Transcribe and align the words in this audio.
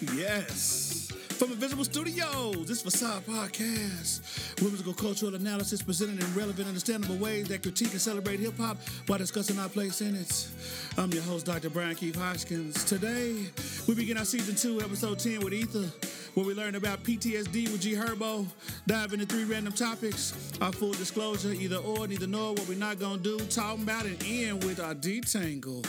Yes. 0.00 1.10
From 1.38 1.50
Invisible 1.50 1.84
Studios, 1.84 2.66
this 2.66 2.82
Facade 2.82 3.24
Podcast. 3.26 4.60
Whimsical 4.62 4.94
cultural 4.94 5.34
analysis 5.34 5.82
presented 5.82 6.22
in 6.22 6.34
relevant, 6.34 6.68
understandable 6.68 7.16
ways 7.16 7.48
that 7.48 7.62
critique 7.62 7.90
and 7.90 8.00
celebrate 8.00 8.38
hip 8.38 8.56
hop 8.58 8.76
while 9.06 9.18
discussing 9.18 9.58
our 9.58 9.68
place 9.68 10.00
in 10.00 10.14
it. 10.14 10.48
I'm 10.96 11.10
your 11.10 11.22
host, 11.22 11.46
Dr. 11.46 11.70
Brian 11.70 11.96
Keith 11.96 12.14
Hoskins. 12.14 12.84
Today, 12.84 13.46
we 13.88 13.94
begin 13.96 14.18
our 14.18 14.24
season 14.24 14.54
two, 14.54 14.80
episode 14.80 15.18
10 15.18 15.40
with 15.40 15.52
Ether, 15.52 15.90
where 16.34 16.46
we 16.46 16.54
learn 16.54 16.76
about 16.76 17.02
PTSD 17.02 17.72
with 17.72 17.80
G 17.80 17.94
Herbo, 17.94 18.46
dive 18.86 19.12
into 19.12 19.26
three 19.26 19.44
random 19.44 19.72
topics, 19.72 20.52
our 20.60 20.72
full 20.72 20.92
disclosure, 20.92 21.52
either 21.52 21.78
or, 21.78 22.06
neither 22.06 22.28
nor, 22.28 22.52
what 22.54 22.68
we're 22.68 22.78
not 22.78 23.00
gonna 23.00 23.20
do, 23.20 23.36
talking 23.46 23.82
about 23.82 24.04
and 24.06 24.22
end 24.24 24.62
with 24.62 24.78
our 24.78 24.94
detangle. 24.94 25.84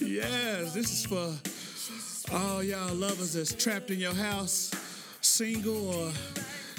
yes, 0.00 0.72
this 0.72 0.90
is 0.90 1.04
for 1.04 1.51
all 2.34 2.62
y'all 2.62 2.94
lovers 2.94 3.34
that's 3.34 3.52
trapped 3.52 3.90
in 3.90 3.98
your 3.98 4.14
house, 4.14 4.70
single, 5.20 5.90
or 5.90 6.12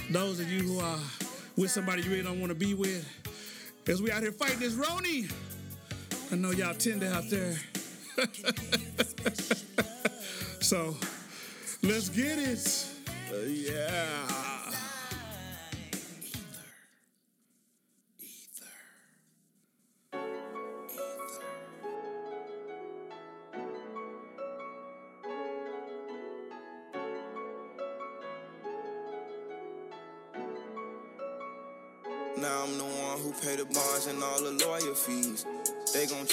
those 0.09 0.39
of 0.39 0.51
you 0.51 0.61
who 0.61 0.79
are 0.79 0.99
with 1.55 1.69
somebody 1.71 2.01
you 2.01 2.09
really 2.09 2.23
don't 2.23 2.39
want 2.39 2.49
to 2.49 2.55
be 2.55 2.73
with. 2.73 3.07
As 3.87 4.01
we 4.01 4.11
out 4.11 4.23
here 4.23 4.31
fighting 4.31 4.59
this 4.59 4.73
Roni. 4.73 5.31
I 6.31 6.35
know 6.35 6.51
y'all 6.51 6.73
tender 6.73 7.07
out 7.07 7.29
there. 7.29 7.55
so 10.61 10.95
let's 11.83 12.09
get 12.09 12.39
it. 12.39 12.87
Uh, 13.31 13.37
yeah. 13.45 14.42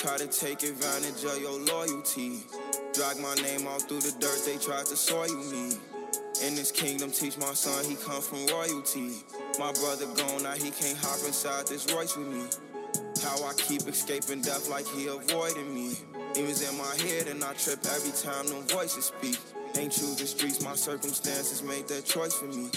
Try 0.01 0.17
to 0.17 0.27
take 0.29 0.63
advantage 0.63 1.25
of 1.25 1.39
your 1.43 1.61
loyalty. 1.61 2.41
Drag 2.95 3.21
my 3.21 3.35
name 3.35 3.67
all 3.67 3.79
through 3.79 4.01
the 4.01 4.17
dirt, 4.19 4.41
they 4.47 4.57
tried 4.57 4.87
to 4.87 4.97
soil 4.97 5.29
me. 5.29 5.77
In 6.43 6.55
this 6.55 6.73
kingdom, 6.73 7.11
teach 7.11 7.37
my 7.37 7.53
son 7.53 7.85
he 7.85 7.97
come 7.97 8.23
from 8.23 8.47
royalty. 8.47 9.21
My 9.59 9.71
brother 9.73 10.07
gone, 10.17 10.45
now 10.45 10.53
he 10.53 10.71
can't 10.71 10.97
hop 10.97 11.21
inside 11.27 11.67
this 11.67 11.93
Royce 11.93 12.17
with 12.17 12.29
me. 12.29 12.45
How 13.23 13.45
I 13.45 13.53
keep 13.59 13.87
escaping 13.87 14.41
death 14.41 14.71
like 14.71 14.87
he 14.87 15.07
avoiding 15.07 15.75
me. 15.75 15.93
Demons 16.33 16.67
in 16.67 16.79
my 16.79 16.97
head 17.05 17.29
and 17.29 17.45
I 17.45 17.53
trip 17.53 17.81
every 17.85 18.13
time 18.13 18.47
them 18.47 18.67
voices 18.69 19.13
speak. 19.13 19.37
Ain't 19.77 19.93
choose 19.93 20.17
the 20.17 20.27
streets, 20.27 20.65
my 20.65 20.77
circumstances 20.77 21.63
made 21.63 21.89
that 21.89 22.07
choice 22.07 22.33
for 22.33 22.47
me. 22.47 22.71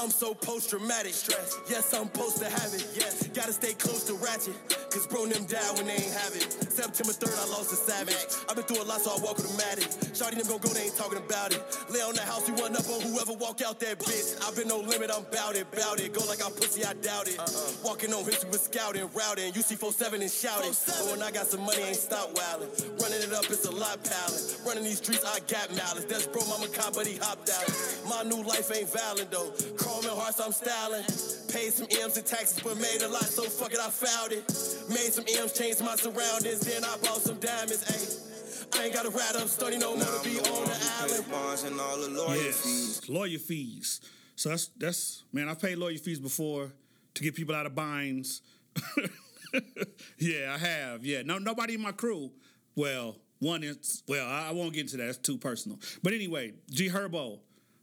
I'm 0.00 0.08
so 0.08 0.32
post 0.32 0.70
traumatic. 0.70 1.12
Stress. 1.12 1.60
Yes, 1.68 1.92
I'm 1.92 2.06
supposed 2.06 2.38
to 2.38 2.48
have 2.48 2.72
it. 2.72 2.88
Yes. 2.96 3.28
Gotta 3.34 3.52
stay 3.52 3.74
close 3.74 4.04
to 4.04 4.14
ratchet. 4.14 4.56
Cause 4.90 5.06
bro 5.06 5.26
them 5.26 5.44
died 5.44 5.76
when 5.76 5.86
they 5.86 6.00
ain't 6.00 6.16
have 6.16 6.34
it. 6.34 6.48
September 6.72 7.12
3rd, 7.12 7.36
I 7.36 7.46
lost 7.52 7.70
a 7.72 7.76
savage. 7.76 8.16
I've 8.48 8.56
been 8.56 8.64
through 8.64 8.82
a 8.82 8.88
lot, 8.88 9.02
so 9.02 9.12
I 9.12 9.20
walk 9.20 9.36
with 9.36 9.52
a 9.52 9.54
matic. 9.60 9.92
Shawty 10.16 10.40
them 10.40 10.48
gon' 10.48 10.58
go, 10.58 10.72
they 10.72 10.88
ain't 10.88 10.96
talking 10.96 11.18
about 11.18 11.52
it. 11.52 11.60
Lay 11.92 12.00
on 12.00 12.14
the 12.14 12.22
house, 12.22 12.48
we 12.48 12.56
run 12.56 12.74
up 12.74 12.88
on 12.88 13.00
whoever 13.02 13.34
walk 13.34 13.60
out 13.60 13.78
that 13.80 14.00
bitch. 14.00 14.40
I've 14.42 14.56
been 14.56 14.66
no 14.66 14.80
limit, 14.80 15.12
I'm 15.12 15.22
bout 15.30 15.54
it, 15.54 15.70
bout 15.70 16.00
it. 16.00 16.16
Go 16.16 16.24
like 16.24 16.40
I'm 16.42 16.52
pussy, 16.52 16.82
I 16.82 16.94
doubt 16.94 17.28
it. 17.28 17.38
Uh-uh. 17.38 17.84
Walking 17.84 18.12
on 18.14 18.24
history 18.24 18.50
with 18.50 18.64
scouting, 18.64 19.06
routing. 19.12 19.52
UC 19.52 19.76
47 19.76 20.22
and 20.22 20.30
shouting. 20.30 20.72
But 20.72 21.12
when 21.12 21.22
I 21.22 21.30
got 21.30 21.46
some 21.46 21.60
money, 21.60 21.84
ain't 21.84 22.00
stop 22.00 22.32
wildin'. 22.32 22.72
Running 23.04 23.20
it 23.20 23.32
up, 23.36 23.44
it's 23.52 23.66
a 23.66 23.70
lot 23.70 24.02
palin'. 24.02 24.42
Running 24.64 24.84
these 24.84 24.98
streets, 24.98 25.22
I 25.28 25.38
got 25.44 25.70
malice. 25.76 26.08
That's 26.08 26.26
bro, 26.26 26.40
mama 26.48 26.66
cop, 26.72 26.94
but 26.94 27.06
he 27.06 27.20
hopped 27.20 27.52
out. 27.52 27.68
My 28.08 28.24
new 28.24 28.42
life 28.42 28.72
ain't 28.74 28.90
valid 28.90 29.30
though. 29.30 29.52
Chrome 29.90 30.04
and 30.04 30.20
hearts, 30.20 30.40
I'm 30.40 30.52
styling. 30.52 31.02
Paid 31.50 31.72
some 31.72 31.86
M's 31.90 32.16
and 32.16 32.26
taxes, 32.26 32.60
but 32.62 32.76
made 32.76 33.02
a 33.02 33.08
lot, 33.08 33.24
so 33.24 33.42
fuck 33.42 33.72
it, 33.72 33.80
I 33.80 33.90
found 33.90 34.32
it. 34.32 34.46
Made 34.88 35.10
some 35.10 35.24
M's, 35.26 35.52
changed 35.52 35.80
my 35.80 35.96
surroundings, 35.96 36.60
then 36.60 36.84
I 36.84 36.96
bought 37.02 37.22
some 37.22 37.38
diamonds, 37.40 37.84
ayy. 37.90 38.30
I 38.78 38.84
ain't 38.84 38.94
got 38.94 39.02
to 39.02 39.10
rat 39.10 39.34
up 39.34 39.48
study 39.48 39.78
no 39.78 39.96
more 39.96 40.04
to 40.04 40.22
be 40.22 40.38
on 40.38 40.64
the 40.64 40.92
island. 41.02 41.30
Bonds 41.30 41.64
and 41.64 41.80
all 41.80 41.98
the 41.98 42.08
lawyer 42.08 42.52
fees. 42.52 43.08
Lawyer 43.08 43.38
fees. 43.38 44.00
So 44.36 44.50
that's 44.50 44.68
that's 44.78 45.24
man. 45.32 45.48
I've 45.48 45.60
paid 45.60 45.76
lawyer 45.76 45.98
fees 45.98 46.20
before 46.20 46.70
to 47.14 47.22
get 47.22 47.34
people 47.34 47.54
out 47.54 47.66
of 47.66 47.74
binds. 47.74 48.42
yeah, 50.18 50.54
I 50.54 50.58
have. 50.58 51.04
Yeah, 51.04 51.22
no, 51.22 51.38
nobody 51.38 51.74
in 51.74 51.82
my 51.82 51.90
crew. 51.90 52.30
Well, 52.76 53.16
one 53.40 53.64
is 53.64 54.04
well, 54.06 54.26
I, 54.26 54.48
I 54.48 54.52
won't 54.52 54.72
get 54.72 54.82
into 54.82 54.98
that. 54.98 55.06
That's 55.06 55.18
too 55.18 55.36
personal. 55.36 55.80
But 56.02 56.12
anyway, 56.12 56.52
G 56.70 56.88
Herbo, 56.88 57.40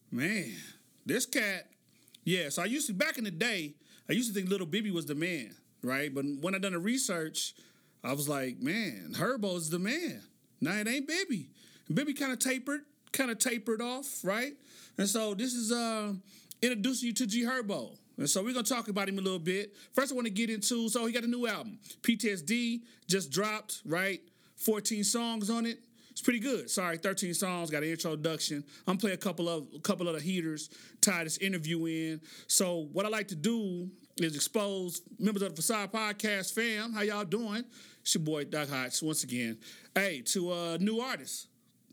man, 0.09 0.53
this 1.05 1.25
cat. 1.25 1.67
Yeah, 2.27 2.49
so 2.49 2.61
I 2.61 2.65
used 2.65 2.87
to 2.87 2.93
back 2.93 3.17
in 3.17 3.23
the 3.23 3.31
day. 3.31 3.73
I 4.09 4.11
used 4.11 4.27
to 4.27 4.37
think 4.37 4.49
Little 4.49 4.67
Bibby 4.67 4.91
was 4.91 5.05
the 5.05 5.15
man, 5.15 5.55
right? 5.81 6.13
But 6.13 6.25
when 6.41 6.53
I 6.53 6.57
done 6.57 6.73
the 6.73 6.79
research, 6.79 7.53
I 8.03 8.11
was 8.11 8.27
like, 8.27 8.59
man, 8.59 9.13
Herbo 9.15 9.55
is 9.55 9.69
the 9.69 9.79
man. 9.79 10.21
Now 10.59 10.73
it 10.73 10.89
ain't 10.89 11.07
Bibby. 11.07 11.51
Bibby 11.93 12.13
kind 12.13 12.33
of 12.33 12.39
tapered, 12.39 12.81
kind 13.13 13.31
of 13.31 13.39
tapered 13.39 13.81
off, 13.81 14.25
right? 14.25 14.51
And 14.97 15.07
so 15.07 15.35
this 15.35 15.53
is 15.53 15.71
uh 15.71 16.15
introducing 16.61 17.07
you 17.07 17.13
to 17.13 17.27
G 17.27 17.45
Herbo. 17.45 17.95
And 18.17 18.29
so 18.29 18.43
we're 18.43 18.51
gonna 18.51 18.63
talk 18.63 18.89
about 18.89 19.07
him 19.07 19.19
a 19.19 19.21
little 19.21 19.39
bit. 19.39 19.73
First, 19.93 20.11
I 20.11 20.15
want 20.15 20.27
to 20.27 20.33
get 20.33 20.49
into 20.49 20.89
so 20.89 21.05
he 21.05 21.13
got 21.13 21.23
a 21.23 21.27
new 21.27 21.47
album, 21.47 21.79
PTSD, 22.01 22.81
just 23.07 23.31
dropped, 23.31 23.83
right? 23.85 24.19
14 24.57 25.05
songs 25.05 25.49
on 25.49 25.65
it. 25.65 25.79
It's 26.17 26.23
pretty 26.23 26.39
good. 26.39 26.67
Sorry, 26.67 26.97
13 26.97 27.35
songs, 27.35 27.69
got 27.69 27.83
an 27.83 27.89
introduction. 27.89 28.63
I'm 28.87 28.97
playing 28.97 29.13
a 29.13 29.19
couple 29.19 29.47
of 29.47 29.67
a 29.75 29.79
couple 29.79 30.07
of 30.07 30.15
the 30.15 30.19
heaters, 30.19 30.71
tie 30.99 31.23
this 31.23 31.37
interview 31.37 31.85
in. 31.85 32.21
So 32.47 32.87
what 32.91 33.05
I 33.05 33.09
like 33.09 33.27
to 33.27 33.35
do 33.35 33.87
is 34.17 34.35
expose 34.35 35.03
members 35.19 35.43
of 35.43 35.51
the 35.51 35.55
Facade 35.57 35.91
Podcast 35.91 36.55
fam. 36.55 36.91
How 36.91 37.01
y'all 37.01 37.23
doing? 37.23 37.63
It's 38.01 38.15
your 38.15 38.23
boy 38.23 38.45
Doc 38.45 38.67
Hotz 38.69 39.03
once 39.03 39.23
again. 39.23 39.59
Hey, 39.93 40.23
to 40.29 40.51
uh 40.51 40.77
new 40.81 40.99
artists. 40.99 41.49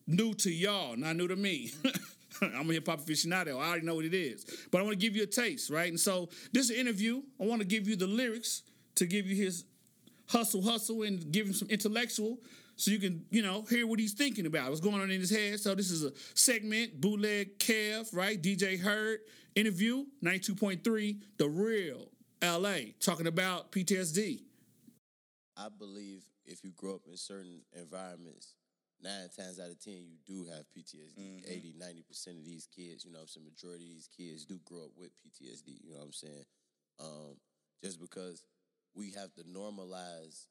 New 0.07 0.33
to 0.33 0.51
y'all, 0.51 0.97
not 0.97 1.17
new 1.17 1.29
to 1.29 1.37
me. 1.37 1.73
I'm 2.41 2.71
a 2.71 2.73
hip 2.73 2.87
hop 2.87 3.03
aficionado. 3.03 3.61
I 3.61 3.69
already 3.69 3.85
know 3.85 3.97
what 3.97 4.07
it 4.07 4.15
is. 4.15 4.47
But 4.71 4.81
I 4.81 4.85
want 4.85 4.99
to 4.99 5.07
give 5.07 5.15
you 5.15 5.25
a 5.25 5.27
taste, 5.27 5.69
right? 5.69 5.91
And 5.91 6.01
so 6.01 6.31
this 6.51 6.71
interview, 6.71 7.21
I 7.39 7.45
want 7.45 7.61
to 7.61 7.69
give 7.69 7.87
you 7.87 7.95
the 7.95 8.07
lyrics 8.07 8.63
to 8.95 9.05
give 9.05 9.27
you 9.27 9.37
his 9.37 9.65
hustle, 10.29 10.63
hustle, 10.63 11.03
and 11.03 11.31
give 11.31 11.47
him 11.47 11.53
some 11.53 11.69
intellectual 11.69 12.39
so 12.77 12.91
you 12.91 12.99
can, 12.99 13.25
you 13.31 13.43
know, 13.43 13.63
hear 13.69 13.87
what 13.87 13.99
he's 13.99 14.13
thinking 14.13 14.47
about, 14.47 14.69
what's 14.69 14.81
going 14.81 15.01
on 15.01 15.11
in 15.11 15.21
his 15.21 15.31
head. 15.31 15.61
So 15.61 15.75
this 15.75 15.91
is 15.91 16.05
a 16.05 16.13
segment, 16.35 17.01
bootleg 17.01 17.59
Kev, 17.59 18.15
right? 18.15 18.41
DJ 18.41 18.81
Hurd 18.81 19.21
interview, 19.55 20.07
92.3, 20.23 21.21
The 21.39 21.49
Real 21.49 22.09
LA, 22.43 22.93
talking 23.01 23.27
about 23.27 23.73
PTSD. 23.73 24.43
I 25.57 25.69
believe 25.79 26.23
if 26.45 26.65
you 26.65 26.73
grow 26.77 26.97
up 26.97 27.03
in 27.09 27.17
certain 27.17 27.61
environments, 27.79 28.55
nine 29.01 29.29
times 29.37 29.61
out 29.61 29.71
of 29.71 29.79
ten, 29.81 29.95
you 29.95 30.17
do 30.27 30.51
have 30.51 30.65
PTSD. 30.77 31.19
Mm-hmm. 31.19 31.53
80, 31.53 31.75
90% 31.79 32.39
of 32.39 32.45
these 32.45 32.67
kids, 32.75 33.05
you 33.05 33.13
know 33.13 33.19
what 33.19 33.23
I'm 33.23 33.29
saying, 33.29 33.47
majority 33.47 33.85
of 33.85 33.91
these 33.91 34.09
kids 34.17 34.45
do 34.45 34.59
grow 34.65 34.85
up 34.85 34.91
with 34.97 35.11
PTSD, 35.23 35.85
you 35.85 35.93
know 35.93 35.99
what 35.99 36.07
I'm 36.07 36.13
saying? 36.13 36.45
Um, 37.01 37.37
just 37.83 38.01
because 38.01 38.45
we 38.95 39.13
have 39.13 39.33
to 39.35 39.43
normalize 39.43 40.47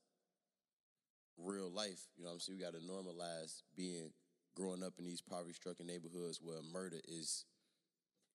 real 1.37 1.69
life, 1.71 2.07
you 2.17 2.23
know 2.23 2.29
what 2.29 2.35
I'm 2.35 2.39
saying? 2.39 2.59
We 2.59 2.65
got 2.65 2.73
to 2.73 2.79
normalize 2.79 3.61
being, 3.75 4.11
growing 4.55 4.83
up 4.83 4.93
in 4.99 5.05
these 5.05 5.21
poverty-stricken 5.21 5.87
neighborhoods 5.87 6.39
where 6.41 6.61
murder 6.71 6.97
is 7.07 7.45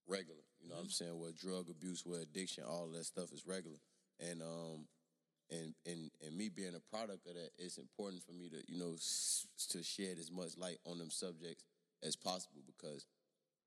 regular, 0.06 0.40
you 0.60 0.68
know 0.68 0.76
what 0.76 0.84
I'm 0.84 0.90
saying? 0.90 1.18
Where 1.18 1.32
drug 1.32 1.68
abuse, 1.70 2.02
where 2.04 2.20
addiction, 2.20 2.64
all 2.64 2.86
of 2.86 2.92
that 2.94 3.04
stuff 3.04 3.32
is 3.32 3.46
regular. 3.46 3.78
And, 4.20 4.42
um, 4.42 4.86
and 5.50 5.74
and 5.86 6.10
and 6.24 6.36
me 6.36 6.48
being 6.48 6.74
a 6.74 6.96
product 6.96 7.26
of 7.26 7.34
that, 7.34 7.50
it's 7.58 7.78
important 7.78 8.22
for 8.22 8.32
me 8.32 8.48
to 8.50 8.56
you 8.68 8.78
know 8.78 8.94
s- 8.94 9.46
to 9.70 9.82
shed 9.82 10.18
as 10.18 10.30
much 10.30 10.56
light 10.58 10.78
on 10.84 10.98
them 10.98 11.10
subjects 11.10 11.64
as 12.02 12.16
possible 12.16 12.62
because 12.66 13.06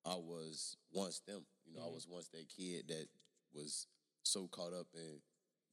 I 0.05 0.15
was 0.15 0.77
once 0.91 1.19
them. 1.27 1.45
You 1.65 1.75
know, 1.75 1.83
I 1.85 1.89
was 1.89 2.07
once 2.09 2.27
that 2.29 2.49
kid 2.49 2.87
that 2.89 3.07
was 3.53 3.87
so 4.23 4.47
caught 4.47 4.73
up 4.73 4.87
in 4.93 5.21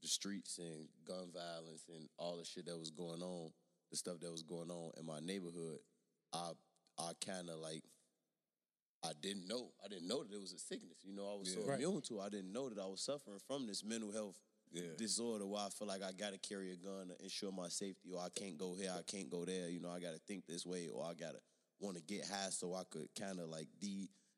the 0.03 0.09
streets 0.09 0.59
and 0.59 0.89
gun 1.05 1.31
violence 1.33 1.85
and 1.89 2.09
all 2.19 2.37
the 2.37 2.45
shit 2.45 2.67
that 2.67 2.79
was 2.79 2.91
going 2.91 3.23
on, 3.23 3.51
the 3.91 3.97
stuff 3.97 4.21
that 4.21 4.31
was 4.31 4.43
going 4.43 4.71
on 4.71 4.93
in 4.99 5.05
my 5.07 5.21
neighborhood. 5.21 5.79
I 6.33 6.53
I 6.99 7.13
kind 7.25 7.49
of 7.51 7.59
like 7.59 7.83
I 9.05 9.13
didn't 9.21 9.47
know. 9.47 9.71
I 9.85 9.89
didn't 9.89 10.09
know 10.09 10.25
that 10.25 10.35
it 10.35 10.41
was 10.41 10.53
a 10.53 10.59
sickness. 10.59 10.99
You 11.05 11.13
know, 11.15 11.33
I 11.33 11.37
was 11.39 11.53
so 11.55 11.61
Yeah. 11.67 11.75
immune 11.75 12.03
to. 12.03 12.19
it. 12.21 12.23
I 12.23 12.29
didn't 12.29 12.53
know 12.53 12.69
that 12.69 12.79
I 12.81 12.87
was 12.87 13.01
suffering 13.01 13.39
from 13.47 13.67
this 13.67 13.85
mental 13.85 14.11
health 14.13 14.41
Yeah. 14.73 14.95
disorder 14.97 15.47
where 15.47 15.63
I 15.65 15.71
feel 15.71 15.87
like 15.87 16.03
I 16.03 16.13
gotta 16.13 16.37
carry 16.39 16.73
a 16.73 16.77
gun 16.77 17.09
to 17.09 17.23
ensure 17.23 17.53
my 17.53 17.69
safety, 17.69 18.11
or 18.13 18.21
I 18.21 18.29
can't 18.31 18.59
go 18.59 18.75
here, 18.75 18.91
I 18.93 19.03
can't 19.03 19.31
go 19.31 19.45
there. 19.45 19.69
You 19.71 19.79
know, 19.81 19.91
I 19.91 20.01
gotta 20.01 20.19
think 20.19 20.47
this 20.47 20.67
way, 20.67 20.89
or 20.89 21.05
I 21.05 21.15
gotta 21.15 21.41
want 21.81 21.97
to 21.97 22.03
get 22.03 22.27
high 22.27 22.51
so 22.51 22.75
I 22.75 22.83
could 22.85 23.09
kind 23.15 23.39
of 23.39 23.49
like 23.49 23.69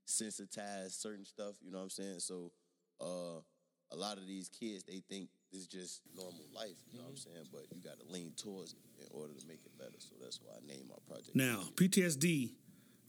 desensitize 0.09 0.93
certain 0.93 1.25
stuff. 1.25 1.57
You 1.63 1.71
know 1.71 1.79
what 1.79 1.85
I'm 1.85 1.91
saying? 1.91 2.21
So, 2.21 2.53
uh, 3.01 3.41
a 3.93 3.97
lot 3.97 4.19
of 4.19 4.27
these 4.27 4.49
kids 4.49 4.85
they 4.85 5.01
think 5.01 5.31
It's 5.53 5.67
just 5.67 6.03
normal 6.15 6.45
life, 6.55 6.77
you 6.93 6.99
know 6.99 7.05
what 7.05 7.11
I'm 7.11 7.17
saying? 7.17 7.47
But 7.53 7.63
you 7.75 7.83
got 7.83 7.99
to 7.99 8.13
lean 8.13 8.33
towards 8.37 8.73
it 8.73 8.79
in 9.01 9.07
order 9.11 9.33
to 9.35 9.47
make 9.47 9.61
it 9.65 9.77
better. 9.79 9.99
So 9.99 10.15
that's 10.23 10.39
why 10.43 10.53
I 10.55 10.67
named 10.67 10.89
my 10.89 10.97
project. 11.09 11.35
Now, 11.35 11.63
PTSD, 11.75 12.53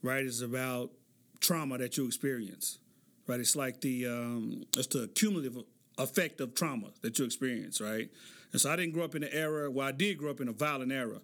right, 0.01 0.25
is 0.25 0.41
about 0.41 0.91
trauma 1.39 1.77
that 1.77 1.97
you 1.97 2.05
experience, 2.07 2.79
right? 3.27 3.39
It's 3.39 3.55
like 3.55 3.81
the 3.81 4.07
um, 4.07 4.63
it's 4.75 4.87
the 4.87 5.07
cumulative 5.09 5.63
effect 5.97 6.41
of 6.41 6.55
trauma 6.55 6.87
that 7.01 7.19
you 7.19 7.25
experience, 7.25 7.79
right? 7.79 8.09
And 8.51 8.61
so 8.61 8.71
I 8.71 8.75
didn't 8.75 8.93
grow 8.93 9.05
up 9.05 9.15
in 9.15 9.21
the 9.21 9.33
era. 9.33 9.69
Well, 9.69 9.87
I 9.87 9.91
did 9.91 10.17
grow 10.17 10.31
up 10.31 10.41
in 10.41 10.47
a 10.47 10.53
violent 10.53 10.91
era, 10.91 11.21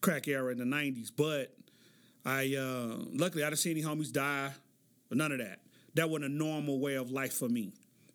crack 0.00 0.28
era 0.28 0.52
in 0.52 0.58
the 0.58 0.64
'90s, 0.64 1.10
but 1.14 1.54
I 2.24 2.56
uh, 2.56 3.04
luckily 3.12 3.44
I 3.44 3.50
didn't 3.50 3.60
see 3.60 3.70
any 3.70 3.82
homies 3.82 4.12
die, 4.12 4.50
or 5.10 5.14
none 5.14 5.32
of 5.32 5.38
that. 5.38 5.60
That 5.94 6.10
wasn't 6.10 6.32
a 6.32 6.34
normal 6.34 6.80
way 6.80 6.94
of 6.94 7.10
life 7.10 7.34
for 7.34 7.48
me, 7.48 7.72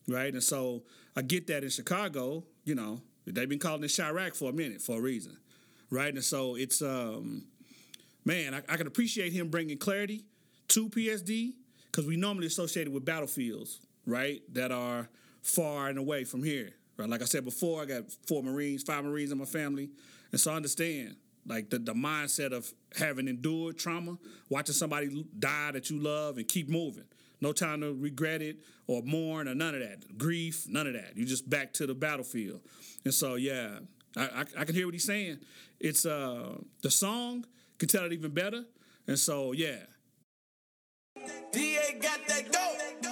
right? 0.10 0.34
And 0.34 0.44
so 0.44 0.84
I 1.16 1.22
get 1.22 1.48
that 1.48 1.64
in 1.64 1.70
Chicago, 1.70 2.44
you 2.66 2.76
know, 2.76 3.02
they've 3.26 3.50
been 3.50 3.60
calling 3.60 3.84
it 3.84 3.88
Chiraq 3.88 4.36
for 4.36 4.50
a 4.50 4.54
minute 4.54 4.82
for 4.82 4.98
a 4.98 5.02
reason, 5.02 5.38
right? 5.90 6.14
And 6.14 6.24
so 6.24 6.56
it's 6.56 6.82
um, 6.82 7.46
man, 8.26 8.54
I, 8.54 8.62
I 8.70 8.78
can 8.78 8.88
appreciate 8.88 9.34
him 9.34 9.50
bringing 9.50 9.78
clarity 9.78 10.24
to 10.70 10.90
PTSD 10.90 11.54
because 11.92 12.06
we 12.06 12.16
normally 12.18 12.48
associate 12.48 12.88
it 12.88 12.94
with 12.94 13.06
battlefields, 13.06 13.80
right, 14.06 14.42
that 14.54 14.72
are 14.72 15.10
far 15.42 15.88
and 15.88 15.98
away 15.98 16.24
from 16.24 16.44
here. 16.44 16.72
Right, 16.98 17.10
like 17.10 17.22
I 17.22 17.26
said 17.26 17.46
before, 17.46 17.82
I 17.82 17.86
got 17.86 18.04
four 18.28 18.44
Marines, 18.44 18.84
five 18.84 19.06
Marines 19.06 19.32
in 19.32 19.38
my 19.38 19.46
family, 19.46 19.90
and 20.32 20.40
so 20.40 20.52
I 20.52 20.56
understand 20.56 21.16
like 21.48 21.70
the, 21.70 21.80
the 21.80 21.94
mindset 21.94 22.52
of 22.52 22.72
having 22.98 23.28
endured 23.28 23.78
trauma, 23.78 24.18
watching 24.50 24.76
somebody 24.76 25.26
die 25.38 25.72
that 25.72 25.90
you 25.90 26.00
love 26.00 26.38
and 26.38 26.48
keep 26.48 26.70
moving. 26.70 27.06
No 27.42 27.54
time 27.54 27.82
to 27.82 27.94
regret 27.94 28.42
it 28.42 28.58
or 28.88 29.02
mourn 29.02 29.48
or 29.48 29.56
none 29.56 29.76
of 29.76 29.82
that. 29.82 30.18
Grief, 30.18 30.66
none 30.68 30.88
of 30.88 30.94
that. 30.94 31.16
You 31.16 31.26
just 31.26 31.50
back 31.50 31.74
to 31.74 31.88
the 31.88 31.96
battlefield. 31.96 32.62
And 33.06 33.14
so, 33.14 33.36
yeah, 33.36 33.80
I, 34.18 34.24
I, 34.24 34.46
I 34.58 34.66
can 34.66 34.76
hear 34.76 34.86
what 34.86 34.94
he's 34.94 35.06
saying. 35.06 35.40
It's 35.80 36.06
uh 36.06 36.58
the 36.82 36.92
song 36.92 37.46
can 37.78 37.88
tell 37.88 38.04
it 38.04 38.14
even 38.14 38.32
better. 38.32 38.66
And 39.08 39.18
so, 39.18 39.54
yeah. 39.54 39.78
DA 41.52 41.98
got 42.00 42.28
that 42.28 42.52
go. 42.52 43.09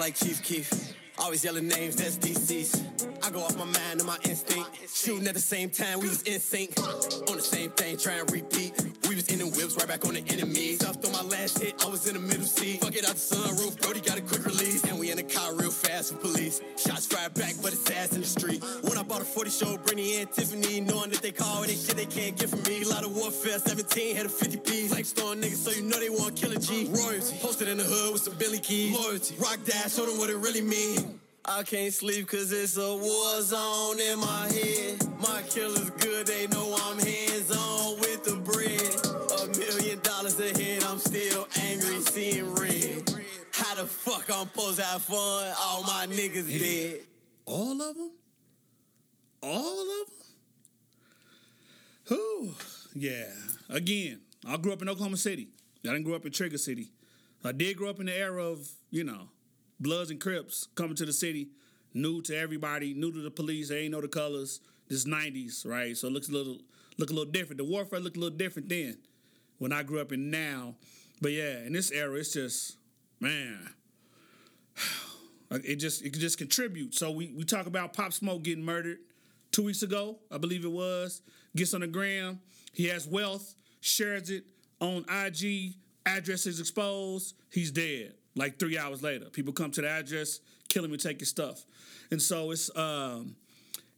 Like 0.00 0.14
Chief 0.14 0.42
Keef. 0.42 0.94
Always 1.18 1.44
yelling 1.44 1.68
names, 1.68 1.96
that's 1.96 2.16
DC's. 2.16 3.09
I 3.22 3.30
go 3.30 3.40
off 3.42 3.56
my 3.56 3.64
mind 3.64 4.00
and 4.00 4.06
my 4.06 4.18
instinct. 4.24 4.70
Shooting 4.88 5.26
at 5.28 5.34
the 5.34 5.40
same 5.40 5.70
time, 5.70 6.00
we 6.00 6.08
was 6.08 6.22
in 6.22 6.40
sync. 6.40 6.78
On 7.28 7.36
the 7.36 7.42
same 7.42 7.70
thing, 7.70 7.96
trying 7.96 8.24
to 8.24 8.32
repeat. 8.32 8.72
We 9.08 9.14
was 9.14 9.28
in 9.28 9.38
the 9.38 9.46
whips, 9.46 9.76
right 9.76 9.88
back 9.88 10.04
on 10.06 10.14
the 10.14 10.24
enemy. 10.28 10.74
Stuffed 10.74 11.04
on 11.04 11.12
my 11.12 11.22
last 11.22 11.58
hit, 11.58 11.74
I 11.84 11.88
was 11.88 12.06
in 12.06 12.14
the 12.14 12.20
middle 12.20 12.44
seat. 12.44 12.80
Fuck 12.80 12.96
it 12.96 13.04
out 13.04 13.14
the 13.14 13.34
sunroof, 13.34 13.80
Brody 13.82 14.00
got 14.00 14.18
a 14.18 14.22
quick 14.22 14.44
release. 14.44 14.84
And 14.84 14.98
we 14.98 15.10
in 15.10 15.16
the 15.16 15.22
car 15.22 15.54
real 15.54 15.70
fast 15.70 16.12
with 16.12 16.22
police. 16.22 16.60
Shots 16.76 17.06
fired 17.06 17.34
back, 17.34 17.54
but 17.62 17.72
it's 17.72 17.90
ass 17.90 18.12
in 18.14 18.20
the 18.20 18.26
street. 18.26 18.64
When 18.82 18.96
I 18.96 19.02
bought 19.02 19.20
a 19.20 19.24
40 19.24 19.50
show, 19.50 19.76
Brittany 19.76 20.20
and 20.20 20.30
Tiffany, 20.32 20.80
knowing 20.80 21.10
that 21.10 21.22
they 21.22 21.32
call 21.32 21.64
any 21.64 21.74
shit 21.74 21.96
they 21.96 22.06
can't 22.06 22.36
get 22.36 22.48
from 22.48 22.62
me. 22.62 22.82
A 22.82 22.88
lot 22.88 23.04
of 23.04 23.14
warfare, 23.14 23.58
17 23.58 24.16
had 24.16 24.26
a 24.26 24.28
50 24.28 24.56
piece. 24.58 24.92
Flex 24.92 25.12
on 25.22 25.42
niggas, 25.42 25.60
so 25.60 25.70
you 25.70 25.82
know 25.82 25.98
they 25.98 26.10
want 26.10 26.36
kill 26.36 26.52
a 26.52 26.58
G. 26.58 26.88
Royalty, 26.90 27.36
posted 27.40 27.68
in 27.68 27.78
the 27.78 27.84
hood 27.84 28.12
with 28.12 28.22
some 28.22 28.34
Billy 28.38 28.58
keys. 28.58 28.98
Loyalty, 28.98 29.36
rock 29.38 29.58
that, 29.66 29.90
show 29.90 30.06
them 30.06 30.18
what 30.18 30.30
it 30.30 30.36
really 30.36 30.62
mean. 30.62 31.19
I 31.44 31.62
can't 31.62 31.92
sleep 31.92 32.28
cause 32.28 32.52
it's 32.52 32.76
a 32.76 32.94
war 32.96 33.40
zone 33.42 33.98
in 33.98 34.20
my 34.20 34.48
head. 34.52 35.02
My 35.20 35.42
killer's 35.48 35.90
good, 35.90 36.26
they 36.26 36.46
know 36.48 36.76
I'm 36.84 36.98
hands 36.98 37.50
on 37.50 37.98
with 38.00 38.24
the 38.24 38.36
bread. 38.36 39.40
A 39.40 39.58
million 39.58 40.00
dollars 40.00 40.38
ahead, 40.38 40.84
I'm 40.84 40.98
still 40.98 41.48
angry, 41.60 42.00
seeing 42.02 42.54
red. 42.54 43.10
How 43.52 43.74
the 43.74 43.86
fuck 43.86 44.30
I'm 44.30 44.46
supposed 44.48 44.78
to 44.78 44.84
have 44.84 45.02
fun? 45.02 45.54
All 45.58 45.82
my 45.82 46.06
niggas 46.08 46.58
dead. 46.58 47.00
All 47.46 47.80
of 47.80 47.96
them? 47.96 48.10
All 49.42 49.80
of 49.80 49.88
them? 49.88 50.16
Whew. 52.08 52.54
Yeah. 52.94 53.32
Again, 53.68 54.20
I 54.46 54.56
grew 54.56 54.72
up 54.72 54.82
in 54.82 54.88
Oklahoma 54.88 55.16
City. 55.16 55.48
I 55.84 55.88
didn't 55.88 56.04
grow 56.04 56.14
up 56.16 56.26
in 56.26 56.32
Trigger 56.32 56.58
City. 56.58 56.90
I 57.42 57.52
did 57.52 57.76
grow 57.76 57.88
up 57.88 58.00
in 58.00 58.06
the 58.06 58.16
era 58.16 58.44
of, 58.44 58.68
you 58.90 59.04
know, 59.04 59.28
Bloods 59.80 60.10
and 60.10 60.20
Crips 60.20 60.68
coming 60.74 60.96
to 60.96 61.06
the 61.06 61.12
city, 61.12 61.48
new 61.94 62.20
to 62.22 62.36
everybody, 62.36 62.94
new 62.94 63.10
to 63.12 63.20
the 63.20 63.30
police. 63.30 63.70
They 63.70 63.80
ain't 63.80 63.92
know 63.92 64.00
the 64.00 64.08
colors. 64.08 64.60
This 64.88 65.04
90s, 65.04 65.64
right? 65.64 65.96
So 65.96 66.08
it 66.08 66.12
looks 66.12 66.28
a 66.28 66.32
little 66.32 66.58
look 66.98 67.10
a 67.10 67.14
little 67.14 67.30
different. 67.30 67.58
The 67.58 67.64
warfare 67.64 68.00
looked 68.00 68.16
a 68.16 68.20
little 68.20 68.36
different 68.36 68.68
then 68.68 68.98
when 69.58 69.72
I 69.72 69.82
grew 69.82 70.00
up 70.00 70.12
in 70.12 70.30
now. 70.30 70.74
But 71.20 71.32
yeah, 71.32 71.60
in 71.64 71.72
this 71.72 71.92
era, 71.92 72.16
it's 72.18 72.32
just, 72.32 72.76
man, 73.20 73.68
it 75.50 75.76
just 75.76 76.02
it 76.04 76.12
just 76.14 76.38
contributes. 76.38 76.98
So 76.98 77.10
we 77.10 77.32
we 77.36 77.44
talk 77.44 77.66
about 77.66 77.92
Pop 77.92 78.12
Smoke 78.12 78.42
getting 78.42 78.64
murdered 78.64 78.98
two 79.52 79.62
weeks 79.64 79.82
ago, 79.82 80.18
I 80.30 80.38
believe 80.38 80.64
it 80.64 80.72
was. 80.72 81.22
Gets 81.56 81.74
on 81.74 81.80
the 81.80 81.86
gram. 81.86 82.40
He 82.72 82.86
has 82.86 83.06
wealth, 83.06 83.54
shares 83.80 84.30
it 84.30 84.44
on 84.80 85.04
IG. 85.08 85.74
Address 86.06 86.46
is 86.46 86.60
exposed. 86.60 87.34
He's 87.50 87.70
dead. 87.70 88.14
Like 88.36 88.58
three 88.58 88.78
hours 88.78 89.02
later, 89.02 89.26
people 89.26 89.52
come 89.52 89.70
to 89.72 89.80
the 89.80 89.88
address, 89.88 90.40
kill 90.68 90.84
him, 90.84 90.92
and 90.92 91.02
take 91.02 91.24
stuff. 91.24 91.64
And 92.10 92.22
so 92.22 92.50
it's 92.52 92.74
um, 92.76 93.36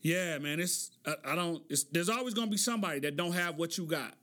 yeah, 0.00 0.38
man. 0.38 0.58
It's 0.60 0.90
I, 1.06 1.14
I 1.24 1.34
don't. 1.34 1.62
It's 1.68 1.84
there's 1.84 2.08
always 2.08 2.34
gonna 2.34 2.50
be 2.50 2.56
somebody 2.56 3.00
that 3.00 3.16
don't 3.16 3.32
have 3.32 3.56
what 3.56 3.78
you 3.78 3.84
got, 3.84 4.14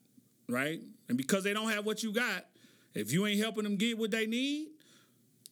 right? 0.48 0.80
And 1.08 1.18
because 1.18 1.44
they 1.44 1.54
don't 1.54 1.70
have 1.70 1.86
what 1.86 2.04
you 2.04 2.12
got, 2.12 2.46
if 2.94 3.12
you 3.12 3.26
ain't 3.26 3.40
helping 3.40 3.64
them 3.64 3.78
get 3.78 3.98
what 3.98 4.12
they 4.12 4.26
need, 4.26 4.70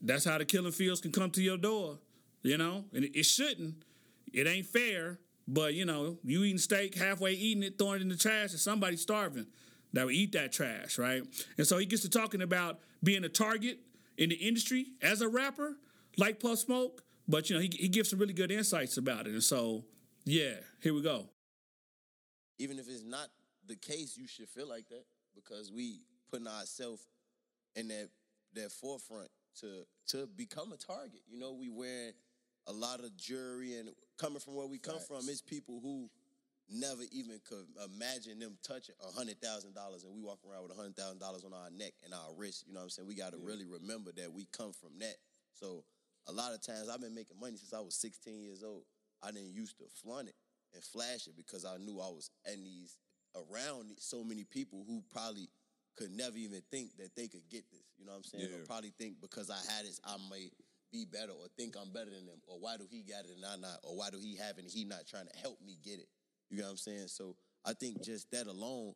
that's 0.02 0.26
how 0.26 0.38
the 0.38 0.46
killing 0.46 0.72
fields 0.72 1.02
can 1.02 1.12
come 1.12 1.32
to 1.32 1.42
your 1.42 1.58
door, 1.58 1.98
you 2.44 2.58
know? 2.58 2.86
And 2.94 3.06
it, 3.06 3.18
it 3.18 3.26
shouldn't. 3.26 3.76
It 4.34 4.48
ain't 4.48 4.66
fair, 4.66 5.20
but 5.48 5.74
you 5.74 5.86
know, 5.86 6.18
you 6.24 6.44
eating 6.44 6.58
steak, 6.58 6.96
halfway 6.96 7.34
eating 7.34 7.64
it, 7.64 7.78
throwing 7.78 7.98
it 7.98 8.02
in 8.02 8.10
the 8.10 8.18
trash, 8.18 8.52
and 8.52 8.60
somebody 8.60 8.98
starving 8.98 9.48
that 9.94 10.06
would 10.06 10.16
eat 10.16 10.34
that 10.34 10.52
trash, 10.52 10.98
right? 10.98 11.24
And 11.58 11.66
so 11.66 11.78
he 11.78 11.86
gets 11.86 12.02
to 12.04 12.10
talking 12.10 12.42
about 12.42 12.80
being 13.04 13.24
a 13.24 13.30
target 13.30 13.80
in 14.18 14.30
the 14.30 14.36
industry 14.36 14.88
as 15.02 15.22
a 15.22 15.28
rapper, 15.30 15.78
like 16.18 16.40
Pop 16.40 16.58
Smoke, 16.58 17.04
but 17.28 17.50
you 17.50 17.56
know, 17.56 17.62
he, 17.62 17.70
he 17.78 17.88
gives 17.90 18.10
some 18.10 18.20
really 18.20 18.34
good 18.34 18.52
insights 18.52 18.98
about 18.98 19.28
it. 19.28 19.34
And 19.34 19.44
so, 19.44 19.86
yeah, 20.26 20.56
here 20.82 20.94
we 20.94 21.02
go. 21.02 21.30
even 22.60 22.80
if 22.80 22.88
it's 22.90 23.04
not 23.04 23.28
the 23.68 23.76
case, 23.76 24.18
you 24.18 24.28
should 24.28 24.50
feel 24.50 24.68
like 24.68 24.88
that 24.90 25.04
because 25.36 25.72
we 25.72 26.02
putting 26.32 26.48
ourselves 26.48 27.06
in 27.76 27.88
that 27.90 28.10
that 28.54 28.72
forefront 28.72 29.30
to 29.60 29.84
to 30.08 30.28
become 30.36 30.72
a 30.72 30.78
target. 30.78 31.22
You 31.28 31.40
know, 31.40 31.54
we 31.54 31.70
wearing 31.70 32.14
a 32.68 32.74
lot 32.74 33.00
of 33.02 33.16
jewelry 33.18 33.78
and 33.78 33.90
coming 34.18 34.40
from 34.40 34.56
where 34.56 34.68
we 34.68 34.78
come 34.80 35.00
from, 35.00 35.18
it's 35.30 35.42
people 35.42 35.80
who 35.82 36.10
never 36.70 37.04
even 37.12 37.40
could 37.48 37.66
imagine 37.84 38.40
them 38.40 38.58
touching 38.64 38.96
a 39.02 39.12
hundred 39.12 39.40
thousand 39.42 39.74
dollars 39.74 40.04
and 40.04 40.14
we 40.14 40.22
walk 40.22 40.40
around 40.44 40.64
with 40.64 40.72
a 40.72 40.76
hundred 40.76 40.96
thousand 40.96 41.20
dollars 41.20 41.44
on 41.44 41.54
our 41.54 41.70
neck 41.72 41.94
and 42.04 42.14
our 42.14 42.34
wrist. 42.36 42.66
You 42.68 42.74
know 42.74 42.80
what 42.80 42.86
I'm 42.86 42.90
saying? 42.90 43.08
We 43.08 43.16
gotta 43.16 43.38
really 43.38 43.66
remember 43.66 44.12
that 44.18 44.32
we 44.32 44.48
come 44.52 44.74
from 44.74 45.00
that. 45.00 45.16
So 45.54 45.84
a 46.28 46.32
lot 46.32 46.54
of 46.54 46.62
times 46.62 46.90
I've 46.90 47.02
been 47.02 47.16
making 47.16 47.40
money 47.40 47.56
since 47.58 47.74
I 47.74 47.80
was 47.80 47.96
16 47.96 48.42
years 48.42 48.64
old. 48.64 48.84
I 49.24 49.32
didn't 49.32 49.54
used 49.54 49.78
to 49.80 49.86
flaunt 50.04 50.28
it 50.28 50.36
and 50.74 50.84
flash 50.84 51.28
it 51.28 51.36
because 51.36 51.66
I 51.66 51.78
knew 51.78 52.00
I 52.00 52.12
was 52.12 52.30
in 52.52 52.64
these 52.64 52.98
around 53.36 53.92
so 53.98 54.24
many 54.24 54.44
people 54.44 54.84
who 54.88 55.04
probably 55.12 55.50
could 55.96 56.12
never 56.12 56.38
even 56.38 56.62
think 56.70 56.96
that 56.98 57.16
they 57.16 57.28
could 57.28 57.50
get 57.50 57.64
this. 57.72 57.82
You 57.98 58.06
know 58.06 58.12
what 58.12 58.18
I'm 58.20 58.24
saying? 58.24 58.44
Or 58.62 58.66
probably 58.66 58.94
think 59.00 59.22
because 59.22 59.50
I 59.50 59.58
had 59.74 59.86
this, 59.86 60.00
I 60.06 60.18
may 60.30 60.50
be 60.92 61.06
better 61.06 61.32
or 61.32 61.48
think 61.58 61.76
I'm 61.76 61.92
better 61.92 62.12
than 62.12 62.26
them. 62.26 62.40
Or 62.46 62.60
why 62.60 62.78
do 62.78 62.86
he 62.90 63.02
got 63.02 63.26
it 63.26 63.32
and 63.36 63.46
I 63.46 63.56
not? 63.56 63.80
Or 63.84 63.98
why 63.98 64.10
do 64.12 64.20
he 64.22 64.38
have 64.38 64.58
it 64.58 64.64
and 64.66 64.72
he 64.72 64.86
not 64.86 65.08
trying 65.08 65.26
to 65.28 65.38
help 65.40 65.58
me 65.66 65.78
get 65.84 66.00
it? 66.00 66.08
You 66.50 66.60
know 66.60 66.64
what 66.66 66.72
I'm 66.72 66.78
saying? 66.78 67.08
So 67.08 67.36
I 67.66 67.74
think 67.74 68.04
just 68.04 68.32
that 68.32 68.48
alone, 68.48 68.94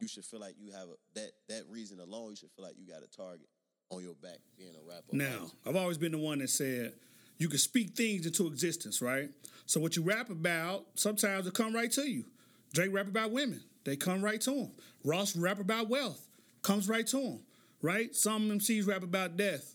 you 0.00 0.08
should 0.08 0.24
feel 0.24 0.40
like 0.40 0.54
you 0.58 0.72
have 0.72 0.88
a 0.88 0.94
that 1.14 1.30
that 1.48 1.62
reason 1.68 2.00
alone, 2.00 2.30
you 2.30 2.36
should 2.36 2.50
feel 2.50 2.64
like 2.64 2.74
you 2.78 2.86
got 2.86 3.02
a 3.02 3.16
target 3.16 3.48
on 3.90 4.02
your 4.02 4.14
back 4.14 4.38
being 4.56 4.74
a 4.74 4.88
rapper. 4.88 5.12
Now, 5.12 5.50
I've 5.66 5.76
always 5.76 5.98
been 5.98 6.12
the 6.12 6.18
one 6.18 6.38
that 6.38 6.50
said 6.50 6.94
you 7.38 7.48
can 7.48 7.58
speak 7.58 7.96
things 7.96 8.26
into 8.26 8.46
existence, 8.46 9.00
right? 9.00 9.30
So 9.66 9.80
what 9.80 9.96
you 9.96 10.02
rap 10.02 10.30
about, 10.30 10.86
sometimes 10.94 11.46
it 11.46 11.54
come 11.54 11.74
right 11.74 11.90
to 11.92 12.08
you. 12.08 12.24
Drake 12.72 12.92
rap 12.92 13.08
about 13.08 13.30
women, 13.32 13.62
they 13.84 13.96
come 13.96 14.22
right 14.22 14.40
to 14.42 14.52
him. 14.52 14.70
Ross 15.04 15.34
rap 15.36 15.58
about 15.58 15.88
wealth, 15.88 16.24
comes 16.62 16.88
right 16.88 17.06
to 17.08 17.18
him, 17.18 17.40
right? 17.82 18.14
Some 18.14 18.50
MCs 18.50 18.86
rap 18.86 19.02
about 19.02 19.36
death, 19.36 19.74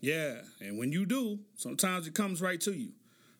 Yeah, 0.00 0.40
and 0.60 0.78
when 0.78 0.92
you 0.92 1.06
do, 1.06 1.38
sometimes 1.56 2.06
it 2.06 2.14
comes 2.14 2.40
right 2.40 2.60
to 2.62 2.72
you, 2.72 2.92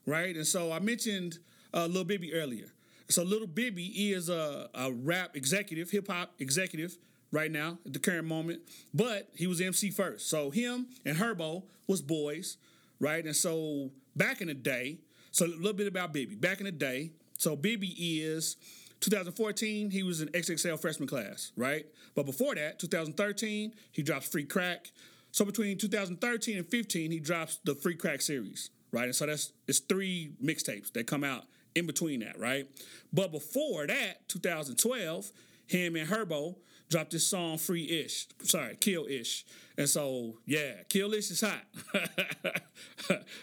right? 0.06 0.36
And 0.36 0.46
so 0.46 0.70
I 0.70 0.78
mentioned 0.78 1.38
uh, 1.72 1.86
Lil 1.86 2.04
Bibby 2.04 2.34
earlier. 2.34 2.66
So 3.08 3.22
Little 3.22 3.46
Bibby 3.46 4.12
is 4.12 4.28
a, 4.28 4.68
a 4.74 4.92
rap 4.92 5.36
executive, 5.36 5.90
hip 5.90 6.08
hop 6.08 6.32
executive 6.38 6.96
right 7.30 7.50
now 7.50 7.78
at 7.84 7.92
the 7.92 7.98
current 7.98 8.26
moment, 8.26 8.62
but 8.94 9.28
he 9.34 9.46
was 9.46 9.60
MC 9.60 9.90
first. 9.90 10.28
So 10.30 10.50
him 10.50 10.86
and 11.04 11.16
Herbo 11.16 11.64
was 11.86 12.00
boys, 12.00 12.56
right? 13.00 13.24
And 13.24 13.36
so 13.36 13.90
back 14.16 14.40
in 14.40 14.48
the 14.48 14.54
day, 14.54 14.98
so 15.32 15.44
a 15.44 15.48
little 15.48 15.72
bit 15.72 15.88
about 15.88 16.12
Bibby. 16.12 16.36
Back 16.36 16.60
in 16.60 16.66
the 16.66 16.72
day, 16.72 17.10
so 17.36 17.56
Bibby 17.56 17.88
is 18.22 18.56
2014, 19.00 19.90
he 19.90 20.02
was 20.02 20.20
in 20.20 20.28
XXL 20.28 20.80
freshman 20.80 21.08
class, 21.08 21.52
right? 21.56 21.86
But 22.14 22.24
before 22.24 22.54
that, 22.54 22.78
2013, 22.78 23.74
he 23.90 24.02
drops 24.02 24.28
Free 24.28 24.44
Crack. 24.44 24.92
So 25.32 25.44
between 25.44 25.76
2013 25.76 26.56
and 26.56 26.66
15, 26.66 27.10
he 27.10 27.18
drops 27.18 27.58
the 27.64 27.74
Free 27.74 27.96
Crack 27.96 28.22
series, 28.22 28.70
right? 28.92 29.06
And 29.06 29.14
so 29.14 29.26
that's 29.26 29.52
it's 29.66 29.80
three 29.80 30.32
mixtapes 30.42 30.92
that 30.92 31.06
come 31.08 31.24
out 31.24 31.44
in 31.74 31.86
between 31.86 32.20
that, 32.20 32.38
right? 32.38 32.66
But 33.12 33.32
before 33.32 33.86
that, 33.86 34.28
2012, 34.28 35.30
him 35.66 35.96
and 35.96 36.08
Herbo 36.08 36.56
dropped 36.90 37.10
this 37.10 37.26
song 37.26 37.58
Free 37.58 37.84
Ish. 37.84 38.28
Sorry, 38.42 38.76
Kill 38.76 39.06
Ish. 39.06 39.44
And 39.76 39.88
so, 39.88 40.38
yeah, 40.46 40.82
Kill 40.88 41.12
Ish 41.14 41.30
is 41.30 41.40
hot. 41.40 41.64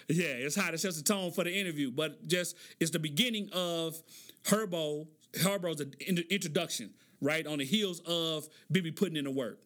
yeah, 0.08 0.24
it's 0.38 0.56
hot. 0.56 0.74
It 0.74 0.78
sets 0.78 0.96
the 0.96 1.02
tone 1.02 1.32
for 1.32 1.44
the 1.44 1.52
interview. 1.54 1.90
But 1.90 2.26
just 2.26 2.56
it's 2.80 2.90
the 2.90 2.98
beginning 2.98 3.50
of 3.52 4.00
Herbo, 4.44 5.08
Herbo's 5.34 5.82
introduction, 6.30 6.94
right? 7.20 7.46
On 7.46 7.58
the 7.58 7.64
heels 7.64 8.00
of 8.06 8.48
Bibby 8.70 8.92
putting 8.92 9.16
in 9.16 9.24
the 9.24 9.30
work. 9.30 9.58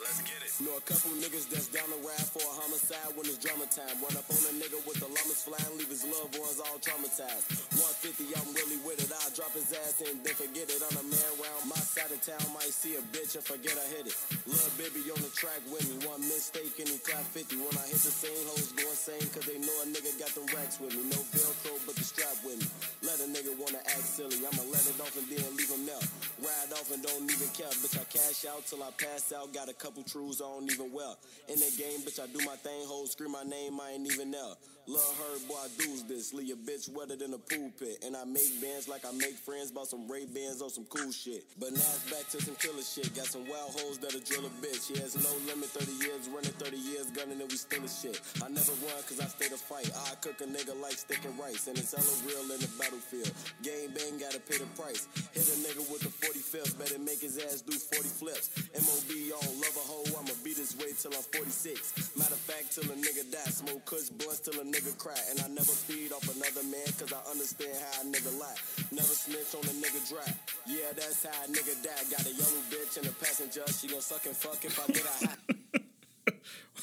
Let's 0.00 0.22
get 0.22 0.32
it. 0.42 0.47
Know 0.58 0.74
a 0.74 0.82
couple 0.82 1.14
niggas 1.22 1.46
that's 1.54 1.70
down 1.70 1.86
the 1.86 2.02
ride 2.02 2.26
for 2.34 2.42
a 2.42 2.54
homicide 2.58 3.14
when 3.14 3.30
it's 3.30 3.38
drama 3.38 3.62
time. 3.70 3.94
Run 4.02 4.10
up 4.18 4.26
on 4.26 4.42
a 4.42 4.52
nigga 4.58 4.82
with 4.90 4.98
the 4.98 5.06
llamas 5.06 5.46
flying, 5.46 5.78
leave 5.78 5.86
his 5.86 6.02
loved 6.02 6.34
ones 6.34 6.58
all 6.58 6.82
traumatized. 6.82 7.78
150, 7.78 8.26
I'm 8.34 8.50
really 8.58 8.82
with 8.82 8.98
it. 8.98 9.06
I'll 9.22 9.30
drop 9.38 9.54
his 9.54 9.70
ass 9.70 10.02
and 10.02 10.18
then 10.26 10.34
forget 10.34 10.66
it. 10.66 10.82
On 10.82 10.98
a 10.98 11.04
man 11.06 11.30
round 11.38 11.70
my 11.70 11.78
side 11.78 12.10
of 12.10 12.18
town, 12.26 12.42
might 12.50 12.74
see 12.74 12.98
a 12.98 13.02
bitch 13.14 13.38
and 13.38 13.46
forget 13.46 13.78
I 13.78 13.86
hit 14.02 14.10
it. 14.10 14.18
Lil' 14.50 14.74
baby 14.74 15.06
on 15.14 15.22
the 15.22 15.30
track 15.30 15.62
with 15.70 15.86
me. 15.86 16.02
One 16.02 16.26
mistake 16.26 16.74
and 16.82 16.90
he 16.90 16.98
clap 17.06 17.22
50. 17.22 17.54
When 17.54 17.78
I 17.78 17.86
hit 17.86 18.02
the 18.02 18.10
same 18.10 18.42
hoes 18.50 18.74
go 18.74 18.82
insane, 18.90 19.30
cause 19.30 19.46
they 19.46 19.62
know 19.62 19.76
a 19.82 19.86
nigga 19.94 20.10
got 20.18 20.34
them 20.34 20.50
racks 20.50 20.82
with 20.82 20.90
me. 20.90 21.06
No 21.06 21.22
Velcro, 21.38 21.78
but 21.86 21.94
the 21.94 22.02
strap 22.02 22.34
with 22.42 22.58
me. 22.58 22.66
Let 23.06 23.22
a 23.22 23.30
nigga 23.30 23.54
wanna 23.62 23.78
act 23.94 24.10
silly. 24.10 24.42
I'ma 24.42 24.66
let 24.74 24.82
it 24.90 24.98
off 24.98 25.14
and 25.14 25.30
then 25.30 25.54
leave 25.54 25.70
him 25.70 25.86
out. 25.94 26.02
Ride 26.42 26.74
off 26.74 26.90
and 26.90 26.98
don't 26.98 27.30
even 27.30 27.46
care. 27.54 27.70
Bitch, 27.78 27.94
I 27.94 28.02
cash 28.10 28.42
out 28.50 28.66
till 28.66 28.82
I 28.82 28.90
pass 28.98 29.30
out. 29.30 29.54
Got 29.54 29.70
a 29.70 29.78
couple 29.78 30.02
on 30.40 30.47
don't 30.48 30.70
even 30.70 30.92
well. 30.92 31.18
In 31.48 31.56
the 31.56 31.70
game, 31.76 32.00
bitch, 32.00 32.20
I 32.20 32.26
do 32.26 32.44
my 32.44 32.56
thing, 32.56 32.86
hoes 32.86 33.12
scream 33.12 33.32
my 33.32 33.42
name, 33.42 33.80
I 33.80 33.92
ain't 33.92 34.06
even 34.06 34.30
there. 34.30 34.54
Love 34.88 35.20
her, 35.20 35.36
boy, 35.44 35.60
I 35.60 35.68
do's 35.76 36.00
this. 36.08 36.32
Leave 36.32 36.48
a 36.48 36.56
bitch 36.56 36.88
wetter 36.88 37.12
than 37.12 37.36
a 37.36 37.42
pool 37.44 37.68
pit. 37.76 38.00
And 38.08 38.16
I 38.16 38.24
make 38.24 38.48
bands 38.56 38.88
like 38.88 39.04
I 39.04 39.12
make 39.12 39.36
friends, 39.36 39.68
bought 39.68 39.84
some 39.84 40.08
Ray 40.08 40.24
Bans 40.24 40.64
on 40.64 40.72
some 40.72 40.88
cool 40.88 41.12
shit. 41.12 41.44
But 41.60 41.76
now 41.76 41.92
it's 41.92 42.08
back 42.08 42.24
to 42.32 42.40
some 42.40 42.56
killer 42.56 42.80
shit. 42.80 43.12
Got 43.12 43.28
some 43.28 43.44
wild 43.44 43.76
hoes 43.76 44.00
that'll 44.00 44.24
drill 44.24 44.48
a 44.48 44.52
bitch. 44.64 44.88
He 44.88 44.96
has 45.04 45.12
no 45.12 45.28
limit, 45.44 45.68
30 45.76 45.92
years, 46.00 46.24
running 46.32 46.56
30 46.56 46.80
years, 46.80 47.12
gunning 47.12 47.36
and 47.36 47.52
we 47.52 47.60
still 47.60 47.84
a 47.84 47.90
shit. 47.92 48.16
I 48.40 48.48
never 48.48 48.72
run 48.88 48.96
cause 49.04 49.20
I 49.20 49.28
stay 49.28 49.52
to 49.52 49.60
fight. 49.60 49.92
I 50.08 50.16
cook 50.24 50.40
a 50.40 50.48
nigga 50.48 50.72
like 50.80 50.96
stick 50.96 51.20
and 51.28 51.36
rice. 51.36 51.68
And 51.68 51.76
it's 51.76 51.92
hella 51.92 52.08
real 52.24 52.48
in 52.48 52.56
the 52.56 52.72
battlefield. 52.80 53.28
Game 53.60 53.92
bang, 53.92 54.16
gotta 54.16 54.40
pay 54.40 54.56
the 54.56 54.72
price. 54.72 55.04
Hit 55.36 55.52
a 55.52 55.56
nigga 55.68 55.84
with 55.92 56.00
the 56.00 56.12
45th, 56.16 56.80
better 56.80 56.96
make 56.96 57.20
his 57.20 57.36
ass 57.36 57.60
do 57.60 57.76
40 57.76 58.08
flips. 58.08 58.56
MOB 58.72 59.36
all, 59.36 59.52
love 59.60 59.76
a 59.76 59.84
hoe, 59.84 60.16
I'ma 60.16 60.32
beat 60.40 60.56
his 60.56 60.72
way 60.80 60.96
till 60.96 61.12
I'm 61.12 61.28
46. 61.36 62.16
Matter 62.16 62.32
of 62.32 62.40
fact, 62.48 62.72
till 62.72 62.88
a 62.88 62.96
nigga 62.96 63.28
die. 63.28 63.52
Smoke 63.52 63.84
kush 63.84 64.08
blunts 64.16 64.40
till 64.40 64.56
a 64.56 64.64
nigga 64.64 64.77
nigga 64.78 64.96
cry. 64.98 65.18
And 65.30 65.40
I 65.40 65.48
never 65.48 65.72
feed 65.72 66.12
off 66.12 66.22
another 66.24 66.62
man, 66.66 66.86
cause 66.98 67.12
I 67.12 67.30
understand 67.30 67.74
how 67.74 68.02
a 68.02 68.04
nigga 68.04 68.38
lie. 68.38 68.54
Never 68.92 69.02
snitch 69.02 69.54
on 69.54 69.64
a 69.66 69.74
nigga 69.82 70.08
dry. 70.08 70.34
Yeah, 70.66 70.92
that's 70.94 71.26
how 71.26 71.44
a 71.44 71.48
nigga 71.48 71.74
die. 71.82 72.04
Got 72.10 72.26
a 72.26 72.30
young 72.30 72.62
bitch 72.70 72.96
in 72.98 73.04
the 73.04 73.12
passenger. 73.12 73.64
She 73.72 73.88
gon' 73.88 74.00
suck 74.00 74.24
and 74.26 74.36
fuck 74.36 74.64
if 74.64 74.78
I 74.78 74.92
get 74.92 75.04
a 75.04 75.26
hot. 75.26 75.38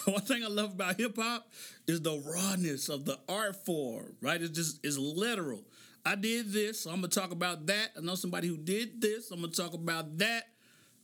One 0.14 0.22
thing 0.22 0.44
I 0.44 0.48
love 0.48 0.74
about 0.74 1.00
hip 1.00 1.16
hop 1.18 1.48
is 1.88 2.02
the 2.02 2.20
rawness 2.20 2.90
of 2.90 3.06
the 3.06 3.18
art 3.30 3.56
form, 3.66 4.16
right? 4.22 4.42
It's 4.42 4.52
just 4.52 4.80
it's 4.84 4.98
literal. 4.98 5.64
I 6.06 6.16
did 6.16 6.52
this, 6.52 6.82
so 6.82 6.92
I'm 6.92 6.98
gonna 6.98 7.08
talk 7.08 7.32
about 7.32 7.66
that. 7.68 7.92
I 7.98 8.02
know 8.02 8.16
somebody 8.16 8.48
who 8.48 8.58
did 8.58 9.02
this, 9.02 9.32
I'm 9.32 9.42
gonna 9.42 9.54
talk 9.54 9.74
about 9.74 10.18
that. 10.20 10.50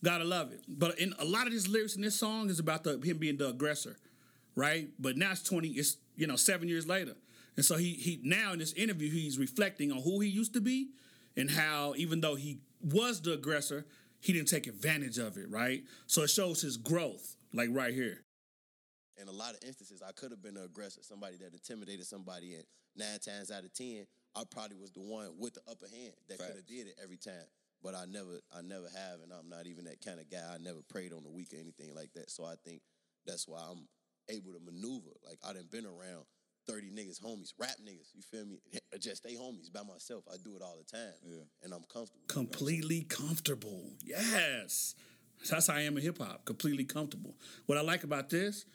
Gotta 0.03 0.23
love 0.23 0.51
it. 0.51 0.61
But 0.67 0.99
in 0.99 1.13
a 1.19 1.25
lot 1.25 1.45
of 1.45 1.53
these 1.53 1.67
lyrics 1.67 1.95
in 1.95 2.01
this 2.01 2.19
song 2.19 2.49
is 2.49 2.59
about 2.59 2.83
the 2.83 2.99
him 2.99 3.17
being 3.17 3.37
the 3.37 3.49
aggressor, 3.49 3.97
right? 4.55 4.89
But 4.99 5.17
now 5.17 5.31
it's 5.31 5.43
20, 5.43 5.69
it's 5.69 5.97
you 6.15 6.27
know, 6.27 6.35
seven 6.35 6.67
years 6.67 6.87
later. 6.87 7.15
And 7.55 7.65
so 7.65 7.77
he 7.77 7.93
he 7.93 8.19
now 8.23 8.53
in 8.53 8.59
this 8.59 8.73
interview 8.73 9.11
he's 9.11 9.37
reflecting 9.37 9.91
on 9.91 10.01
who 10.01 10.19
he 10.19 10.29
used 10.29 10.53
to 10.53 10.61
be 10.61 10.89
and 11.35 11.49
how 11.49 11.93
even 11.97 12.21
though 12.21 12.35
he 12.35 12.59
was 12.81 13.21
the 13.21 13.33
aggressor, 13.33 13.85
he 14.19 14.33
didn't 14.33 14.47
take 14.47 14.67
advantage 14.67 15.17
of 15.17 15.37
it, 15.37 15.49
right? 15.49 15.83
So 16.07 16.23
it 16.23 16.29
shows 16.29 16.61
his 16.61 16.77
growth, 16.77 17.35
like 17.53 17.69
right 17.71 17.93
here. 17.93 18.23
In 19.21 19.27
a 19.27 19.31
lot 19.31 19.53
of 19.53 19.63
instances, 19.65 20.01
I 20.01 20.11
could 20.13 20.31
have 20.31 20.41
been 20.41 20.57
an 20.57 20.63
aggressor, 20.63 21.01
somebody 21.03 21.37
that 21.37 21.53
intimidated 21.53 22.05
somebody, 22.05 22.55
and 22.55 22.63
nine 22.95 23.19
times 23.19 23.51
out 23.51 23.63
of 23.63 23.73
ten, 23.73 24.05
I 24.35 24.43
probably 24.49 24.77
was 24.77 24.91
the 24.91 25.01
one 25.01 25.29
with 25.37 25.53
the 25.53 25.61
upper 25.69 25.87
hand 25.87 26.13
that 26.29 26.39
could 26.39 26.55
have 26.55 26.65
did 26.65 26.87
it 26.87 26.95
every 27.03 27.17
time. 27.17 27.45
But 27.83 27.95
I 27.95 28.05
never, 28.05 28.39
I 28.55 28.61
never 28.61 28.87
have, 28.95 29.21
and 29.23 29.33
I'm 29.33 29.49
not 29.49 29.65
even 29.65 29.85
that 29.85 30.03
kind 30.05 30.19
of 30.19 30.29
guy. 30.29 30.53
I 30.53 30.57
never 30.59 30.79
prayed 30.87 31.13
on 31.13 31.23
the 31.23 31.29
weak 31.29 31.53
or 31.53 31.57
anything 31.57 31.95
like 31.95 32.13
that. 32.13 32.29
So 32.29 32.45
I 32.45 32.53
think 32.63 32.81
that's 33.25 33.47
why 33.47 33.59
I'm 33.69 33.87
able 34.31 34.53
to 34.53 34.59
maneuver. 34.63 35.11
Like 35.27 35.39
I 35.47 35.53
done 35.53 35.67
been 35.71 35.85
around 35.85 36.25
30 36.67 36.91
niggas, 36.91 37.21
homies, 37.21 37.53
rap 37.59 37.75
niggas, 37.83 38.09
you 38.15 38.21
feel 38.21 38.45
me? 38.45 38.57
Just 38.99 39.17
stay 39.17 39.35
homies 39.35 39.71
by 39.71 39.83
myself. 39.83 40.23
I 40.31 40.37
do 40.43 40.55
it 40.55 40.61
all 40.61 40.77
the 40.77 40.97
time. 40.97 41.13
Yeah. 41.25 41.43
And 41.63 41.73
I'm 41.73 41.83
comfortable. 41.91 42.21
Completely 42.27 42.95
you 42.95 43.01
know 43.01 43.07
comfortable. 43.09 43.83
Yes. 44.03 44.95
That's 45.49 45.67
how 45.67 45.75
I 45.75 45.81
am 45.81 45.97
in 45.97 46.03
hip 46.03 46.19
hop. 46.19 46.45
Completely 46.45 46.83
comfortable. 46.83 47.35
What 47.65 47.77
I 47.77 47.81
like 47.81 48.03
about 48.03 48.29
this 48.29 48.65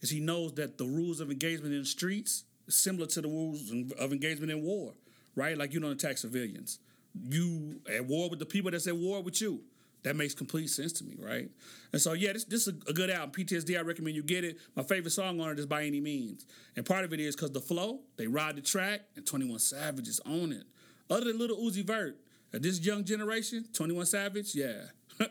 is 0.00 0.10
he 0.10 0.20
knows 0.20 0.54
that 0.54 0.78
the 0.78 0.84
rules 0.84 1.20
of 1.20 1.30
engagement 1.30 1.72
in 1.72 1.80
the 1.80 1.86
streets 1.86 2.44
is 2.66 2.74
similar 2.74 3.06
to 3.06 3.20
the 3.20 3.28
rules 3.28 3.72
of 3.98 4.12
engagement 4.12 4.50
in 4.50 4.62
war, 4.62 4.94
right? 5.34 5.56
Like 5.56 5.72
you 5.72 5.80
don't 5.80 5.92
attack 5.92 6.18
civilians. 6.18 6.80
You 7.14 7.80
at 7.92 8.04
war 8.04 8.28
with 8.28 8.40
the 8.40 8.46
people 8.46 8.70
that's 8.70 8.86
at 8.86 8.96
war 8.96 9.22
with 9.22 9.40
you 9.40 9.62
that 10.06 10.14
makes 10.14 10.34
complete 10.34 10.70
sense 10.70 10.92
to 10.92 11.04
me, 11.04 11.16
right? 11.18 11.50
And 11.92 12.00
so, 12.00 12.12
yeah, 12.12 12.32
this, 12.32 12.44
this 12.44 12.68
is 12.68 12.74
a, 12.88 12.92
good 12.92 13.10
album. 13.10 13.32
PTSD, 13.32 13.76
I 13.76 13.80
recommend 13.80 14.14
you 14.14 14.22
get 14.22 14.44
it. 14.44 14.56
My 14.76 14.84
favorite 14.84 15.10
song 15.10 15.40
on 15.40 15.50
it 15.50 15.58
is 15.58 15.66
By 15.66 15.82
Any 15.82 16.00
Means. 16.00 16.46
And 16.76 16.86
part 16.86 17.04
of 17.04 17.12
it 17.12 17.18
is 17.18 17.34
because 17.34 17.50
the 17.50 17.60
flow, 17.60 18.02
they 18.16 18.28
ride 18.28 18.54
the 18.54 18.62
track, 18.62 19.00
and 19.16 19.26
21 19.26 19.58
Savage 19.58 20.06
is 20.06 20.20
on 20.24 20.52
it. 20.52 20.62
Other 21.10 21.24
than 21.24 21.40
Little 21.40 21.56
Uzi 21.56 21.84
Vert, 21.84 22.18
at 22.54 22.62
this 22.62 22.78
young 22.86 23.02
generation, 23.02 23.64
21 23.72 24.06
Savage, 24.06 24.54
yeah, 24.54 24.82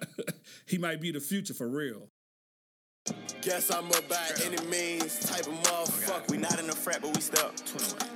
he 0.65 0.77
might 0.77 0.99
be 0.99 1.09
the 1.09 1.21
future 1.21 1.53
for 1.53 1.69
real. 1.69 2.09
Guess 3.45 3.69
I'm 3.69 3.85
a 3.91 4.01
by 4.09 4.27
any 4.43 4.57
means 4.65 5.19
type 5.19 5.45
of 5.45 5.53
motherfucker. 5.53 6.31
We 6.31 6.37
not 6.37 6.57
in 6.59 6.65
the 6.65 6.73
frat, 6.73 6.97
but 7.03 7.13
we 7.13 7.21
stuck. 7.21 7.53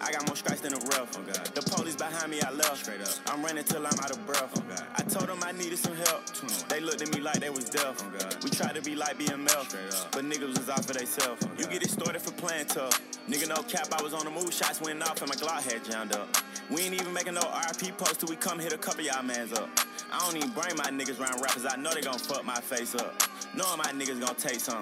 I 0.02 0.12
got 0.12 0.26
more 0.26 0.36
strikes 0.36 0.62
than 0.62 0.74
a 0.74 0.78
rough. 0.78 1.16
Oh 1.20 1.22
the 1.54 1.62
police 1.70 1.96
behind 1.96 2.32
me, 2.32 2.42
I 2.42 2.50
left. 2.50 2.78
Straight 2.78 3.02
up. 3.02 3.10
I'm 3.28 3.46
running 3.46 3.64
till 3.64 3.86
I'm 3.86 3.94
out 4.00 4.10
of 4.10 4.26
breath. 4.26 4.52
Oh 4.58 4.86
I 4.98 5.04
told 5.04 5.28
them 5.28 5.38
I 5.46 5.52
needed 5.52 5.78
some 5.78 5.96
help. 5.96 6.26
They 6.70 6.80
looked 6.80 7.04
at 7.04 7.14
me 7.14 7.22
like 7.22 7.42
they 7.42 7.52
was 7.52 7.70
deaf. 7.70 8.04
Oh 8.04 8.30
we 8.44 8.50
tried 8.50 8.74
to 8.74 8.82
be 8.82 8.96
like 8.96 9.20
BML, 9.20 10.12
but 10.12 10.26
niggas 10.26 10.58
was 10.58 10.68
off 10.68 10.86
for 10.88 10.94
theyself. 10.94 11.38
You 11.60 11.66
get 11.68 11.84
it 11.84 11.92
started 11.92 12.24
for 12.24 12.32
playing 12.32 12.66
tough. 12.66 13.00
Nigga, 13.30 13.50
no 13.50 13.62
cap, 13.62 13.90
I 13.94 14.02
was 14.02 14.16
on 14.16 14.26
the 14.26 14.32
move. 14.32 14.52
Shots 14.52 14.82
went 14.82 15.04
off 15.04 15.22
and 15.22 15.30
my 15.30 15.36
Glock 15.36 15.62
had 15.72 15.86
jammed 15.86 16.16
up. 16.16 16.28
We 16.72 16.82
ain't 16.82 16.96
even 16.96 17.14
making 17.14 17.36
no 17.36 17.42
RP 17.42 17.96
post 17.96 18.22
till 18.22 18.30
we 18.30 18.36
come 18.36 18.58
hit 18.58 18.74
a 18.74 18.78
couple 18.80 19.04
y'all 19.04 19.22
mans 19.22 19.54
up. 19.54 19.70
I 20.12 20.18
don't 20.20 20.38
even 20.38 20.50
bring 20.50 20.76
my 20.76 20.90
niggas 20.90 21.20
round 21.20 21.40
rappers. 21.40 21.68
I 21.70 21.76
know 21.76 21.94
they 21.94 22.02
gon' 22.02 22.18
fuck 22.18 22.44
my 22.44 22.60
face 22.60 22.96
up. 22.96 23.22
Knowing 23.56 23.78
my 23.78 23.92
niggas 23.92 24.20
gon' 24.20 24.36
take 24.36 24.60
some. 24.60 24.79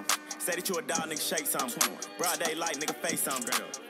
Say 0.47 0.55
that 0.55 0.69
you 0.69 0.77
a 0.77 0.81
dog, 0.81 1.11
nigga, 1.11 1.19
shake 1.19 1.45
some. 1.45 1.67
Broad 2.17 2.39
daylight, 2.39 2.79
nigga, 2.79 2.95
face 2.95 3.19
some. 3.19 3.41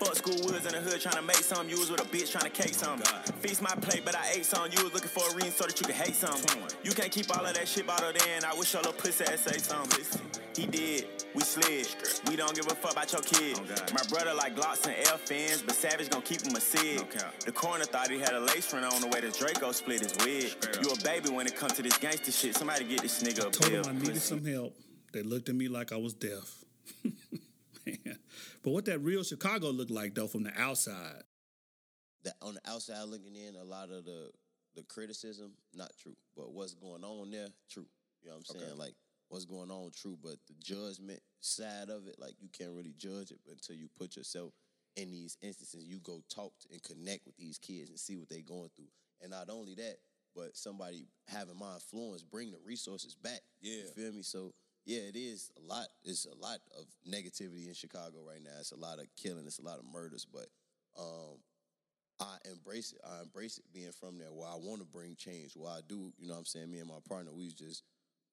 Fuck 0.01 0.15
school 0.15 0.33
woods 0.41 0.65
in 0.65 0.71
the 0.71 0.81
hood 0.81 0.99
trying 0.99 1.17
to 1.17 1.21
make 1.21 1.35
some. 1.35 1.69
You 1.69 1.77
was 1.77 1.91
with 1.91 2.01
a 2.01 2.05
bitch 2.05 2.31
trying 2.31 2.45
to 2.45 2.49
cake 2.49 2.73
some. 2.73 2.97
Feast 3.45 3.61
my 3.61 3.69
plate, 3.75 4.01
but 4.03 4.15
I 4.15 4.31
ate 4.33 4.43
some. 4.43 4.67
You 4.71 4.83
was 4.83 4.91
looking 4.91 5.09
for 5.09 5.21
a 5.29 5.35
reason 5.35 5.51
so 5.51 5.65
that 5.65 5.79
you 5.79 5.85
could 5.85 5.93
hate 5.95 6.15
some. 6.15 6.41
You 6.81 6.93
can't 6.93 7.11
keep 7.11 7.29
all 7.29 7.45
of 7.45 7.53
that 7.53 7.67
shit 7.67 7.85
bottled 7.85 8.15
in. 8.15 8.43
I 8.43 8.55
wish 8.55 8.73
your 8.73 8.81
little 8.81 8.97
pussy 8.97 9.25
ass 9.25 9.41
say 9.41 9.59
something. 9.59 10.03
He 10.55 10.65
did, 10.65 11.05
we 11.35 11.43
slid. 11.43 11.85
We 12.27 12.35
don't 12.35 12.55
give 12.55 12.65
a 12.65 12.73
fuck 12.73 12.93
about 12.93 13.13
your 13.13 13.21
kid. 13.21 13.59
My 13.93 14.01
brother 14.09 14.33
like 14.33 14.55
Glocks 14.55 14.87
and 14.87 14.95
L 15.09 15.17
fins, 15.17 15.61
but 15.61 15.75
Savage 15.75 16.09
gon' 16.09 16.23
keep 16.23 16.41
him 16.41 16.55
a 16.55 16.59
sig. 16.59 17.05
The 17.45 17.51
coroner 17.51 17.85
thought 17.85 18.09
he 18.09 18.17
had 18.17 18.33
a 18.33 18.39
lace 18.39 18.65
front 18.65 18.83
on 18.83 18.99
the 19.01 19.07
way 19.09 19.21
to 19.21 19.29
Draco 19.29 19.73
split 19.73 19.99
his 19.99 20.17
wig. 20.25 20.55
You 20.81 20.89
a 20.89 20.97
baby 21.03 21.29
when 21.29 21.45
it 21.45 21.55
comes 21.55 21.73
to 21.73 21.83
this 21.83 21.99
gangster 21.99 22.31
shit. 22.31 22.55
Somebody 22.55 22.85
get 22.85 23.03
this 23.03 23.21
nigga 23.21 23.45
a 23.45 23.69
bill. 23.69 23.83
Told 23.83 23.85
him 23.85 23.95
I 23.95 23.99
needed 24.01 24.23
some 24.23 24.43
help. 24.43 24.73
They 25.13 25.23
looked 25.23 25.49
at 25.49 25.55
me 25.55 25.67
like 25.67 25.91
I 25.91 25.97
was 25.97 26.13
deaf. 26.13 26.63
but 27.03 28.69
what 28.71 28.85
that 28.85 28.99
real 28.99 29.23
Chicago 29.23 29.69
looked 29.69 29.91
like 29.91 30.15
though 30.15 30.27
from 30.27 30.43
the 30.43 30.51
outside. 30.59 31.23
That 32.23 32.33
on 32.41 32.55
the 32.55 32.69
outside 32.69 33.03
looking 33.03 33.35
in, 33.35 33.55
a 33.55 33.63
lot 33.63 33.89
of 33.89 34.05
the 34.05 34.31
the 34.75 34.83
criticism, 34.83 35.53
not 35.73 35.91
true. 36.01 36.15
But 36.35 36.53
what's 36.53 36.73
going 36.73 37.03
on 37.03 37.31
there, 37.31 37.47
true. 37.69 37.87
You 38.21 38.29
know 38.29 38.35
what 38.35 38.45
I'm 38.49 38.55
saying? 38.55 38.71
Okay. 38.71 38.79
Like 38.79 38.95
what's 39.29 39.45
going 39.45 39.71
on 39.71 39.91
true, 39.95 40.17
but 40.21 40.35
the 40.47 40.53
judgment 40.61 41.19
side 41.39 41.89
of 41.89 42.07
it, 42.07 42.15
like 42.19 42.35
you 42.39 42.49
can't 42.49 42.71
really 42.71 42.93
judge 42.97 43.31
it 43.31 43.39
until 43.49 43.75
you 43.75 43.87
put 43.97 44.15
yourself 44.15 44.53
in 44.95 45.11
these 45.11 45.37
instances. 45.41 45.85
You 45.85 45.99
go 45.99 46.21
talk 46.33 46.53
and 46.71 46.81
connect 46.83 47.25
with 47.25 47.37
these 47.37 47.57
kids 47.57 47.89
and 47.89 47.99
see 47.99 48.17
what 48.17 48.29
they're 48.29 48.41
going 48.41 48.69
through. 48.75 48.89
And 49.21 49.31
not 49.31 49.49
only 49.49 49.75
that, 49.75 49.97
but 50.35 50.55
somebody 50.55 51.07
having 51.27 51.57
my 51.57 51.73
influence 51.73 52.23
bring 52.23 52.51
the 52.51 52.59
resources 52.65 53.15
back. 53.15 53.41
Yeah. 53.61 53.77
You 53.77 53.87
feel 53.95 54.13
me? 54.13 54.21
So 54.21 54.53
yeah, 54.87 55.03
it 55.03 55.19
is 55.19 55.51
a 55.59 55.61
lot. 55.67 55.87
It's 56.05 56.25
a 56.25 56.41
lot 56.41 56.59
of 56.79 56.87
negativity 57.03 57.67
in 57.67 57.73
Chicago 57.75 58.23
right 58.25 58.41
now. 58.41 58.55
It's 58.57 58.71
a 58.71 58.79
lot 58.79 58.99
of 58.99 59.07
killing. 59.21 59.45
It's 59.45 59.59
a 59.59 59.67
lot 59.67 59.79
of 59.79 59.85
murders. 59.85 60.25
But 60.25 60.47
um, 60.97 61.43
I 62.21 62.37
embrace 62.49 62.93
it. 62.93 63.01
I 63.03 63.21
embrace 63.21 63.57
it 63.57 63.65
being 63.73 63.91
from 63.91 64.17
there 64.17 64.31
where 64.31 64.47
I 64.47 64.55
want 64.55 64.79
to 64.79 64.87
bring 64.87 65.15
change. 65.19 65.51
Where 65.57 65.73
I 65.73 65.81
do, 65.85 66.13
you 66.17 66.27
know 66.27 66.39
what 66.39 66.39
I'm 66.39 66.45
saying? 66.45 66.71
Me 66.71 66.79
and 66.79 66.87
my 66.87 67.03
partner, 67.03 67.33
we 67.35 67.43
was 67.43 67.53
just 67.53 67.83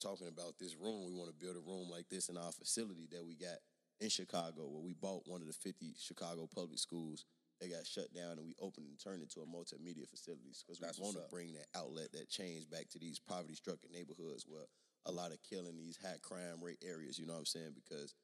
talking 0.01 0.29
about 0.29 0.55
this 0.61 0.77
room. 0.79 1.05
We 1.05 1.13
want 1.13 1.29
to 1.29 1.45
build 1.45 1.57
a 1.57 1.67
room 1.67 1.91
like 1.91 2.09
this 2.09 2.29
in 2.29 2.39
our 2.39 2.53
facility 2.53 3.09
that 3.11 3.27
we 3.27 3.35
got 3.35 3.59
in 3.99 4.09
Chicago 4.09 4.71
where 4.71 4.83
we 4.83 4.95
bought 4.95 5.27
one 5.27 5.41
of 5.41 5.49
the 5.49 5.59
50 5.59 5.95
Chicago 5.99 6.49
public 6.55 6.79
schools. 6.79 7.27
They 7.61 7.67
got 7.67 7.87
shut 7.87 8.15
down 8.15 8.39
and 8.39 8.47
we 8.47 8.55
opened 8.63 8.87
and 8.87 8.99
turned 8.99 9.23
it 9.23 9.35
into 9.35 9.43
a 9.43 9.51
multimedia 9.51 10.07
facilities 10.07 10.63
because 10.63 10.79
we 10.79 11.03
want 11.03 11.17
to 11.17 11.27
bring 11.35 11.55
that 11.55 11.67
outlet, 11.75 12.13
that 12.13 12.31
change 12.31 12.71
back 12.71 12.89
to 12.91 13.01
these 13.01 13.19
poverty 13.19 13.55
stricken 13.55 13.91
neighborhoods 13.91 14.47
where 14.47 14.71
a 15.07 15.13
lot 15.13 15.33
of 15.33 15.39
killing, 15.49 15.77
these 15.77 15.99
high 16.03 16.17
crime 16.23 16.63
rate 16.63 16.83
areas, 16.87 17.19
you 17.19 17.27
know 17.27 17.35
what 17.35 17.41
I'm 17.41 17.47
saying? 17.47 17.73
Because 17.75 18.15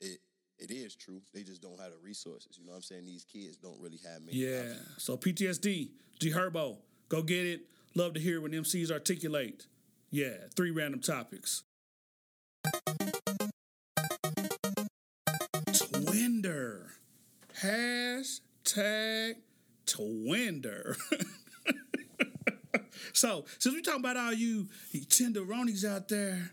it 0.00 0.18
it 0.58 0.70
is 0.70 0.96
true. 0.96 1.20
They 1.34 1.42
just 1.42 1.60
don't 1.60 1.78
have 1.78 1.90
the 1.92 1.98
resources. 2.02 2.56
You 2.58 2.64
know 2.64 2.72
what 2.72 2.76
I'm 2.76 2.82
saying? 2.82 3.04
These 3.04 3.24
kids 3.24 3.56
don't 3.58 3.78
really 3.80 4.00
have 4.10 4.22
many 4.22 4.38
Yeah. 4.38 4.60
options. 4.70 4.94
So 5.02 5.16
PTSD, 5.16 5.90
G 6.18 6.30
Herbo, 6.30 6.78
go 7.10 7.22
get 7.22 7.44
it. 7.46 7.60
Love 7.94 8.14
to 8.14 8.20
hear 8.20 8.40
when 8.40 8.52
MCs 8.52 8.90
articulate. 8.90 9.66
Yeah, 10.10 10.48
three 10.54 10.70
random 10.70 11.00
topics. 11.00 11.62
Twinder. 15.72 16.86
Hashtag 17.62 19.36
Twinder. 19.86 20.96
so, 23.16 23.46
since 23.58 23.74
we 23.74 23.80
talking 23.80 24.00
about 24.00 24.16
all 24.16 24.32
you 24.32 24.68
tenderonis 24.92 25.84
out 25.84 26.08
there, 26.08 26.50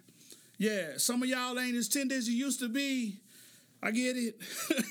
yeah, 0.58 0.98
some 0.98 1.22
of 1.22 1.28
y'all 1.28 1.60
ain't 1.60 1.76
as 1.76 1.90
tender 1.90 2.16
as 2.16 2.30
you 2.30 2.36
used 2.36 2.60
to 2.62 2.70
be. 2.70 3.18
I 3.82 3.92
get 3.92 4.16
it. 4.16 4.40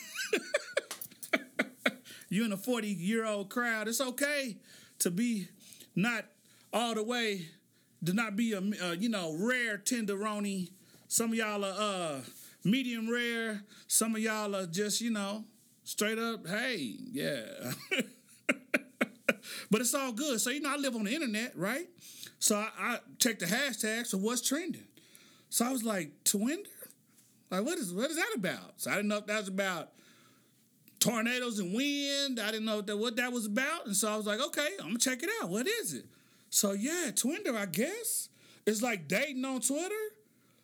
You're 2.28 2.44
in 2.44 2.52
a 2.52 2.58
40 2.58 2.88
year 2.88 3.24
old 3.24 3.48
crowd, 3.48 3.88
it's 3.88 4.00
okay 4.00 4.58
to 4.98 5.10
be 5.10 5.48
not 5.96 6.26
all 6.72 6.94
the 6.94 7.02
way, 7.02 7.48
to 8.04 8.12
not 8.12 8.36
be 8.36 8.52
a, 8.52 8.58
uh, 8.58 8.92
you 8.92 9.08
know, 9.08 9.34
rare 9.38 9.78
tenderoni. 9.78 10.70
Some 11.08 11.32
of 11.32 11.36
y'all 11.36 11.64
are 11.64 11.74
uh, 11.78 12.20
medium 12.64 13.10
rare. 13.10 13.62
Some 13.86 14.14
of 14.14 14.22
y'all 14.22 14.54
are 14.54 14.66
just, 14.66 15.00
you 15.00 15.10
know, 15.10 15.44
straight 15.84 16.18
up, 16.18 16.46
hey, 16.46 16.96
yeah. 17.12 17.72
but 19.72 19.80
it's 19.80 19.94
all 19.94 20.12
good. 20.12 20.38
So, 20.38 20.50
you 20.50 20.60
know, 20.60 20.70
I 20.70 20.76
live 20.76 20.94
on 20.94 21.04
the 21.04 21.14
internet, 21.14 21.56
right? 21.56 21.88
So 22.38 22.56
I, 22.56 22.68
I 22.78 22.98
check 23.18 23.38
the 23.38 23.46
hashtags 23.46 24.10
for 24.10 24.18
what's 24.18 24.46
trending. 24.46 24.84
So 25.48 25.64
I 25.64 25.72
was 25.72 25.82
like, 25.82 26.12
Twinder? 26.24 26.66
Like, 27.50 27.64
what 27.64 27.78
is 27.78 27.92
what 27.92 28.10
is 28.10 28.16
that 28.16 28.32
about? 28.36 28.74
So 28.76 28.90
I 28.90 28.96
didn't 28.96 29.08
know 29.08 29.16
if 29.16 29.26
that 29.26 29.38
was 29.38 29.48
about 29.48 29.92
tornadoes 31.00 31.58
and 31.58 31.74
wind. 31.74 32.38
I 32.38 32.50
didn't 32.50 32.66
know 32.66 32.76
what 32.76 32.86
that, 32.86 32.96
what 32.98 33.16
that 33.16 33.32
was 33.32 33.46
about. 33.46 33.86
And 33.86 33.96
so 33.96 34.12
I 34.12 34.16
was 34.16 34.26
like, 34.26 34.40
okay, 34.40 34.68
I'm 34.80 34.88
gonna 34.88 34.98
check 34.98 35.22
it 35.22 35.30
out. 35.40 35.48
What 35.48 35.66
is 35.66 35.94
it? 35.94 36.04
So 36.50 36.72
yeah, 36.72 37.10
Twinder, 37.14 37.56
I 37.56 37.64
guess. 37.64 38.28
It's 38.66 38.82
like 38.82 39.08
dating 39.08 39.44
on 39.46 39.62
Twitter. 39.62 39.94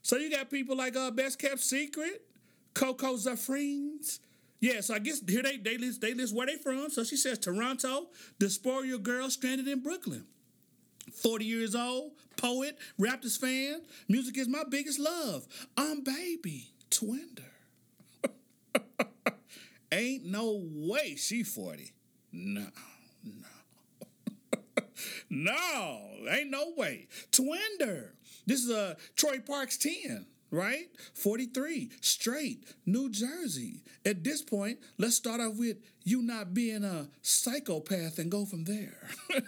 So 0.03 0.17
you 0.17 0.31
got 0.31 0.51
people 0.51 0.77
like 0.77 0.97
uh 0.97 1.11
Best 1.11 1.39
Kept 1.39 1.61
Secret, 1.61 2.27
Coco 2.75 3.15
Zafrines. 3.15 4.19
Yeah, 4.61 4.81
so 4.81 4.95
I 4.95 4.99
guess 4.99 5.21
here 5.29 5.43
they 5.43 5.57
they 5.57 5.79
list 5.79 6.01
they 6.01 6.15
list 6.15 6.35
where 6.35 6.47
they 6.47 6.57
from. 6.57 6.91
So 6.91 7.05
she 7.05 7.17
says 7.17 7.39
Toronto, 7.39 8.09
Dysphoria 8.41 9.01
girl 9.03 9.31
stranded 9.31 9.69
in 9.69 9.81
Brooklyn. 9.81 10.25
40 11.13 11.45
years 11.45 11.75
old, 11.75 12.13
poet, 12.37 12.77
Raptors 13.01 13.39
fan. 13.39 13.83
Music 14.09 14.37
is 14.37 14.49
my 14.49 14.65
biggest 14.69 14.99
love. 14.99 15.47
I'm 15.77 16.03
baby, 16.03 16.71
Twinder. 16.91 17.45
Ain't 19.93 20.27
no 20.27 20.63
way 20.75 21.15
she 21.17 21.43
40. 21.43 21.93
No, 22.33 22.67
no. 23.25 23.49
no, 25.31 26.01
ain't 26.29 26.51
no 26.51 26.73
way. 26.77 27.09
Twinder. 27.33 28.11
This 28.47 28.65
is 28.65 28.71
uh, 28.71 28.95
Troy 29.17 29.39
Parks 29.41 29.79
10, 29.79 30.27
right? 30.51 30.87
43, 31.15 31.91
straight, 32.01 32.65
New 32.87 33.11
Jersey. 33.11 33.83
At 34.05 34.25
this 34.25 34.43
point, 34.43 34.79
let's 34.99 35.17
start 35.17 35.41
off 35.41 35.57
with 35.57 35.79
you 36.05 36.23
not 36.23 36.55
being 36.55 36.85
a 36.85 37.09
psychopath 37.23 38.19
and 38.19 38.31
go 38.31 38.45
from 38.45 38.65
there. 38.65 39.09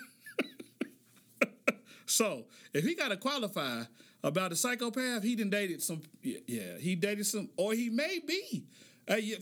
So 2.11 2.47
if 2.75 2.85
he 2.85 2.95
got 2.95 3.09
to 3.09 3.17
qualify 3.17 3.85
about 4.23 4.53
a 4.53 4.57
psychopath, 4.57 5.23
he 5.23 5.37
didn't 5.37 5.53
dated 5.53 5.81
some. 5.81 6.03
Yeah, 6.23 6.77
he 6.79 6.97
dated 6.97 7.27
some, 7.27 7.49
or 7.57 7.73
he 7.73 7.89
may 7.89 8.19
be. 8.27 8.65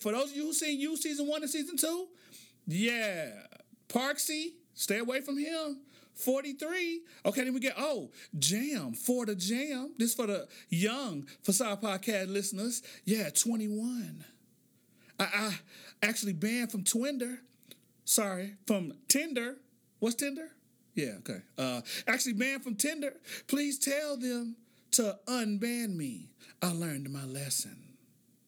For 0.00 0.12
those 0.12 0.30
of 0.30 0.36
you 0.36 0.44
who 0.44 0.52
seen 0.52 0.78
you 0.78 0.96
season 0.96 1.26
one 1.26 1.42
and 1.42 1.50
season 1.50 1.76
two, 1.76 2.08
yeah, 2.66 3.30
Parksy, 3.88 4.52
stay 4.74 4.98
away 4.98 5.22
from 5.22 5.38
him. 5.38 5.80
43. 6.18 7.00
Okay, 7.26 7.44
then 7.44 7.54
we 7.54 7.60
get, 7.60 7.74
oh, 7.78 8.10
Jam, 8.38 8.92
for 8.92 9.24
the 9.26 9.34
Jam. 9.34 9.94
This 9.98 10.14
for 10.14 10.26
the 10.26 10.48
young 10.68 11.26
Facade 11.42 11.80
Podcast 11.80 12.32
listeners. 12.32 12.82
Yeah, 13.04 13.30
21. 13.30 14.24
I, 15.18 15.24
I 15.24 15.58
actually 16.02 16.32
banned 16.32 16.70
from 16.72 16.84
Twinder. 16.84 17.38
Sorry, 18.04 18.54
from 18.66 18.92
Tinder. 19.08 19.56
What's 19.98 20.16
Tinder? 20.16 20.48
Yeah, 20.94 21.14
okay. 21.18 21.40
Uh, 21.56 21.82
actually 22.06 22.32
banned 22.32 22.64
from 22.64 22.74
Tinder. 22.74 23.14
Please 23.46 23.78
tell 23.78 24.16
them 24.16 24.56
to 24.92 25.18
unban 25.26 25.94
me. 25.94 26.30
I 26.60 26.72
learned 26.72 27.10
my 27.10 27.24
lesson. 27.24 27.76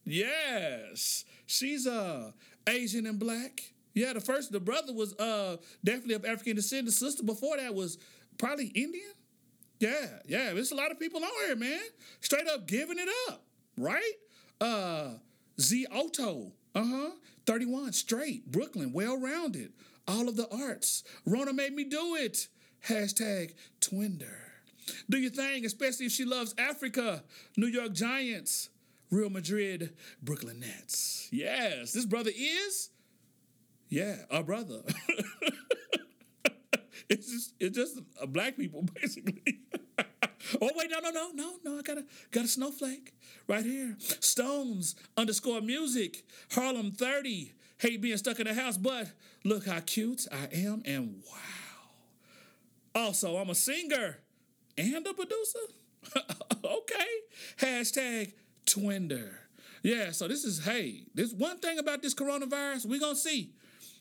Yes, 0.05 1.25
she's 1.47 1.87
uh 1.87 2.33
Asian 2.69 3.07
and 3.07 3.19
black. 3.19 3.73
Yeah, 3.95 4.13
the 4.13 4.21
first 4.21 4.53
the 4.53 4.61
brother 4.61 4.93
was 4.93 5.15
uh 5.15 5.57
definitely 5.85 6.15
of 6.15 6.25
African 6.25 6.57
descent. 6.57 6.87
The 6.87 6.93
sister 6.93 7.23
before 7.23 7.57
that 7.57 7.75
was 7.75 7.99
probably 8.39 8.67
Indian. 8.67 9.13
Yeah, 9.79 10.07
yeah. 10.27 10.53
There's 10.53 10.73
a 10.73 10.77
lot 10.77 10.91
of 10.91 10.99
people 10.99 11.23
on 11.23 11.31
here, 11.47 11.57
man. 11.57 11.81
Straight 12.21 12.47
up 12.49 12.67
giving 12.67 12.99
it 12.99 13.09
up, 13.29 13.43
right? 13.77 14.13
Uh 14.61 15.11
Z 15.61 15.87
Otto, 15.91 16.53
uh-huh. 16.75 17.11
31, 17.47 17.93
straight, 17.93 18.51
Brooklyn, 18.51 18.93
well-rounded. 18.93 19.73
All 20.09 20.29
of 20.29 20.37
the 20.37 20.49
arts. 20.51 21.05
Rona 21.27 21.53
made 21.53 21.75
me 21.75 21.85
do 21.85 22.17
it. 22.17 22.49
Hashtag 22.89 23.55
Twinder. 23.81 24.37
Do 25.09 25.19
your 25.19 25.31
thing, 25.31 25.65
especially 25.67 26.07
if 26.07 26.13
she 26.13 26.25
loves 26.25 26.55
Africa. 26.59 27.23
New 27.57 27.67
York 27.67 27.93
Giants, 27.93 28.71
Real 29.11 29.31
Madrid, 29.31 29.93
Brooklyn 30.23 30.61
Nets. 30.61 31.29
Yes, 31.31 31.93
this 31.93 32.07
brother 32.07 32.31
is, 32.35 32.91
yeah, 33.91 34.17
our 34.31 34.43
brother. 34.43 34.83
it's 37.11 37.31
just 37.31 37.55
it's 37.59 37.77
just 37.77 38.01
black 38.29 38.57
people 38.57 38.83
basically. 38.95 39.59
oh 40.63 40.71
wait, 40.77 40.91
no, 40.91 41.01
no, 41.01 41.11
no, 41.11 41.31
no, 41.35 41.53
no. 41.65 41.79
I 41.79 41.83
got 41.83 41.99
a 41.99 42.05
got 42.31 42.45
a 42.45 42.49
snowflake 42.49 43.13
right 43.49 43.65
here. 43.65 43.97
Stones 43.99 44.95
underscore 45.17 45.61
music. 45.61 46.23
Harlem 46.53 46.93
thirty. 46.93 47.53
Hate 47.79 48.01
being 48.01 48.17
stuck 48.19 48.39
in 48.39 48.47
the 48.47 48.55
house, 48.55 48.77
but 48.77 49.09
look 49.43 49.67
how 49.67 49.81
cute 49.81 50.27
I 50.31 50.49
am, 50.53 50.83
and 50.85 51.23
wow. 51.27 51.39
Also, 52.95 53.37
I'm 53.39 53.49
a 53.49 53.55
singer 53.55 54.19
and 54.77 55.07
a 55.07 55.15
producer. 55.15 55.59
okay. 56.65 57.07
Hashtag 57.57 58.35
Twinder. 58.67 59.31
Yeah, 59.83 60.11
so 60.11 60.29
this 60.29 60.45
is 60.45 60.65
hey, 60.65 61.05
this 61.15 61.33
one 61.33 61.59
thing 61.59 61.79
about 61.79 62.03
this 62.03 62.15
coronavirus, 62.15 62.87
we're 62.87 63.01
gonna 63.01 63.17
see. 63.17 63.55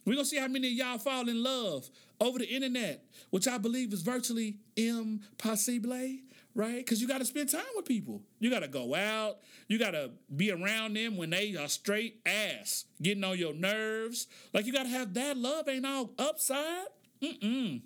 We're 0.10 0.16
gonna 0.16 0.26
see 0.26 0.40
how 0.40 0.48
many 0.48 0.70
of 0.70 0.74
y'all 0.74 0.98
fall 0.98 1.30
in 1.30 1.44
love 1.44 1.88
over 2.20 2.40
the 2.40 2.48
internet, 2.48 3.06
which 3.30 3.48
I 3.48 3.60
believe 3.60 3.94
is 3.94 4.02
virtually 4.02 4.58
impossible, 4.76 6.18
right? 6.56 6.78
Because 6.78 7.00
you 7.00 7.08
gotta 7.08 7.26
spend 7.26 7.50
time 7.50 7.62
with 7.76 7.86
people. 7.86 8.24
You 8.40 8.50
gotta 8.50 8.68
go 8.68 8.96
out, 8.96 9.38
you 9.68 9.78
gotta 9.78 10.10
be 10.36 10.52
around 10.52 10.96
them 10.96 11.16
when 11.16 11.30
they 11.30 11.56
are 11.56 11.68
straight 11.68 12.22
ass, 12.26 12.86
getting 13.00 13.24
on 13.24 13.38
your 13.38 13.54
nerves. 13.54 14.26
Like 14.52 14.66
you 14.66 14.74
gotta 14.74 14.90
have 14.90 15.14
that 15.14 15.38
love, 15.38 15.70
ain't 15.70 15.86
all 15.86 16.10
upside. 16.18 16.88
Mm-mm. 17.22 17.84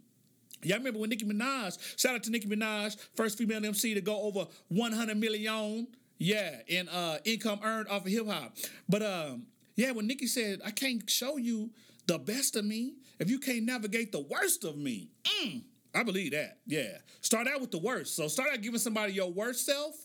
Y'all 0.63 0.77
remember 0.77 0.99
when 0.99 1.09
Nicki 1.09 1.25
Minaj, 1.25 1.77
shout 1.99 2.15
out 2.15 2.23
to 2.23 2.31
Nicki 2.31 2.47
Minaj, 2.47 2.95
first 3.17 3.37
female 3.37 3.65
MC 3.65 3.95
to 3.95 4.01
go 4.01 4.21
over 4.21 4.47
100 4.69 5.17
million, 5.17 5.87
yeah, 6.19 6.61
in 6.69 6.87
uh, 6.87 7.17
income 7.25 7.59
earned 7.65 7.89
off 7.89 8.05
of 8.05 8.11
hip 8.13 8.29
hop. 8.29 8.55
But 8.87 9.01
um, 9.03 9.47
yeah, 9.75 9.91
when 9.91 10.07
Nicki 10.07 10.27
said, 10.27 10.61
I 10.63 10.71
can't 10.71 11.09
show 11.09 11.35
you 11.35 11.71
the 12.07 12.19
best 12.19 12.55
of 12.55 12.65
me 12.65 12.95
if 13.19 13.29
you 13.29 13.39
can't 13.39 13.65
navigate 13.65 14.11
the 14.11 14.21
worst 14.21 14.63
of 14.63 14.77
me. 14.77 15.09
Mm. 15.41 15.63
I 15.95 16.03
believe 16.03 16.31
that. 16.31 16.57
Yeah. 16.65 16.97
Start 17.21 17.47
out 17.47 17.61
with 17.61 17.71
the 17.71 17.77
worst. 17.77 18.15
So 18.15 18.27
start 18.27 18.49
out 18.51 18.61
giving 18.61 18.79
somebody 18.79 19.13
your 19.13 19.31
worst 19.31 19.65
self. 19.65 19.95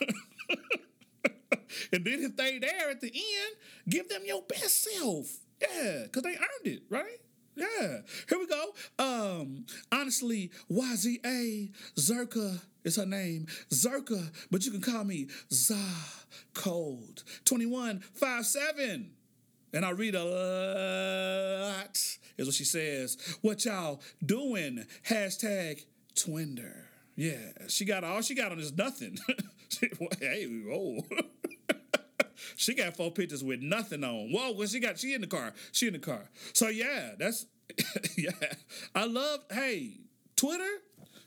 and 1.92 2.04
then 2.04 2.22
if 2.22 2.36
they 2.36 2.58
there 2.58 2.90
at 2.90 3.00
the 3.00 3.08
end, 3.08 3.56
give 3.88 4.08
them 4.08 4.22
your 4.24 4.42
best 4.42 4.82
self. 4.82 5.26
Yeah, 5.60 6.04
because 6.04 6.22
they 6.22 6.30
earned 6.30 6.64
it, 6.64 6.82
right? 6.88 7.20
Yeah. 7.56 7.98
Here 8.28 8.38
we 8.38 8.46
go. 8.46 8.74
Um, 8.98 9.66
honestly, 9.92 10.50
YZA 10.70 11.72
Zerka 11.96 12.60
is 12.82 12.96
her 12.96 13.06
name. 13.06 13.46
Zerka, 13.70 14.30
but 14.50 14.64
you 14.64 14.72
can 14.72 14.80
call 14.80 15.04
me 15.04 15.28
Za 15.52 15.78
Cold. 16.54 17.22
2157. 17.44 19.10
And 19.74 19.84
I 19.84 19.90
read 19.90 20.14
a 20.14 20.24
lot, 20.24 21.98
is 22.38 22.46
what 22.46 22.54
she 22.54 22.64
says. 22.64 23.18
What 23.42 23.64
y'all 23.64 24.00
doing? 24.24 24.86
Hashtag 25.08 25.84
Twinder. 26.14 26.84
Yeah, 27.16 27.50
she 27.66 27.84
got 27.84 28.04
all 28.04 28.22
she 28.22 28.36
got 28.36 28.52
on 28.52 28.60
is 28.60 28.72
nothing. 28.72 29.18
hey, 30.20 30.46
whoa. 30.46 31.04
she 32.56 32.74
got 32.74 32.96
four 32.96 33.10
pictures 33.10 33.42
with 33.42 33.62
nothing 33.62 34.04
on. 34.04 34.30
Whoa, 34.30 34.52
well, 34.52 34.68
she 34.68 34.78
got 34.78 34.96
she 34.96 35.12
in 35.12 35.20
the 35.20 35.26
car. 35.26 35.52
She 35.72 35.88
in 35.88 35.94
the 35.94 35.98
car. 35.98 36.30
So 36.52 36.68
yeah, 36.68 37.14
that's 37.18 37.46
yeah. 38.16 38.30
I 38.94 39.06
love 39.06 39.40
hey, 39.50 39.98
Twitter, 40.36 40.70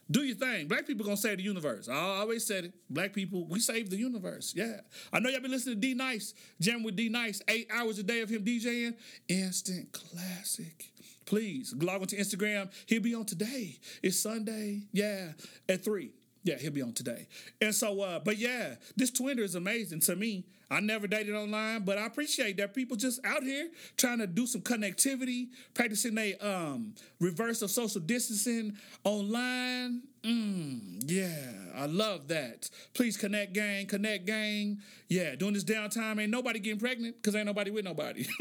do 0.09 0.23
your 0.23 0.35
thing. 0.35 0.67
Black 0.67 0.87
people 0.87 1.05
gonna 1.05 1.17
save 1.17 1.37
the 1.37 1.43
universe. 1.43 1.89
I 1.89 1.95
always 1.95 2.45
said 2.45 2.65
it. 2.65 2.73
Black 2.89 3.13
people, 3.13 3.45
we 3.47 3.59
save 3.59 3.89
the 3.89 3.97
universe. 3.97 4.53
Yeah. 4.55 4.81
I 5.11 5.19
know 5.19 5.29
y'all 5.29 5.41
been 5.41 5.51
listening 5.51 5.75
to 5.75 5.81
D 5.81 5.93
Nice, 5.93 6.33
jam 6.61 6.83
with 6.83 6.95
D 6.95 7.09
Nice, 7.09 7.41
eight 7.47 7.69
hours 7.73 7.99
a 7.99 8.03
day 8.03 8.21
of 8.21 8.29
him 8.29 8.43
DJing. 8.43 8.95
Instant 9.27 9.91
classic. 9.91 10.91
Please 11.25 11.73
log 11.77 12.01
on 12.01 12.07
to 12.07 12.15
Instagram. 12.15 12.71
He'll 12.85 13.01
be 13.01 13.13
on 13.13 13.25
today. 13.25 13.79
It's 14.01 14.19
Sunday. 14.19 14.83
Yeah, 14.93 15.33
at 15.67 15.83
three. 15.83 16.11
Yeah, 16.43 16.55
he'll 16.55 16.71
be 16.71 16.81
on 16.81 16.93
today. 16.93 17.27
And 17.59 17.75
so, 17.75 17.99
uh, 18.01 18.19
but 18.19 18.37
yeah, 18.37 18.75
this 18.95 19.11
Twitter 19.11 19.43
is 19.43 19.55
amazing 19.55 19.99
to 20.01 20.15
me. 20.15 20.45
I 20.69 20.81
never 20.81 21.07
dated 21.07 21.33
online, 21.33 21.83
but 21.83 21.97
I 21.97 22.05
appreciate 22.05 22.57
that 22.57 22.73
people 22.73 22.97
just 22.97 23.23
out 23.25 23.43
here 23.43 23.69
trying 23.95 24.19
to 24.19 24.27
do 24.27 24.45
some 24.45 24.61
connectivity, 24.61 25.47
practicing 25.73 26.15
their 26.15 26.33
um, 26.41 26.93
reverse 27.19 27.61
of 27.61 27.71
social 27.71 28.01
distancing 28.01 28.77
online. 29.05 30.01
Mm, 30.23 31.03
yeah, 31.05 31.51
I 31.73 31.85
love 31.85 32.27
that. 32.27 32.69
Please 32.93 33.15
connect, 33.15 33.53
gang, 33.53 33.85
connect, 33.85 34.25
gang. 34.25 34.81
Yeah, 35.07 35.35
during 35.35 35.53
this 35.53 35.63
downtime, 35.63 36.21
ain't 36.21 36.31
nobody 36.31 36.59
getting 36.59 36.79
pregnant 36.79 37.15
because 37.15 37.33
ain't 37.35 37.45
nobody 37.45 37.71
with 37.71 37.85
nobody. 37.85 38.25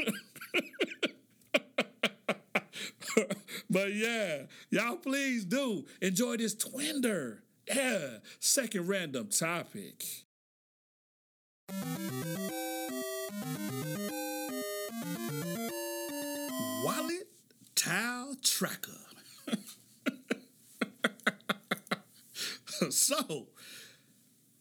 but 3.70 3.94
yeah, 3.94 4.42
y'all 4.70 4.96
please 4.96 5.44
do 5.44 5.86
enjoy 6.02 6.38
this 6.38 6.56
Twinder. 6.56 7.38
Yeah, 7.68 8.18
second 8.40 8.88
random 8.88 9.28
topic. 9.28 10.25
Wallet 16.84 17.28
tile 17.74 18.36
tracker. 18.42 18.92
so, 22.90 23.48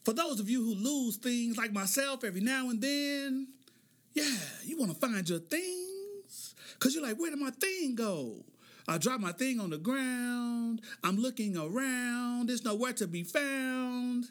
for 0.04 0.12
those 0.12 0.40
of 0.40 0.50
you 0.50 0.62
who 0.62 0.74
lose 0.74 1.16
things 1.16 1.56
like 1.56 1.72
myself 1.72 2.24
every 2.24 2.40
now 2.40 2.70
and 2.70 2.82
then, 2.82 3.48
yeah, 4.14 4.36
you 4.64 4.78
want 4.78 4.92
to 4.92 4.98
find 4.98 5.28
your 5.28 5.38
things 5.38 6.54
because 6.74 6.94
you're 6.94 7.04
like, 7.04 7.18
where 7.18 7.30
did 7.30 7.38
my 7.38 7.50
thing 7.50 7.94
go? 7.94 8.44
I 8.88 8.98
drop 8.98 9.20
my 9.20 9.32
thing 9.32 9.60
on 9.60 9.70
the 9.70 9.78
ground. 9.78 10.80
I'm 11.02 11.16
looking 11.16 11.56
around. 11.56 12.48
There's 12.48 12.64
nowhere 12.64 12.92
to 12.94 13.06
be 13.06 13.24
found. 13.24 14.26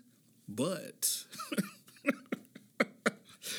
But 0.47 1.25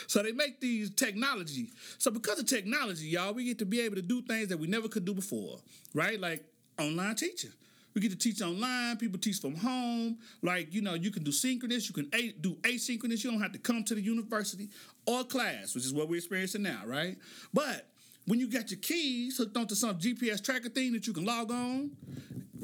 so 0.06 0.22
they 0.22 0.32
make 0.32 0.60
these 0.60 0.90
technology. 0.90 1.70
So 1.98 2.10
because 2.10 2.38
of 2.38 2.46
technology, 2.46 3.06
y'all, 3.06 3.34
we 3.34 3.44
get 3.44 3.58
to 3.58 3.66
be 3.66 3.80
able 3.80 3.96
to 3.96 4.02
do 4.02 4.22
things 4.22 4.48
that 4.48 4.58
we 4.58 4.66
never 4.66 4.88
could 4.88 5.04
do 5.04 5.14
before, 5.14 5.58
right? 5.94 6.20
Like 6.20 6.44
online 6.78 7.14
teaching. 7.16 7.52
We 7.94 8.02
get 8.02 8.10
to 8.10 8.18
teach 8.18 8.42
online. 8.42 8.98
People 8.98 9.18
teach 9.18 9.40
from 9.40 9.54
home. 9.54 10.18
Like, 10.42 10.72
you 10.74 10.82
know, 10.82 10.92
you 10.92 11.10
can 11.10 11.24
do 11.24 11.32
synchronous. 11.32 11.88
You 11.88 11.94
can 11.94 12.10
a- 12.14 12.32
do 12.32 12.56
asynchronous. 12.56 13.24
You 13.24 13.30
don't 13.30 13.40
have 13.40 13.52
to 13.52 13.58
come 13.58 13.84
to 13.84 13.94
the 13.94 14.02
university 14.02 14.68
or 15.06 15.24
class, 15.24 15.74
which 15.74 15.84
is 15.84 15.94
what 15.94 16.06
we're 16.08 16.16
experiencing 16.16 16.62
now, 16.62 16.82
right? 16.84 17.16
But 17.54 17.88
when 18.26 18.40
you 18.40 18.48
got 18.48 18.70
your 18.70 18.80
keys 18.80 19.38
hooked 19.38 19.56
onto 19.56 19.74
some 19.74 19.98
GPS 19.98 20.42
tracker 20.42 20.68
thing 20.68 20.92
that 20.92 21.06
you 21.06 21.12
can 21.12 21.24
log 21.24 21.50
on, 21.50 21.90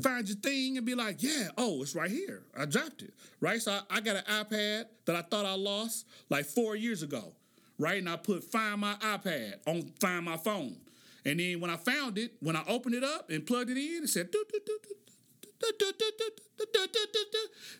find 0.02 0.28
your 0.28 0.36
thing 0.38 0.76
and 0.76 0.84
be 0.84 0.94
like, 0.94 1.22
yeah, 1.22 1.48
oh, 1.56 1.82
it's 1.82 1.94
right 1.94 2.10
here. 2.10 2.42
I 2.58 2.64
dropped 2.64 3.02
it, 3.02 3.14
right? 3.40 3.60
So 3.60 3.72
I, 3.72 3.80
I 3.96 4.00
got 4.00 4.16
an 4.16 4.24
iPad 4.24 4.86
that 5.06 5.16
I 5.16 5.22
thought 5.22 5.46
I 5.46 5.54
lost 5.54 6.06
like 6.28 6.44
four 6.44 6.74
years 6.74 7.02
ago, 7.02 7.32
right? 7.78 7.98
And 7.98 8.08
I 8.08 8.16
put 8.16 8.44
Find 8.44 8.80
My 8.80 8.94
iPad 8.94 9.54
on 9.66 9.92
Find 10.00 10.24
My 10.24 10.36
phone. 10.36 10.76
And 11.24 11.38
then 11.38 11.60
when 11.60 11.70
I 11.70 11.76
found 11.76 12.18
it, 12.18 12.32
when 12.40 12.56
I 12.56 12.64
opened 12.66 12.96
it 12.96 13.04
up 13.04 13.30
and 13.30 13.46
plugged 13.46 13.70
it 13.70 13.76
in, 13.76 14.02
it 14.02 14.08
said, 14.08 14.28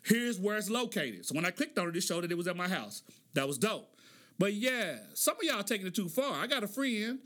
Here's 0.05 0.38
where 0.38 0.57
it's 0.57 0.71
located. 0.71 1.27
So 1.27 1.35
when 1.35 1.45
I 1.45 1.51
clicked 1.51 1.77
on 1.79 1.88
it, 1.88 1.97
it 1.97 2.03
showed 2.03 2.23
that 2.23 2.31
it 2.31 2.37
was 2.37 2.47
at 2.47 2.57
my 2.57 2.68
house. 2.68 3.03
That 3.35 3.49
was 3.49 3.59
dope. 3.59 3.97
But 4.38 4.55
yeah, 4.55 4.99
some 5.14 5.37
of 5.37 5.42
y'all 5.42 5.62
taking 5.62 5.87
it 5.87 5.95
too 5.95 6.09
far. 6.09 6.35
I 6.35 6.47
got 6.47 6.62
a 6.62 6.68
friend 6.68 7.18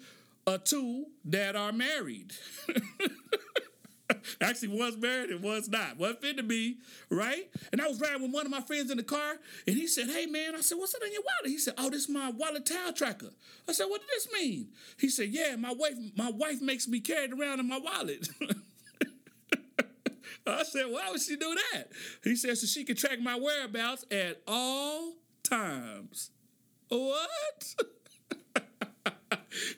or 0.46 0.58
two 0.58 1.06
that 1.24 1.56
are 1.56 1.72
married. 1.72 2.32
Actually, 4.40 4.68
one's 4.68 4.96
married 4.96 5.30
and 5.30 5.42
one's 5.42 5.68
not. 5.68 5.98
One 5.98 6.16
fit 6.16 6.36
to 6.36 6.42
be, 6.42 6.78
right? 7.10 7.48
And 7.72 7.80
I 7.80 7.88
was 7.88 8.00
riding 8.00 8.22
with 8.22 8.32
one 8.32 8.46
of 8.46 8.52
my 8.52 8.60
friends 8.60 8.90
in 8.90 8.96
the 8.96 9.02
car, 9.02 9.36
and 9.66 9.76
he 9.76 9.86
said, 9.86 10.08
Hey 10.08 10.26
man, 10.26 10.54
I 10.54 10.60
said, 10.60 10.78
What's 10.78 10.92
that 10.92 11.02
in 11.02 11.12
your 11.12 11.22
wallet? 11.22 11.50
He 11.50 11.58
said, 11.58 11.74
Oh, 11.78 11.90
this 11.90 12.02
is 12.02 12.08
my 12.08 12.30
wallet 12.30 12.66
tile 12.66 12.92
tracker. 12.92 13.30
I 13.68 13.72
said, 13.72 13.86
What 13.86 14.00
does 14.00 14.24
this 14.24 14.28
mean? 14.32 14.68
He 14.98 15.08
said, 15.08 15.30
Yeah, 15.30 15.56
my 15.56 15.72
wife, 15.72 15.94
my 16.16 16.30
wife 16.30 16.60
makes 16.60 16.86
me 16.86 17.00
carry 17.00 17.24
it 17.24 17.32
around 17.32 17.60
in 17.60 17.68
my 17.68 17.78
wallet. 17.78 18.28
I 20.46 20.62
said, 20.62 20.86
Why 20.88 21.10
would 21.10 21.20
she 21.20 21.36
do 21.36 21.56
that? 21.72 21.88
He 22.22 22.36
said, 22.36 22.56
So 22.58 22.66
she 22.66 22.84
can 22.84 22.96
track 22.96 23.20
my 23.20 23.36
whereabouts 23.36 24.04
at 24.10 24.42
all 24.46 25.14
times. 25.42 26.30
What? 26.88 27.74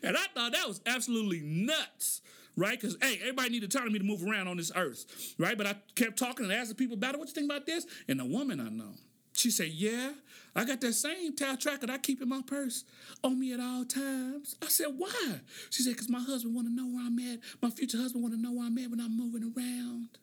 and 0.02 0.16
I 0.16 0.24
thought 0.34 0.52
that 0.52 0.66
was 0.66 0.80
absolutely 0.86 1.40
nuts, 1.40 2.20
right? 2.56 2.80
Because 2.80 2.96
hey, 3.00 3.18
everybody 3.20 3.50
need 3.50 3.64
autonomy 3.64 3.98
to 3.98 4.04
move 4.04 4.24
around 4.24 4.48
on 4.48 4.56
this 4.56 4.72
earth, 4.74 5.34
right? 5.38 5.56
But 5.56 5.66
I 5.66 5.76
kept 5.94 6.18
talking 6.18 6.44
and 6.44 6.52
asking 6.52 6.76
people 6.76 6.96
about 6.96 7.14
it. 7.14 7.18
What 7.18 7.28
you 7.28 7.34
think 7.34 7.50
about 7.50 7.66
this? 7.66 7.86
And 8.08 8.20
the 8.20 8.24
woman 8.24 8.60
I 8.60 8.68
know, 8.68 8.94
she 9.32 9.50
said, 9.50 9.68
"Yeah, 9.68 10.12
I 10.54 10.64
got 10.64 10.80
that 10.80 10.92
same 10.94 11.36
tile 11.36 11.56
tracker 11.56 11.86
that 11.86 11.90
I 11.90 11.98
keep 11.98 12.20
in 12.20 12.28
my 12.28 12.42
purse 12.46 12.84
on 13.22 13.38
me 13.38 13.52
at 13.52 13.60
all 13.60 13.84
times." 13.84 14.56
I 14.62 14.68
said, 14.68 14.88
"Why?" 14.96 15.40
She 15.70 15.82
said, 15.82 15.96
"Cause 15.96 16.08
my 16.08 16.20
husband 16.20 16.54
want 16.54 16.66
to 16.66 16.74
know 16.74 16.86
where 16.86 17.04
I'm 17.04 17.18
at. 17.18 17.40
My 17.62 17.70
future 17.70 17.98
husband 17.98 18.22
want 18.22 18.34
to 18.34 18.40
know 18.40 18.52
where 18.52 18.66
I'm 18.66 18.78
at 18.78 18.90
when 18.90 19.00
I'm 19.00 19.16
moving 19.16 19.52
around." 19.56 20.18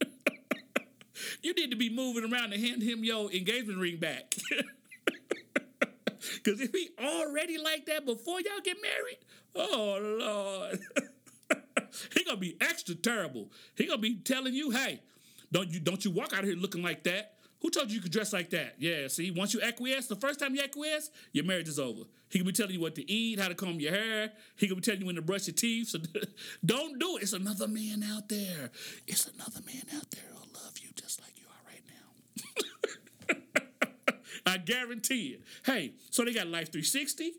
you 1.42 1.54
need 1.54 1.70
to 1.70 1.76
be 1.76 1.90
moving 1.90 2.30
around 2.30 2.50
to 2.50 2.58
hand 2.58 2.82
him 2.82 3.04
your 3.04 3.30
engagement 3.32 3.78
ring 3.78 3.96
back. 3.98 4.34
Because 6.42 6.60
if 6.60 6.72
he 6.72 6.90
already 7.02 7.58
like 7.58 7.86
that 7.86 8.04
before 8.06 8.40
y'all 8.40 8.60
get 8.62 8.76
married, 8.82 9.18
oh 9.54 9.98
Lord, 10.20 10.80
he 12.14 12.24
gonna 12.24 12.36
be 12.36 12.56
extra 12.60 12.94
terrible. 12.94 13.50
He 13.76 13.86
gonna 13.86 13.98
be 13.98 14.16
telling 14.16 14.54
you, 14.54 14.70
hey, 14.70 15.00
don't 15.52 15.68
you 15.70 15.80
don't 15.80 16.04
you 16.04 16.10
walk 16.10 16.32
out 16.32 16.40
of 16.40 16.46
here 16.46 16.56
looking 16.56 16.82
like 16.82 17.04
that. 17.04 17.34
Who 17.64 17.70
told 17.70 17.88
you 17.88 17.96
you 17.96 18.02
could 18.02 18.12
dress 18.12 18.34
like 18.34 18.50
that? 18.50 18.74
Yeah, 18.78 19.08
see, 19.08 19.30
once 19.30 19.54
you 19.54 19.62
acquiesce, 19.62 20.06
the 20.06 20.16
first 20.16 20.38
time 20.38 20.54
you 20.54 20.60
acquiesce, 20.60 21.10
your 21.32 21.46
marriage 21.46 21.68
is 21.68 21.78
over. 21.78 22.02
He 22.28 22.38
can 22.38 22.46
be 22.46 22.52
telling 22.52 22.74
you 22.74 22.80
what 22.80 22.94
to 22.96 23.10
eat, 23.10 23.40
how 23.40 23.48
to 23.48 23.54
comb 23.54 23.80
your 23.80 23.92
hair. 23.92 24.32
He 24.56 24.66
can 24.66 24.76
be 24.76 24.82
telling 24.82 25.00
you 25.00 25.06
when 25.06 25.14
to 25.14 25.22
brush 25.22 25.46
your 25.46 25.54
teeth. 25.54 25.88
So 25.88 25.98
don't 26.64 26.98
do 26.98 27.16
it. 27.16 27.22
It's 27.22 27.32
another 27.32 27.66
man 27.66 28.02
out 28.02 28.28
there. 28.28 28.70
It's 29.06 29.26
another 29.28 29.60
man 29.64 29.84
out 29.96 30.10
there 30.10 30.24
who'll 30.30 30.62
love 30.62 30.74
you 30.82 30.90
just 30.94 31.22
like 31.22 31.32
you 31.38 31.46
are 31.48 31.62
right 31.66 31.82
now. 31.88 33.36
I 34.46 34.58
guarantee 34.58 35.28
it. 35.28 35.42
Hey, 35.64 35.92
so 36.10 36.24
they 36.24 36.32
got 36.32 36.46
Life 36.48 36.70
360. 36.72 37.32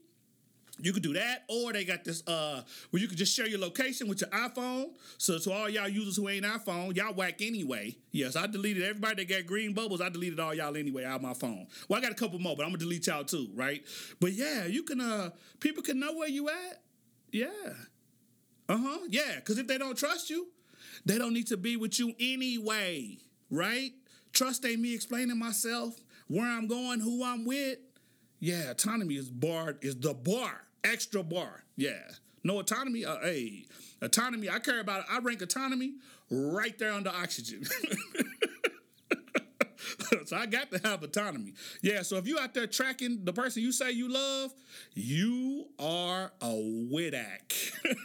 You 0.77 0.91
could 0.91 1.03
do 1.03 1.13
that, 1.13 1.45
or 1.47 1.71
they 1.71 1.85
got 1.85 2.03
this 2.03 2.21
uh 2.27 2.61
where 2.89 3.01
you 3.01 3.07
could 3.07 3.17
just 3.17 3.33
share 3.33 3.47
your 3.47 3.59
location 3.59 4.09
with 4.09 4.19
your 4.19 4.29
iPhone. 4.31 4.87
So 5.17 5.37
to 5.39 5.51
all 5.53 5.69
y'all 5.69 5.87
users 5.87 6.17
who 6.17 6.27
ain't 6.27 6.43
iPhone, 6.43 6.95
y'all 6.97 7.13
whack 7.13 7.41
anyway. 7.41 7.95
Yes, 8.11 8.35
I 8.35 8.47
deleted 8.47 8.83
everybody 8.83 9.23
that 9.23 9.33
got 9.33 9.45
green 9.45 9.73
bubbles. 9.73 10.01
I 10.01 10.09
deleted 10.09 10.37
all 10.39 10.53
y'all 10.53 10.75
anyway 10.75 11.05
out 11.05 11.21
my 11.21 11.33
phone. 11.33 11.67
Well, 11.87 11.97
I 11.97 12.01
got 12.01 12.11
a 12.11 12.15
couple 12.15 12.39
more, 12.39 12.57
but 12.57 12.63
I'm 12.63 12.69
gonna 12.69 12.79
delete 12.79 13.07
y'all 13.07 13.23
too, 13.23 13.47
right? 13.53 13.85
But 14.19 14.33
yeah, 14.33 14.65
you 14.65 14.83
can 14.83 14.99
uh 14.99 15.29
people 15.61 15.81
can 15.81 15.97
know 15.97 16.13
where 16.13 16.27
you 16.27 16.49
at. 16.49 16.81
Yeah. 17.31 17.47
Uh-huh. 18.67 18.99
Yeah, 19.09 19.35
because 19.35 19.57
if 19.57 19.67
they 19.67 19.77
don't 19.77 19.97
trust 19.97 20.29
you, 20.29 20.47
they 21.05 21.17
don't 21.17 21.33
need 21.33 21.47
to 21.47 21.57
be 21.57 21.77
with 21.77 21.99
you 21.99 22.13
anyway, 22.19 23.17
right? 23.49 23.91
Trust 24.35 24.65
ain't 24.65 24.81
me 24.81 24.93
explaining 24.93 25.39
myself, 25.39 25.95
where 26.27 26.45
I'm 26.45 26.67
going, 26.67 26.99
who 26.99 27.23
I'm 27.23 27.45
with. 27.45 27.77
Yeah, 28.41 28.71
autonomy 28.71 29.15
is 29.15 29.29
barred, 29.29 29.77
is 29.81 29.95
the 29.95 30.13
bar, 30.13 30.65
extra 30.83 31.23
bar. 31.23 31.63
Yeah. 31.77 32.01
No 32.43 32.59
autonomy, 32.59 33.05
uh, 33.05 33.17
hey, 33.21 33.65
autonomy, 34.01 34.49
I 34.49 34.59
care 34.59 34.81
about, 34.81 34.99
it. 34.99 35.05
I 35.09 35.19
rank 35.19 35.41
autonomy 35.41 35.93
right 36.29 36.77
there 36.77 36.91
under 36.91 37.11
oxygen. 37.11 37.63
so 40.25 40.35
I 40.35 40.47
got 40.47 40.69
to 40.71 40.79
have 40.79 41.01
autonomy. 41.01 41.53
Yeah, 41.81 42.01
so 42.01 42.17
if 42.17 42.27
you 42.27 42.37
out 42.37 42.53
there 42.53 42.67
tracking 42.67 43.23
the 43.23 43.31
person 43.31 43.63
you 43.63 43.71
say 43.71 43.91
you 43.91 44.09
love, 44.09 44.51
you 44.95 45.67
are 45.79 46.33
a 46.41 46.87
widak. 46.91 47.71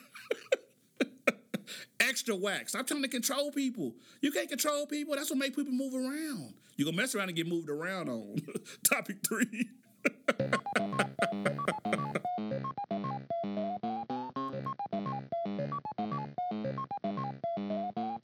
Extra 2.00 2.34
wax. 2.34 2.72
Stop 2.72 2.86
trying 2.86 3.02
to 3.02 3.08
control 3.08 3.52
people. 3.52 3.94
You 4.20 4.32
can't 4.32 4.48
control 4.48 4.86
people. 4.86 5.14
That's 5.14 5.30
what 5.30 5.38
make 5.38 5.54
people 5.54 5.72
move 5.72 5.94
around. 5.94 6.54
You 6.76 6.86
gonna 6.86 6.96
mess 6.96 7.14
around 7.14 7.28
and 7.28 7.36
get 7.36 7.46
moved 7.46 7.68
around 7.68 8.08
on. 8.08 8.36
Topic 8.82 9.18
three. 9.26 9.68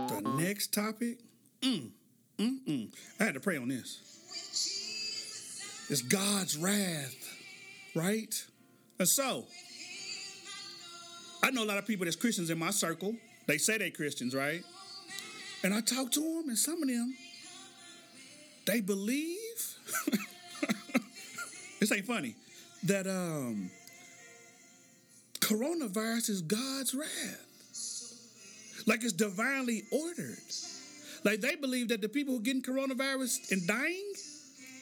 the 0.08 0.34
next 0.38 0.72
topic. 0.72 1.18
Mm, 1.60 1.90
mm, 2.38 2.58
mm. 2.66 2.94
I 3.20 3.24
had 3.24 3.34
to 3.34 3.40
pray 3.40 3.56
on 3.56 3.68
this. 3.68 4.00
It's 5.88 6.02
God's 6.02 6.56
wrath, 6.56 7.14
right? 7.94 8.34
And 8.98 9.08
so, 9.08 9.46
I 11.42 11.50
know 11.50 11.62
a 11.62 11.66
lot 11.66 11.78
of 11.78 11.86
people 11.86 12.06
that's 12.06 12.16
Christians 12.16 12.50
in 12.50 12.58
my 12.58 12.70
circle. 12.70 13.14
They 13.46 13.58
say 13.58 13.78
they 13.78 13.90
Christians, 13.90 14.34
right? 14.34 14.62
And 15.62 15.72
I 15.72 15.80
talk 15.80 16.10
to 16.12 16.20
them, 16.20 16.48
and 16.48 16.58
some 16.58 16.82
of 16.82 16.88
them, 16.88 17.14
they 18.66 18.80
believe. 18.80 19.36
this 21.80 21.92
ain't 21.92 22.06
funny. 22.06 22.34
That 22.84 23.06
um, 23.06 23.70
coronavirus 25.40 26.30
is 26.30 26.42
God's 26.42 26.94
wrath. 26.94 27.46
Like 28.86 29.02
it's 29.02 29.12
divinely 29.12 29.82
ordered. 29.90 30.38
Like 31.24 31.40
they 31.40 31.56
believe 31.56 31.88
that 31.88 32.00
the 32.00 32.08
people 32.08 32.34
who 32.34 32.40
getting 32.40 32.62
coronavirus 32.62 33.50
and 33.50 33.66
dying 33.66 34.12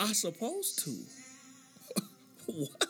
are 0.00 0.14
supposed 0.14 0.84
to. 0.84 0.90
what? 2.46 2.86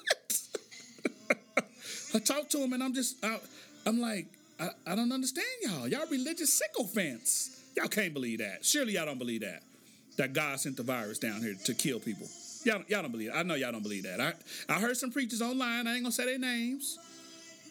I 2.15 2.19
talk 2.19 2.49
to 2.51 2.59
them 2.59 2.73
and 2.73 2.83
I'm 2.83 2.95
just, 2.95 3.25
I, 3.25 3.39
I'm 3.87 4.01
like, 4.01 4.27
I, 4.59 4.69
I 4.87 4.95
don't 4.95 5.13
understand 5.13 5.47
y'all. 5.63 5.89
Y'all 5.89 6.07
religious 6.11 6.53
sycophants. 6.53 7.63
Y'all 7.77 7.89
can't 7.89 8.15
believe 8.15 8.39
that. 8.39 8.65
Surely 8.65 8.95
y'all 8.95 9.07
don't 9.07 9.19
believe 9.19 9.41
that. 9.41 9.63
That 10.17 10.33
God 10.33 10.61
sent 10.61 10.77
the 10.77 10.85
virus 10.85 11.19
down 11.19 11.43
here 11.43 11.55
to 11.65 11.75
kill 11.75 11.99
people. 11.99 12.29
Y'all, 12.65 12.83
y'all 12.89 13.03
don't 13.03 13.11
believe 13.11 13.31
it. 13.31 13.35
I 13.35 13.43
know 13.43 13.57
y'all 13.57 13.73
don't 13.73 13.83
believe 13.83 14.05
that. 14.05 14.21
I, 14.21 14.33
I 14.69 14.81
heard 14.81 14.97
some 14.97 15.11
preachers 15.11 15.43
online. 15.43 15.87
I 15.87 15.95
ain't 15.95 16.05
gonna 16.05 16.13
say 16.13 16.25
their 16.25 16.39
names. 16.39 16.99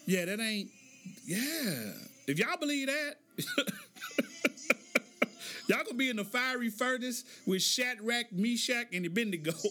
Yeah, 0.06 0.26
that 0.26 0.38
ain't. 0.40 0.70
Yeah, 1.24 1.92
if 2.26 2.38
y'all 2.38 2.56
believe 2.58 2.86
that, 2.88 3.14
y'all 5.68 5.82
gonna 5.84 5.94
be 5.96 6.10
in 6.10 6.16
the 6.16 6.24
fiery 6.24 6.70
furnace 6.70 7.24
with 7.46 7.62
Shadrach, 7.62 8.32
Meshach, 8.32 8.86
and 8.92 9.04
Abednego. 9.06 9.52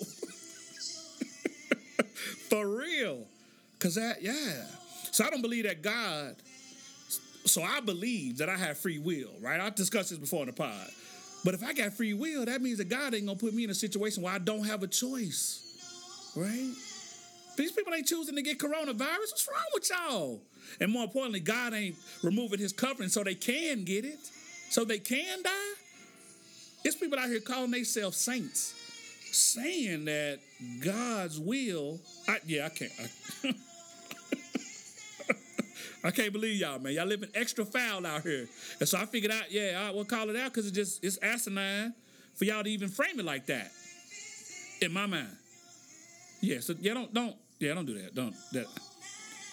For 2.49 2.67
real, 2.67 3.25
cause 3.79 3.95
that 3.95 4.21
yeah. 4.21 4.65
So 5.11 5.25
I 5.25 5.29
don't 5.29 5.41
believe 5.41 5.63
that 5.65 5.81
God. 5.81 6.35
So 7.45 7.61
I 7.61 7.81
believe 7.81 8.37
that 8.37 8.49
I 8.49 8.55
have 8.55 8.77
free 8.77 8.99
will, 8.99 9.31
right? 9.41 9.59
I've 9.59 9.75
discussed 9.75 10.09
this 10.09 10.19
before 10.19 10.41
in 10.41 10.47
the 10.47 10.53
pod. 10.53 10.89
But 11.43 11.53
if 11.53 11.63
I 11.63 11.73
got 11.73 11.93
free 11.93 12.13
will, 12.13 12.45
that 12.45 12.61
means 12.61 12.77
that 12.77 12.89
God 12.89 13.13
ain't 13.13 13.25
gonna 13.25 13.37
put 13.37 13.53
me 13.53 13.65
in 13.65 13.69
a 13.69 13.75
situation 13.75 14.23
where 14.23 14.33
I 14.33 14.39
don't 14.39 14.65
have 14.65 14.81
a 14.81 14.87
choice, 14.87 16.31
right? 16.35 16.73
These 17.57 17.71
people 17.73 17.93
ain't 17.93 18.07
choosing 18.07 18.35
to 18.35 18.41
get 18.41 18.57
coronavirus. 18.57 19.29
What's 19.29 19.47
wrong 19.47 19.65
with 19.73 19.89
y'all? 19.89 20.41
And 20.79 20.91
more 20.91 21.03
importantly, 21.03 21.41
God 21.41 21.73
ain't 21.73 21.95
removing 22.23 22.59
his 22.59 22.71
covering 22.71 23.09
so 23.09 23.23
they 23.23 23.35
can 23.35 23.83
get 23.83 24.05
it, 24.05 24.19
so 24.69 24.85
they 24.85 24.99
can 24.99 25.43
die. 25.43 25.73
It's 26.83 26.95
people 26.95 27.19
out 27.19 27.27
here 27.27 27.39
calling 27.41 27.71
themselves 27.71 28.17
saints, 28.17 28.73
saying 29.31 30.05
that 30.05 30.39
God's 30.83 31.39
will. 31.39 31.99
I, 32.27 32.39
yeah, 32.45 32.65
I 32.65 32.69
can't. 32.69 32.91
I, 32.99 33.53
I 36.03 36.11
can't 36.11 36.33
believe 36.33 36.59
y'all, 36.59 36.79
man. 36.79 36.93
Y'all 36.93 37.05
living 37.05 37.29
extra 37.33 37.63
foul 37.63 38.05
out 38.05 38.23
here. 38.23 38.47
And 38.79 38.89
so 38.89 38.97
I 38.97 39.05
figured 39.05 39.31
out, 39.31 39.51
yeah, 39.51 39.87
I 39.87 39.91
will 39.91 40.03
call 40.03 40.29
it 40.29 40.35
out 40.35 40.53
because 40.53 40.67
it 40.67 40.73
just 40.73 41.03
it's 41.03 41.17
asinine 41.21 41.93
for 42.35 42.45
y'all 42.45 42.63
to 42.63 42.69
even 42.69 42.89
frame 42.89 43.19
it 43.19 43.25
like 43.25 43.45
that. 43.45 43.71
In 44.81 44.91
my 44.91 45.05
mind. 45.05 45.35
Yeah, 46.41 46.59
so 46.59 46.75
yeah, 46.79 46.93
don't 46.93 47.13
don't 47.13 47.35
yeah, 47.59 47.73
don't 47.73 47.85
do 47.85 47.93
that. 48.01 48.13
Don't 48.13 48.35
that 48.51 48.65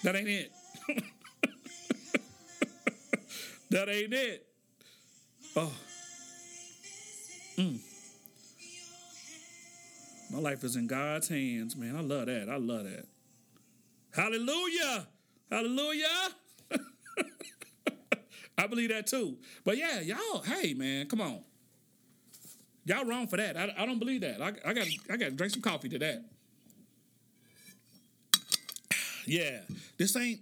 that 0.03 0.17
ain't 0.17 0.29
it. 0.29 0.53
that 3.71 3.89
ain't 3.89 4.13
it. 4.13 4.47
Oh. 5.55 5.73
Mm. 7.57 7.79
My 10.33 10.39
life 10.39 10.65
is 10.65 10.75
in 10.77 10.87
God's 10.89 11.29
hands, 11.29 11.77
man. 11.77 11.97
I 11.97 12.01
love 12.01 12.27
that. 12.27 12.49
I 12.49 12.57
love 12.57 12.85
that. 12.85 13.07
Hallelujah. 14.13 15.07
Hallelujah. 15.51 16.07
I 18.61 18.67
believe 18.67 18.91
that 18.91 19.07
too. 19.07 19.39
But 19.65 19.79
yeah, 19.79 20.01
y'all, 20.01 20.43
hey 20.43 20.75
man, 20.75 21.07
come 21.07 21.21
on. 21.23 21.41
Y'all 22.85 23.05
wrong 23.05 23.27
for 23.27 23.37
that. 23.37 23.57
I, 23.57 23.73
I 23.77 23.87
don't 23.87 23.99
believe 23.99 24.21
that. 24.21 24.43
I, 24.43 24.51
got 24.51 24.87
I 25.11 25.17
got 25.17 25.27
to 25.27 25.31
drink 25.31 25.53
some 25.53 25.63
coffee 25.63 25.89
to 25.89 25.99
that. 25.99 26.25
Yeah, 29.27 29.61
this 29.97 30.17
ain't. 30.17 30.41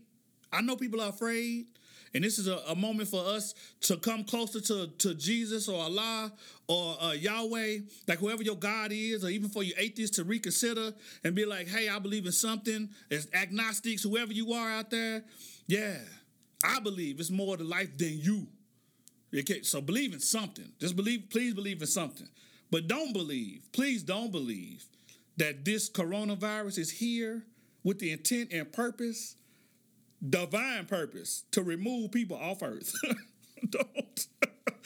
I 0.50 0.62
know 0.62 0.74
people 0.74 1.02
are 1.02 1.10
afraid, 1.10 1.66
and 2.14 2.24
this 2.24 2.38
is 2.38 2.46
a, 2.46 2.56
a 2.68 2.74
moment 2.74 3.08
for 3.10 3.22
us 3.22 3.54
to 3.82 3.98
come 3.98 4.24
closer 4.24 4.60
to, 4.60 4.86
to 4.86 5.14
Jesus 5.14 5.68
or 5.68 5.82
Allah 5.82 6.32
or 6.68 6.96
uh, 7.02 7.12
Yahweh, 7.12 7.80
like 8.06 8.18
whoever 8.18 8.42
your 8.42 8.56
God 8.56 8.92
is, 8.92 9.24
or 9.24 9.28
even 9.28 9.50
for 9.50 9.62
you 9.62 9.74
atheists 9.76 10.16
to 10.16 10.24
reconsider 10.24 10.92
and 11.22 11.34
be 11.34 11.44
like, 11.44 11.68
hey, 11.68 11.90
I 11.90 11.98
believe 11.98 12.24
in 12.24 12.32
something. 12.32 12.88
As 13.10 13.28
agnostics, 13.34 14.04
whoever 14.04 14.32
you 14.32 14.52
are 14.54 14.70
out 14.70 14.90
there, 14.90 15.22
yeah, 15.66 15.98
I 16.64 16.80
believe 16.80 17.20
it's 17.20 17.30
more 17.30 17.56
to 17.56 17.64
life 17.64 17.96
than 17.96 18.18
you. 18.18 18.46
Okay, 19.36 19.62
so 19.62 19.80
believe 19.80 20.14
in 20.14 20.20
something. 20.20 20.72
Just 20.78 20.96
believe, 20.96 21.28
please 21.30 21.54
believe 21.54 21.80
in 21.80 21.86
something. 21.86 22.28
But 22.70 22.88
don't 22.88 23.12
believe, 23.12 23.68
please 23.72 24.02
don't 24.02 24.32
believe 24.32 24.84
that 25.36 25.64
this 25.64 25.88
coronavirus 25.88 26.78
is 26.78 26.90
here 26.90 27.44
with 27.84 27.98
the 27.98 28.10
intent 28.10 28.52
and 28.52 28.70
purpose, 28.72 29.36
divine 30.28 30.86
purpose, 30.86 31.44
to 31.52 31.62
remove 31.62 32.12
people 32.12 32.36
off 32.36 32.62
earth. 32.62 32.92
don't. 33.70 34.26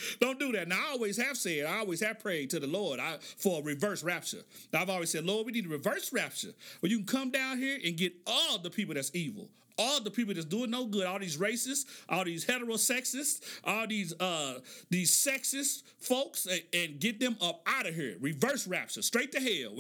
Don't 0.21 0.39
do 0.39 0.53
that. 0.53 0.69
Now, 0.69 0.81
I 0.89 0.91
always 0.93 1.17
have 1.17 1.37
said, 1.37 1.67
I 1.67 1.79
always 1.79 2.01
have 2.01 2.19
prayed 2.19 2.51
to 2.51 2.61
the 2.61 2.67
Lord 2.67 3.01
I, 3.01 3.19
for 3.37 3.61
a 3.61 3.63
reverse 3.63 4.03
rapture. 4.03 4.43
I've 4.73 4.91
always 4.91 5.11
said, 5.11 5.25
Lord, 5.25 5.47
we 5.47 5.53
need 5.53 5.67
a 5.67 5.69
reverse 5.69 6.13
rapture 6.13 6.53
where 6.81 6.91
you 6.91 6.99
can 6.99 7.07
come 7.07 7.31
down 7.31 7.59
here 7.59 7.79
and 7.85 7.97
get 7.97 8.13
all 8.27 8.59
the 8.59 8.71
people 8.71 8.95
that's 8.95 9.15
evil, 9.15 9.49
all 9.79 10.01
the 10.01 10.11
people 10.11 10.35
that's 10.35 10.47
doing 10.47 10.71
no 10.71 10.87
good, 10.87 11.07
all 11.07 11.19
these 11.19 11.37
racists, 11.37 11.85
all 12.09 12.25
these 12.25 12.45
heterosexists, 12.45 13.41
all 13.65 13.87
these 13.87 14.13
uh 14.21 14.59
these 14.91 15.13
sexist 15.15 15.83
folks, 15.99 16.47
and, 16.47 16.63
and 16.73 17.01
get 17.01 17.21
them 17.21 17.37
up 17.41 17.63
out 17.67 17.87
of 17.87 17.95
here. 17.95 18.17
Reverse 18.21 18.67
rapture, 18.67 19.03
straight 19.03 19.33
to 19.33 19.41
hell. 19.41 19.79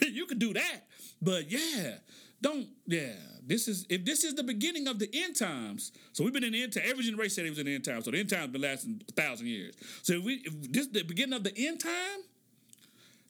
you 0.00 0.26
can 0.26 0.38
do 0.38 0.52
that, 0.52 0.82
but 1.20 1.50
yeah, 1.50 1.94
don't 2.40 2.68
yeah. 2.86 3.12
This 3.44 3.66
is 3.66 3.86
if 3.88 4.04
this 4.04 4.24
is 4.24 4.34
the 4.34 4.42
beginning 4.42 4.86
of 4.86 4.98
the 4.98 5.08
end 5.12 5.36
times. 5.36 5.92
So 6.12 6.22
we've 6.24 6.32
been 6.32 6.44
in 6.44 6.52
the 6.52 6.62
end 6.62 6.72
time. 6.72 6.84
Every 6.86 7.04
generation 7.04 7.34
said 7.34 7.46
it 7.46 7.50
was 7.50 7.58
in 7.58 7.66
the 7.66 7.74
end 7.74 7.84
times. 7.84 8.04
So 8.04 8.10
the 8.10 8.20
end 8.20 8.30
times 8.30 8.52
been 8.52 8.60
lasting 8.60 9.02
a 9.08 9.12
thousand 9.12 9.48
years. 9.48 9.74
So 10.02 10.14
if 10.14 10.24
we 10.24 10.34
if 10.44 10.72
this 10.72 10.86
is 10.86 10.92
the 10.92 11.02
beginning 11.02 11.34
of 11.34 11.44
the 11.44 11.52
end 11.56 11.80
time, 11.80 12.20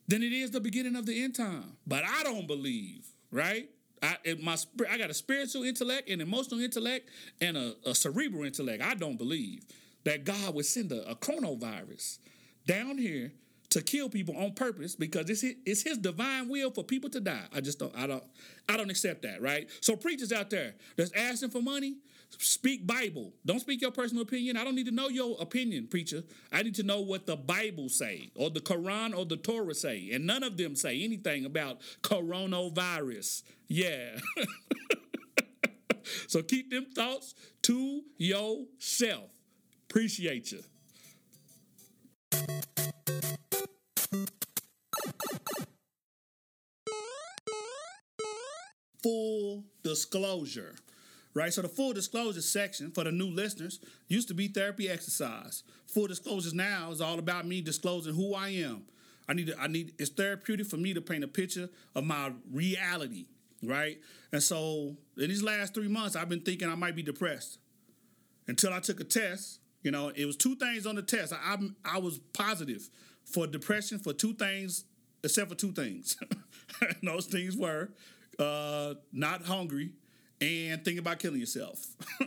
then 0.09 0.23
it 0.23 0.33
is 0.33 0.51
the 0.51 0.61
beginning 0.61 0.97
of 0.97 1.07
the 1.07 1.23
end 1.23 1.35
time. 1.35 1.77
But 1.87 2.05
I 2.05 2.23
don't 2.23 2.47
believe, 2.47 3.07
right? 3.31 3.71
I 4.03 4.17
my 4.43 4.57
I 4.91 4.99
got 4.99 5.11
a 5.11 5.15
spiritual 5.15 5.63
intellect, 5.63 6.09
an 6.09 6.21
emotional 6.21 6.61
intellect, 6.61 7.09
and 7.41 7.57
a, 7.57 7.75
a 7.87 7.95
cerebral 7.95 8.45
intellect. 8.45 8.83
I 8.83 8.95
don't 8.95 9.17
believe 9.17 9.65
that 10.05 10.25
God 10.25 10.55
would 10.55 10.67
send 10.67 10.91
a, 10.93 11.09
a 11.09 11.15
coronavirus 11.15 12.19
down 12.67 12.99
here 12.99 13.33
to 13.71 13.81
kill 13.81 14.11
people 14.11 14.37
on 14.37 14.53
purpose 14.53 14.95
because 14.95 15.31
it's 15.31 15.41
his, 15.41 15.55
it's 15.65 15.83
his 15.83 15.97
divine 15.97 16.49
will 16.49 16.71
for 16.71 16.85
people 16.85 17.09
to 17.09 17.21
die. 17.21 17.45
I 17.55 17.61
just 17.61 17.79
don't 17.79 17.97
I 17.97 18.07
don't 18.07 18.25
I 18.69 18.77
don't 18.77 18.91
accept 18.91 19.23
that, 19.23 19.41
right? 19.41 19.69
So 19.81 19.97
preachers 19.97 20.33
out 20.33 20.51
there 20.51 20.75
that's 20.97 21.13
asking 21.13 21.51
for 21.51 21.63
money, 21.63 21.97
speak 22.39 22.87
Bible. 22.87 23.33
Don't 23.45 23.61
speak 23.61 23.81
your 23.81 23.91
personal 23.91 24.23
opinion. 24.23 24.57
I 24.57 24.65
don't 24.65 24.75
need 24.75 24.87
to 24.87 24.93
know 24.93 25.09
your 25.09 25.37
opinion, 25.41 25.87
preacher. 25.87 26.23
I 26.51 26.63
need 26.63 26.75
to 26.77 26.83
know 26.83 27.01
what 27.01 27.27
the 27.27 27.37
Bible 27.37 27.89
say 27.89 28.31
or 28.35 28.51
the 28.51 28.61
Quran 28.61 29.17
or 29.17 29.25
the 29.25 29.37
Torah 29.37 29.75
say. 29.75 30.11
And 30.13 30.27
none 30.27 30.43
of 30.43 30.57
them 30.57 30.75
say 30.75 31.03
anything 31.03 31.45
about 31.45 31.81
coronavirus. 32.03 33.43
Yeah. 33.69 34.19
so 36.27 36.43
keep 36.43 36.71
them 36.71 36.87
thoughts 36.95 37.35
to 37.63 38.03
yourself. 38.19 39.31
Appreciate 39.89 40.53
you. 40.53 40.63
full 49.03 49.65
disclosure, 49.83 50.75
right? 51.35 51.53
So 51.53 51.63
the 51.63 51.69
full 51.69 51.93
disclosure 51.93 52.43
section 52.43 52.91
for 52.91 53.05
the 53.05 53.13
new 53.13 53.29
listeners 53.29 53.81
used 54.09 54.29
to 54.29 54.35
be 54.35 54.49
therapy 54.49 54.89
exercise. 54.89 55.63
Full 55.87 56.07
disclosures 56.07 56.55
now 56.55 56.91
is 56.91 57.01
all 57.01 57.19
about 57.19 57.47
me 57.47 57.61
disclosing 57.61 58.15
who 58.15 58.35
I 58.35 58.49
am. 58.49 58.83
I 59.29 59.35
need 59.35 59.47
to, 59.49 59.59
I 59.59 59.69
need 59.69 59.95
it's 59.99 60.11
therapeutic 60.11 60.67
for 60.67 60.77
me 60.77 60.95
to 60.95 61.01
paint 61.01 61.25
a 61.25 61.29
picture 61.29 61.69
of 61.95 62.05
my 62.05 62.33
reality, 62.53 63.27
right? 63.63 63.99
And 64.33 64.43
so 64.43 64.97
in 65.17 65.29
these 65.29 65.43
last 65.43 65.75
three 65.75 65.89
months, 65.89 66.17
I've 66.17 66.29
been 66.29 66.41
thinking 66.41 66.69
I 66.69 66.75
might 66.75 66.97
be 66.97 67.03
depressed 67.03 67.59
until 68.49 68.73
I 68.73 68.81
took 68.81 69.01
a 69.01 69.05
test. 69.05 69.61
You 69.83 69.91
know, 69.91 70.09
it 70.15 70.27
was 70.27 70.37
two 70.37 70.57
things 70.57 70.87
on 70.87 70.97
the 70.97 71.03
test. 71.03 71.33
I 71.33 71.55
I, 71.55 71.97
I 71.97 71.99
was 71.99 72.19
positive 72.33 72.89
for 73.25 73.47
depression 73.47 73.99
for 73.99 74.13
two 74.13 74.35
things, 74.35 74.85
except 75.23 75.49
for 75.49 75.55
two 75.55 75.73
things. 75.73 76.17
those 77.03 77.27
things 77.27 77.57
were 77.57 77.91
uh, 78.39 78.95
not 79.13 79.45
hungry 79.45 79.93
and 80.43 80.85
thinking 80.85 80.99
about 80.99 81.19
killing 81.19 81.41
yourself. 81.41 81.87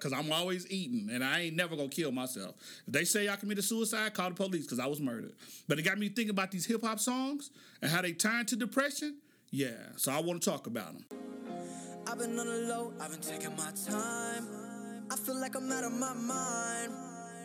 Cause 0.00 0.12
I'm 0.12 0.32
always 0.32 0.68
eating 0.70 1.10
and 1.12 1.22
I 1.22 1.40
ain't 1.42 1.56
never 1.56 1.76
gonna 1.76 1.88
kill 1.88 2.10
myself. 2.10 2.56
If 2.86 2.92
they 2.92 3.04
say 3.04 3.28
I 3.28 3.36
committed 3.36 3.62
suicide, 3.62 4.14
call 4.14 4.30
the 4.30 4.34
police 4.34 4.64
because 4.64 4.80
I 4.80 4.86
was 4.86 5.00
murdered. 5.00 5.34
But 5.68 5.78
it 5.78 5.82
got 5.82 5.98
me 5.98 6.08
thinking 6.08 6.30
about 6.30 6.50
these 6.50 6.66
hip 6.66 6.82
hop 6.82 6.98
songs 6.98 7.50
and 7.80 7.90
how 7.90 8.02
they 8.02 8.12
tie 8.12 8.40
into 8.40 8.56
depression. 8.56 9.18
Yeah, 9.50 9.76
so 9.96 10.10
I 10.10 10.20
want 10.20 10.42
to 10.42 10.50
talk 10.50 10.66
about 10.66 10.94
them. 10.94 11.04
I've 12.08 12.18
been 12.18 12.38
on 12.38 12.46
the 12.46 12.66
low, 12.68 12.92
I've 13.00 13.10
been 13.10 13.20
taking 13.20 13.54
my 13.56 13.70
time. 13.88 14.46
I 15.10 15.16
feel 15.16 15.40
like 15.40 15.54
I'm 15.54 15.70
out 15.70 15.84
of 15.84 15.92
my 15.92 16.14
mind. 16.14 16.92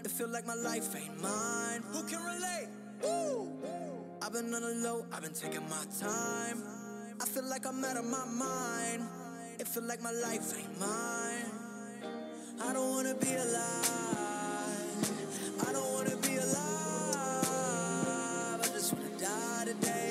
It 0.03 0.09
feel 0.09 0.29
like 0.29 0.47
my 0.47 0.55
life 0.55 0.95
ain't 0.95 1.21
mine. 1.21 1.83
Who 1.91 2.03
can 2.03 2.23
relate? 2.23 2.69
Woo! 3.03 3.51
I've 4.21 4.33
been 4.33 4.53
on 4.53 4.61
the 4.61 4.73
low, 4.87 5.05
I've 5.11 5.21
been 5.21 5.33
taking 5.33 5.67
my 5.69 5.85
time. 5.99 6.63
I 7.21 7.25
feel 7.25 7.43
like 7.47 7.67
I'm 7.67 7.83
out 7.83 7.97
of 7.97 8.05
my 8.05 8.25
mind. 8.25 9.03
It 9.61 9.67
feel 9.67 9.83
like 9.83 10.01
my 10.01 10.09
life 10.09 10.57
ain't 10.57 10.79
mine. 10.79 11.45
I 12.63 12.73
don't 12.73 12.89
wanna 12.89 13.13
be 13.13 13.31
alive. 13.31 15.11
I 15.67 15.71
don't 15.71 15.93
wanna 15.93 16.15
be 16.17 16.35
alive. 16.37 16.57
I 18.59 18.67
just 18.73 18.91
wanna 18.91 19.15
die 19.19 19.65
today. 19.65 20.10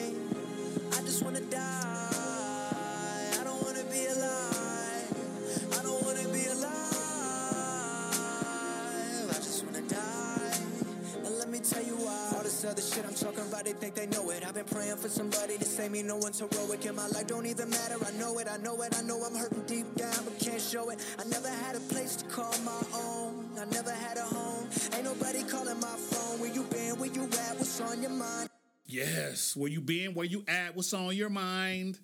Shit 13.00 13.08
I'm 13.08 13.14
talking 13.14 13.48
about, 13.48 13.64
they 13.64 13.72
think 13.72 13.94
they 13.94 14.06
know 14.06 14.30
it. 14.30 14.44
I've 14.46 14.54
been 14.54 14.64
praying 14.64 14.96
for 14.96 15.08
somebody 15.08 15.58
to 15.58 15.64
save 15.64 15.90
me. 15.90 16.02
No 16.02 16.16
one's 16.16 16.38
heroic 16.38 16.84
in 16.86 16.94
my 16.94 17.06
life, 17.08 17.26
don't 17.26 17.46
even 17.46 17.70
matter. 17.70 17.96
I 18.04 18.10
know 18.18 18.38
it, 18.38 18.48
I 18.50 18.56
know 18.58 18.80
it, 18.82 18.96
I 18.96 19.02
know 19.02 19.22
I'm 19.22 19.34
hurting 19.34 19.62
deep 19.66 19.94
down, 19.94 20.24
but 20.24 20.38
can't 20.38 20.60
show 20.60 20.90
it. 20.90 21.04
I 21.18 21.24
never 21.24 21.48
had 21.48 21.76
a 21.76 21.80
place 21.80 22.16
to 22.16 22.24
call 22.26 22.52
my 22.64 22.82
own. 22.94 23.48
I 23.58 23.64
never 23.66 23.90
had 23.90 24.16
a 24.16 24.22
home. 24.22 24.68
Ain't 24.94 25.04
nobody 25.04 25.42
calling 25.44 25.80
my 25.80 25.96
phone. 25.96 26.40
Where 26.40 26.52
you 26.52 26.62
been? 26.64 26.98
Where 26.98 27.10
you 27.10 27.24
at? 27.24 27.56
What's 27.58 27.80
on 27.80 28.02
your 28.02 28.10
mind? 28.10 28.48
Yes, 28.86 29.56
where 29.56 29.70
you 29.70 29.80
been? 29.80 30.14
Where 30.14 30.26
you 30.26 30.44
at? 30.48 30.74
What's 30.74 30.92
on 30.92 31.14
your 31.16 31.30
mind? 31.30 31.98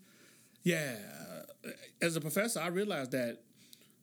Yeah, 0.63 0.97
as 2.01 2.17
a 2.17 2.21
professor, 2.21 2.61
I 2.61 2.69
realized 2.69 3.13
that 3.13 3.43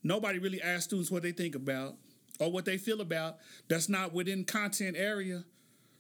nobody 0.04 0.40
really 0.40 0.62
asks 0.62 0.86
students 0.86 1.12
what 1.12 1.24
they 1.24 1.32
think 1.32 1.56
about 1.56 1.96
or 2.40 2.52
what 2.52 2.66
they 2.66 2.78
feel 2.78 3.02
about. 3.02 3.38
That's 3.68 3.90
not 3.90 4.14
within 4.14 4.44
content 4.46 4.96
area. 4.98 5.44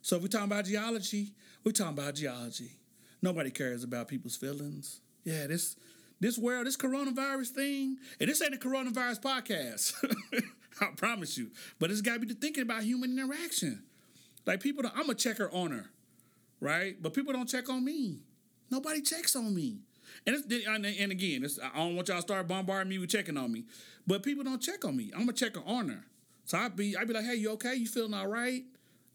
So 0.03 0.17
if 0.17 0.21
we're 0.21 0.27
talking 0.27 0.51
about 0.51 0.65
geology, 0.65 1.31
we're 1.63 1.71
talking 1.71 1.97
about 1.97 2.15
geology. 2.15 2.71
Nobody 3.21 3.49
cares 3.49 3.85
about 3.85 4.09
people's 4.09 4.35
feelings. 4.35 4.99
Yeah, 5.23 5.47
this 5.47 5.77
this 6.19 6.37
world, 6.37 6.67
this 6.67 6.75
coronavirus 6.75 7.49
thing, 7.49 7.97
and 8.19 8.29
this 8.29 8.41
ain't 8.41 8.53
a 8.53 8.57
coronavirus 8.57 9.21
podcast. 9.21 9.93
I 10.81 10.87
promise 10.97 11.37
you. 11.37 11.51
But 11.79 11.89
it's 11.89 12.01
got 12.01 12.19
to 12.19 12.19
be 12.19 12.33
thinking 12.33 12.63
about 12.63 12.83
human 12.83 13.17
interaction. 13.17 13.83
Like 14.45 14.59
people, 14.59 14.83
I'm 14.93 15.09
a 15.09 15.15
checker 15.15 15.49
on 15.53 15.71
her, 15.71 15.89
right? 16.59 17.01
But 17.01 17.13
people 17.13 17.31
don't 17.31 17.47
check 17.47 17.69
on 17.69 17.85
me. 17.85 18.23
Nobody 18.69 19.01
checks 19.01 19.37
on 19.37 19.55
me. 19.55 19.79
And 20.27 20.35
it's, 20.35 20.67
and 20.67 21.11
again, 21.11 21.45
it's, 21.45 21.59
I 21.59 21.77
don't 21.77 21.95
want 21.95 22.09
y'all 22.09 22.17
to 22.17 22.21
start 22.21 22.47
bombarding 22.47 22.89
me 22.89 22.97
with 22.97 23.09
checking 23.09 23.37
on 23.37 23.51
me, 23.53 23.63
but 24.05 24.21
people 24.21 24.43
don't 24.43 24.61
check 24.61 24.83
on 24.83 24.97
me. 24.97 25.11
I'm 25.15 25.29
a 25.29 25.33
checker 25.33 25.61
on 25.65 25.87
her, 25.89 26.03
so 26.43 26.57
I 26.57 26.67
be 26.67 26.97
I'd 26.97 27.07
be 27.07 27.13
like, 27.13 27.25
hey, 27.25 27.35
you 27.35 27.51
okay? 27.51 27.75
You 27.75 27.87
feeling 27.87 28.13
all 28.13 28.27
right? 28.27 28.63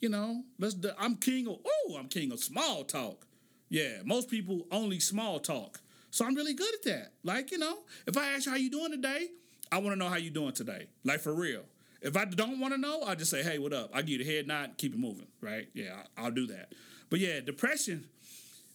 You 0.01 0.09
know, 0.09 0.43
let's. 0.59 0.77
I'm 0.99 1.17
king 1.17 1.49
of. 1.49 1.59
Oh, 1.65 1.97
I'm 1.99 2.09
king 2.09 2.33
of 2.33 2.39
small 2.39 2.85
talk. 2.85 3.27
Yeah, 3.69 3.99
most 4.05 4.31
people 4.31 4.67
only 4.71 5.01
small 5.01 5.41
talk, 5.41 5.81
so 6.11 6.25
I'm 6.25 6.35
really 6.35 6.55
good 6.55 6.73
at 6.75 6.83
that. 6.85 7.13
Like 7.25 7.51
you 7.51 7.59
know, 7.59 7.79
if 8.07 8.17
I 8.17 8.33
ask 8.33 8.47
you 8.47 8.53
how 8.53 8.59
you 8.59 8.71
doing 8.71 8.93
today, 8.93 9.29
I 9.73 9.79
want 9.79 9.91
to 9.91 9.97
know 9.97 10.09
how 10.09 10.17
you 10.17 10.31
doing 10.31 10.53
today. 10.53 10.87
Like 11.05 11.21
for 11.21 11.35
real. 11.35 11.63
If 12.01 12.17
I 12.17 12.27
don't 12.27 12.61
want 12.61 12.75
to 12.75 12.79
know, 12.79 13.03
I 13.03 13.17
just 13.17 13.29
say, 13.29 13.43
hey, 13.43 13.59
what 13.59 13.73
up? 13.73 13.91
I 13.93 14.03
give 14.03 14.21
you 14.21 14.25
the 14.25 14.37
head 14.37 14.47
nod, 14.47 14.75
keep 14.77 14.95
it 14.95 15.01
moving, 15.01 15.27
right? 15.41 15.69
Yeah, 15.75 15.97
I'll 16.17 16.31
do 16.31 16.47
that. 16.47 16.73
But 17.11 17.19
yeah, 17.19 17.41
depression. 17.41 18.05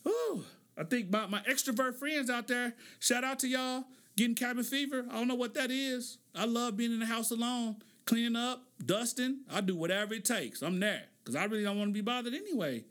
Ooh, 0.05 0.43
I 0.77 0.83
think 0.83 1.09
my, 1.09 1.25
my 1.27 1.39
extrovert 1.43 1.95
friends 1.95 2.29
out 2.29 2.49
there, 2.49 2.73
shout 2.99 3.23
out 3.23 3.39
to 3.39 3.47
y'all 3.47 3.85
getting 4.17 4.35
cabin 4.35 4.65
fever. 4.65 5.05
I 5.09 5.13
don't 5.13 5.29
know 5.29 5.35
what 5.35 5.53
that 5.53 5.71
is. 5.71 6.17
I 6.35 6.43
love 6.43 6.75
being 6.75 6.91
in 6.91 6.99
the 6.99 7.05
house 7.05 7.31
alone, 7.31 7.77
cleaning 8.03 8.35
up, 8.35 8.65
dusting. 8.85 9.39
I 9.49 9.61
do 9.61 9.77
whatever 9.77 10.13
it 10.15 10.25
takes. 10.25 10.61
I'm 10.61 10.81
there 10.81 11.03
because 11.23 11.35
I 11.35 11.45
really 11.45 11.63
don't 11.63 11.77
want 11.77 11.89
to 11.89 11.93
be 11.93 12.01
bothered 12.01 12.33
anyway. 12.33 12.83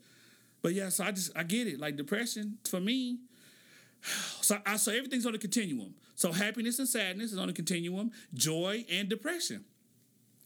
But 0.61 0.73
yeah, 0.73 0.89
so 0.89 1.03
I 1.03 1.11
just 1.11 1.31
I 1.35 1.43
get 1.43 1.67
it. 1.67 1.79
Like 1.79 1.95
depression 1.95 2.57
for 2.67 2.79
me. 2.79 3.19
So 4.41 4.57
I 4.65 4.75
so 4.75 4.91
everything's 4.91 5.25
on 5.25 5.33
a 5.33 5.37
continuum. 5.37 5.95
So 6.15 6.33
happiness 6.33 6.77
and 6.77 6.87
sadness 6.87 7.31
is 7.31 7.37
on 7.37 7.47
a 7.47 7.53
continuum. 7.53 8.11
Joy 8.33 8.85
and 8.91 9.07
depression. 9.07 9.63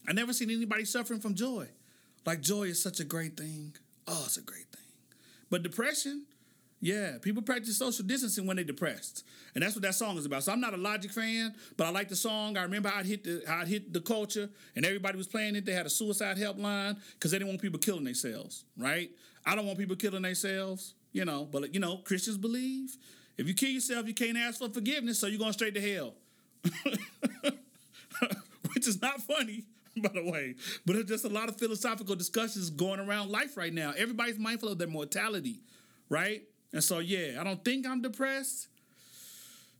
I 0.06 0.12
never 0.12 0.32
seen 0.32 0.50
anybody 0.50 0.84
suffering 0.84 1.18
from 1.18 1.34
joy. 1.34 1.66
Like 2.24 2.40
joy 2.40 2.64
is 2.64 2.80
such 2.80 3.00
a 3.00 3.04
great 3.04 3.36
thing. 3.36 3.74
Oh, 4.06 4.22
it's 4.26 4.36
a 4.36 4.42
great 4.42 4.66
thing. 4.70 4.86
But 5.50 5.64
depression, 5.64 6.26
yeah, 6.80 7.18
people 7.20 7.42
practice 7.42 7.76
social 7.76 8.04
distancing 8.04 8.46
when 8.46 8.56
they're 8.56 8.64
depressed, 8.64 9.24
and 9.54 9.64
that's 9.64 9.74
what 9.74 9.82
that 9.82 9.94
song 9.96 10.16
is 10.16 10.26
about. 10.26 10.44
So 10.44 10.52
I'm 10.52 10.60
not 10.60 10.74
a 10.74 10.76
Logic 10.76 11.10
fan, 11.10 11.54
but 11.76 11.86
I 11.86 11.90
like 11.90 12.08
the 12.08 12.16
song. 12.16 12.56
I 12.56 12.62
remember 12.62 12.92
it 12.96 13.06
hit 13.06 13.24
the 13.24 13.42
it 13.62 13.68
hit 13.68 13.92
the 13.92 14.00
culture, 14.00 14.48
and 14.76 14.84
everybody 14.84 15.16
was 15.18 15.26
playing 15.26 15.56
it. 15.56 15.66
They 15.66 15.72
had 15.72 15.86
a 15.86 15.90
suicide 15.90 16.36
helpline 16.36 16.96
because 17.14 17.32
they 17.32 17.38
didn't 17.38 17.48
want 17.48 17.62
people 17.62 17.80
killing 17.80 18.04
themselves, 18.04 18.64
right? 18.76 19.10
I 19.44 19.56
don't 19.56 19.66
want 19.66 19.78
people 19.78 19.96
killing 19.96 20.22
themselves, 20.22 20.94
you 21.12 21.24
know. 21.24 21.44
But 21.50 21.74
you 21.74 21.80
know, 21.80 21.96
Christians 21.98 22.36
believe 22.38 22.96
if 23.36 23.48
you 23.48 23.54
kill 23.54 23.70
yourself, 23.70 24.06
you 24.06 24.14
can't 24.14 24.36
ask 24.36 24.58
for 24.58 24.68
forgiveness, 24.68 25.18
so 25.18 25.26
you're 25.26 25.38
going 25.38 25.52
straight 25.52 25.74
to 25.74 25.80
hell, 25.80 26.14
which 28.74 28.86
is 28.86 29.02
not 29.02 29.20
funny. 29.22 29.64
By 29.96 30.10
the 30.14 30.30
way, 30.30 30.54
but 30.86 30.92
there's 30.92 31.06
just 31.06 31.24
a 31.24 31.28
lot 31.28 31.48
of 31.48 31.56
philosophical 31.56 32.14
discussions 32.14 32.70
going 32.70 33.00
around 33.00 33.30
life 33.32 33.56
right 33.56 33.72
now. 33.72 33.92
Everybody's 33.96 34.38
mindful 34.38 34.68
of 34.68 34.78
their 34.78 34.86
mortality, 34.86 35.58
right? 36.08 36.42
And 36.72 36.84
so, 36.84 36.98
yeah, 36.98 37.40
I 37.40 37.44
don't 37.44 37.64
think 37.64 37.86
I'm 37.86 38.02
depressed. 38.02 38.68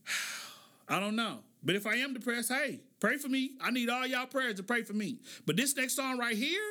I 0.89 0.99
don't 0.99 1.15
know. 1.15 1.39
But 1.63 1.75
if 1.75 1.85
I 1.85 1.95
am 1.95 2.13
depressed, 2.13 2.51
hey, 2.51 2.79
pray 2.99 3.17
for 3.17 3.27
me. 3.27 3.51
I 3.61 3.71
need 3.71 3.89
all 3.89 4.07
y'all 4.07 4.25
prayers 4.25 4.55
to 4.55 4.63
pray 4.63 4.83
for 4.83 4.93
me. 4.93 5.19
But 5.45 5.57
this 5.57 5.75
next 5.75 5.95
song 5.95 6.17
right 6.17 6.35
here, 6.35 6.61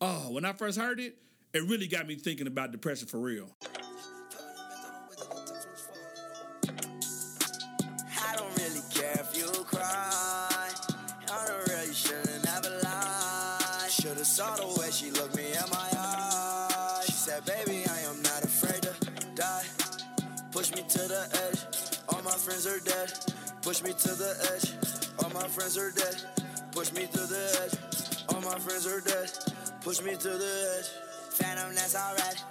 oh, 0.00 0.30
when 0.30 0.44
I 0.44 0.52
first 0.52 0.78
heard 0.78 1.00
it, 1.00 1.16
it 1.52 1.62
really 1.64 1.88
got 1.88 2.06
me 2.06 2.14
thinking 2.14 2.46
about 2.46 2.72
depression 2.72 3.08
for 3.08 3.18
real. 3.18 3.48
I 8.18 8.36
don't 8.36 8.56
really 8.58 8.80
care 8.92 9.20
if 9.20 9.36
you 9.36 9.46
cry. 9.64 10.25
Friends 22.56 22.66
are 22.66 22.84
dead. 22.84 23.12
Push 23.62 23.82
me 23.82 23.92
to 23.92 24.08
the 24.14 24.32
edge. 24.52 24.72
All 25.22 25.30
my 25.30 25.46
friends 25.48 25.76
are 25.76 25.90
dead. 25.90 26.16
Push 26.72 26.92
me 26.92 27.02
to 27.02 27.18
the 27.18 27.42
edge. 27.60 28.24
All 28.30 28.40
my 28.40 28.58
friends 28.58 28.86
are 28.86 29.00
dead. 29.00 29.30
Push 29.82 30.00
me 30.00 30.12
to 30.12 30.28
the 30.28 30.78
edge. 30.78 30.88
Phantom, 31.36 31.74
that's 31.74 31.94
alright. 31.94 32.42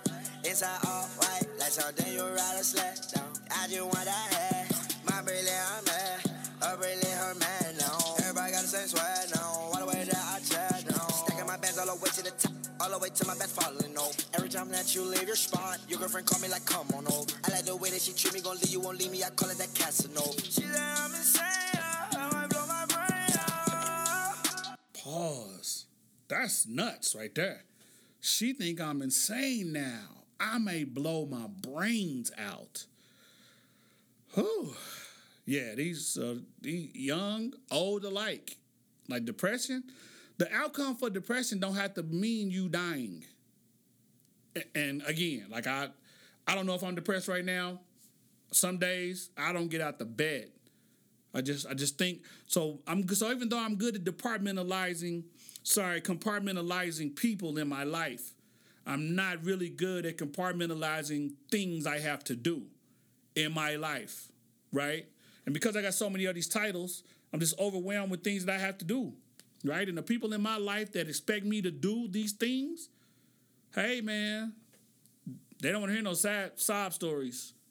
Inside 0.44 0.78
all 0.86 1.08
white. 1.18 1.48
Like 1.60 1.72
something 1.72 2.14
you 2.14 2.22
ride 2.22 2.58
a 2.60 2.64
sled 2.64 3.00
down. 3.16 3.26
I 3.50 3.68
just 3.68 3.82
want 3.82 4.06
that 4.06 4.34
head. 4.34 4.68
My 5.10 5.22
brilliant, 5.24 5.86
mad. 5.88 6.22
A 6.62 6.78
brilliant, 6.78 7.40
man 7.40 7.78
now. 7.80 7.98
Everybody 8.20 8.52
got 8.52 8.62
the 8.62 8.68
same 8.68 8.88
swag 8.88 9.15
All 12.86 12.92
the 12.92 13.00
way 13.00 13.10
to 13.10 13.26
my 13.26 13.34
bed 13.36 13.50
falling 13.50 13.98
over. 13.98 14.14
Every 14.36 14.48
time 14.48 14.70
that 14.70 14.94
you 14.94 15.02
leave 15.02 15.26
your 15.26 15.36
spot, 15.36 15.80
your 15.90 15.98
girlfriend 15.98 16.28
call 16.28 16.40
me 16.40 16.48
like, 16.50 16.66
come 16.68 16.86
on 16.94 17.08
over. 17.08 17.32
I 17.44 17.50
like 17.50 17.66
the 17.66 17.76
way 17.76 17.90
that 17.90 18.00
she 18.00 18.14
treat 18.14 18.36
me, 18.36 18.42
gon' 18.42 18.58
leave 18.58 18.70
you, 18.70 18.80
won't 18.80 19.00
leave 19.00 19.12
me. 19.12 19.24
I 19.24 19.32
call 19.32 19.50
it 19.50 19.58
that 19.58 19.74
Casanova. 19.74 20.40
She 20.40 20.62
said 20.62 20.80
I'm 20.80 21.10
insane, 21.16 21.42
I 22.12 22.30
might 22.32 22.48
blow 22.48 22.68
my 22.68 22.86
brain 22.86 23.40
out. 23.40 24.78
Pause. 24.94 25.86
That's 26.28 26.68
nuts 26.68 27.16
right 27.16 27.34
there. 27.34 27.64
She 28.22 28.54
think 28.54 28.80
I'm 28.80 29.02
insane 29.02 29.74
now. 29.74 30.26
I 30.40 30.60
may 30.60 30.84
blow 30.84 31.26
my 31.26 31.48
brains 31.48 32.32
out. 32.38 32.86
Whew. 34.36 34.76
Yeah, 35.48 35.74
these 35.74 36.20
uh, 36.20 36.36
these 36.62 36.94
young, 36.94 37.54
old 37.72 38.06
alike, 38.06 38.58
like 39.10 39.26
depression. 39.26 39.86
The 40.38 40.54
outcome 40.54 40.96
for 40.96 41.10
depression 41.10 41.60
don't 41.60 41.76
have 41.76 41.94
to 41.96 42.04
mean 42.04 42.52
you 42.52 42.68
dying. 42.68 43.24
And 44.74 45.02
again, 45.06 45.48
like 45.50 45.68
I, 45.68 45.90
I 46.48 46.56
don't 46.56 46.66
know 46.66 46.76
if 46.76 46.84
I'm 46.84 46.96
depressed 46.96 47.28
right 47.28 47.46
now. 47.46 47.80
Some 48.52 48.78
days 48.78 49.30
I 49.38 49.54
don't 49.54 49.70
get 49.70 49.82
out 49.82 50.00
the 50.00 50.06
bed. 50.06 50.52
I 51.34 51.42
just 51.42 51.68
I 51.68 51.74
just 51.74 51.98
think 51.98 52.22
so 52.48 52.80
I'm 52.88 53.08
so 53.10 53.30
even 53.32 53.50
though 53.50 53.60
I'm 53.60 53.76
good 53.76 53.96
at 53.96 54.04
departmentalizing, 54.06 55.24
sorry, 55.64 56.00
compartmentalizing 56.00 57.16
people 57.16 57.58
in 57.58 57.68
my 57.68 57.84
life, 57.84 58.34
I'm 58.86 59.16
not 59.16 59.44
really 59.44 59.70
good 59.70 60.06
at 60.06 60.18
compartmentalizing 60.18 61.34
things 61.52 61.86
I 61.86 62.00
have 62.00 62.24
to 62.26 62.36
do 62.36 62.64
in 63.36 63.52
my 63.54 63.76
life, 63.76 64.32
right? 64.72 65.06
And 65.46 65.54
because 65.54 65.76
I 65.76 65.82
got 65.82 65.94
so 65.94 66.10
many 66.10 66.26
of 66.26 66.36
these 66.36 66.48
titles, 66.48 67.04
I'm 67.34 67.40
just 67.42 67.60
overwhelmed 67.60 68.12
with 68.12 68.24
things 68.24 68.46
that 68.46 68.56
I 68.56 68.60
have 68.60 68.78
to 68.78 68.86
do, 68.86 69.14
right? 69.66 69.88
And 69.88 69.98
the 69.98 70.04
people 70.04 70.34
in 70.34 70.42
my 70.42 70.58
life 70.58 70.94
that 70.94 71.08
expect 71.10 71.46
me 71.46 71.62
to 71.62 71.72
do 71.72 72.08
these 72.08 72.32
things, 72.34 72.90
hey 73.74 74.02
man, 74.02 74.54
they 75.62 75.72
don't 75.72 75.82
want 75.82 75.90
to 75.90 75.96
hear 75.96 76.04
no 76.04 76.14
sad 76.14 76.54
sob 76.56 76.94
stories. 76.94 77.54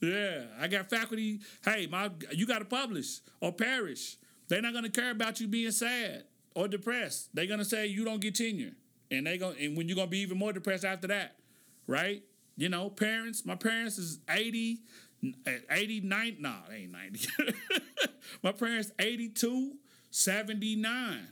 Yeah, 0.00 0.42
I 0.60 0.68
got 0.68 0.90
faculty. 0.90 1.40
Hey, 1.64 1.86
my 1.86 2.10
you 2.30 2.46
got 2.46 2.58
to 2.58 2.64
publish 2.64 3.20
or 3.40 3.52
perish. 3.52 4.16
They're 4.48 4.62
not 4.62 4.74
gonna 4.74 4.90
care 4.90 5.10
about 5.10 5.40
you 5.40 5.48
being 5.48 5.70
sad 5.70 6.24
or 6.54 6.68
depressed. 6.68 7.30
They're 7.34 7.46
gonna 7.46 7.64
say 7.64 7.86
you 7.86 8.04
don't 8.04 8.20
get 8.20 8.34
tenure, 8.34 8.72
and 9.10 9.26
they 9.26 9.38
going 9.38 9.56
and 9.60 9.76
when 9.76 9.88
you're 9.88 9.96
gonna 9.96 10.08
be 10.08 10.18
even 10.20 10.38
more 10.38 10.52
depressed 10.52 10.84
after 10.84 11.08
that, 11.08 11.36
right? 11.86 12.22
You 12.56 12.68
know, 12.68 12.90
parents. 12.90 13.44
My 13.44 13.54
parents 13.54 13.98
is 13.98 14.18
80, 14.30 14.80
eh, 15.46 15.58
89. 15.70 16.36
No, 16.40 16.54
they 16.68 16.76
ain't 16.76 16.92
90. 16.92 17.28
my 18.42 18.52
parents 18.52 18.92
82, 18.98 19.72
79, 20.10 21.28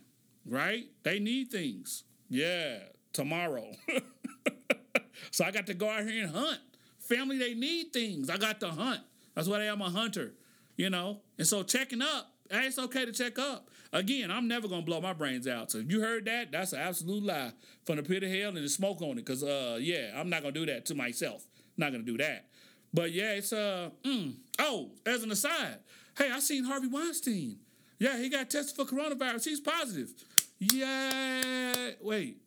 right? 0.47 0.85
They 1.03 1.19
need 1.19 1.51
things. 1.51 2.05
Yeah, 2.29 2.79
tomorrow. 3.13 3.73
so 5.31 5.45
I 5.45 5.51
got 5.51 5.67
to 5.67 5.75
go 5.75 5.89
out 5.89 6.05
here 6.05 6.25
and 6.25 6.35
hunt. 6.35 6.61
Family, 6.99 7.39
they 7.39 7.55
need 7.55 7.93
things. 7.93 8.31
I 8.31 8.37
got 8.37 8.61
to 8.61 8.69
hunt. 8.69 9.01
That's 9.35 9.49
why 9.49 9.61
I 9.61 9.65
am 9.65 9.83
a 9.83 9.91
hunter, 9.91 10.33
you 10.77 10.91
know? 10.91 11.21
And 11.39 11.47
so 11.47 11.63
checking 11.63 12.03
up, 12.03 12.33
hey, 12.51 12.67
it's 12.67 12.79
okay 12.79 13.05
to 13.05 13.13
check 13.13 13.39
up. 13.39 13.69
Again, 13.93 14.31
I'm 14.31 14.49
never 14.49 14.67
gonna 14.67 14.83
blow 14.83 15.01
my 15.01 15.13
brains 15.13 15.47
out. 15.47 15.71
So 15.71 15.79
if 15.79 15.91
you 15.91 16.01
heard 16.01 16.25
that, 16.25 16.51
that's 16.51 16.73
an 16.73 16.81
absolute 16.81 17.23
lie 17.23 17.53
from 17.85 17.97
the 17.97 18.03
pit 18.03 18.25
of 18.25 18.31
hell 18.31 18.49
and 18.49 18.57
the 18.57 18.69
smoke 18.69 19.01
on 19.03 19.19
it. 19.19 19.25
Cause 19.25 19.45
uh 19.45 19.79
yeah, 19.81 20.11
I'm 20.17 20.29
not 20.29 20.43
gonna 20.43 20.53
do 20.53 20.67
that 20.67 20.85
to 20.87 20.97
myself. 20.97 21.47
Not 21.77 21.93
gonna 21.93 22.03
do 22.03 22.19
that. 22.19 22.47
But 22.93 23.13
yeah, 23.13 23.33
it's 23.35 23.53
uh 23.53 23.91
mm. 24.05 24.35
oh, 24.59 24.91
as 25.07 25.23
an 25.23 25.31
aside, 25.31 25.79
hey, 26.17 26.31
I 26.31 26.41
seen 26.41 26.65
Harvey 26.65 26.89
Weinstein. 26.89 27.59
Yeah, 27.99 28.19
he 28.19 28.29
got 28.29 28.51
tested 28.51 28.77
for 28.77 28.85
coronavirus. 28.85 29.45
He's 29.45 29.61
positive. 29.61 30.13
Yeah, 30.59 31.91
wait. 32.01 32.39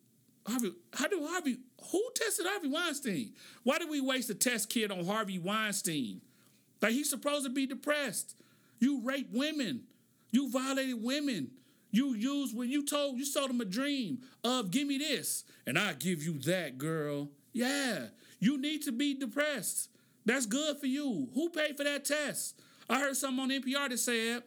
Harvey, 0.46 0.72
how 0.94 1.08
do 1.08 1.26
Harvey? 1.26 1.58
Who 1.90 2.02
tested 2.14 2.46
Harvey 2.48 2.68
Weinstein? 2.68 3.32
Why 3.62 3.78
did 3.78 3.90
we 3.90 4.00
waste 4.00 4.30
a 4.30 4.34
test 4.34 4.70
kit 4.70 4.90
on 4.90 5.04
Harvey 5.04 5.38
Weinstein? 5.38 6.20
Like 6.80 6.92
he's 6.92 7.10
supposed 7.10 7.44
to 7.44 7.50
be 7.50 7.66
depressed. 7.66 8.34
You 8.78 9.00
raped 9.02 9.34
women. 9.34 9.82
You 10.30 10.50
violated 10.50 11.02
women. 11.02 11.50
You 11.90 12.14
used 12.14 12.56
when 12.56 12.70
you 12.70 12.84
told 12.84 13.18
you 13.18 13.24
sold 13.24 13.50
him 13.50 13.60
a 13.60 13.64
dream 13.64 14.18
of 14.44 14.70
give 14.70 14.86
me 14.86 14.98
this 14.98 15.44
and 15.66 15.78
I 15.78 15.94
give 15.94 16.22
you 16.22 16.38
that, 16.40 16.76
girl. 16.78 17.30
Yeah, 17.52 18.06
you 18.38 18.60
need 18.60 18.82
to 18.82 18.92
be 18.92 19.14
depressed. 19.14 19.88
That's 20.26 20.46
good 20.46 20.78
for 20.78 20.86
you. 20.86 21.28
Who 21.34 21.48
paid 21.48 21.76
for 21.76 21.84
that 21.84 22.04
test? 22.04 22.60
I 22.88 23.00
heard 23.00 23.16
something 23.16 23.42
on 23.42 23.50
NPR 23.50 23.90
that 23.90 23.98
said 23.98 24.42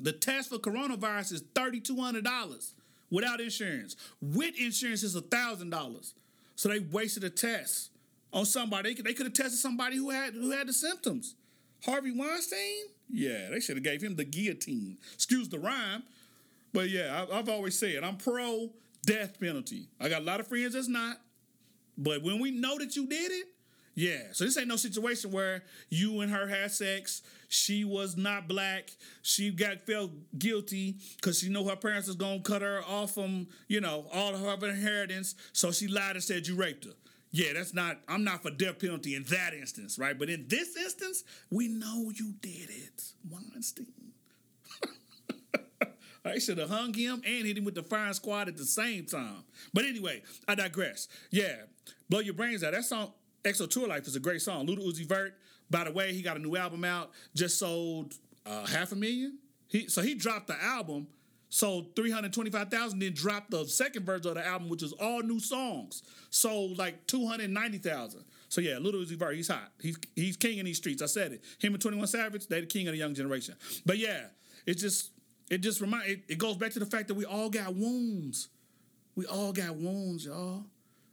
the 0.00 0.12
test 0.12 0.50
for 0.50 0.58
coronavirus 0.58 1.32
is 1.32 1.42
$3,200 1.42 2.72
without 3.10 3.40
insurance. 3.40 3.96
With 4.20 4.58
insurance, 4.58 5.02
it's 5.02 5.14
$1,000. 5.14 6.12
So 6.54 6.68
they 6.68 6.78
wasted 6.80 7.24
a 7.24 7.30
test 7.30 7.90
on 8.32 8.44
somebody. 8.44 8.94
They 8.94 9.14
could, 9.14 9.26
have 9.26 9.32
tested 9.32 9.58
somebody 9.58 9.96
who 9.96 10.10
had 10.10 10.34
who 10.34 10.50
had 10.50 10.68
the 10.68 10.72
symptoms. 10.72 11.34
Harvey 11.84 12.10
Weinstein? 12.10 12.86
Yeah, 13.08 13.50
they 13.50 13.60
should 13.60 13.76
have 13.76 13.84
gave 13.84 14.02
him 14.02 14.16
the 14.16 14.24
guillotine. 14.24 14.98
Excuse 15.14 15.48
the 15.48 15.58
rhyme. 15.58 16.02
But 16.72 16.90
yeah, 16.90 17.26
I've 17.32 17.48
always 17.48 17.78
said 17.78 18.02
I'm 18.02 18.16
pro 18.16 18.70
death 19.06 19.40
penalty. 19.40 19.88
I 20.00 20.08
got 20.08 20.22
a 20.22 20.24
lot 20.24 20.40
of 20.40 20.48
friends 20.48 20.74
that's 20.74 20.88
not. 20.88 21.18
But 21.96 22.22
when 22.22 22.40
we 22.40 22.50
know 22.50 22.78
that 22.78 22.94
you 22.94 23.06
did 23.06 23.32
it, 23.32 23.46
yeah. 23.98 24.18
So 24.30 24.44
this 24.44 24.56
ain't 24.56 24.68
no 24.68 24.76
situation 24.76 25.32
where 25.32 25.64
you 25.88 26.20
and 26.20 26.30
her 26.30 26.46
had 26.46 26.70
sex. 26.70 27.20
She 27.48 27.82
was 27.82 28.16
not 28.16 28.46
black. 28.46 28.92
She 29.22 29.50
got 29.50 29.80
felt 29.86 30.12
guilty 30.38 30.98
because 31.16 31.40
she 31.40 31.48
know 31.48 31.64
her 31.64 31.74
parents 31.74 32.06
was 32.06 32.14
gonna 32.14 32.38
cut 32.38 32.62
her 32.62 32.80
off 32.86 33.14
from 33.14 33.48
you 33.66 33.80
know 33.80 34.06
all 34.12 34.36
of 34.36 34.40
her 34.40 34.68
inheritance. 34.68 35.34
So 35.52 35.72
she 35.72 35.88
lied 35.88 36.14
and 36.14 36.22
said 36.22 36.46
you 36.46 36.54
raped 36.54 36.84
her. 36.84 36.92
Yeah, 37.32 37.54
that's 37.54 37.74
not. 37.74 37.98
I'm 38.06 38.22
not 38.22 38.44
for 38.44 38.52
death 38.52 38.78
penalty 38.78 39.16
in 39.16 39.24
that 39.24 39.52
instance, 39.52 39.98
right? 39.98 40.16
But 40.16 40.30
in 40.30 40.46
this 40.46 40.76
instance, 40.76 41.24
we 41.50 41.66
know 41.66 42.12
you 42.14 42.34
did 42.40 42.70
it, 42.70 43.02
Weinstein. 43.28 44.12
I 46.24 46.38
should 46.38 46.58
have 46.58 46.70
hung 46.70 46.94
him 46.94 47.20
and 47.26 47.46
hit 47.46 47.58
him 47.58 47.64
with 47.64 47.74
the 47.74 47.82
firing 47.82 48.12
squad 48.12 48.46
at 48.46 48.56
the 48.56 48.64
same 48.64 49.06
time. 49.06 49.42
But 49.74 49.86
anyway, 49.86 50.22
I 50.46 50.54
digress. 50.54 51.08
Yeah, 51.32 51.56
blow 52.08 52.20
your 52.20 52.34
brains 52.34 52.62
out. 52.62 52.74
That 52.74 52.84
song, 52.84 53.12
XO 53.44 53.68
Tour 53.68 53.88
Llif3, 53.88 54.08
is 54.08 54.16
a 54.16 54.20
great 54.20 54.42
song. 54.42 54.66
Lil 54.66 54.76
Uzi 54.76 55.06
Vert. 55.06 55.34
By 55.70 55.84
the 55.84 55.92
way, 55.92 56.12
he 56.12 56.22
got 56.22 56.36
a 56.36 56.40
new 56.40 56.56
album 56.56 56.84
out. 56.84 57.10
Just 57.34 57.58
sold 57.58 58.14
uh, 58.46 58.66
half 58.66 58.92
a 58.92 58.96
million. 58.96 59.38
He 59.68 59.88
so 59.88 60.00
he 60.00 60.14
dropped 60.14 60.46
the 60.46 60.62
album, 60.62 61.08
sold 61.50 61.94
three 61.94 62.10
hundred 62.10 62.32
twenty 62.32 62.50
five 62.50 62.70
thousand. 62.70 63.00
Then 63.00 63.12
dropped 63.12 63.50
the 63.50 63.66
second 63.66 64.06
version 64.06 64.28
of 64.28 64.34
the 64.36 64.46
album, 64.46 64.68
which 64.68 64.82
is 64.82 64.92
all 64.94 65.22
new 65.22 65.40
songs. 65.40 66.02
Sold 66.30 66.78
like 66.78 67.06
two 67.06 67.26
hundred 67.26 67.50
ninety 67.50 67.78
thousand. 67.78 68.24
So 68.48 68.62
yeah, 68.62 68.78
Little 68.78 69.00
Uzi 69.00 69.16
Vert, 69.16 69.36
he's 69.36 69.48
hot. 69.48 69.72
He's 69.80 69.98
he's 70.16 70.36
king 70.36 70.58
in 70.58 70.64
these 70.64 70.78
streets. 70.78 71.02
I 71.02 71.06
said 71.06 71.32
it. 71.32 71.44
Him 71.58 71.74
and 71.74 71.82
Twenty 71.82 71.98
One 71.98 72.06
Savage, 72.06 72.46
they 72.46 72.60
the 72.60 72.66
king 72.66 72.88
of 72.88 72.92
the 72.92 72.98
young 72.98 73.14
generation. 73.14 73.56
But 73.84 73.98
yeah, 73.98 74.28
it's 74.66 74.80
just 74.80 75.10
it 75.50 75.58
just 75.58 75.80
remind 75.80 76.10
it, 76.10 76.20
it 76.28 76.38
goes 76.38 76.56
back 76.56 76.72
to 76.72 76.78
the 76.78 76.86
fact 76.86 77.08
that 77.08 77.14
we 77.14 77.26
all 77.26 77.50
got 77.50 77.74
wounds. 77.74 78.48
We 79.14 79.26
all 79.26 79.52
got 79.52 79.76
wounds, 79.76 80.24
y'all. 80.24 80.64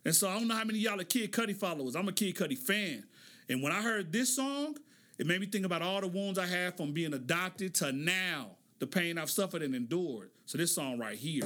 And 0.06 0.14
so 0.14 0.30
I 0.30 0.36
don't 0.36 0.48
know 0.48 0.56
how 0.56 0.64
many 0.64 0.78
of 0.78 0.84
y'all 0.84 1.02
are 1.02 1.04
Kid 1.04 1.32
Cudi 1.32 1.56
followers. 1.56 1.96
I'm 1.96 2.08
a 2.08 2.12
Kid 2.12 2.36
Cudi 2.36 2.56
fan. 2.56 3.04
And 3.50 3.64
when 3.64 3.72
I 3.72 3.82
heard 3.82 4.12
this 4.12 4.36
song, 4.36 4.78
it 5.18 5.26
made 5.26 5.42
me 5.42 5.48
think 5.48 5.66
about 5.66 5.82
all 5.82 6.00
the 6.00 6.08
wounds 6.08 6.38
I 6.38 6.46
had 6.46 6.78
from 6.78 6.92
being 6.92 7.14
adopted 7.14 7.74
to 7.76 7.92
now, 7.92 8.52
the 8.78 8.86
pain 8.86 9.18
I've 9.18 9.32
suffered 9.32 9.64
and 9.64 9.74
endured. 9.74 10.30
So 10.46 10.60
this 10.60 10.76
song 10.76 11.00
right 11.00 11.18
here. 11.18 11.44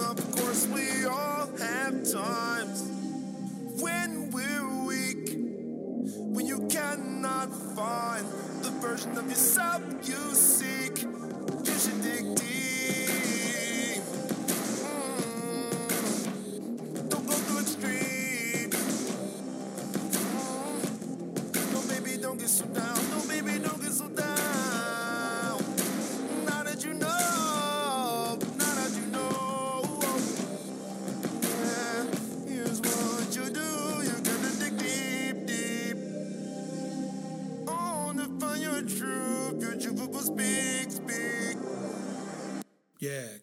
Of 0.00 0.36
course, 0.36 0.66
we 0.68 1.04
all 1.04 1.50
have 1.58 2.10
times 2.10 2.82
when 3.82 4.30
we're 4.30 4.84
weak, 4.86 5.34
when 6.16 6.46
you 6.46 6.66
cannot 6.68 7.52
find 7.76 8.26
version 8.90 9.16
of 9.16 9.28
yourself 9.30 9.82
you 10.02 10.34
seek. 10.34 10.69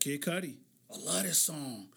Kid 0.07 0.21
Cudi. 0.21 0.55
I 0.89 1.05
love 1.05 1.23
this 1.23 1.37
song. 1.37 1.89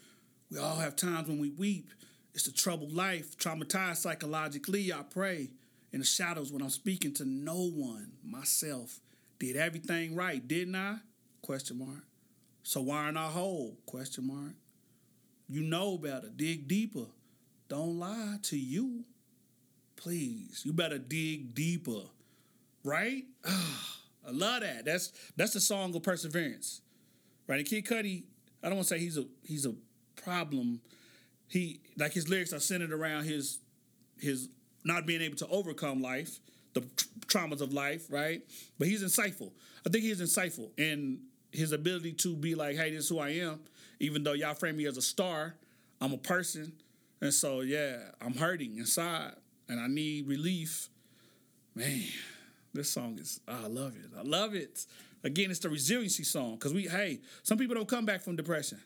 We 0.50 0.58
all 0.58 0.74
have 0.74 0.96
times 0.96 1.28
when 1.28 1.38
we 1.38 1.50
weep. 1.50 1.90
It's 2.34 2.42
the 2.42 2.50
troubled 2.50 2.90
life, 2.90 3.38
traumatized 3.38 3.98
psychologically. 3.98 4.92
I 4.92 5.02
pray 5.08 5.50
in 5.92 6.00
the 6.00 6.04
shadows 6.04 6.50
when 6.50 6.60
I'm 6.60 6.70
speaking 6.70 7.14
to 7.14 7.24
no 7.24 7.68
one, 7.68 8.10
myself. 8.24 8.98
Did 9.38 9.54
everything 9.54 10.16
right, 10.16 10.46
didn't 10.46 10.74
I? 10.74 10.96
Question 11.40 11.78
mark. 11.78 12.02
So 12.64 12.80
why 12.80 13.04
aren't 13.04 13.16
I 13.16 13.28
whole? 13.28 13.78
Question 13.86 14.26
mark. 14.26 14.54
You 15.48 15.62
know 15.62 15.96
better. 15.96 16.30
Dig 16.34 16.66
deeper. 16.66 17.06
Don't 17.68 18.00
lie 18.00 18.38
to 18.42 18.58
you. 18.58 19.04
Please, 19.94 20.62
you 20.64 20.72
better 20.72 20.98
dig 20.98 21.54
deeper. 21.54 22.02
Right? 22.82 23.22
I 23.46 24.32
love 24.32 24.62
that. 24.62 24.84
That's 24.84 25.12
that's 25.36 25.52
the 25.52 25.60
song 25.60 25.94
of 25.94 26.02
perseverance. 26.02 26.80
Right? 27.50 27.58
And 27.58 27.68
Kid 27.68 27.84
Cudi, 27.84 28.22
I 28.62 28.68
don't 28.68 28.76
want 28.76 28.86
to 28.86 28.94
say 28.94 29.00
he's 29.00 29.18
a 29.18 29.24
he's 29.42 29.66
a 29.66 29.74
problem. 30.22 30.80
He 31.48 31.80
like 31.98 32.12
his 32.12 32.28
lyrics 32.28 32.52
are 32.52 32.60
centered 32.60 32.92
around 32.92 33.24
his 33.24 33.58
his 34.20 34.48
not 34.84 35.04
being 35.04 35.20
able 35.20 35.34
to 35.38 35.48
overcome 35.48 36.00
life, 36.00 36.38
the 36.74 36.82
tr- 36.82 37.06
traumas 37.26 37.60
of 37.60 37.72
life, 37.72 38.06
right? 38.08 38.40
But 38.78 38.86
he's 38.86 39.02
insightful. 39.02 39.50
I 39.84 39.90
think 39.90 40.04
he's 40.04 40.20
insightful 40.20 40.70
in 40.78 41.22
his 41.50 41.72
ability 41.72 42.12
to 42.12 42.36
be 42.36 42.54
like, 42.54 42.76
hey, 42.76 42.92
this 42.92 43.04
is 43.04 43.08
who 43.08 43.18
I 43.18 43.30
am. 43.30 43.58
Even 43.98 44.22
though 44.22 44.34
y'all 44.34 44.54
frame 44.54 44.76
me 44.76 44.86
as 44.86 44.96
a 44.96 45.02
star, 45.02 45.56
I'm 46.00 46.12
a 46.12 46.18
person. 46.18 46.72
And 47.20 47.34
so, 47.34 47.62
yeah, 47.62 47.96
I'm 48.20 48.34
hurting 48.34 48.78
inside 48.78 49.32
and 49.68 49.80
I 49.80 49.88
need 49.88 50.28
relief. 50.28 50.88
Man, 51.74 52.04
this 52.72 52.90
song 52.90 53.18
is, 53.18 53.40
I 53.48 53.66
love 53.66 53.96
it. 53.96 54.10
I 54.16 54.22
love 54.22 54.54
it. 54.54 54.86
Again, 55.22 55.50
it's 55.50 55.60
the 55.60 55.68
resiliency 55.68 56.24
song 56.24 56.54
because 56.54 56.72
we, 56.72 56.88
hey, 56.88 57.20
some 57.42 57.58
people 57.58 57.74
don't 57.74 57.88
come 57.88 58.06
back 58.06 58.22
from 58.22 58.36
depression, 58.36 58.80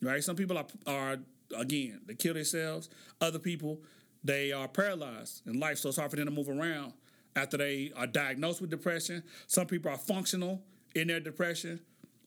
right? 0.00 0.22
Some 0.22 0.36
people 0.36 0.58
are, 0.58 0.66
are 0.86 1.18
again, 1.56 2.00
they 2.06 2.14
kill 2.14 2.34
themselves. 2.34 2.88
Other 3.20 3.38
people, 3.38 3.80
they 4.24 4.52
are 4.52 4.68
paralyzed 4.68 5.46
in 5.46 5.60
life, 5.60 5.78
so 5.78 5.88
it's 5.88 5.98
hard 5.98 6.10
for 6.10 6.16
them 6.16 6.26
to 6.26 6.32
move 6.32 6.48
around 6.48 6.92
after 7.36 7.56
they 7.56 7.92
are 7.96 8.06
diagnosed 8.06 8.60
with 8.60 8.70
depression. 8.70 9.22
Some 9.46 9.66
people 9.66 9.90
are 9.90 9.98
functional 9.98 10.62
in 10.94 11.08
their 11.08 11.20
depression. 11.20 11.80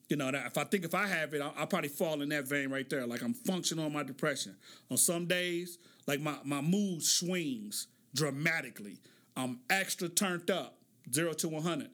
You 0.09 0.17
know, 0.17 0.29
if 0.29 0.57
I 0.57 0.63
think 0.63 0.85
if 0.85 0.93
I 0.93 1.07
have 1.07 1.33
it, 1.33 1.41
I'll, 1.41 1.53
I'll, 1.57 1.67
probably 1.67 1.89
fall 1.89 2.21
in 2.21 2.29
that 2.29 2.47
vein 2.47 2.69
right 2.69 2.87
there. 2.89 3.07
Like 3.07 3.21
I'm 3.21 3.33
functional 3.33 3.85
on 3.85 3.93
my 3.93 4.03
depression. 4.03 4.55
On 4.91 4.97
some 4.97 5.25
days, 5.25 5.79
like 6.07 6.21
my, 6.21 6.35
my 6.43 6.61
mood 6.61 7.01
swings 7.03 7.87
dramatically. 8.13 8.99
I'm 9.35 9.59
extra 9.69 10.07
turned 10.07 10.49
up, 10.51 10.77
zero 11.11 11.33
to 11.33 11.49
100. 11.49 11.89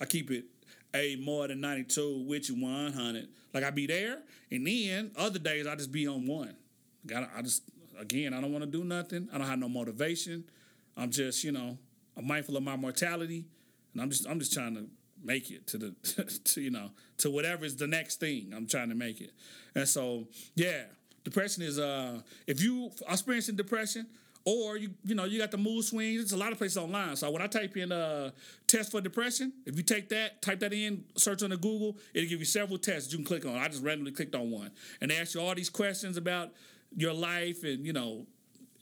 I 0.00 0.04
keep 0.06 0.30
it 0.30 0.46
a 0.94 1.16
more 1.16 1.48
than 1.48 1.60
92, 1.60 2.24
which 2.26 2.50
100. 2.50 3.28
Like 3.52 3.64
I 3.64 3.70
be 3.70 3.86
there, 3.86 4.18
and 4.50 4.66
then 4.66 5.10
other 5.16 5.38
days 5.38 5.66
I 5.66 5.74
just 5.74 5.92
be 5.92 6.06
on 6.06 6.26
one. 6.26 6.54
Got 7.06 7.30
I 7.36 7.42
just 7.42 7.62
again 7.98 8.34
I 8.34 8.40
don't 8.40 8.52
want 8.52 8.64
to 8.64 8.70
do 8.70 8.84
nothing. 8.84 9.28
I 9.32 9.38
don't 9.38 9.46
have 9.46 9.58
no 9.58 9.68
motivation. 9.68 10.44
I'm 10.96 11.10
just 11.10 11.42
you 11.44 11.52
know 11.52 11.78
I'm 12.16 12.26
mindful 12.26 12.56
of 12.56 12.62
my 12.62 12.76
mortality, 12.76 13.44
and 13.92 14.02
I'm 14.02 14.10
just 14.10 14.28
I'm 14.28 14.38
just 14.38 14.52
trying 14.52 14.74
to 14.74 14.86
make 15.22 15.50
it 15.50 15.66
to 15.68 15.78
the 15.78 15.94
to 16.44 16.60
you 16.60 16.70
know 16.70 16.90
to 17.18 17.30
whatever 17.30 17.64
is 17.64 17.76
the 17.76 17.86
next 17.86 18.20
thing 18.20 18.52
I'm 18.54 18.66
trying 18.66 18.88
to 18.90 18.94
make 18.94 19.20
it. 19.20 19.32
And 19.74 19.88
so 19.88 20.26
yeah, 20.54 20.84
depression 21.24 21.62
is 21.62 21.78
uh 21.78 22.20
if 22.46 22.62
you 22.62 22.90
are 23.06 23.14
experiencing 23.14 23.56
depression 23.56 24.06
or 24.44 24.76
you 24.76 24.90
you 25.04 25.14
know 25.14 25.24
you 25.24 25.38
got 25.38 25.50
the 25.50 25.58
mood 25.58 25.84
swings. 25.84 26.22
It's 26.22 26.32
a 26.32 26.36
lot 26.36 26.52
of 26.52 26.58
places 26.58 26.78
online. 26.78 27.16
So 27.16 27.30
when 27.30 27.42
I 27.42 27.46
type 27.46 27.76
in 27.76 27.92
uh 27.92 28.30
test 28.66 28.90
for 28.90 29.00
depression, 29.00 29.52
if 29.66 29.76
you 29.76 29.82
take 29.82 30.08
that, 30.10 30.42
type 30.42 30.60
that 30.60 30.72
in, 30.72 31.04
search 31.16 31.42
on 31.42 31.50
the 31.50 31.56
Google, 31.56 31.96
it'll 32.14 32.28
give 32.28 32.38
you 32.38 32.46
several 32.46 32.78
tests 32.78 33.12
you 33.12 33.18
can 33.18 33.26
click 33.26 33.44
on. 33.44 33.56
I 33.56 33.68
just 33.68 33.82
randomly 33.82 34.12
clicked 34.12 34.34
on 34.34 34.50
one, 34.50 34.70
and 35.00 35.10
they 35.10 35.16
ask 35.16 35.34
you 35.34 35.40
all 35.40 35.54
these 35.54 35.70
questions 35.70 36.16
about 36.16 36.50
your 36.96 37.12
life, 37.12 37.62
and 37.64 37.84
you 37.84 37.92
know, 37.92 38.26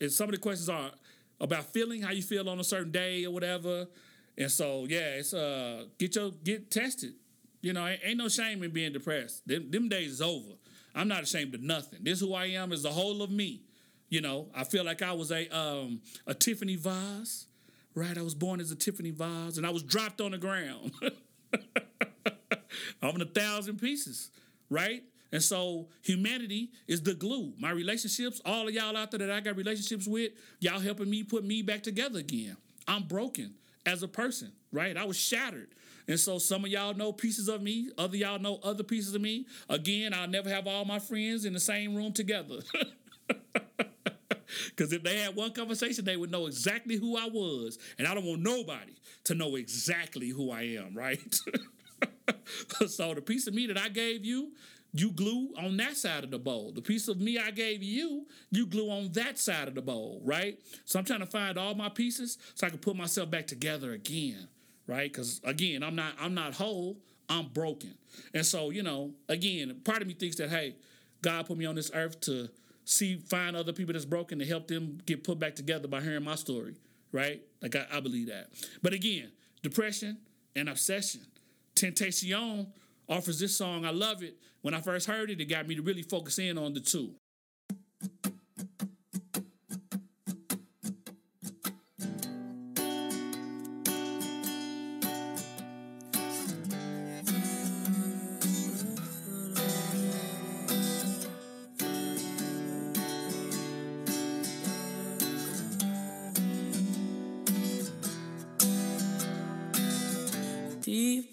and 0.01 0.11
some 0.11 0.29
of 0.29 0.33
the 0.33 0.41
questions 0.41 0.69
are 0.69 0.91
about 1.41 1.65
feeling 1.65 2.03
how 2.03 2.13
you 2.13 2.23
feel 2.23 2.49
on 2.49 2.59
a 2.59 2.65
certain 2.65 2.91
day 2.91 3.25
or 3.25 3.31
whatever. 3.31 3.87
And 4.37 4.51
so 4.51 4.87
yeah, 4.89 5.17
it's 5.17 5.35
uh 5.35 5.87
get 5.99 6.15
your 6.15 6.31
get 6.45 6.71
tested. 6.71 7.15
You 7.61 7.73
know, 7.73 7.87
ain't, 8.05 8.17
no 8.17 8.29
shame 8.29 8.63
in 8.63 8.71
being 8.71 8.93
depressed. 8.93 9.47
Them, 9.49 9.69
them 9.69 9.89
days 9.89 10.13
is 10.13 10.23
over. 10.23 10.53
I'm 10.95 11.09
not 11.09 11.25
ashamed 11.25 11.55
of 11.57 11.61
nothing. 11.61 12.01
This 12.03 12.21
who 12.21 12.33
I 12.33 12.47
am 12.47 12.73
is 12.73 12.85
the 12.85 12.91
whole 12.91 13.21
of 13.21 13.31
me. 13.31 13.63
You 14.09 14.21
know, 14.21 14.49
I 14.55 14.65
feel 14.65 14.85
like 14.85 15.03
I 15.03 15.13
was 15.13 15.31
a 15.31 15.49
um 15.57 16.01
a 16.27 16.35
Tiffany 16.35 16.77
vase, 16.77 17.47
right? 17.95 18.17
I 18.17 18.23
was 18.23 18.35
born 18.35 18.61
as 18.61 18.71
a 18.71 18.77
Tiffany 18.77 19.11
vase, 19.11 19.59
and 19.59 19.67
I 19.67 19.71
was 19.71 19.83
dropped 19.83 20.21
on 20.21 20.31
the 20.33 20.39
ground. 20.39 20.93
I'm 23.03 23.15
in 23.15 23.23
a 23.23 23.27
thousand 23.27 23.81
pieces, 23.81 24.31
right? 24.71 25.03
And 25.31 25.43
so 25.43 25.89
humanity 26.03 26.71
is 26.87 27.03
the 27.03 27.15
glue. 27.15 27.53
My 27.59 27.71
relationships, 27.71 28.41
all 28.45 28.67
of 28.67 28.75
y'all 28.75 28.97
out 28.97 29.11
there 29.11 29.19
that 29.19 29.31
I 29.31 29.41
got 29.41 29.57
relationships 29.57 30.07
with, 30.07 30.33
y'all 30.59 30.81
helping 30.81 31.11
me 31.11 31.23
put 31.23 31.45
me 31.45 31.61
back 31.63 31.83
together 31.83 32.19
again. 32.19 32.57
I'm 32.87 33.03
broken 33.03 33.55
as 33.85 34.03
a 34.03 34.09
person, 34.09 34.53
right? 34.73 34.97
I 34.97 35.05
was 35.05 35.19
shattered. 35.19 35.69
And 36.07 36.19
so 36.19 36.39
some 36.39 36.65
of 36.65 36.71
y'all 36.71 36.95
know 36.95 37.13
pieces 37.13 37.49
of 37.49 37.61
me, 37.61 37.91
other 37.99 38.17
y'all 38.17 38.39
know 38.39 38.59
other 38.63 38.83
pieces 38.83 39.15
of 39.15 39.21
me. 39.21 39.47
Again, 39.69 40.15
I'll 40.15 40.29
never 40.29 40.49
have 40.49 40.67
all 40.67 40.87
my 40.87 40.99
friends 40.99 41.45
in 41.45 41.53
the 41.53 41.61
same 41.61 41.95
room 41.95 42.15
together. 42.15 42.61
Because 44.79 44.93
if 44.93 45.03
they 45.03 45.19
had 45.19 45.35
one 45.35 45.51
conversation, 45.51 46.05
they 46.05 46.17
would 46.17 46.31
know 46.31 46.47
exactly 46.47 46.95
who 46.95 47.17
I 47.17 47.27
was. 47.27 47.81
And 47.99 48.07
I 48.07 48.15
don't 48.15 48.25
want 48.25 48.43
nobody 48.43 48.95
to 49.25 49.35
know 49.35 49.57
exactly 49.57 50.29
who 50.29 50.53
I 50.53 50.63
am, 50.63 50.95
right? 50.95 51.19
so 52.87 53.13
the 53.13 53.21
piece 53.21 53.49
of 53.49 53.55
me 53.55 53.67
that 53.67 53.77
I 53.77 53.89
gave 53.89 54.25
you, 54.25 54.53
you 54.93 55.11
glue 55.11 55.49
on 55.59 55.77
that 55.79 55.97
side 55.97 56.23
of 56.23 56.31
the 56.31 56.39
bowl. 56.39 56.71
The 56.73 56.81
piece 56.81 57.09
of 57.09 57.21
me 57.21 57.39
I 57.39 57.51
gave 57.51 57.83
you, 57.83 58.27
you 58.53 58.67
glue 58.67 58.89
on 58.89 59.11
that 59.13 59.37
side 59.37 59.67
of 59.67 59.75
the 59.75 59.83
bowl, 59.83 60.23
right? 60.25 60.57
So 60.85 61.01
I'm 61.01 61.05
trying 61.05 61.21
to 61.21 61.27
find 61.27 61.59
all 61.59 61.75
my 61.75 61.89
pieces 61.89 62.39
so 62.55 62.65
I 62.65 62.71
can 62.71 62.79
put 62.79 62.95
myself 62.95 63.33
back 63.33 63.49
together 63.49 63.95
again, 63.95 64.47
right? 64.87 65.13
Because 65.13 65.41
again, 65.43 65.83
I'm 65.83 65.97
not 65.97 66.13
I'm 66.21 66.35
not 66.35 66.55
whole, 66.55 66.99
I'm 67.29 67.49
broken. 67.49 67.95
And 68.33 68.47
so, 68.47 68.71
you 68.71 68.85
know, 68.85 69.11
again, 69.29 69.81
part 69.83 70.03
of 70.03 70.07
me 70.07 70.15
thinks 70.15 70.37
that, 70.37 70.51
hey, 70.51 70.77
God 71.21 71.47
put 71.47 71.59
me 71.59 71.67
on 71.67 71.75
this 71.75 71.91
earth 71.93 72.21
to 72.23 72.49
see 72.89 73.17
find 73.19 73.55
other 73.55 73.73
people 73.73 73.93
that's 73.93 74.05
broken 74.05 74.39
to 74.39 74.47
help 74.47 74.67
them 74.69 74.99
get 75.05 75.23
put 75.23 75.39
back 75.39 75.55
together 75.55 75.87
by 75.89 76.01
hearing 76.01 76.25
my 76.25 76.35
story, 76.35 76.75
right? 77.13 77.43
Like 77.61 77.77
I, 77.77 77.87
I 77.93 78.01
believe 78.01 78.29
that. 78.29 78.49
But 78.83 78.93
again, 78.95 79.31
depression 79.63 80.19
and 80.57 80.69
obsession. 80.69 81.21
Tentacion 81.75 82.67
offers 83.09 83.39
this 83.39 83.57
song. 83.57 83.85
I 83.85 83.91
love 83.91 84.23
it. 84.23 84.37
When 84.63 84.75
I 84.75 84.81
first 84.81 85.07
heard 85.07 85.31
it, 85.31 85.41
it 85.41 85.45
got 85.45 85.69
me 85.69 85.75
to 85.77 85.83
really 85.83 86.03
focus 86.03 86.39
in 86.39 86.57
on 86.59 86.73
the 86.73 86.81
two. 86.81 87.13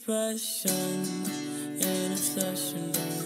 Depression 0.06 1.02
and 1.82 2.14
obsession 2.14 2.92
don't 2.92 3.25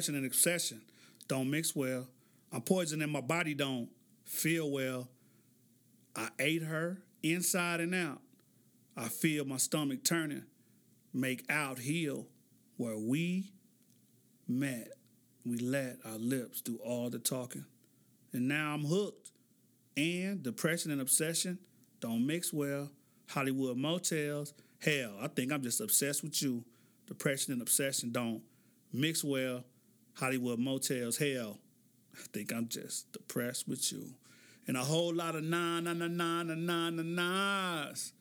depression 0.00 0.14
and 0.14 0.24
obsession 0.24 0.80
don't 1.28 1.50
mix 1.50 1.76
well. 1.76 2.06
I'm 2.50 2.62
poison 2.62 3.02
and 3.02 3.12
my 3.12 3.20
body 3.20 3.52
don't 3.52 3.90
feel 4.24 4.70
well. 4.70 5.10
I 6.16 6.28
ate 6.38 6.62
her 6.62 7.02
inside 7.22 7.80
and 7.80 7.94
out. 7.94 8.22
I 8.96 9.08
feel 9.08 9.44
my 9.44 9.58
stomach 9.58 10.02
turning. 10.02 10.44
Make 11.12 11.44
out 11.50 11.78
heal 11.80 12.28
where 12.78 12.96
we 12.96 13.52
met. 14.48 14.88
We 15.44 15.58
let 15.58 15.98
our 16.06 16.16
lips 16.16 16.62
do 16.62 16.78
all 16.82 17.10
the 17.10 17.18
talking. 17.18 17.66
And 18.32 18.48
now 18.48 18.72
I'm 18.72 18.86
hooked. 18.86 19.32
And 19.98 20.42
depression 20.42 20.92
and 20.92 21.02
obsession 21.02 21.58
don't 22.00 22.26
mix 22.26 22.54
well. 22.54 22.90
Hollywood 23.28 23.76
motels, 23.76 24.54
hell, 24.78 25.12
I 25.20 25.28
think 25.28 25.52
I'm 25.52 25.62
just 25.62 25.82
obsessed 25.82 26.22
with 26.22 26.40
you. 26.40 26.64
Depression 27.06 27.52
and 27.52 27.60
obsession 27.60 28.12
don't 28.12 28.40
mix 28.94 29.22
well. 29.22 29.62
Hollywood 30.20 30.58
motels, 30.58 31.16
hell, 31.16 31.58
I 32.14 32.20
think 32.32 32.52
I'm 32.52 32.68
just 32.68 33.10
depressed 33.12 33.66
with 33.66 33.90
you. 33.90 34.14
And 34.66 34.76
a 34.76 34.84
whole 34.84 35.14
lot 35.14 35.34
of 35.34 35.42
nah, 35.42 35.80
nah, 35.80 35.94
nah, 35.94 36.06
nah, 36.06 36.42
nah, 36.42 36.54
nah, 36.54 36.90
nah, 36.90 37.02
nahs. 37.02 38.12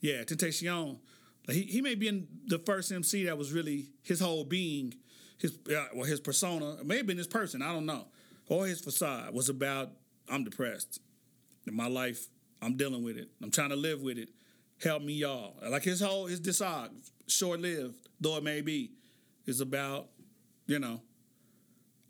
Yeah, 0.00 0.22
Tentacion. 0.24 0.98
Like 1.46 1.56
he, 1.56 1.62
he 1.64 1.80
may 1.82 1.94
be 1.94 2.08
in 2.08 2.26
the 2.46 2.58
first 2.58 2.90
MC 2.90 3.24
that 3.26 3.36
was 3.36 3.52
really 3.52 3.90
his 4.02 4.20
whole 4.20 4.44
being, 4.44 4.94
his 5.38 5.58
uh, 5.68 5.86
well 5.94 6.06
his 6.06 6.20
persona. 6.20 6.74
It 6.80 6.86
may 6.86 6.96
have 6.96 7.06
been 7.06 7.18
his 7.18 7.26
person. 7.26 7.62
I 7.62 7.72
don't 7.72 7.86
know. 7.86 8.06
or 8.48 8.66
his 8.66 8.80
facade 8.80 9.32
was 9.34 9.48
about 9.48 9.90
I'm 10.28 10.44
depressed. 10.44 11.00
In 11.66 11.76
my 11.76 11.86
life, 11.86 12.26
I'm 12.60 12.76
dealing 12.76 13.04
with 13.04 13.16
it. 13.16 13.28
I'm 13.42 13.50
trying 13.50 13.70
to 13.70 13.76
live 13.76 14.02
with 14.02 14.18
it. 14.18 14.30
Help 14.82 15.02
me, 15.02 15.12
y'all. 15.14 15.54
Like 15.68 15.84
his 15.84 16.00
whole 16.00 16.26
his 16.26 16.40
discog, 16.40 16.90
short 17.28 17.60
lived 17.60 17.96
though 18.20 18.36
it 18.36 18.44
may 18.44 18.60
be, 18.60 18.92
is 19.46 19.60
about, 19.60 20.08
you 20.66 20.78
know, 20.78 21.00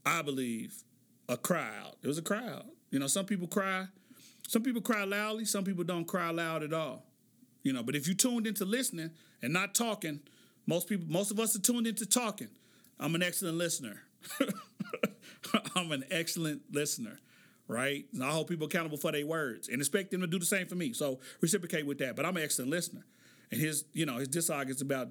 I 0.04 0.22
believe, 0.22 0.82
a 1.28 1.36
crowd. 1.36 1.94
It 2.02 2.08
was 2.08 2.18
a 2.18 2.22
crowd. 2.22 2.64
You 2.90 2.98
know, 2.98 3.06
some 3.06 3.24
people 3.24 3.46
cry, 3.46 3.86
some 4.46 4.62
people 4.62 4.82
cry 4.82 5.04
loudly, 5.04 5.44
some 5.44 5.64
people 5.64 5.84
don't 5.84 6.06
cry 6.06 6.30
loud 6.30 6.62
at 6.62 6.72
all. 6.72 7.06
You 7.62 7.72
know, 7.72 7.82
but 7.82 7.94
if 7.94 8.08
you 8.08 8.14
tuned 8.14 8.46
into 8.46 8.64
listening 8.64 9.10
and 9.40 9.52
not 9.52 9.74
talking, 9.74 10.20
most 10.66 10.88
people, 10.88 11.06
most 11.08 11.30
of 11.30 11.38
us 11.38 11.56
are 11.56 11.60
tuned 11.60 11.86
into 11.86 12.06
talking. 12.06 12.48
I'm 12.98 13.14
an 13.14 13.22
excellent 13.22 13.56
listener. 13.56 14.02
I'm 15.76 15.92
an 15.92 16.04
excellent 16.10 16.62
listener, 16.72 17.18
right? 17.68 18.04
And 18.12 18.22
I 18.22 18.30
hold 18.30 18.48
people 18.48 18.66
accountable 18.66 18.96
for 18.96 19.12
their 19.12 19.26
words 19.26 19.68
and 19.68 19.80
expect 19.80 20.10
them 20.10 20.20
to 20.20 20.26
do 20.26 20.38
the 20.38 20.44
same 20.44 20.66
for 20.66 20.74
me. 20.74 20.92
So 20.92 21.20
reciprocate 21.40 21.86
with 21.86 21.98
that. 21.98 22.16
But 22.16 22.26
I'm 22.26 22.36
an 22.36 22.42
excellent 22.42 22.70
listener. 22.70 23.04
And 23.50 23.60
his, 23.60 23.84
you 23.92 24.06
know, 24.06 24.16
his 24.16 24.28
discog 24.28 24.70
is 24.70 24.80
about 24.80 25.08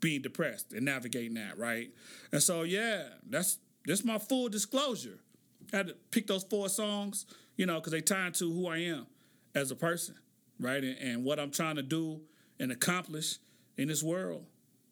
being 0.00 0.22
depressed 0.22 0.72
and 0.72 0.84
navigating 0.84 1.34
that, 1.34 1.58
right? 1.58 1.88
And 2.32 2.42
so 2.42 2.62
yeah, 2.62 3.04
that's 3.28 3.58
that's 3.86 4.04
my 4.04 4.18
full 4.18 4.48
disclosure. 4.48 5.18
I 5.72 5.78
had 5.78 5.88
to 5.88 5.94
pick 6.10 6.26
those 6.26 6.44
four 6.44 6.68
songs, 6.68 7.26
you 7.56 7.66
know, 7.66 7.76
because 7.76 7.92
they 7.92 8.00
tie 8.00 8.28
into 8.28 8.52
who 8.52 8.68
I 8.68 8.78
am 8.78 9.06
as 9.54 9.70
a 9.70 9.76
person, 9.76 10.14
right? 10.58 10.82
And, 10.82 10.98
and 10.98 11.24
what 11.24 11.38
I'm 11.38 11.50
trying 11.50 11.76
to 11.76 11.82
do 11.82 12.20
and 12.58 12.72
accomplish 12.72 13.38
in 13.76 13.88
this 13.88 14.02
world. 14.02 14.44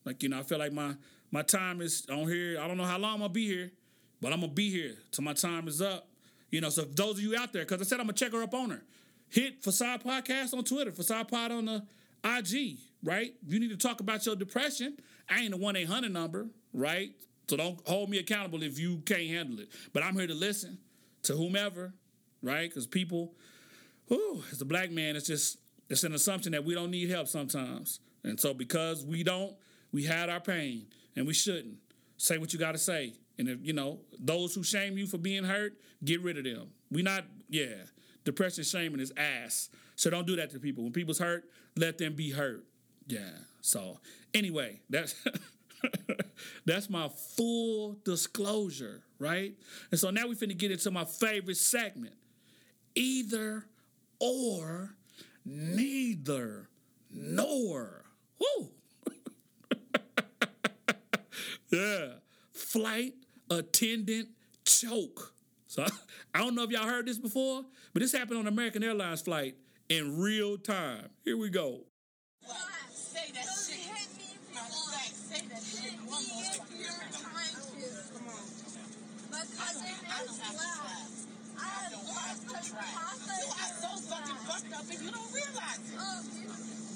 Like, 0.04 0.22
you 0.22 0.28
know, 0.28 0.38
I 0.38 0.42
feel 0.42 0.58
like 0.58 0.72
my 0.72 0.94
my 1.30 1.42
time 1.42 1.80
is 1.80 2.06
on 2.10 2.28
here. 2.28 2.60
I 2.60 2.68
don't 2.68 2.76
know 2.76 2.84
how 2.84 2.98
long 2.98 3.14
I'm 3.14 3.20
gonna 3.20 3.32
be 3.32 3.46
here, 3.46 3.70
but 4.20 4.32
I'm 4.32 4.40
gonna 4.40 4.52
be 4.52 4.70
here 4.70 4.94
till 5.12 5.24
my 5.24 5.32
time 5.32 5.68
is 5.68 5.80
up. 5.80 6.08
You 6.50 6.60
know, 6.60 6.68
so 6.68 6.82
those 6.82 7.16
of 7.16 7.20
you 7.20 7.36
out 7.36 7.52
there, 7.52 7.62
because 7.62 7.80
I 7.80 7.84
said 7.84 8.00
I'm 8.00 8.06
gonna 8.06 8.14
check 8.14 8.32
her 8.32 8.42
up 8.42 8.54
on 8.54 8.70
her. 8.70 8.82
Hit 9.28 9.62
Facade 9.62 10.04
Podcast 10.04 10.52
on 10.52 10.64
Twitter, 10.64 10.92
Facade 10.92 11.28
Pod 11.28 11.52
on 11.52 11.64
the 11.64 11.82
IG, 12.22 12.78
right? 13.02 13.32
You 13.46 13.58
need 13.58 13.70
to 13.70 13.76
talk 13.76 14.00
about 14.00 14.26
your 14.26 14.36
depression. 14.36 14.98
I 15.30 15.40
ain't 15.40 15.54
a 15.54 15.56
1 15.56 15.76
800 15.76 16.12
number, 16.12 16.48
right? 16.74 17.12
So 17.48 17.56
don't 17.56 17.78
hold 17.86 18.08
me 18.08 18.18
accountable 18.18 18.62
if 18.62 18.78
you 18.78 18.98
can't 18.98 19.26
handle 19.28 19.60
it. 19.60 19.68
But 19.92 20.02
I'm 20.02 20.14
here 20.14 20.26
to 20.26 20.34
listen 20.34 20.78
to 21.24 21.34
whomever, 21.34 21.92
right? 22.42 22.68
Because 22.68 22.86
people, 22.86 23.34
whew, 24.08 24.42
as 24.50 24.60
a 24.60 24.64
black 24.64 24.90
man, 24.90 25.16
it's 25.16 25.26
just, 25.26 25.58
it's 25.88 26.04
an 26.04 26.14
assumption 26.14 26.52
that 26.52 26.64
we 26.64 26.74
don't 26.74 26.90
need 26.90 27.10
help 27.10 27.28
sometimes. 27.28 28.00
And 28.24 28.38
so 28.38 28.54
because 28.54 29.04
we 29.04 29.22
don't, 29.22 29.54
we 29.92 30.04
had 30.04 30.30
our 30.30 30.40
pain 30.40 30.86
and 31.16 31.26
we 31.26 31.34
shouldn't. 31.34 31.76
Say 32.22 32.38
what 32.38 32.52
you 32.52 32.58
got 32.60 32.70
to 32.70 32.78
say. 32.78 33.14
And 33.36 33.48
if, 33.48 33.58
you 33.62 33.72
know, 33.72 33.98
those 34.16 34.54
who 34.54 34.62
shame 34.62 34.96
you 34.96 35.08
for 35.08 35.18
being 35.18 35.42
hurt, 35.42 35.74
get 36.04 36.20
rid 36.22 36.38
of 36.38 36.44
them. 36.44 36.68
We 36.88 37.02
not, 37.02 37.24
yeah, 37.48 37.74
depression, 38.24 38.62
shaming 38.62 39.00
is 39.00 39.12
ass. 39.16 39.70
So 39.96 40.08
don't 40.08 40.24
do 40.24 40.36
that 40.36 40.50
to 40.50 40.60
people. 40.60 40.84
When 40.84 40.92
people's 40.92 41.18
hurt, 41.18 41.42
let 41.76 41.98
them 41.98 42.14
be 42.14 42.30
hurt. 42.30 42.64
Yeah. 43.08 43.30
So 43.60 43.98
anyway, 44.32 44.82
that's 44.88 45.16
that's 46.66 46.88
my 46.90 47.08
full 47.08 47.98
disclosure, 48.04 49.02
right? 49.18 49.54
And 49.90 49.98
so 49.98 50.10
now 50.10 50.26
we're 50.26 50.34
finna 50.34 50.56
get 50.56 50.70
into 50.70 50.90
my 50.90 51.04
favorite 51.04 51.56
segment. 51.56 52.14
Either 52.94 53.64
or, 54.20 54.96
neither 55.44 56.68
nor. 57.10 58.04
Woo! 58.38 58.70
yeah. 61.70 62.06
Flight 62.50 63.14
attendant 63.50 64.28
choke. 64.64 65.34
So 65.66 65.86
I 66.34 66.38
don't 66.38 66.54
know 66.54 66.64
if 66.64 66.70
y'all 66.70 66.86
heard 66.86 67.06
this 67.06 67.18
before, 67.18 67.64
but 67.92 68.00
this 68.00 68.12
happened 68.12 68.38
on 68.38 68.46
American 68.46 68.82
Airlines 68.84 69.22
flight 69.22 69.56
in 69.88 70.18
real 70.18 70.58
time. 70.58 71.08
Here 71.24 71.36
we 71.36 71.50
go. 71.50 71.84
Say 72.90 73.30
that 73.34 73.44
shit. 73.44 73.91
Cousin 79.42 79.90
I 80.06 80.22
is. 80.22 80.38
I 81.58 81.66
have 81.66 82.42
to 82.46 82.58
try. 82.62 82.86
Papa 82.94 83.32
You 83.42 83.48
are 83.50 83.72
so 83.74 83.90
fucking 84.06 84.40
fucked 84.46 84.70
up 84.70 84.86
and 84.86 85.00
you 85.02 85.10
don't 85.10 85.32
realize 85.34 85.82
it. 85.82 85.98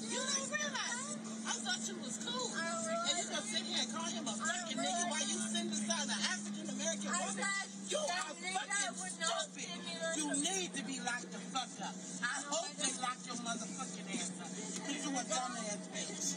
You 0.07 0.21
don't 0.23 0.47
realize 0.47 1.11
it. 1.11 1.19
I 1.43 1.53
thought 1.59 1.81
you 1.91 1.95
was 1.99 2.15
cool. 2.23 2.47
And 2.55 3.15
you 3.19 3.25
gonna 3.27 3.43
sit 3.51 3.63
here 3.67 3.83
and 3.83 3.91
call 3.91 4.07
him 4.07 4.23
a 4.23 4.35
fucking 4.39 4.79
nigga 4.79 5.03
while 5.11 5.27
you 5.27 5.35
realize 5.35 5.51
sitting 5.51 5.71
beside 5.75 6.07
an 6.07 6.21
African 6.23 6.65
American 6.71 7.11
woman. 7.11 7.67
You 7.91 7.99
are 7.99 8.31
fucking 8.31 8.95
stupid. 8.95 9.67
send 9.67 10.15
You 10.15 10.27
need 10.39 10.69
to 10.71 10.81
be 10.87 10.97
locked 11.03 11.31
the 11.35 11.41
fuck 11.51 11.71
up. 11.83 11.95
I 12.23 12.35
hope 12.47 12.71
they 12.79 12.91
lock 13.03 13.19
your 13.27 13.39
motherfucking 13.43 14.07
ass 14.15 14.39
up. 14.39 14.51
You 14.87 15.09
a 15.19 15.23
dumbass 15.27 15.83
bitch. 15.91 16.27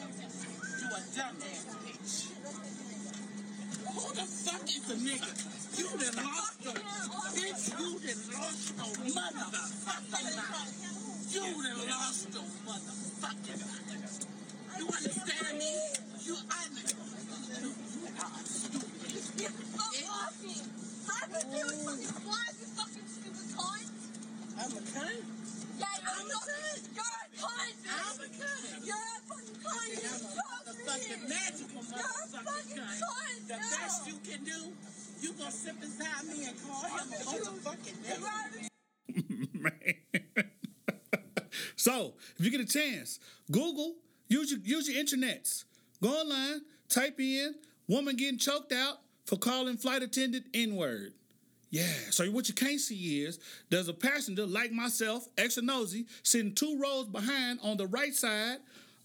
You 0.74 0.88
a 0.90 1.00
dumbass 1.14 1.70
bitch. 1.86 2.89
Who 3.91 4.14
the 4.14 4.22
fuck 4.22 4.62
is 4.70 4.82
the 4.86 4.95
nigga? 4.95 5.30
You 5.78 5.88
done 5.99 6.24
lost 6.24 6.62
your 6.62 6.74
bitch. 6.74 7.64
You 7.74 7.91
done 7.99 8.22
lost 8.38 8.70
your 8.78 8.95
motherfucking 9.11 10.36
mind. 10.38 11.34
You 11.34 11.43
done 11.59 11.88
lost 11.91 12.28
your 12.30 12.47
motherfucking 12.66 13.61
mind. 13.66 14.26
You 14.78 14.86
understand 14.86 15.59
me? 15.59 15.72
You 16.22 16.36
I 16.51 16.66
you, 17.61 17.66
you 17.66 18.07
are 18.14 18.45
stupid. 18.47 19.11
Stop 19.18 19.95
walking. 20.07 20.64
How 21.09 21.26
could 21.26 21.47
you 21.51 21.66
fucking 21.82 22.14
fly, 22.22 22.47
you 22.61 22.66
fucking 22.78 23.09
stupid 23.11 23.49
cunt? 23.59 23.91
I'm 24.55 24.70
a 24.70 24.82
cunt. 24.86 25.22
Yeah, 25.80 25.99
you're 26.07 26.14
a 26.14 26.38
cunt. 26.38 26.82
You're 26.95 27.16
a 27.18 27.43
cunt. 27.43 27.74
I'm 27.91 28.20
a 28.20 28.28
cunt. 28.38 28.86
You're 28.86 28.97
a 28.97 29.20
fucking 29.26 29.59
cunt. 29.64 30.49
You 30.70 30.76
I'm 30.86 30.96
a 30.96 31.00
suck, 31.00 31.00
motherfucking 31.00 31.24
bitch. 31.24 31.28
magical 31.28 31.82
motherfucking 31.82 32.44
fucking 32.44 32.76
cunt. 32.76 33.00
cunt. 33.00 33.48
The 33.48 33.54
now. 33.54 33.70
best 33.70 34.06
you 34.06 34.14
can 34.24 34.44
do, 34.44 34.72
you 35.20 35.32
gonna 35.32 35.50
sit 35.50 35.80
beside 35.80 36.24
me 36.26 36.46
and 36.46 36.56
call 36.62 36.84
him 36.84 37.12
a 37.12 37.16
motherfucking 37.24 37.98
nigga. 38.04 38.70
Man. 39.60 39.94
so, 41.76 42.14
if 42.38 42.44
you 42.44 42.50
get 42.50 42.60
a 42.60 42.66
chance, 42.66 43.18
Google, 43.50 43.96
use 44.28 44.50
your, 44.50 44.60
use 44.60 44.88
your 44.88 45.02
internets. 45.02 45.64
Go 46.02 46.10
online, 46.10 46.62
type 46.88 47.18
in 47.20 47.54
woman 47.88 48.16
getting 48.16 48.38
choked 48.38 48.72
out 48.72 48.98
for 49.26 49.36
calling 49.36 49.76
flight 49.76 50.02
attendant 50.02 50.44
N 50.54 50.76
word. 50.76 51.12
Yeah, 51.70 51.92
so 52.10 52.24
what 52.26 52.48
you 52.48 52.54
can't 52.54 52.80
see 52.80 53.22
is 53.22 53.38
there's 53.68 53.88
a 53.88 53.92
passenger 53.94 54.46
like 54.46 54.72
myself, 54.72 55.28
extra 55.38 55.62
nosy, 55.62 56.06
sitting 56.22 56.54
two 56.54 56.78
rows 56.80 57.06
behind 57.06 57.60
on 57.62 57.76
the 57.76 57.86
right 57.86 58.14
side 58.14 58.58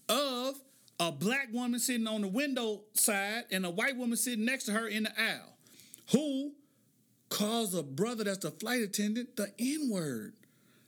of 0.08 0.60
a 0.98 1.12
black 1.12 1.48
woman 1.52 1.78
sitting 1.78 2.06
on 2.06 2.22
the 2.22 2.28
window 2.28 2.82
side 2.94 3.44
and 3.50 3.66
a 3.66 3.70
white 3.70 3.96
woman 3.96 4.16
sitting 4.16 4.44
next 4.44 4.64
to 4.64 4.72
her 4.72 4.88
in 4.88 5.04
the 5.04 5.20
aisle 5.20 5.56
who 6.12 6.52
calls 7.28 7.74
a 7.74 7.82
brother 7.82 8.24
that's 8.24 8.38
the 8.38 8.50
flight 8.50 8.82
attendant 8.82 9.36
the 9.36 9.52
N 9.58 9.90
word. 9.90 10.34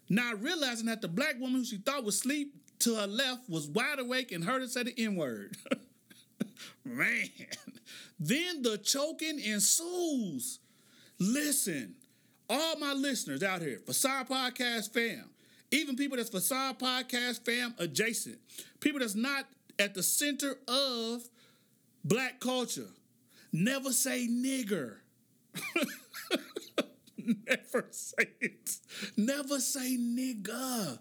Not 0.08 0.42
realizing 0.42 0.86
that 0.86 1.02
the 1.02 1.08
black 1.08 1.34
woman 1.38 1.56
who 1.56 1.64
she 1.64 1.76
thought 1.76 2.04
was 2.04 2.16
asleep 2.16 2.54
to 2.80 2.94
her 2.94 3.06
left 3.06 3.48
was 3.48 3.68
wide 3.68 3.98
awake 3.98 4.32
and 4.32 4.44
heard 4.44 4.62
her 4.62 4.68
say 4.68 4.84
the 4.84 4.94
N 4.98 5.16
word. 5.16 5.56
Man. 6.84 7.28
Then 8.18 8.62
the 8.62 8.78
choking 8.78 9.38
ensues. 9.38 10.60
Listen, 11.18 11.94
all 12.48 12.78
my 12.78 12.92
listeners 12.92 13.42
out 13.42 13.60
here, 13.60 13.80
Facade 13.84 14.28
Podcast 14.28 14.92
fam, 14.92 15.28
even 15.70 15.96
people 15.96 16.16
that's 16.16 16.30
Facade 16.30 16.78
Podcast 16.78 17.44
fam 17.44 17.74
adjacent, 17.78 18.38
people 18.80 19.00
that's 19.00 19.14
not 19.14 19.44
at 19.78 19.94
the 19.94 20.02
center 20.02 20.56
of 20.68 21.22
black 22.04 22.40
culture, 22.40 22.88
never 23.52 23.92
say 23.92 24.28
nigger. 24.28 24.96
Never 27.46 27.86
say 27.90 28.30
it. 28.40 28.76
Never 29.16 29.60
say 29.60 29.96
nigger. 29.98 30.98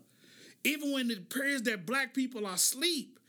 Even 0.64 0.92
when 0.92 1.10
it 1.12 1.20
appears 1.20 1.62
that 1.64 1.86
black 1.86 2.14
people 2.14 2.46
are 2.46 2.56
asleep, 2.56 3.20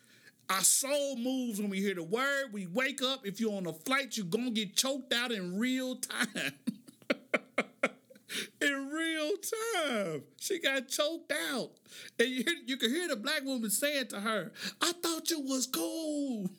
our 0.50 0.62
soul 0.62 1.16
moves 1.16 1.60
when 1.60 1.70
we 1.70 1.80
hear 1.80 1.94
the 1.94 2.02
word. 2.02 2.52
We 2.52 2.66
wake 2.66 3.02
up. 3.02 3.26
If 3.26 3.40
you're 3.40 3.54
on 3.56 3.66
a 3.66 3.72
flight, 3.72 4.16
you're 4.16 4.26
gonna 4.26 4.50
get 4.50 4.74
choked 4.74 5.12
out 5.12 5.30
in 5.30 5.58
real 5.58 5.96
time. 5.96 6.52
real 8.98 9.32
time. 9.36 10.22
She 10.38 10.58
got 10.60 10.88
choked 10.88 11.32
out. 11.52 11.70
And 12.18 12.28
you, 12.28 12.44
you 12.66 12.76
can 12.76 12.90
hear 12.90 13.08
the 13.08 13.16
black 13.16 13.44
woman 13.44 13.70
saying 13.70 14.08
to 14.08 14.20
her, 14.20 14.52
I 14.82 14.92
thought 14.92 15.30
you 15.30 15.40
was 15.40 15.66
cool. 15.66 16.50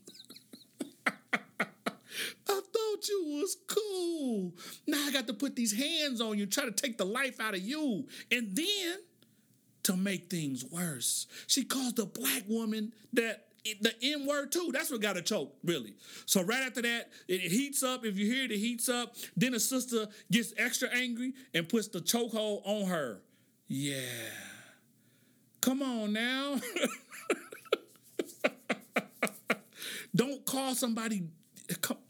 I 2.49 2.61
thought 2.61 3.07
you 3.07 3.39
was 3.41 3.57
cool. 3.67 4.53
Now 4.87 5.05
I 5.07 5.11
got 5.11 5.27
to 5.27 5.33
put 5.33 5.55
these 5.55 5.77
hands 5.77 6.21
on 6.21 6.37
you, 6.37 6.45
try 6.45 6.65
to 6.65 6.71
take 6.71 6.97
the 6.97 7.05
life 7.05 7.39
out 7.39 7.53
of 7.53 7.61
you. 7.61 8.07
And 8.31 8.55
then, 8.55 8.97
to 9.83 9.95
make 9.95 10.29
things 10.29 10.65
worse, 10.65 11.27
she 11.47 11.63
calls 11.63 11.93
the 11.93 12.05
black 12.05 12.43
woman 12.47 12.93
that 13.13 13.48
the 13.81 13.93
N 14.01 14.25
word 14.25 14.51
too. 14.51 14.71
That's 14.73 14.91
what 14.91 15.01
got 15.01 15.15
her 15.15 15.21
choked, 15.21 15.57
really. 15.63 15.95
So 16.25 16.41
right 16.41 16.63
after 16.63 16.81
that, 16.81 17.09
it, 17.27 17.41
it 17.43 17.51
heats 17.51 17.83
up. 17.83 18.05
If 18.05 18.17
you 18.17 18.25
hear 18.25 18.45
it, 18.45 18.51
it 18.51 18.57
heats 18.57 18.89
up. 18.89 19.15
Then 19.35 19.53
the 19.53 19.59
sister 19.59 20.07
gets 20.31 20.53
extra 20.57 20.89
angry 20.89 21.33
and 21.53 21.67
puts 21.67 21.87
the 21.87 21.99
chokehold 21.99 22.61
on 22.65 22.87
her. 22.87 23.21
Yeah. 23.67 23.99
Come 25.61 25.81
on 25.81 26.13
now. 26.13 26.59
don't 30.15 30.45
call 30.45 30.75
somebody. 30.75 31.23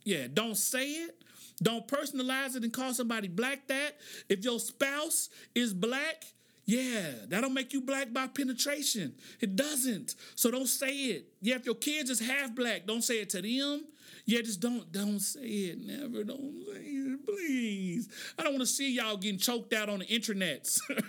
Yeah, 0.04 0.28
don't 0.34 0.56
say 0.56 0.88
it. 0.88 1.16
Don't 1.62 1.88
personalize 1.88 2.56
it 2.56 2.64
and 2.64 2.72
call 2.72 2.94
somebody 2.94 3.28
black 3.28 3.68
that. 3.68 3.98
If 4.30 4.44
your 4.44 4.60
spouse 4.60 5.30
is 5.54 5.74
black, 5.74 6.24
yeah, 6.70 7.14
that 7.30 7.42
don't 7.42 7.56
make 7.56 7.74
you 7.74 7.82
black 7.82 8.14
by 8.14 8.28
penetration. 8.28 9.16
It 9.40 9.56
doesn't. 9.56 10.14
So 10.36 10.52
don't 10.52 10.68
say 10.68 10.94
it. 10.94 11.26
Yeah, 11.42 11.56
if 11.56 11.66
your 11.66 11.74
kids 11.74 12.12
is 12.12 12.20
half 12.20 12.54
black, 12.54 12.86
don't 12.86 13.04
say 13.04 13.22
it 13.22 13.32
to 13.32 13.42
them. 13.42 13.86
Yeah, 14.26 14.42
just 14.42 14.60
don't 14.60 14.92
don't 14.92 15.20
say 15.20 15.40
it. 15.40 15.80
Never 15.82 16.24
don't 16.24 16.64
say 16.68 16.82
it, 16.82 17.26
please. 17.26 18.08
I 18.38 18.44
don't 18.44 18.54
want 18.54 18.62
to 18.62 18.68
see 18.68 18.94
y'all 18.94 19.18
getting 19.18 19.40
choked 19.40 19.74
out 19.74 19.90
on 19.90 20.00
the 20.00 20.06
internets. 20.06 20.80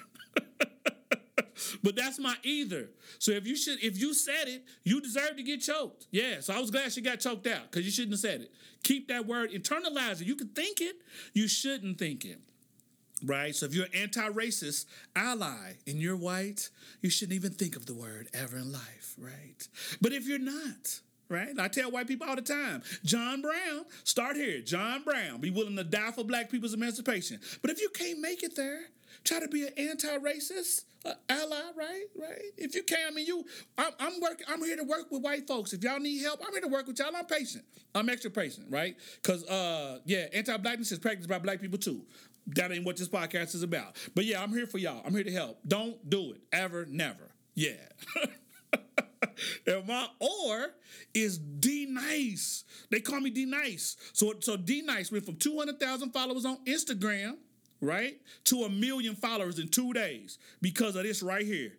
But 1.83 1.95
that's 1.95 2.19
my 2.19 2.35
either. 2.43 2.89
So 3.19 3.33
if 3.33 3.47
you 3.47 3.55
should, 3.55 3.85
if 3.85 4.01
you 4.01 4.15
said 4.15 4.49
it, 4.49 4.65
you 4.83 4.99
deserve 5.03 5.37
to 5.37 5.43
get 5.43 5.61
choked. 5.61 6.07
Yeah. 6.11 6.41
So 6.41 6.55
I 6.55 6.59
was 6.59 6.71
glad 6.71 6.91
she 6.91 7.03
got 7.03 7.21
choked 7.21 7.47
out 7.47 7.71
because 7.71 7.85
you 7.85 7.93
shouldn't 7.93 8.15
have 8.15 8.21
said 8.21 8.41
it. 8.41 8.53
Keep 8.83 9.09
that 9.09 9.27
word, 9.27 9.51
internalize 9.51 10.23
it. 10.23 10.27
You 10.27 10.37
can 10.37 10.49
think 10.49 10.81
it, 10.81 10.97
you 11.35 11.49
shouldn't 11.49 11.99
think 11.99 12.25
it. 12.25 12.41
Right? 13.23 13.55
So 13.55 13.67
if 13.67 13.75
you're 13.75 13.85
an 13.85 13.95
anti-racist 13.95 14.87
ally 15.15 15.75
and 15.87 15.99
you're 15.99 16.17
white, 16.17 16.71
you 17.03 17.11
shouldn't 17.11 17.37
even 17.37 17.53
think 17.53 17.77
of 17.77 17.85
the 17.85 17.93
word 17.93 18.29
ever 18.33 18.57
in 18.57 18.73
life, 18.73 19.15
right? 19.19 19.69
But 20.01 20.13
if 20.13 20.27
you're 20.27 20.39
not, 20.39 21.01
right? 21.29 21.51
I 21.59 21.69
tell 21.69 21.91
white 21.91 22.09
people 22.09 22.27
all 22.27 22.37
the 22.37 22.41
time, 22.41 22.83
John 23.05 23.43
Brown, 23.43 23.85
start 24.05 24.37
here. 24.37 24.63
John 24.63 25.03
Brown, 25.05 25.39
be 25.39 25.51
willing 25.51 25.77
to 25.77 25.85
die 25.85 26.13
for 26.13 26.25
black 26.25 26.51
people's 26.51 26.73
emancipation. 26.73 27.41
But 27.61 27.71
if 27.71 27.81
you 27.83 27.91
can't 27.91 28.21
make 28.21 28.43
it 28.43 28.57
there, 28.57 28.81
try 29.23 29.39
to 29.41 29.49
be 29.49 29.67
an 29.67 29.75
anti-racist 29.77 30.85
uh, 31.05 31.13
ally, 31.29 31.63
right? 31.77 32.05
Right? 32.19 32.53
If 32.57 32.75
you 32.75 32.83
can't, 32.83 33.13
I 33.13 33.15
mean, 33.15 33.27
you, 33.27 33.45
I'm, 33.77 33.93
I'm 33.99 34.21
working. 34.21 34.47
I'm 34.49 34.63
here 34.63 34.77
to 34.77 34.85
work 34.85 35.11
with 35.11 35.23
white 35.23 35.47
folks. 35.47 35.73
If 35.73 35.83
y'all 35.83 36.01
need 36.01 36.23
help, 36.23 36.41
I'm 36.47 36.53
here 36.53 36.63
to 36.63 36.69
work 36.69 36.87
with 36.87 36.99
y'all. 36.99 37.15
I'm 37.15 37.27
patient. 37.27 37.65
I'm 37.95 38.09
extra 38.09 38.31
patient, 38.31 38.67
right? 38.71 38.97
Because, 39.23 39.45
uh, 39.45 39.99
yeah, 40.05 40.27
anti-blackness 40.33 40.93
is 40.93 40.99
practiced 40.99 41.29
by 41.29 41.39
black 41.39 41.61
people 41.61 41.79
too. 41.79 42.03
That 42.49 42.73
ain't 42.73 42.85
what 42.85 42.97
this 42.97 43.09
podcast 43.09 43.55
is 43.55 43.63
about. 43.63 43.97
But 44.15 44.25
yeah, 44.25 44.43
I'm 44.43 44.51
here 44.51 44.67
for 44.67 44.79
y'all. 44.79 45.03
I'm 45.05 45.15
here 45.15 45.25
to 45.25 45.33
help. 45.33 45.61
Don't 45.67 46.09
do 46.09 46.33
it 46.33 46.41
ever, 46.53 46.87
never. 46.87 47.31
Yeah. 47.55 47.75
And 49.67 49.87
my 49.87 50.07
or 50.19 50.75
is 51.15 51.39
D 51.39 51.87
Nice. 51.89 52.65
They 52.91 53.01
call 53.01 53.21
me 53.21 53.31
D 53.31 53.45
Nice. 53.45 53.97
So 54.13 54.35
so 54.41 54.57
D 54.57 54.83
Nice 54.83 55.13
went 55.13 55.25
from 55.25 55.37
200,000 55.37 56.11
followers 56.11 56.45
on 56.45 56.59
Instagram, 56.65 57.37
right, 57.81 58.19
to 58.45 58.65
a 58.65 58.69
million 58.69 59.15
followers 59.15 59.59
in 59.59 59.69
two 59.69 59.93
days 59.93 60.39
because 60.61 60.97
of 60.97 61.05
this 61.05 61.23
right 61.23 61.47
here. 61.47 61.73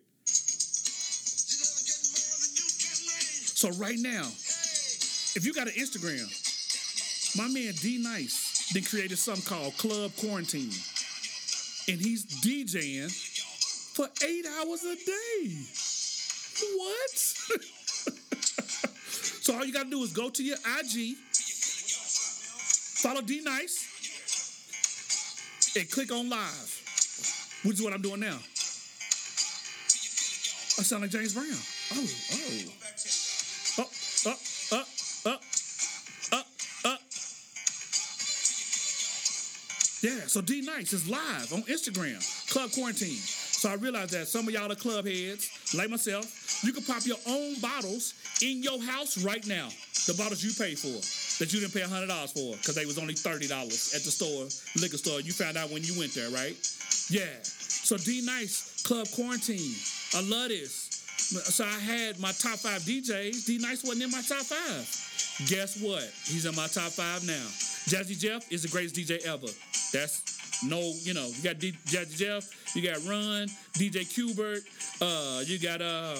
So 3.54 3.70
right 3.70 3.98
now, 3.98 4.24
if 5.34 5.44
you 5.44 5.52
got 5.52 5.68
an 5.68 5.74
Instagram, 5.74 6.26
my 7.36 7.48
man 7.48 7.74
D 7.80 7.98
Nice 8.02 8.51
then 8.72 8.82
created 8.84 9.18
something 9.18 9.44
called 9.44 9.76
Club 9.76 10.12
Quarantine. 10.16 10.72
And 11.88 12.00
he's 12.00 12.24
DJing 12.24 13.10
for 13.94 14.06
eight 14.24 14.46
hours 14.60 14.84
a 14.84 14.94
day. 14.94 15.50
What? 16.76 17.10
so 19.42 19.54
all 19.54 19.64
you 19.64 19.72
gotta 19.72 19.90
do 19.90 20.02
is 20.02 20.12
go 20.12 20.30
to 20.30 20.42
your 20.42 20.56
IG, 20.56 21.16
follow 23.02 23.20
D 23.20 23.40
Nice, 23.42 23.88
and 25.76 25.90
click 25.90 26.12
on 26.12 26.28
live, 26.28 27.60
which 27.64 27.78
is 27.78 27.82
what 27.82 27.92
I'm 27.92 28.02
doing 28.02 28.20
now. 28.20 28.38
I 30.78 30.82
sound 30.84 31.02
like 31.02 31.10
James 31.10 31.34
Brown. 31.34 31.46
Oh, 31.92 32.06
oh. 32.32 32.81
So 40.32 40.40
D 40.40 40.62
Nice 40.62 40.94
is 40.94 41.06
live 41.10 41.52
on 41.52 41.60
Instagram, 41.64 42.16
Club 42.50 42.72
Quarantine. 42.72 43.20
So 43.20 43.68
I 43.68 43.74
realized 43.74 44.12
that 44.12 44.26
some 44.26 44.48
of 44.48 44.54
y'all 44.54 44.72
are 44.72 44.74
club 44.74 45.04
heads, 45.04 45.74
like 45.76 45.90
myself, 45.90 46.64
you 46.64 46.72
can 46.72 46.82
pop 46.84 47.04
your 47.04 47.18
own 47.28 47.60
bottles 47.60 48.14
in 48.40 48.62
your 48.62 48.82
house 48.82 49.22
right 49.22 49.46
now. 49.46 49.68
The 50.06 50.14
bottles 50.16 50.42
you 50.42 50.50
paid 50.56 50.78
for, 50.78 50.88
that 51.38 51.52
you 51.52 51.60
didn't 51.60 51.74
pay 51.74 51.82
$100 51.82 52.08
for, 52.32 52.56
because 52.56 52.74
they 52.74 52.86
was 52.86 52.96
only 52.96 53.12
$30 53.12 53.44
at 53.94 54.02
the 54.02 54.10
store, 54.10 54.48
liquor 54.80 54.96
store. 54.96 55.20
You 55.20 55.32
found 55.32 55.58
out 55.58 55.70
when 55.70 55.84
you 55.84 55.98
went 55.98 56.14
there, 56.14 56.30
right? 56.30 56.56
Yeah. 57.10 57.28
So 57.42 57.98
D 57.98 58.22
Nice, 58.24 58.82
Club 58.84 59.08
Quarantine. 59.14 59.76
I 60.16 60.22
love 60.22 60.48
this. 60.48 60.88
So 61.52 61.64
I 61.64 61.78
had 61.78 62.18
my 62.20 62.32
top 62.32 62.56
five 62.56 62.80
DJs. 62.82 63.44
D 63.44 63.58
Nice 63.58 63.84
wasn't 63.84 64.04
in 64.04 64.10
my 64.10 64.22
top 64.22 64.48
five. 64.48 64.88
Guess 65.46 65.82
what? 65.82 66.08
He's 66.24 66.46
in 66.46 66.56
my 66.56 66.68
top 66.68 66.92
five 66.92 67.22
now. 67.26 67.46
Jazzy 67.84 68.18
Jeff 68.18 68.50
is 68.50 68.62
the 68.62 68.68
greatest 68.68 68.96
DJ 68.96 69.26
ever. 69.26 69.48
That's 69.92 70.62
no, 70.64 70.80
you 71.02 71.12
know, 71.14 71.26
you 71.26 71.42
got 71.42 71.58
D- 71.58 71.76
Jazzy 71.86 72.16
Jeff, 72.16 72.76
you 72.76 72.82
got 72.82 72.96
Run, 73.04 73.48
DJ 73.74 74.06
Qbert, 74.06 74.62
uh, 75.02 75.42
you 75.44 75.58
got 75.58 75.82
uh, 75.82 76.16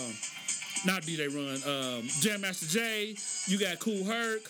not 0.84 1.02
DJ 1.02 1.28
Run, 1.28 1.98
um, 1.98 2.02
Jam 2.20 2.40
Master 2.40 2.66
Jay, 2.66 3.14
you 3.46 3.58
got 3.58 3.78
Kool 3.78 4.04
Herc, 4.04 4.42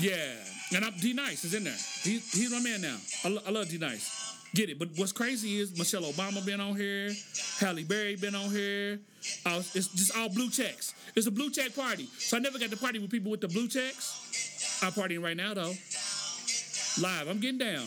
yeah, 0.00 0.34
and 0.74 0.84
I'm, 0.84 0.92
D 1.00 1.12
Nice 1.12 1.44
is 1.44 1.54
in 1.54 1.64
there. 1.64 1.76
He, 2.02 2.18
he's 2.18 2.50
my 2.50 2.60
man 2.60 2.80
now. 2.80 2.96
I, 3.24 3.28
lo- 3.28 3.42
I 3.46 3.50
love 3.50 3.68
D 3.68 3.78
Nice. 3.78 4.18
Get 4.52 4.68
it, 4.68 4.80
but 4.80 4.88
what's 4.96 5.12
crazy 5.12 5.60
is 5.60 5.78
Michelle 5.78 6.02
Obama 6.02 6.44
been 6.44 6.60
on 6.60 6.74
here, 6.74 7.12
Halle 7.60 7.84
Berry 7.84 8.16
been 8.16 8.34
on 8.34 8.50
here. 8.50 8.98
Uh, 9.46 9.62
it's 9.74 9.88
just 9.88 10.16
all 10.16 10.28
blue 10.28 10.50
checks. 10.50 10.92
It's 11.14 11.28
a 11.28 11.30
blue 11.30 11.50
check 11.50 11.74
party, 11.74 12.08
so 12.18 12.36
I 12.36 12.40
never 12.40 12.58
got 12.58 12.70
to 12.70 12.76
party 12.76 12.98
with 12.98 13.10
people 13.12 13.30
with 13.30 13.40
the 13.40 13.48
blue 13.48 13.68
checks. 13.68 14.80
I'm 14.82 14.90
partying 14.90 15.22
right 15.22 15.36
now 15.36 15.54
though, 15.54 15.72
live. 17.00 17.28
I'm 17.28 17.38
getting 17.38 17.58
down. 17.58 17.86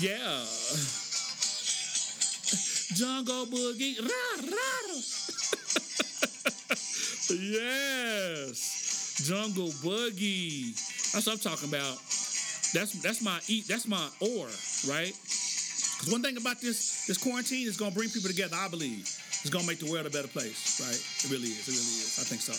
Yeah. 0.00 0.44
Jungle 2.94 3.46
Boogie. 3.46 4.00
Rah, 4.00 4.40
rah. 4.48 4.94
yes. 7.52 9.22
Jungle 9.26 9.68
Boogie. 9.84 10.72
That's 11.12 11.26
what 11.26 11.34
I'm 11.34 11.38
talking 11.38 11.68
about. 11.68 11.98
That's 12.72 12.92
that's 13.02 13.20
my 13.22 13.38
eat. 13.48 13.68
That's 13.68 13.86
my 13.86 14.08
or 14.20 14.46
right. 14.88 15.12
Because 15.12 16.08
one 16.10 16.22
thing 16.22 16.38
about 16.38 16.60
this 16.60 17.06
this 17.06 17.18
quarantine 17.18 17.66
is 17.68 17.76
gonna 17.76 17.94
bring 17.94 18.08
people 18.08 18.30
together. 18.30 18.56
I 18.58 18.68
believe 18.68 19.00
it's 19.00 19.50
gonna 19.50 19.66
make 19.66 19.78
the 19.78 19.90
world 19.90 20.06
a 20.06 20.10
better 20.10 20.28
place. 20.28 20.80
Right. 20.80 20.96
It 21.24 21.30
really 21.30 21.48
is. 21.52 21.68
It 21.68 21.72
really 21.72 22.00
is. 22.00 22.18
I 22.18 22.24
think 22.24 22.40
so. 22.40 22.54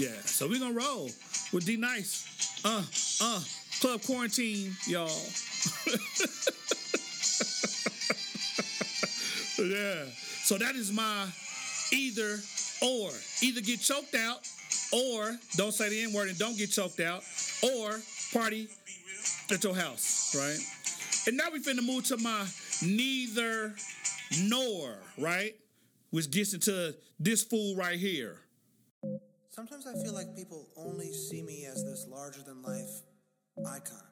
Yeah. 0.00 0.20
So 0.22 0.46
we're 0.48 0.60
gonna 0.60 0.72
roll 0.72 1.10
with 1.52 1.66
D 1.66 1.76
Nice. 1.76 2.62
Uh 2.64 2.82
uh. 3.20 3.42
Club 3.80 4.00
quarantine, 4.02 4.74
y'all. 4.86 5.10
yeah. 9.64 10.04
So 10.42 10.58
that 10.58 10.74
is 10.74 10.92
my 10.92 11.26
either 11.92 12.38
or. 12.82 13.10
Either 13.42 13.60
get 13.60 13.80
choked 13.80 14.14
out 14.14 14.48
or 14.92 15.36
don't 15.56 15.72
say 15.72 15.88
the 15.88 16.02
N 16.02 16.12
word 16.12 16.28
and 16.28 16.38
don't 16.38 16.56
get 16.56 16.70
choked 16.70 17.00
out 17.00 17.22
or 17.62 18.00
party 18.32 18.68
at 19.50 19.62
your 19.62 19.74
house, 19.74 20.34
right? 20.36 20.58
And 21.26 21.36
now 21.36 21.50
we 21.52 21.60
finna 21.60 21.84
move 21.84 22.04
to 22.04 22.16
my 22.18 22.46
neither 22.82 23.74
nor, 24.42 24.96
right? 25.18 25.54
Which 26.10 26.30
gets 26.30 26.54
into 26.54 26.94
this 27.18 27.42
fool 27.42 27.76
right 27.76 27.98
here. 27.98 28.36
Sometimes 29.50 29.86
I 29.86 29.94
feel 30.02 30.12
like 30.12 30.36
people 30.36 30.66
only 30.76 31.12
see 31.12 31.42
me 31.42 31.64
as 31.66 31.82
this 31.84 32.06
larger 32.08 32.42
than 32.42 32.62
life 32.62 33.02
icon. 33.66 34.02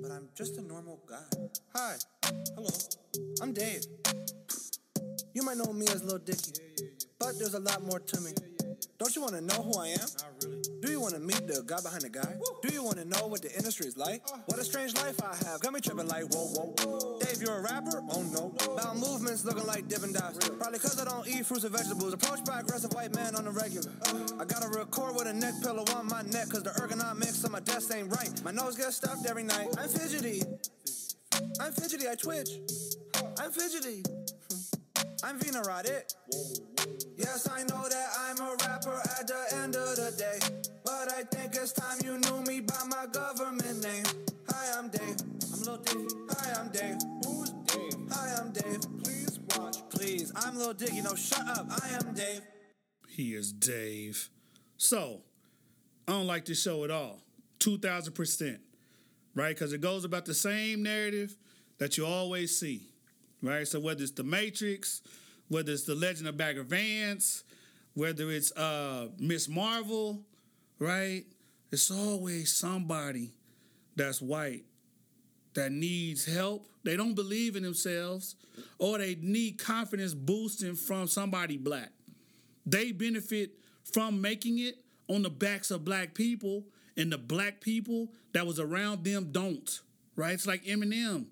But 0.00 0.12
I'm 0.12 0.28
just 0.36 0.56
a 0.58 0.62
normal 0.62 1.00
guy. 1.08 1.48
Hi. 1.74 1.96
Hello. 2.54 2.68
I'm 3.42 3.52
Dave. 3.52 3.82
You 5.34 5.42
might 5.42 5.56
know 5.56 5.72
me 5.72 5.86
as 5.88 6.04
Lil 6.04 6.18
Dicky. 6.18 6.52
But 7.18 7.38
there's 7.38 7.54
a 7.54 7.60
lot 7.60 7.82
more 7.82 7.98
to 7.98 8.20
me. 8.20 8.30
Don't 8.98 9.14
you 9.16 9.22
want 9.22 9.34
to 9.34 9.40
know 9.40 9.62
who 9.62 9.78
I 9.78 9.88
am? 9.88 10.08
Do 10.40 10.77
you 10.98 11.02
want 11.02 11.14
to 11.14 11.20
meet 11.20 11.46
the 11.46 11.62
guy 11.64 11.80
behind 11.80 12.02
the 12.02 12.08
guy? 12.08 12.34
Do 12.60 12.74
you 12.74 12.82
want 12.82 12.98
to 12.98 13.04
know 13.04 13.28
what 13.28 13.40
the 13.40 13.54
industry 13.54 13.86
is 13.86 13.96
like? 13.96 14.20
What 14.46 14.58
a 14.58 14.64
strange 14.64 14.96
life 14.96 15.22
I 15.22 15.30
have. 15.46 15.60
Got 15.60 15.72
me 15.72 15.80
tripping 15.80 16.08
like, 16.08 16.24
whoa, 16.34 16.50
whoa. 16.58 17.18
Dave, 17.20 17.40
you're 17.40 17.54
a 17.54 17.62
rapper? 17.62 18.02
Oh 18.10 18.22
no. 18.34 18.50
Bowel 18.74 18.96
movements 18.96 19.44
looking 19.44 19.64
like 19.64 19.86
Dippin' 19.86 20.12
Dots. 20.12 20.48
Probably 20.48 20.80
cause 20.80 21.00
I 21.00 21.04
don't 21.04 21.26
eat 21.28 21.46
fruits 21.46 21.62
and 21.62 21.72
vegetables. 21.72 22.12
Approached 22.14 22.46
by 22.46 22.58
aggressive 22.58 22.92
white 22.94 23.14
man 23.14 23.36
on 23.36 23.44
the 23.44 23.52
regular. 23.52 23.92
I 24.40 24.44
gotta 24.44 24.68
record 24.76 25.14
with 25.14 25.28
a 25.28 25.32
neck 25.32 25.54
pillow 25.62 25.84
on 25.94 26.08
my 26.08 26.22
neck 26.22 26.48
cause 26.48 26.64
the 26.64 26.70
ergonomics 26.70 27.44
on 27.44 27.52
my 27.52 27.60
desk 27.60 27.94
ain't 27.94 28.10
right. 28.10 28.32
My 28.42 28.50
nose 28.50 28.76
gets 28.76 28.96
stuffed 28.96 29.24
every 29.24 29.44
night. 29.44 29.68
I'm 29.78 29.88
fidgety. 29.88 30.42
I'm 31.60 31.72
fidgety, 31.72 32.08
I 32.08 32.16
twitch. 32.16 32.58
I'm 33.38 33.52
fidgety. 33.52 34.02
I'm 35.22 35.38
Vina 35.38 35.62
Roddick. 35.62 36.14
Yes, 37.16 37.48
I 37.50 37.62
know 37.64 37.88
that 37.88 38.08
I'm 38.20 38.38
a 38.38 38.56
rapper 38.64 39.00
Lil 50.58 50.74
Dicky. 50.74 51.00
No, 51.00 51.14
shut 51.14 51.46
up. 51.46 51.66
I 51.70 51.88
am 51.90 52.14
Dave. 52.14 52.42
He 53.08 53.34
is 53.34 53.52
Dave. 53.52 54.28
So, 54.76 55.22
I 56.06 56.12
don't 56.12 56.26
like 56.26 56.44
this 56.44 56.60
show 56.62 56.84
at 56.84 56.90
all. 56.90 57.22
2000%. 57.60 58.58
Right? 59.34 59.54
Because 59.54 59.72
it 59.72 59.80
goes 59.80 60.04
about 60.04 60.24
the 60.24 60.34
same 60.34 60.82
narrative 60.82 61.36
that 61.78 61.96
you 61.96 62.04
always 62.04 62.58
see. 62.58 62.90
Right? 63.40 63.68
So, 63.68 63.78
whether 63.78 64.02
it's 64.02 64.12
The 64.12 64.24
Matrix, 64.24 65.00
whether 65.46 65.70
it's 65.70 65.84
The 65.84 65.94
Legend 65.94 66.28
of 66.28 66.36
Bagger 66.36 66.64
Vance, 66.64 67.44
whether 67.94 68.28
it's 68.30 68.50
uh, 68.52 69.08
Miss 69.18 69.48
Marvel, 69.48 70.22
right? 70.80 71.24
It's 71.70 71.90
always 71.90 72.56
somebody 72.56 73.32
that's 73.94 74.20
white 74.20 74.64
that 75.58 75.72
needs 75.72 76.24
help. 76.24 76.68
They 76.84 76.96
don't 76.96 77.14
believe 77.14 77.56
in 77.56 77.64
themselves 77.64 78.36
or 78.78 78.98
they 78.98 79.16
need 79.20 79.58
confidence 79.58 80.14
boosting 80.14 80.76
from 80.76 81.08
somebody 81.08 81.56
black. 81.56 81.90
They 82.64 82.92
benefit 82.92 83.50
from 83.82 84.20
making 84.20 84.60
it 84.60 84.76
on 85.08 85.22
the 85.22 85.30
backs 85.30 85.72
of 85.72 85.84
black 85.84 86.14
people, 86.14 86.64
and 86.96 87.10
the 87.10 87.18
black 87.18 87.60
people 87.60 88.12
that 88.34 88.46
was 88.46 88.60
around 88.60 89.02
them 89.04 89.30
don't. 89.32 89.80
Right? 90.14 90.34
It's 90.34 90.46
like 90.46 90.64
Eminem, 90.64 91.26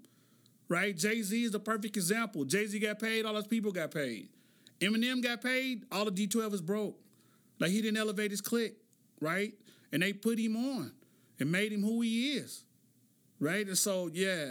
right? 0.68 0.96
Jay 0.96 1.22
Z 1.22 1.44
is 1.44 1.52
the 1.52 1.60
perfect 1.60 1.96
example. 1.96 2.44
Jay 2.44 2.66
Z 2.66 2.78
got 2.80 2.98
paid, 2.98 3.26
all 3.26 3.34
those 3.34 3.46
people 3.46 3.70
got 3.70 3.92
paid. 3.92 4.28
Eminem 4.80 5.22
got 5.22 5.40
paid, 5.40 5.84
all 5.92 6.08
of 6.08 6.14
D12 6.14 6.54
is 6.54 6.60
broke. 6.60 6.98
Like 7.60 7.70
he 7.70 7.80
didn't 7.80 7.98
elevate 7.98 8.30
his 8.30 8.40
clique, 8.40 8.76
right? 9.20 9.54
And 9.92 10.02
they 10.02 10.12
put 10.12 10.38
him 10.38 10.56
on 10.56 10.92
and 11.38 11.52
made 11.52 11.72
him 11.72 11.82
who 11.82 12.00
he 12.00 12.32
is, 12.32 12.64
right? 13.40 13.66
And 13.66 13.78
so, 13.78 14.08
yeah, 14.12 14.50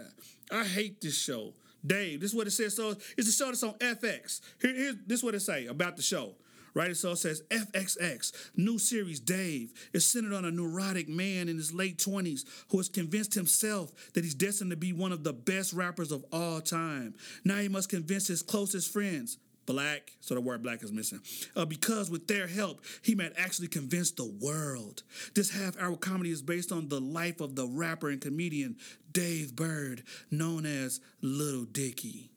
I 0.52 0.64
hate 0.64 1.02
this 1.02 1.18
show. 1.18 1.54
Dave, 1.86 2.22
this 2.22 2.32
is 2.32 2.36
what 2.36 2.48
it 2.48 2.52
says. 2.52 2.76
So 2.76 2.96
it's 3.18 3.28
a 3.28 3.32
show 3.32 3.46
that's 3.46 3.64
on 3.64 3.74
FX. 3.76 4.42
Here, 4.62 4.74
here's 4.74 4.96
this 5.06 5.20
is 5.20 5.24
what 5.24 5.36
it 5.36 5.42
say 5.42 5.68
about 5.68 5.96
the 5.96 6.02
show. 6.02 6.36
Right, 6.74 6.94
so 6.94 7.12
it 7.12 7.20
says 7.20 7.42
FXX, 7.52 8.34
new 8.58 8.78
series 8.78 9.22
Dave 9.22 9.72
is 9.94 10.06
centered 10.06 10.34
on 10.34 10.44
a 10.44 10.52
neurotic 10.52 11.08
man 11.08 11.48
in 11.48 11.56
his 11.56 11.74
late 11.74 11.98
20s 12.00 12.44
who 12.70 12.76
has 12.76 12.90
convinced 12.90 13.34
himself 13.34 13.94
that 14.12 14.26
he's 14.26 14.36
destined 14.36 14.72
to 14.72 14.76
be 14.76 14.92
one 14.92 15.14
of 15.14 15.24
the 15.24 15.32
best 15.32 15.72
rappers 15.72 16.12
of 16.12 16.26
all 16.34 16.60
time. 16.60 17.14
Now 17.46 17.60
he 17.60 17.70
must 17.70 17.88
convince 17.88 18.28
his 18.28 18.44
closest 18.44 18.92
friends, 18.92 19.38
black, 19.66 20.12
so 20.20 20.36
the 20.36 20.42
word 20.42 20.64
black 20.64 20.84
is 20.84 20.92
missing, 20.92 21.22
uh, 21.56 21.66
because 21.66 22.10
with 22.10 22.28
their 22.28 22.48
help, 22.48 22.82
he 23.02 23.16
might 23.16 23.34
actually 23.38 23.68
convince 23.68 24.12
the 24.12 24.32
world. 24.42 25.04
This 25.34 25.50
half 25.52 25.80
hour 25.80 25.96
comedy 25.96 26.32
is 26.32 26.42
based 26.42 26.72
on 26.72 26.90
the 26.90 27.02
life 27.02 27.42
of 27.42 27.56
the 27.56 27.68
rapper 27.68 28.10
and 28.10 28.22
comedian 28.22 28.78
Dave 29.12 29.56
Burd, 29.56 30.04
known 30.30 30.66
as 30.66 31.00
Little 31.22 31.66
Dicky. 31.66 32.32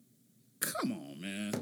Come 0.60 0.92
on, 0.92 1.20
man. 1.20 1.52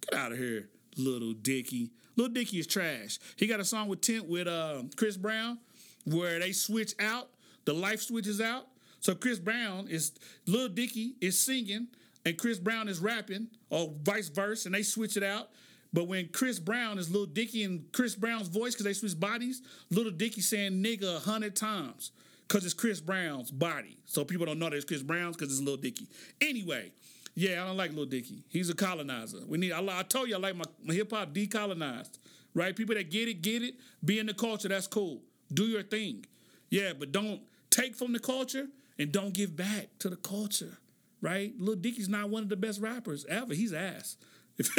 Get 0.00 0.18
out 0.18 0.32
of 0.32 0.38
here, 0.38 0.68
Little 0.96 1.32
Dicky. 1.32 1.90
Little 2.16 2.32
Dicky 2.32 2.58
is 2.58 2.66
trash. 2.66 3.18
He 3.36 3.46
got 3.46 3.60
a 3.60 3.64
song 3.64 3.88
with 3.88 4.00
Tent 4.00 4.28
with 4.28 4.46
uh, 4.46 4.82
Chris 4.96 5.16
Brown 5.16 5.58
where 6.04 6.38
they 6.38 6.52
switch 6.52 6.94
out, 7.00 7.28
the 7.64 7.74
life 7.74 8.00
switches 8.00 8.40
out. 8.40 8.66
So 9.00 9.14
Chris 9.14 9.38
Brown 9.38 9.88
is, 9.88 10.12
Little 10.46 10.68
Dicky 10.68 11.14
is 11.20 11.38
singing 11.38 11.88
and 12.24 12.36
Chris 12.36 12.58
Brown 12.58 12.88
is 12.88 13.00
rapping, 13.00 13.48
or 13.70 13.92
vice 14.02 14.28
versa, 14.28 14.68
and 14.68 14.74
they 14.74 14.82
switch 14.82 15.16
it 15.16 15.22
out. 15.22 15.48
But 15.92 16.06
when 16.06 16.28
Chris 16.28 16.58
Brown 16.58 16.98
is 16.98 17.10
Little 17.10 17.26
Dicky 17.26 17.64
and 17.64 17.90
Chris 17.92 18.14
Brown's 18.14 18.48
voice, 18.48 18.74
because 18.74 18.84
they 18.84 18.92
switch 18.92 19.18
bodies, 19.18 19.62
Little 19.90 20.12
Dicky 20.12 20.40
saying 20.40 20.82
nigga 20.82 21.16
a 21.16 21.20
hundred 21.20 21.56
times 21.56 22.12
because 22.46 22.64
it's 22.64 22.74
Chris 22.74 23.00
Brown's 23.00 23.50
body. 23.50 23.96
So 24.06 24.24
people 24.24 24.46
don't 24.46 24.58
know 24.58 24.70
that 24.70 24.76
it's 24.76 24.84
Chris 24.84 25.02
Brown's 25.02 25.36
because 25.36 25.52
it's 25.52 25.60
Little 25.60 25.80
Dicky. 25.80 26.06
Anyway, 26.40 26.92
yeah, 27.34 27.62
I 27.62 27.66
don't 27.66 27.76
like 27.76 27.90
Little 27.90 28.06
Dicky. 28.06 28.44
He's 28.48 28.70
a 28.70 28.74
colonizer. 28.74 29.38
We 29.46 29.58
need. 29.58 29.72
I, 29.72 29.80
I 29.98 30.02
told 30.02 30.28
you 30.28 30.36
I 30.36 30.38
like 30.38 30.56
my, 30.56 30.64
my 30.84 30.94
hip 30.94 31.10
hop 31.12 31.32
decolonized. 31.32 32.18
Right? 32.52 32.74
People 32.74 32.96
that 32.96 33.10
get 33.10 33.28
it, 33.28 33.42
get 33.42 33.62
it. 33.62 33.74
Be 34.04 34.18
in 34.18 34.26
the 34.26 34.34
culture. 34.34 34.68
That's 34.68 34.88
cool. 34.88 35.22
Do 35.52 35.66
your 35.66 35.84
thing. 35.84 36.26
Yeah, 36.68 36.92
but 36.98 37.12
don't 37.12 37.40
take 37.70 37.94
from 37.94 38.12
the 38.12 38.18
culture 38.18 38.66
and 38.98 39.12
don't 39.12 39.32
give 39.32 39.56
back 39.56 39.88
to 40.00 40.08
the 40.08 40.16
culture. 40.16 40.78
Right? 41.20 41.52
Little 41.58 41.76
Dicky's 41.76 42.08
not 42.08 42.30
one 42.30 42.42
of 42.42 42.48
the 42.48 42.56
best 42.56 42.80
rappers 42.80 43.26
ever. 43.28 43.54
He's 43.54 43.72
ass. 43.72 44.16
If, 44.58 44.70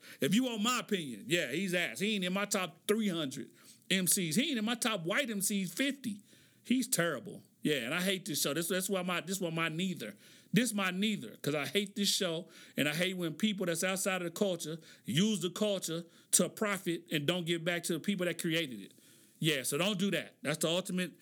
if 0.20 0.34
you 0.34 0.44
want 0.44 0.62
my 0.62 0.80
opinion, 0.80 1.24
yeah, 1.26 1.50
he's 1.50 1.74
ass. 1.74 2.00
He 2.00 2.14
ain't 2.14 2.24
in 2.24 2.32
my 2.32 2.44
top 2.44 2.76
300 2.88 3.48
MCs. 3.90 4.34
He 4.34 4.50
ain't 4.50 4.58
in 4.58 4.64
my 4.64 4.74
top 4.74 5.04
white 5.04 5.28
MCs 5.28 5.70
50. 5.70 6.20
He's 6.64 6.88
terrible. 6.88 7.42
Yeah, 7.62 7.76
and 7.76 7.94
I 7.94 8.00
hate 8.00 8.26
this 8.26 8.42
show. 8.42 8.54
This, 8.54 8.68
that's 8.68 8.90
why 8.90 9.02
my 9.02 9.20
this 9.20 9.40
one 9.40 9.54
my 9.54 9.68
neither. 9.68 10.14
This 10.52 10.72
my 10.72 10.90
neither 10.90 11.30
because 11.30 11.54
I 11.54 11.66
hate 11.66 11.96
this 11.96 12.08
show 12.08 12.46
and 12.76 12.88
I 12.88 12.94
hate 12.94 13.16
when 13.16 13.32
people 13.32 13.66
that's 13.66 13.82
outside 13.82 14.22
of 14.22 14.24
the 14.24 14.30
culture 14.30 14.78
use 15.04 15.40
the 15.40 15.50
culture 15.50 16.04
to 16.32 16.48
profit 16.48 17.02
and 17.10 17.26
don't 17.26 17.44
give 17.44 17.64
back 17.64 17.82
to 17.84 17.94
the 17.94 17.98
people 17.98 18.26
that 18.26 18.40
created 18.40 18.80
it. 18.80 18.92
Yeah, 19.40 19.62
so 19.62 19.76
don't 19.78 19.98
do 19.98 20.10
that. 20.12 20.34
That's 20.42 20.58
the 20.58 20.68
ultimate. 20.68 21.12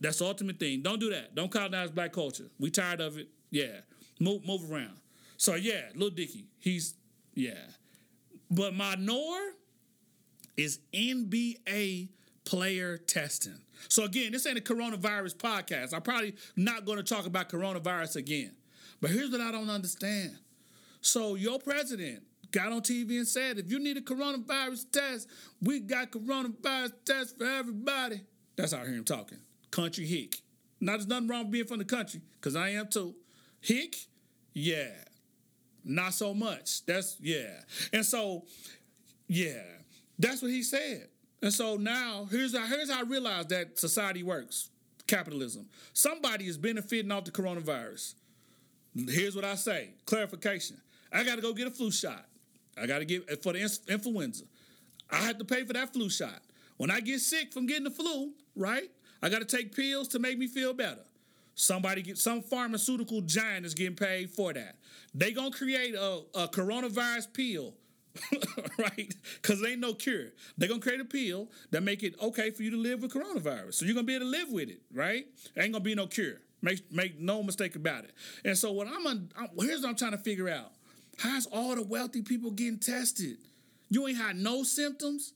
That's 0.00 0.18
the 0.18 0.26
ultimate 0.26 0.58
thing. 0.58 0.82
Don't 0.82 0.98
do 0.98 1.10
that. 1.10 1.34
Don't 1.34 1.50
colonize 1.50 1.90
black 1.90 2.12
culture. 2.12 2.46
We 2.58 2.70
tired 2.70 3.00
of 3.00 3.18
it. 3.18 3.28
Yeah, 3.50 3.80
move 4.18 4.46
move 4.46 4.70
around. 4.70 4.98
So 5.36 5.54
yeah, 5.54 5.82
Lil 5.94 6.10
Dicky. 6.10 6.46
He's 6.58 6.94
yeah, 7.34 7.54
but 8.50 8.74
my 8.74 8.96
Nor 8.98 9.38
is 10.56 10.80
NBA 10.92 12.08
player 12.44 12.98
testing. 12.98 13.60
So 13.88 14.04
again, 14.04 14.32
this 14.32 14.46
ain't 14.46 14.58
a 14.58 14.60
coronavirus 14.60 15.36
podcast. 15.36 15.94
I'm 15.94 16.02
probably 16.02 16.34
not 16.56 16.84
going 16.84 16.98
to 16.98 17.04
talk 17.04 17.26
about 17.26 17.48
coronavirus 17.48 18.16
again. 18.16 18.52
But 19.00 19.10
here's 19.10 19.30
what 19.30 19.40
I 19.40 19.50
don't 19.50 19.70
understand. 19.70 20.36
So 21.00 21.34
your 21.34 21.58
president 21.58 22.22
got 22.50 22.72
on 22.72 22.82
TV 22.82 23.16
and 23.16 23.26
said, 23.26 23.58
if 23.58 23.70
you 23.70 23.78
need 23.78 23.96
a 23.96 24.02
coronavirus 24.02 24.90
test, 24.90 25.28
we 25.62 25.80
got 25.80 26.10
coronavirus 26.10 26.92
tests 27.06 27.34
for 27.38 27.46
everybody. 27.46 28.20
That's 28.56 28.72
how 28.72 28.82
I 28.82 28.86
hear 28.86 28.94
him 28.94 29.04
talking. 29.04 29.38
Country 29.70 30.04
hick. 30.04 30.36
Now 30.80 30.92
there's 30.92 31.06
nothing 31.06 31.28
wrong 31.28 31.44
with 31.44 31.52
being 31.52 31.66
from 31.66 31.78
the 31.78 31.84
country, 31.84 32.20
because 32.40 32.56
I 32.56 32.70
am 32.70 32.88
too. 32.88 33.14
Hick, 33.60 33.96
yeah. 34.52 34.90
Not 35.84 36.14
so 36.14 36.34
much. 36.34 36.84
That's 36.86 37.16
yeah. 37.20 37.60
And 37.92 38.04
so, 38.04 38.44
yeah, 39.28 39.62
that's 40.18 40.42
what 40.42 40.50
he 40.50 40.62
said. 40.62 41.08
And 41.42 41.52
so 41.52 41.76
now 41.76 42.26
here's 42.30 42.56
how, 42.56 42.66
here's 42.66 42.90
how 42.90 43.00
I 43.00 43.02
realize 43.02 43.46
that 43.46 43.78
society 43.78 44.22
works. 44.22 44.70
Capitalism. 45.06 45.68
Somebody 45.92 46.46
is 46.46 46.56
benefiting 46.58 47.10
off 47.10 47.24
the 47.24 47.30
coronavirus. 47.30 48.14
Here's 48.94 49.34
what 49.34 49.44
I 49.44 49.54
say. 49.54 49.90
Clarification. 50.04 50.80
I 51.12 51.24
got 51.24 51.36
to 51.36 51.42
go 51.42 51.52
get 51.52 51.66
a 51.66 51.70
flu 51.70 51.90
shot. 51.90 52.26
I 52.80 52.86
got 52.86 52.98
to 52.98 53.04
get 53.04 53.24
eh, 53.28 53.36
for 53.42 53.52
the 53.52 53.80
influenza. 53.88 54.44
I 55.10 55.16
have 55.16 55.38
to 55.38 55.44
pay 55.44 55.64
for 55.64 55.72
that 55.72 55.92
flu 55.92 56.08
shot. 56.08 56.40
When 56.76 56.90
I 56.90 57.00
get 57.00 57.20
sick 57.20 57.52
from 57.52 57.66
getting 57.66 57.84
the 57.84 57.90
flu, 57.90 58.32
right? 58.54 58.90
I 59.22 59.28
got 59.28 59.40
to 59.40 59.44
take 59.44 59.74
pills 59.74 60.08
to 60.08 60.18
make 60.18 60.38
me 60.38 60.46
feel 60.46 60.72
better. 60.72 61.02
Somebody 61.60 62.00
get 62.00 62.16
some 62.16 62.40
pharmaceutical 62.40 63.20
giant 63.20 63.66
is 63.66 63.74
getting 63.74 63.94
paid 63.94 64.30
for 64.30 64.50
that. 64.54 64.76
They 65.14 65.30
gonna 65.32 65.50
create 65.50 65.94
a, 65.94 66.22
a 66.34 66.48
coronavirus 66.48 67.34
pill, 67.34 67.74
right? 68.78 69.14
Because 69.34 69.60
there 69.60 69.72
ain't 69.72 69.80
no 69.80 69.92
cure. 69.92 70.28
They 70.56 70.68
gonna 70.68 70.80
create 70.80 71.00
a 71.00 71.04
pill 71.04 71.50
that 71.70 71.82
make 71.82 72.02
it 72.02 72.14
okay 72.22 72.48
for 72.48 72.62
you 72.62 72.70
to 72.70 72.78
live 72.78 73.02
with 73.02 73.12
coronavirus. 73.12 73.74
So 73.74 73.84
you're 73.84 73.94
gonna 73.94 74.06
be 74.06 74.14
able 74.14 74.24
to 74.24 74.30
live 74.30 74.50
with 74.50 74.70
it, 74.70 74.80
right? 74.94 75.26
Ain't 75.54 75.72
gonna 75.72 75.84
be 75.84 75.94
no 75.94 76.06
cure. 76.06 76.40
Make 76.62 76.90
make 76.90 77.20
no 77.20 77.42
mistake 77.42 77.76
about 77.76 78.04
it. 78.04 78.12
And 78.42 78.56
so 78.56 78.72
what 78.72 78.88
I'm, 78.88 79.06
I'm 79.06 79.28
here's 79.58 79.82
what 79.82 79.90
I'm 79.90 79.96
trying 79.96 80.12
to 80.12 80.18
figure 80.18 80.48
out: 80.48 80.72
How's 81.18 81.44
all 81.44 81.76
the 81.76 81.82
wealthy 81.82 82.22
people 82.22 82.52
getting 82.52 82.78
tested? 82.78 83.36
You 83.90 84.08
ain't 84.08 84.16
had 84.16 84.36
no 84.36 84.62
symptoms. 84.62 85.34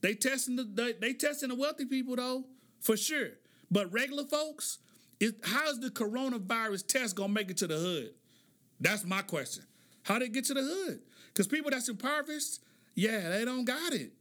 They 0.00 0.14
testing 0.14 0.56
the 0.56 0.64
they, 0.64 0.94
they 0.94 1.12
testing 1.12 1.50
the 1.50 1.54
wealthy 1.54 1.84
people 1.84 2.16
though 2.16 2.44
for 2.80 2.96
sure. 2.96 3.28
But 3.70 3.92
regular 3.92 4.24
folks, 4.24 4.78
it, 5.20 5.36
how's 5.44 5.78
the 5.78 5.90
coronavirus 5.90 6.86
test 6.86 7.14
gonna 7.14 7.32
make 7.32 7.50
it 7.50 7.58
to 7.58 7.66
the 7.66 7.76
hood? 7.76 8.10
That's 8.80 9.04
my 9.04 9.22
question. 9.22 9.64
How 10.02 10.18
they 10.18 10.28
get 10.28 10.46
to 10.46 10.54
the 10.54 10.62
hood? 10.62 11.00
Because 11.28 11.46
people 11.46 11.70
that's 11.70 11.88
impoverished, 11.88 12.60
yeah, 12.94 13.28
they 13.28 13.44
don't 13.44 13.64
got 13.64 13.92
it. 13.92 14.12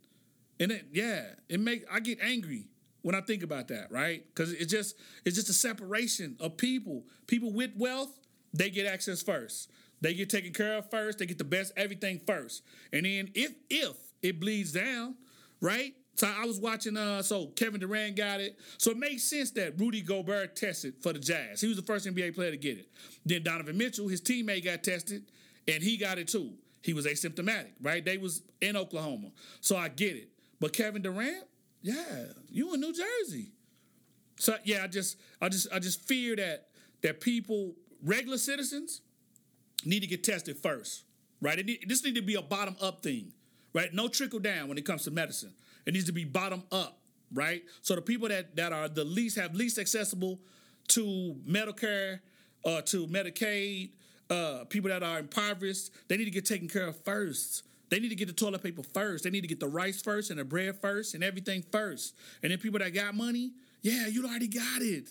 And 0.60 0.72
it, 0.72 0.88
yeah, 0.92 1.24
it 1.48 1.60
make 1.60 1.86
I 1.92 2.02
get 2.02 2.20
angry 2.22 2.68
when 3.02 3.16
I 3.16 3.22
think 3.22 3.44
about 3.44 3.70
that, 3.70 3.92
right? 3.92 4.24
Because 4.28 4.52
it's 4.52 4.72
just 4.72 4.96
it's 5.26 5.36
just 5.36 5.50
a 5.50 5.54
separation 5.54 6.36
of 6.40 6.58
people. 6.58 7.06
People 7.28 7.54
with 7.54 7.72
wealth, 7.78 8.12
they 8.54 8.70
get 8.70 8.86
access 8.86 9.22
first. 9.22 9.72
They 10.02 10.14
get 10.14 10.30
taken 10.30 10.54
care 10.54 10.78
of 10.78 10.90
first. 10.90 11.20
They 11.20 11.26
get 11.26 11.38
the 11.38 11.44
best 11.44 11.74
everything 11.78 12.20
first. 12.28 12.64
And 12.92 13.06
then 13.06 13.32
if 13.36 13.54
if 13.70 13.96
it 14.22 14.40
bleeds 14.40 14.74
down, 14.74 15.16
right? 15.62 15.94
So 16.20 16.28
I 16.28 16.46
was 16.46 16.60
watching. 16.60 16.98
Uh, 16.98 17.22
so 17.22 17.46
Kevin 17.56 17.80
Durant 17.80 18.18
got 18.18 18.42
it. 18.42 18.60
So 18.78 18.92
it 18.92 18.98
makes 18.98 19.24
sense 19.24 19.52
that 19.52 19.80
Rudy 19.80 20.02
Gobert 20.02 20.54
tested 20.54 20.96
for 21.02 21.14
the 21.14 21.20
Jazz. 21.20 21.62
He 21.62 21.68
was 21.70 21.78
the 21.78 21.84
first 21.84 22.06
NBA 22.06 22.36
player 22.36 22.52
to 22.52 22.58
get 22.58 22.78
it. 22.78 22.90
Then 23.26 23.42
Donovan 23.42 23.78
Mitchell, 23.78 24.10
his 24.10 24.22
teammate, 24.22 24.66
got 24.66 24.84
tested, 24.84 25.24
and 25.66 25.82
he 25.82 25.96
got 25.96 26.18
it 26.18 26.28
too. 26.28 26.52
He 26.82 26.92
was 26.92 27.06
asymptomatic, 27.06 27.72
right? 27.82 28.04
They 28.04 28.18
was 28.18 28.42
in 28.60 28.76
Oklahoma, 28.76 29.30
so 29.62 29.78
I 29.78 29.88
get 29.88 30.18
it. 30.18 30.28
But 30.60 30.74
Kevin 30.74 31.02
Durant, 31.02 31.46
yeah, 31.82 32.26
you 32.50 32.74
in 32.74 32.82
New 32.82 32.94
Jersey. 32.94 33.54
So 34.40 34.58
yeah, 34.66 34.84
I 34.84 34.88
just, 34.88 35.16
I 35.42 35.48
just, 35.48 35.72
I 35.72 35.80
just 35.80 36.06
fear 36.06 36.36
that 36.36 36.68
that 37.02 37.22
people, 37.22 37.76
regular 38.04 38.38
citizens, 38.38 39.00
need 39.86 40.02
to 40.02 40.08
get 40.08 40.26
tested 40.26 40.58
first, 40.58 41.06
right? 41.42 41.66
Need, 41.66 41.86
this 41.88 42.04
need 42.04 42.16
to 42.16 42.22
be 42.22 42.36
a 42.36 42.42
bottom 42.42 42.76
up 42.82 43.04
thing, 43.04 43.32
right? 43.74 43.94
No 43.94 44.10
trickle 44.10 44.40
down 44.40 44.68
when 44.68 44.78
it 44.78 44.84
comes 44.84 45.04
to 45.04 45.12
medicine. 45.12 45.54
It 45.86 45.94
needs 45.94 46.06
to 46.06 46.12
be 46.12 46.26
bottom 46.26 46.64
up, 46.72 47.00
right? 47.34 47.64
So 47.82 47.96
the 47.96 48.02
people 48.02 48.28
that 48.30 48.56
that 48.56 48.74
are 48.74 48.88
the 48.88 49.04
least 49.04 49.38
have 49.38 49.56
least 49.56 49.78
accessible 49.78 50.40
to 50.90 51.36
Medicare, 51.48 52.20
uh, 52.66 52.82
to 52.82 53.08
Medicaid, 53.08 53.92
uh, 54.30 54.66
people 54.70 54.90
that 54.90 55.04
are 55.04 55.20
impoverished, 55.20 55.92
they 56.08 56.18
need 56.18 56.26
to 56.26 56.32
get 56.32 56.46
taken 56.46 56.68
care 56.68 56.88
of 56.88 57.04
first. 57.04 57.64
They 57.90 58.00
need 58.00 58.10
to 58.10 58.16
get 58.16 58.28
the 58.28 58.34
toilet 58.34 58.62
paper 58.62 58.84
first. 58.94 59.24
They 59.24 59.30
need 59.32 59.42
to 59.42 59.48
get 59.48 59.60
the 59.60 59.68
rice 59.68 60.02
first 60.02 60.30
and 60.30 60.40
the 60.40 60.46
bread 60.46 60.80
first 60.80 61.16
and 61.16 61.24
everything 61.24 61.64
first. 61.72 62.16
And 62.44 62.52
then 62.52 62.60
people 62.60 62.80
that 62.80 62.94
got 62.94 63.16
money, 63.16 63.54
yeah, 63.82 64.08
you 64.08 64.26
already 64.26 64.48
got 64.48 64.82
it. 64.82 65.10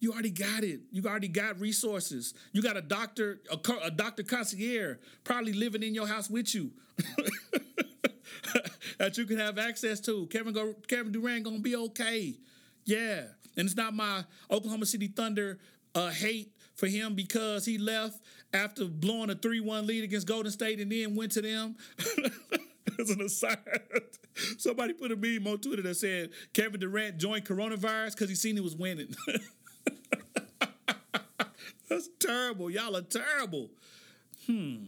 You 0.00 0.12
already 0.12 0.30
got 0.30 0.64
it. 0.64 0.80
You 0.90 1.02
already 1.04 1.28
got 1.28 1.60
resources. 1.60 2.34
You 2.52 2.62
got 2.62 2.76
a 2.76 2.82
doctor, 2.82 3.40
a, 3.50 3.58
a 3.84 3.90
doctor 3.90 4.22
concierge, 4.22 4.96
probably 5.22 5.52
living 5.52 5.82
in 5.82 5.94
your 5.94 6.06
house 6.06 6.28
with 6.28 6.54
you. 6.54 6.72
that 8.98 9.16
you 9.16 9.26
can 9.26 9.38
have 9.38 9.58
access 9.58 10.00
to. 10.00 10.26
Kevin 10.26 10.52
go, 10.52 10.74
Kevin 10.88 11.12
Durant 11.12 11.44
gonna 11.44 11.58
be 11.58 11.76
okay. 11.76 12.34
Yeah, 12.84 13.22
and 13.56 13.66
it's 13.66 13.76
not 13.76 13.94
my 13.94 14.24
Oklahoma 14.50 14.86
City 14.86 15.08
Thunder 15.08 15.58
uh, 15.94 16.10
hate 16.10 16.52
for 16.74 16.86
him 16.86 17.14
because 17.14 17.64
he 17.64 17.78
left 17.78 18.20
after 18.52 18.84
blowing 18.86 19.30
a 19.30 19.34
three-one 19.34 19.86
lead 19.86 20.04
against 20.04 20.26
Golden 20.26 20.52
State 20.52 20.80
and 20.80 20.90
then 20.90 21.14
went 21.14 21.32
to 21.32 21.42
them. 21.42 21.76
As 22.98 23.10
an 23.10 23.22
aside, 23.22 23.58
somebody 24.58 24.92
put 24.92 25.10
a 25.10 25.16
meme 25.16 25.46
on 25.48 25.58
Twitter 25.58 25.82
that 25.82 25.96
said 25.96 26.30
Kevin 26.52 26.78
Durant 26.78 27.18
joined 27.18 27.44
coronavirus 27.44 28.12
because 28.12 28.28
he 28.28 28.36
seen 28.36 28.54
he 28.54 28.60
was 28.60 28.76
winning. 28.76 29.16
That's 31.88 32.08
terrible. 32.20 32.70
Y'all 32.70 32.96
are 32.96 33.02
terrible. 33.02 33.70
Hmm. 34.46 34.84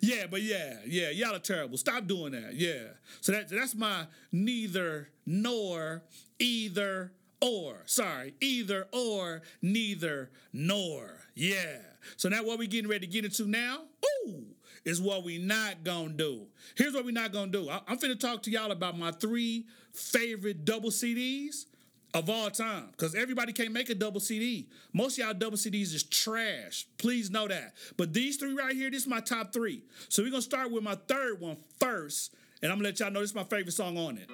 Yeah, 0.00 0.26
but 0.30 0.42
yeah, 0.42 0.76
yeah, 0.86 1.10
y'all 1.10 1.34
are 1.34 1.38
terrible. 1.40 1.76
Stop 1.78 2.06
doing 2.06 2.32
that. 2.32 2.54
Yeah. 2.54 2.88
So 3.20 3.32
that 3.32 3.48
that's 3.48 3.74
my 3.74 4.06
neither 4.32 5.08
nor 5.26 6.02
either 6.38 7.12
or. 7.40 7.82
Sorry, 7.86 8.34
either 8.40 8.86
or 8.92 9.42
neither 9.62 10.30
nor. 10.52 11.14
Yeah. 11.34 11.78
So 12.16 12.28
now 12.28 12.44
what 12.44 12.58
we 12.58 12.66
getting 12.66 12.90
ready 12.90 13.06
to 13.06 13.12
get 13.12 13.24
into 13.24 13.46
now? 13.46 13.82
Ooh, 14.26 14.44
is 14.84 15.00
what 15.00 15.24
we 15.24 15.38
not 15.38 15.84
gonna 15.84 16.10
do. 16.10 16.46
Here's 16.76 16.94
what 16.94 17.04
we 17.04 17.12
not 17.12 17.32
gonna 17.32 17.50
do. 17.52 17.68
I- 17.68 17.82
I'm 17.86 17.98
finna 17.98 18.18
talk 18.18 18.42
to 18.44 18.50
y'all 18.50 18.70
about 18.70 18.98
my 18.98 19.10
three 19.12 19.66
favorite 19.92 20.64
double 20.64 20.90
CDs 20.90 21.66
of 22.14 22.30
all 22.30 22.50
time 22.50 22.88
because 22.92 23.14
everybody 23.14 23.52
can't 23.52 23.72
make 23.72 23.90
a 23.90 23.94
double 23.94 24.20
CD. 24.20 24.66
Most 24.92 25.18
of 25.18 25.24
y'all 25.24 25.34
double 25.34 25.56
CDs 25.56 25.94
is 25.94 26.02
trash. 26.02 26.86
Please 26.96 27.30
know 27.30 27.48
that. 27.48 27.74
But 27.96 28.12
these 28.12 28.36
three 28.36 28.54
right 28.54 28.74
here, 28.74 28.90
this 28.90 29.02
is 29.02 29.08
my 29.08 29.20
top 29.20 29.52
three. 29.52 29.82
So 30.08 30.22
we're 30.22 30.30
gonna 30.30 30.42
start 30.42 30.70
with 30.70 30.82
my 30.82 30.96
third 31.06 31.40
one 31.40 31.56
first, 31.78 32.34
and 32.62 32.72
I'm 32.72 32.78
gonna 32.78 32.88
let 32.88 33.00
y'all 33.00 33.10
know 33.10 33.20
this 33.20 33.30
is 33.30 33.36
my 33.36 33.44
favorite 33.44 33.72
song 33.72 33.98
on 33.98 34.18
it. 34.18 34.30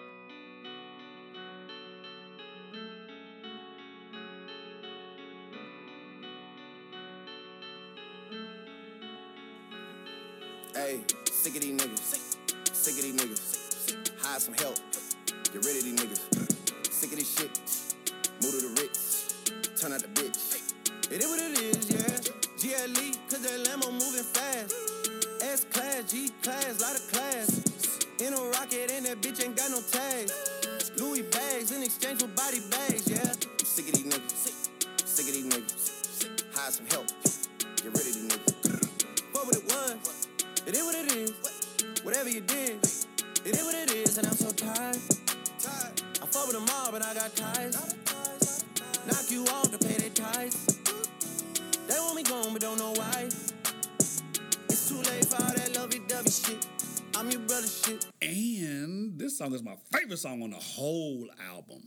Hey, 10.75 11.01
sick 11.31 11.57
of 11.57 11.63
these 11.63 11.81
niggas. 11.81 12.75
Sick 12.75 12.99
of 12.99 13.03
these 13.03 13.15
niggas. 13.17 14.23
Hire 14.23 14.41
some 14.41 14.55
help. 14.55 14.77
Get 15.27 15.65
rid 15.65 15.77
of 15.77 15.85
these 15.85 15.95
niggas. 15.95 16.54
Sick 17.05 17.13
of 17.13 17.19
this 17.19 17.37
shit. 17.37 17.61
Move 18.41 18.53
to 18.53 18.67
the 18.67 18.81
Ritz. 18.81 19.35
Turn 19.79 19.93
out 19.93 20.01
the 20.01 20.09
bitch. 20.09 20.57
It 21.13 21.21
is 21.21 21.29
what 21.29 21.39
it 21.39 21.59
is, 21.61 21.91
yeah. 21.93 22.17
GLE, 22.57 23.13
cause 23.29 23.43
that 23.43 23.61
Lambo 23.69 23.93
moving 23.93 24.25
fast. 24.25 24.73
S 25.43 25.65
class, 25.65 26.11
G 26.11 26.31
class, 26.41 26.81
lot 26.81 26.97
of 26.97 27.07
class. 27.13 27.61
In 28.21 28.33
a 28.33 28.41
rocket 28.57 28.91
and 28.91 29.05
that 29.05 29.21
bitch 29.21 29.45
ain't 29.45 29.55
got 29.55 29.71
no 29.71 29.83
tags. 29.93 30.33
Louis 30.97 31.21
bags 31.21 31.73
in 31.73 31.83
exchange 31.83 32.23
for 32.23 32.29
body 32.29 32.61
bags, 32.71 33.07
yeah. 33.07 33.21
I'm 33.21 33.67
sick 33.67 33.87
of 33.87 33.95
these 33.97 34.07
niggas. 34.07 35.07
Sick 35.07 35.29
of 35.29 35.35
these 35.35 35.45
niggas. 35.45 36.57
Hire 36.57 36.71
some 36.71 36.87
help. 36.87 37.14
Song 59.45 59.55
is 59.55 59.63
my 59.63 59.77
favorite 59.93 60.19
song 60.19 60.43
on 60.43 60.51
the 60.51 60.57
whole 60.57 61.29
album. 61.51 61.83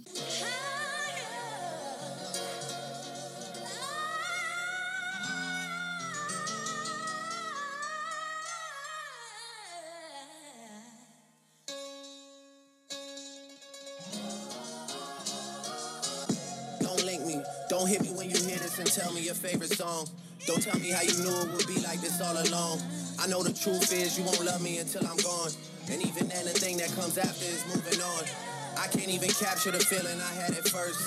Don't 16.79 17.03
link 17.03 17.25
me. 17.25 17.41
Don't 17.69 17.87
hit 17.87 18.01
me 18.03 18.09
when 18.09 18.29
you 18.29 18.35
hear 18.35 18.57
this 18.57 18.77
and 18.77 18.91
tell 18.91 19.11
me 19.13 19.21
your 19.21 19.33
favorite 19.33 19.71
song. 19.71 20.07
Don't 20.45 20.61
tell 20.61 20.79
me 20.79 20.91
how 20.91 21.01
you 21.01 21.17
knew 21.23 21.41
it 21.41 21.51
would 21.53 21.67
be 21.67 21.81
like 21.81 22.01
this 22.01 22.21
all 22.21 22.37
along. 22.37 22.81
I 23.19 23.25
know 23.25 23.41
the 23.41 23.51
truth 23.51 23.91
is 23.91 24.19
you 24.19 24.25
won't 24.25 24.45
love 24.45 24.61
me 24.61 24.77
until 24.77 25.07
I'm 25.07 25.17
gone. 25.17 25.51
And 25.89 26.01
even 26.01 26.27
then, 26.27 26.43
the 26.45 26.51
thing 26.51 26.77
that 26.77 26.91
comes 26.93 27.17
after 27.17 27.45
is 27.45 27.63
moving 27.67 28.01
on. 28.01 28.23
I 28.77 28.87
can't 28.87 29.09
even 29.09 29.29
capture 29.29 29.71
the 29.71 29.79
feeling 29.79 30.19
I 30.19 30.33
had 30.35 30.51
at 30.51 30.67
first. 30.67 30.99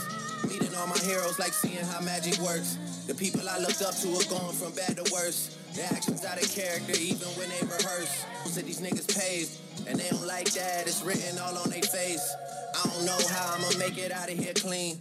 Meeting 0.49 0.75
all 0.75 0.87
my 0.87 0.99
heroes 0.99 1.39
like 1.39 1.53
seeing 1.53 1.85
how 1.85 2.01
magic 2.01 2.39
works. 2.39 2.79
The 3.07 3.15
people 3.15 3.47
I 3.49 3.59
looked 3.59 3.83
up 3.83 3.95
to 3.95 4.09
are 4.09 4.29
going 4.33 4.57
from 4.57 4.73
bad 4.73 4.97
to 4.97 5.05
worse. 5.13 5.57
Their 5.75 5.87
actions 5.87 6.25
out 6.25 6.43
of 6.43 6.49
character 6.51 6.95
even 6.99 7.29
when 7.37 7.49
they 7.51 7.61
rehearse. 7.63 8.25
Most 8.45 8.57
of 8.57 8.65
these 8.65 8.81
niggas 8.81 9.07
paved, 9.07 9.53
and 9.87 10.01
they 10.01 10.09
don't 10.09 10.27
like 10.27 10.51
that. 10.53 10.87
It's 10.87 11.03
written 11.03 11.39
all 11.39 11.57
on 11.59 11.71
their 11.71 11.83
face. 11.83 12.35
I 12.75 12.89
don't 12.89 13.05
know 13.05 13.19
how 13.29 13.55
I'ma 13.55 13.79
make 13.79 13.99
it 13.99 14.11
out 14.13 14.31
of 14.31 14.39
here 14.39 14.55
clean. 14.55 14.99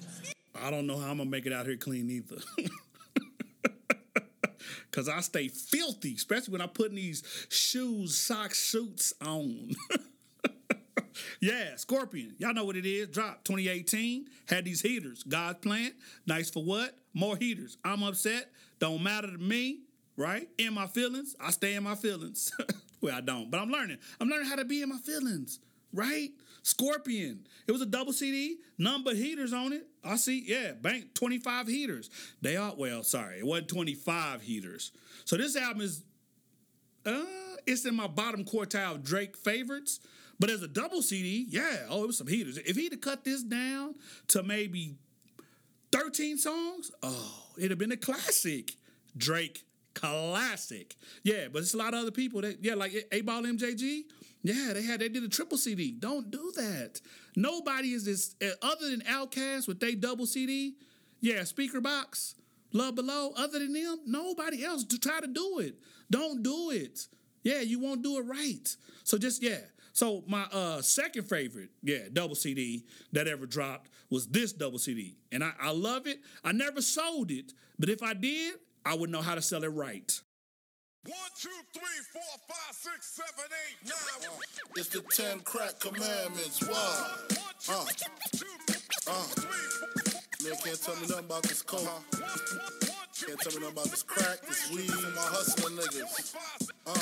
I 0.61 0.69
don't 0.69 0.87
know 0.87 0.97
how 0.97 1.11
I'm 1.11 1.17
gonna 1.17 1.29
make 1.29 1.45
it 1.45 1.53
out 1.53 1.65
here 1.65 1.77
clean 1.77 2.09
either. 2.09 2.37
Cause 4.99 5.07
I 5.07 5.21
stay 5.21 5.47
filthy, 5.47 6.13
especially 6.15 6.51
when 6.51 6.59
I'm 6.59 6.67
putting 6.67 6.97
these 6.97 7.23
shoes, 7.47 8.17
socks, 8.17 8.59
suits 8.59 9.13
on. 9.25 9.71
yeah, 11.39 11.77
Scorpion. 11.77 12.35
Y'all 12.37 12.53
know 12.53 12.65
what 12.65 12.75
it 12.75 12.85
is. 12.85 13.07
Drop 13.07 13.45
2018. 13.45 14.25
Had 14.49 14.65
these 14.65 14.81
heaters. 14.81 15.23
God's 15.23 15.59
plan. 15.59 15.93
Nice 16.27 16.49
for 16.49 16.65
what? 16.65 16.97
More 17.13 17.37
heaters. 17.37 17.77
I'm 17.85 18.03
upset. 18.03 18.51
Don't 18.79 19.01
matter 19.01 19.31
to 19.31 19.37
me, 19.37 19.83
right? 20.17 20.49
In 20.57 20.73
my 20.73 20.85
feelings. 20.85 21.33
I 21.39 21.51
stay 21.51 21.75
in 21.75 21.83
my 21.83 21.95
feelings. 21.95 22.51
well, 23.01 23.15
I 23.15 23.21
don't, 23.21 23.49
but 23.49 23.61
I'm 23.61 23.69
learning. 23.69 23.99
I'm 24.19 24.27
learning 24.27 24.49
how 24.49 24.57
to 24.57 24.65
be 24.65 24.81
in 24.81 24.89
my 24.89 24.97
feelings, 24.97 25.59
right? 25.93 26.27
Scorpion. 26.63 27.47
It 27.69 27.71
was 27.71 27.81
a 27.81 27.85
double 27.85 28.11
CD, 28.11 28.57
none 28.77 29.05
but 29.05 29.15
heaters 29.15 29.53
on 29.53 29.71
it. 29.71 29.87
I 30.03 30.15
see, 30.15 30.43
yeah, 30.45 30.71
bank 30.73 31.13
25 31.13 31.67
heaters. 31.67 32.09
They 32.41 32.55
are, 32.55 32.73
well, 32.77 33.03
sorry, 33.03 33.39
it 33.39 33.45
wasn't 33.45 33.67
25 33.69 34.41
heaters. 34.41 34.91
So 35.25 35.35
this 35.37 35.55
album 35.55 35.81
is, 35.81 36.03
uh, 37.05 37.23
it's 37.65 37.85
in 37.85 37.95
my 37.95 38.07
bottom 38.07 38.45
quartile 38.45 38.95
of 38.95 39.03
Drake 39.03 39.35
favorites. 39.35 39.99
But 40.39 40.49
as 40.49 40.63
a 40.63 40.69
double 40.69 41.01
CD, 41.01 41.45
yeah, 41.49 41.85
oh, 41.89 42.03
it 42.03 42.07
was 42.07 42.17
some 42.17 42.27
heaters. 42.27 42.57
If 42.57 42.77
he'd 42.77 42.93
have 42.93 43.01
cut 43.01 43.25
this 43.25 43.43
down 43.43 43.95
to 44.29 44.41
maybe 44.41 44.95
13 45.91 46.37
songs, 46.37 46.91
oh, 47.03 47.43
it'd 47.57 47.71
have 47.71 47.77
been 47.77 47.91
a 47.91 47.97
classic. 47.97 48.75
Drake 49.17 49.65
classic. 49.93 50.95
Yeah, 51.23 51.47
but 51.51 51.59
it's 51.59 51.73
a 51.73 51.77
lot 51.77 51.93
of 51.93 52.01
other 52.01 52.11
people 52.11 52.41
that, 52.41 52.63
yeah, 52.63 52.75
like 52.75 52.91
8Ball 53.11 53.57
MJG. 53.57 54.03
Yeah, 54.41 54.71
they 54.73 54.83
had 54.83 55.01
they 55.01 55.09
did 55.09 55.23
a 55.23 55.27
triple 55.27 55.57
CD. 55.57 55.91
Don't 55.91 56.31
do 56.31 56.51
that. 56.55 57.01
Nobody 57.35 57.91
is 57.91 58.05
this 58.05 58.35
uh, 58.41 58.55
other 58.61 58.89
than 58.89 59.01
Outkast 59.01 59.67
with 59.67 59.79
they 59.79 59.95
double 59.95 60.25
CD. 60.25 60.75
Yeah, 61.19 61.41
Speakerboxxx, 61.41 62.35
Love 62.71 62.95
Below. 62.95 63.33
Other 63.35 63.59
than 63.59 63.73
them, 63.73 63.99
nobody 64.05 64.63
else 64.63 64.85
to 64.85 64.99
try 64.99 65.19
to 65.19 65.27
do 65.27 65.59
it. 65.59 65.75
Don't 66.09 66.41
do 66.41 66.71
it. 66.71 67.07
Yeah, 67.43 67.59
you 67.59 67.79
won't 67.79 68.01
do 68.01 68.17
it 68.17 68.21
right. 68.21 68.75
So 69.03 69.17
just 69.17 69.43
yeah. 69.43 69.59
So 69.91 70.23
my 70.27 70.43
uh 70.53 70.81
second 70.81 71.23
favorite, 71.23 71.69
yeah, 71.83 72.07
double 72.13 72.35
CD 72.35 72.85
that 73.11 73.27
ever 73.27 73.45
dropped 73.45 73.89
was 74.09 74.27
this 74.27 74.53
double 74.53 74.79
CD, 74.79 75.17
and 75.31 75.43
I, 75.43 75.51
I 75.59 75.71
love 75.71 76.07
it. 76.07 76.19
I 76.43 76.53
never 76.53 76.81
sold 76.81 77.29
it, 77.29 77.53
but 77.77 77.89
if 77.89 78.01
I 78.01 78.13
did, 78.13 78.53
I 78.85 78.95
would 78.95 79.09
know 79.09 79.21
how 79.21 79.35
to 79.35 79.41
sell 79.41 79.63
it 79.63 79.67
right. 79.67 80.21
One, 81.05 81.15
two, 81.39 81.49
three, 81.73 81.81
four, 82.11 82.21
five, 82.47 82.75
six, 82.75 83.07
seven, 83.15 83.49
eight, 83.67 83.87
nine. 83.87 84.31
It's 84.75 84.89
the 84.89 85.01
ten 85.15 85.39
crack 85.41 85.79
commandments. 85.79 86.61
What? 86.67 87.39
Uh. 87.69 87.85
Uh. 89.07 89.25
Man 90.43 90.53
can't 90.63 90.81
tell 90.81 90.95
me 90.95 91.01
nothing 91.01 91.25
about 91.25 91.43
this 91.43 91.61
code. 91.61 91.87
Can't 93.19 93.39
tell 93.39 93.53
me 93.53 93.59
nothing 93.59 93.71
about 93.71 93.85
this 93.85 94.03
crack, 94.03 94.41
this 94.47 94.71
weed, 94.71 94.89
my 94.89 95.21
hustling 95.21 95.77
niggas. 95.77 96.35
Uh, 96.85 96.93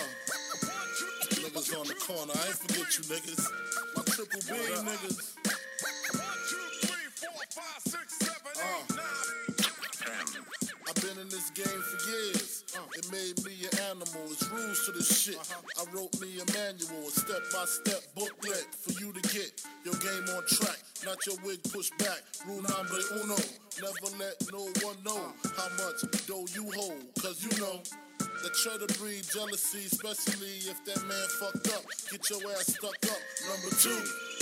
niggas 1.42 1.80
on 1.80 1.88
the 1.88 1.94
corner. 1.96 2.34
I 2.34 2.48
ain't 2.48 2.56
forget 2.56 2.98
you 2.98 3.04
niggas. 3.06 3.50
My 3.96 4.04
triple 4.04 4.40
B 4.42 4.54
niggas. 4.84 5.38
I've 7.60 8.07
been 11.18 11.24
in 11.24 11.30
this 11.30 11.50
game 11.52 11.82
for 11.82 12.10
years. 12.10 12.64
It 12.98 13.12
made 13.12 13.44
me 13.46 13.54
an 13.66 13.80
animal. 13.90 14.22
It's 14.32 14.50
rules 14.50 14.86
to 14.86 14.92
this 14.92 15.22
shit. 15.22 15.38
I 15.78 15.84
wrote 15.94 16.14
me 16.22 16.40
a 16.40 16.46
manual, 16.54 17.08
a 17.08 17.12
step 17.12 17.42
by 17.54 17.66
step 17.66 18.02
booklet 18.16 18.68
for 18.74 18.92
you 19.02 19.12
to 19.14 19.22
get 19.34 19.62
your 19.86 19.96
game 19.96 20.36
on 20.36 20.44
track. 20.48 20.80
Not 21.06 21.18
your 21.26 21.38
wig 21.46 21.62
pushed 21.72 21.98
back. 21.98 22.22
Rule 22.46 22.62
number 22.62 23.00
uno. 23.24 23.38
Never 23.82 24.18
let 24.20 24.36
no 24.52 24.64
one 24.86 24.98
know 25.06 25.34
how 25.56 25.70
much 25.78 26.28
dough 26.28 26.46
you 26.54 26.70
hold. 26.76 27.04
Cause 27.22 27.44
you 27.44 27.62
know. 27.62 28.07
The 28.44 28.50
try 28.64 28.78
to 28.78 28.88
breed 29.00 29.24
jealousy, 29.34 29.86
especially 29.88 30.58
if 30.70 30.84
that 30.86 31.02
man 31.06 31.28
fucked 31.40 31.68
up. 31.74 31.84
Get 32.12 32.30
your 32.30 32.52
ass 32.52 32.68
stuck 32.74 32.96
up. 33.12 33.22
Number 33.50 33.76
two, 33.76 34.00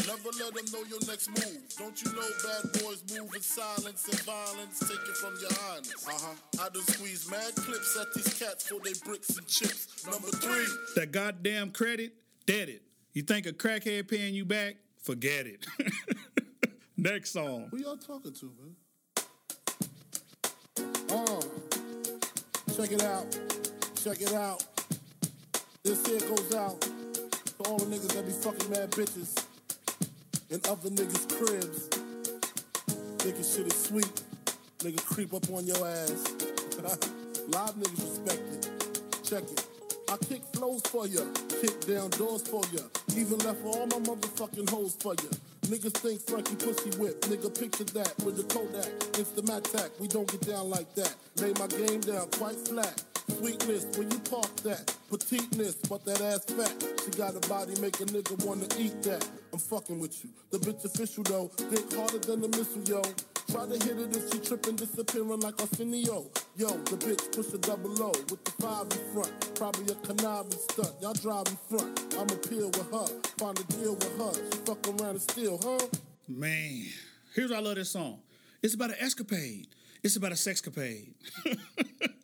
never 0.07 0.29
let 0.37 0.53
them 0.53 0.65
know 0.71 0.83
your 0.87 0.99
next 1.07 1.29
move. 1.29 1.63
Don't 1.77 1.97
you 2.03 2.11
know 2.13 2.27
bad 2.43 2.81
boys 2.83 3.03
move 3.11 3.33
in 3.33 3.41
silence 3.41 4.07
and 4.07 4.19
violence? 4.21 4.79
Take 4.79 4.99
it 5.09 5.17
from 5.17 5.33
your 5.41 5.51
highness. 5.53 6.05
Uh-huh. 6.07 6.63
I 6.65 6.69
done 6.69 6.83
squeeze 6.83 7.29
mad 7.31 7.55
clips 7.55 7.97
at 7.99 8.13
these 8.13 8.33
cats 8.39 8.67
for 8.67 8.79
they 8.83 8.93
bricks 9.05 9.37
and 9.37 9.47
chips. 9.47 10.05
Number 10.05 10.27
three, 10.27 10.65
That 10.95 11.11
goddamn 11.11 11.71
credit, 11.71 12.13
dead 12.45 12.69
it. 12.69 12.81
You 13.13 13.21
think 13.23 13.45
a 13.47 13.53
crackhead 13.53 14.07
paying 14.09 14.35
you 14.35 14.45
back? 14.45 14.75
Forget 15.01 15.47
it. 15.47 15.65
Next 16.97 17.31
song. 17.31 17.67
who 17.71 17.77
y'all 17.77 17.97
talking 17.97 18.33
to, 18.33 18.51
man? 18.59 18.75
Uh, 21.09 21.41
check 22.75 22.91
it 22.91 23.03
out. 23.03 23.25
Check 24.05 24.21
it 24.21 24.33
out. 24.33 24.63
This 25.81 26.05
here 26.05 26.19
goes 26.19 26.53
out 26.53 26.79
to 26.79 27.63
all 27.65 27.79
the 27.79 27.85
niggas 27.85 28.13
that 28.13 28.23
be 28.23 28.33
fucking 28.33 28.69
mad 28.69 28.91
bitches 28.91 29.43
in 30.51 30.61
other 30.69 30.91
niggas' 30.91 31.27
cribs. 31.35 31.87
Thinking 33.17 33.43
shit 33.43 33.65
is 33.65 33.83
sweet. 33.83 34.21
Nigga 34.77 35.03
creep 35.03 35.33
up 35.33 35.49
on 35.49 35.65
your 35.65 35.77
ass. 35.87 36.23
Live 37.47 37.73
niggas 37.73 38.01
respect 38.05 38.41
it. 38.53 39.23
Check 39.23 39.41
it. 39.41 39.65
I 40.07 40.17
kick 40.17 40.43
flows 40.53 40.83
for 40.83 41.07
ya, 41.07 41.21
kick 41.59 41.87
down 41.87 42.11
doors 42.11 42.43
for 42.43 42.61
ya, 42.71 42.81
even 43.17 43.39
left 43.39 43.65
all 43.65 43.87
my 43.87 43.97
motherfucking 43.97 44.69
hoes 44.69 44.95
for 44.99 45.15
ya. 45.15 45.31
Niggas 45.61 45.97
think 45.97 46.21
Frankie 46.21 46.57
pussy 46.57 46.91
whip, 46.99 47.21
nigga 47.21 47.49
picture 47.59 47.85
that 47.85 48.13
with 48.23 48.37
the 48.37 48.43
Kodak, 48.53 48.85
It's 49.17 49.31
the 49.31 49.41
Instamatic. 49.41 49.99
We 49.99 50.07
don't 50.07 50.29
get 50.29 50.41
down 50.41 50.69
like 50.69 50.93
that. 50.93 51.15
Lay 51.37 51.53
my 51.53 51.65
game 51.65 52.01
down 52.01 52.29
quite 52.29 52.55
flat. 52.67 53.03
Sweetness, 53.29 53.97
where 53.97 54.07
you 54.07 54.19
park 54.19 54.55
that? 54.57 54.95
Petiteness, 55.09 55.75
but 55.89 56.05
that 56.05 56.21
ass 56.21 56.45
fat. 56.45 57.01
She 57.03 57.11
got 57.11 57.35
a 57.35 57.47
body, 57.47 57.79
make 57.81 57.99
a 57.99 58.05
nigga 58.05 58.43
wanna 58.45 58.67
eat 58.77 59.01
that. 59.03 59.27
I'm 59.53 59.59
fucking 59.59 59.99
with 59.99 60.23
you. 60.23 60.29
The 60.51 60.59
bitch 60.59 60.85
official 60.85 61.23
though, 61.23 61.47
think 61.47 61.93
harder 61.93 62.19
than 62.19 62.41
the 62.41 62.49
missile, 62.49 62.83
yo. 62.83 63.01
Try 63.51 63.65
to 63.67 63.85
hit 63.85 63.99
it 63.99 64.15
if 64.15 64.31
she 64.31 64.39
tripping, 64.39 64.75
disappearing 64.75 65.39
like 65.39 65.59
Arsenio. 65.61 66.25
Yo, 66.57 66.67
the 66.69 66.97
bitch 66.97 67.35
push 67.35 67.53
a 67.53 67.57
double 67.59 68.01
O 68.01 68.09
with 68.29 68.43
the 68.43 68.51
five 68.51 68.87
in 68.91 69.13
front. 69.13 69.55
Probably 69.55 69.93
a 69.93 69.95
conniving 69.95 70.51
stunt. 70.51 70.93
Y'all 71.01 71.13
drive 71.13 71.47
in 71.47 71.57
front. 71.69 72.15
I'ma 72.15 72.35
peel 72.49 72.67
with 72.67 72.91
her, 72.91 73.07
find 73.37 73.59
a 73.59 73.63
deal 73.73 73.93
with 73.95 74.17
her. 74.17 74.33
She 74.33 74.57
fuck 74.65 74.87
around 74.87 75.11
and 75.11 75.21
steal, 75.21 75.59
huh? 75.63 75.85
Man, 76.27 76.85
here's 77.35 77.51
why 77.51 77.57
I 77.57 77.61
love 77.61 77.75
this 77.75 77.91
song. 77.91 78.19
It's 78.63 78.73
about 78.73 78.89
an 78.89 78.97
escapade. 78.99 79.67
It's 80.01 80.15
about 80.15 80.31
a 80.31 80.35
sexcapade. 80.35 81.13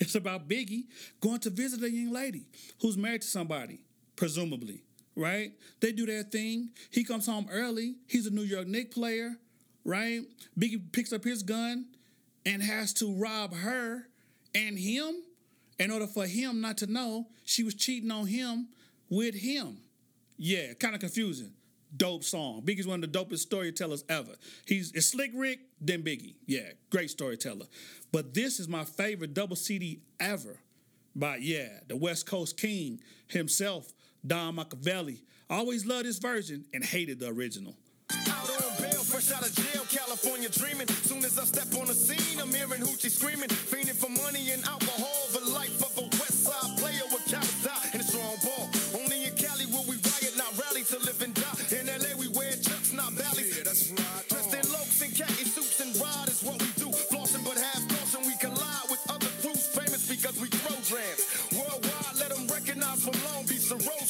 it's 0.00 0.14
about 0.14 0.48
Biggie 0.48 0.84
going 1.20 1.40
to 1.40 1.50
visit 1.50 1.82
a 1.82 1.90
young 1.90 2.12
lady 2.12 2.46
who's 2.80 2.96
married 2.96 3.22
to 3.22 3.28
somebody, 3.28 3.80
presumably, 4.16 4.82
right? 5.16 5.52
They 5.80 5.92
do 5.92 6.06
their 6.06 6.22
thing. 6.22 6.70
He 6.90 7.04
comes 7.04 7.26
home 7.26 7.48
early. 7.50 7.96
He's 8.08 8.26
a 8.26 8.30
New 8.30 8.42
York 8.42 8.66
Knicks 8.66 8.94
player, 8.94 9.36
right? 9.84 10.22
Biggie 10.58 10.92
picks 10.92 11.12
up 11.12 11.24
his 11.24 11.42
gun 11.42 11.86
and 12.46 12.62
has 12.62 12.92
to 12.94 13.14
rob 13.14 13.54
her 13.54 14.08
and 14.54 14.78
him 14.78 15.22
in 15.78 15.90
order 15.90 16.06
for 16.06 16.26
him 16.26 16.60
not 16.60 16.78
to 16.78 16.86
know 16.86 17.26
she 17.44 17.62
was 17.62 17.74
cheating 17.74 18.10
on 18.10 18.26
him 18.26 18.68
with 19.08 19.34
him. 19.34 19.78
Yeah, 20.36 20.74
kind 20.74 20.94
of 20.94 21.00
confusing. 21.00 21.52
Dope 21.96 22.24
song. 22.24 22.62
Biggie's 22.64 22.86
one 22.86 23.02
of 23.02 23.12
the 23.12 23.18
dopest 23.18 23.38
storytellers 23.38 24.04
ever. 24.08 24.32
He's 24.66 24.92
it's 24.92 25.06
Slick 25.06 25.30
Rick, 25.34 25.60
then 25.86 26.02
Biggie. 26.02 26.34
Yeah, 26.46 26.72
great 26.90 27.10
storyteller. 27.10 27.66
But 28.12 28.34
this 28.34 28.60
is 28.60 28.68
my 28.68 28.84
favorite 28.84 29.34
double 29.34 29.56
CD 29.56 30.00
ever. 30.20 30.58
By 31.16 31.36
yeah, 31.36 31.68
the 31.86 31.96
West 31.96 32.26
Coast 32.26 32.56
King 32.56 33.00
himself, 33.28 33.92
Don 34.26 34.56
Makaveli. 34.56 35.20
Always 35.48 35.86
loved 35.86 36.06
this 36.06 36.18
version 36.18 36.64
and 36.72 36.84
hated 36.84 37.20
the 37.20 37.28
original. 37.28 37.76
Fresh 39.14 39.30
out 39.30 39.48
of 39.48 39.54
jail, 39.54 39.84
California 39.88 40.48
dreaming. 40.48 40.88
Soon 40.88 41.18
as 41.18 41.38
I 41.38 41.44
step 41.44 41.72
on 41.80 41.86
the 41.86 41.94
scene, 41.94 42.40
I'm 42.40 42.52
hearing 42.52 42.80
hoochie 42.80 43.10
screaming, 43.10 43.48
fiending 43.48 43.94
for 43.94 44.10
money 44.10 44.50
and 44.50 44.64
alcohol. 44.64 45.13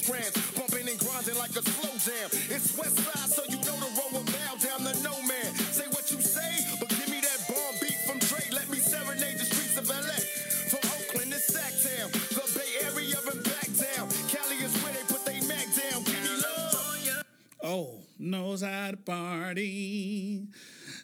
Rosecrans. 0.08 0.36
Bumping 0.52 0.88
and 0.88 0.98
grinding 0.98 1.36
like 1.36 1.50
a 1.50 1.62
slow 1.62 1.90
jam. 1.98 2.28
It's 2.50 2.76
West 2.76 2.98
Side, 2.98 3.30
so 3.30 3.42
you 3.48 3.56
know 3.56 3.76
the 3.80 3.90
road 3.96 4.12
will 4.12 4.24
bow 4.24 4.54
down 4.60 4.80
to 4.84 5.02
no 5.02 5.20
man. 5.22 5.54
Say 5.72 5.86
what 5.88 6.10
you 6.10 6.20
say, 6.20 6.64
but 6.80 6.88
give 6.90 7.08
me 7.08 7.20
that 7.20 7.44
bomb 7.48 7.74
beat 7.80 7.98
from 8.06 8.18
Dre. 8.18 8.44
Let 8.52 8.68
me 8.68 8.78
serenade 8.78 9.38
the 9.38 9.44
streets 9.44 9.76
of 9.78 9.88
LA. 9.88 10.20
From 10.68 10.80
Oakland 10.92 11.32
to 11.32 11.38
Sacktown, 11.38 12.12
the 12.12 12.58
Bay 12.58 12.86
Area 12.86 13.16
and 13.32 13.42
back 13.44 13.68
down. 13.72 14.08
Cali 14.28 14.56
is 14.56 14.74
where 14.82 14.92
they 14.92 15.04
put 15.08 15.24
they 15.24 15.40
Mac 15.46 15.66
down. 15.74 16.02
Give 16.04 16.22
me 16.22 16.36
love. 16.42 17.24
Oh, 17.62 18.00
knows 18.18 18.62
how 18.62 18.90
to 18.90 18.96
party. 18.96 20.46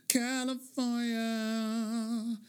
California. 0.08 1.16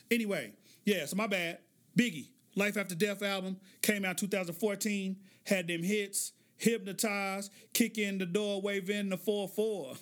Anyway, 0.09 0.53
yeah, 0.85 1.05
so 1.05 1.15
my 1.15 1.27
bad. 1.27 1.59
Biggie, 1.97 2.27
Life 2.55 2.77
After 2.77 2.95
Death 2.95 3.21
album 3.21 3.57
came 3.81 4.05
out 4.05 4.17
2014, 4.17 5.17
had 5.45 5.67
them 5.67 5.83
hits, 5.83 6.31
Hypnotized, 6.61 7.51
Kick 7.73 7.97
in 7.97 8.19
the 8.19 8.25
Door, 8.25 8.61
Wave 8.61 8.89
in 8.91 9.09
the 9.09 9.17
4 9.17 9.47
4. 9.47 9.93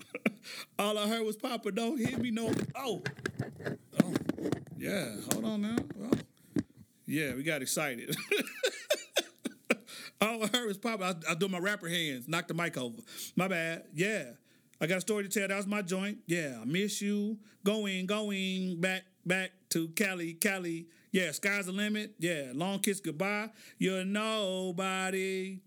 All 0.78 0.98
I 0.98 1.06
heard 1.06 1.24
was 1.24 1.36
Papa, 1.36 1.70
don't 1.70 1.96
hit 1.96 2.18
me 2.18 2.32
no. 2.32 2.52
Oh, 2.74 3.02
oh, 4.02 4.14
yeah, 4.76 5.14
hold 5.32 5.44
on 5.44 5.62
now. 5.62 5.76
Oh. 6.02 6.10
Yeah, 7.06 7.34
we 7.34 7.44
got 7.44 7.62
excited. 7.62 8.16
All 10.20 10.42
I 10.42 10.48
heard 10.48 10.66
was 10.66 10.78
Papa. 10.78 11.18
I, 11.28 11.32
I 11.32 11.34
doing 11.36 11.52
my 11.52 11.58
rapper 11.58 11.88
hands, 11.88 12.26
knocked 12.26 12.48
the 12.48 12.54
mic 12.54 12.76
over. 12.76 12.98
My 13.36 13.46
bad. 13.46 13.84
Yeah. 13.94 14.24
I 14.80 14.88
got 14.88 14.98
a 14.98 15.02
story 15.02 15.22
to 15.22 15.28
tell. 15.28 15.46
That 15.46 15.56
was 15.56 15.68
my 15.68 15.82
joint. 15.82 16.18
Yeah. 16.26 16.58
I 16.60 16.64
miss 16.64 17.00
you. 17.00 17.38
Going, 17.64 18.06
going 18.06 18.80
back, 18.80 19.04
back 19.24 19.52
to 19.70 19.86
Cali, 19.90 20.34
Cali. 20.34 20.88
Yeah. 21.12 21.30
Sky's 21.30 21.66
the 21.66 21.72
limit. 21.72 22.14
Yeah. 22.18 22.50
Long 22.52 22.80
kiss 22.80 22.98
goodbye. 23.00 23.50
You're 23.78 24.04
nobody 24.04 25.60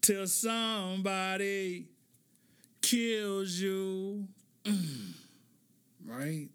till 0.00 0.26
somebody 0.26 1.86
kills 2.82 3.52
you. 3.52 4.26
Mm. 4.64 5.12
Right? 6.04 6.48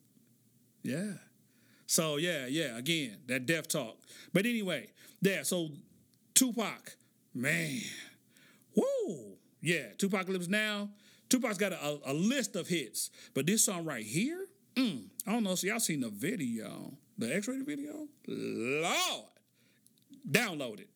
Yeah. 0.83 1.13
So 1.93 2.17
yeah, 2.17 2.47
yeah, 2.47 2.75
again, 2.75 3.17
that 3.27 3.45
death 3.45 3.67
talk. 3.67 3.97
But 4.33 4.47
anyway, 4.47 4.87
yeah, 5.21 5.43
so 5.43 5.69
Tupac, 6.33 6.97
man. 7.35 7.81
Woo! 8.75 9.37
Yeah, 9.61 9.93
Tupac 9.99 10.27
lives 10.27 10.49
now. 10.49 10.89
Tupac's 11.29 11.59
got 11.59 11.71
a, 11.71 11.99
a, 12.05 12.13
list 12.13 12.55
of 12.55 12.67
hits, 12.67 13.11
but 13.35 13.45
this 13.45 13.63
song 13.65 13.85
right 13.85 14.03
here, 14.03 14.47
mm, 14.75 15.03
I 15.27 15.33
don't 15.33 15.43
know. 15.43 15.53
So 15.53 15.67
y'all 15.67 15.79
seen 15.79 15.99
the 15.99 16.09
video, 16.09 16.93
the 17.17 17.35
X-rated 17.35 17.65
video? 17.65 18.07
Lord, 18.27 19.25
download 20.29 20.79
it. 20.79 20.89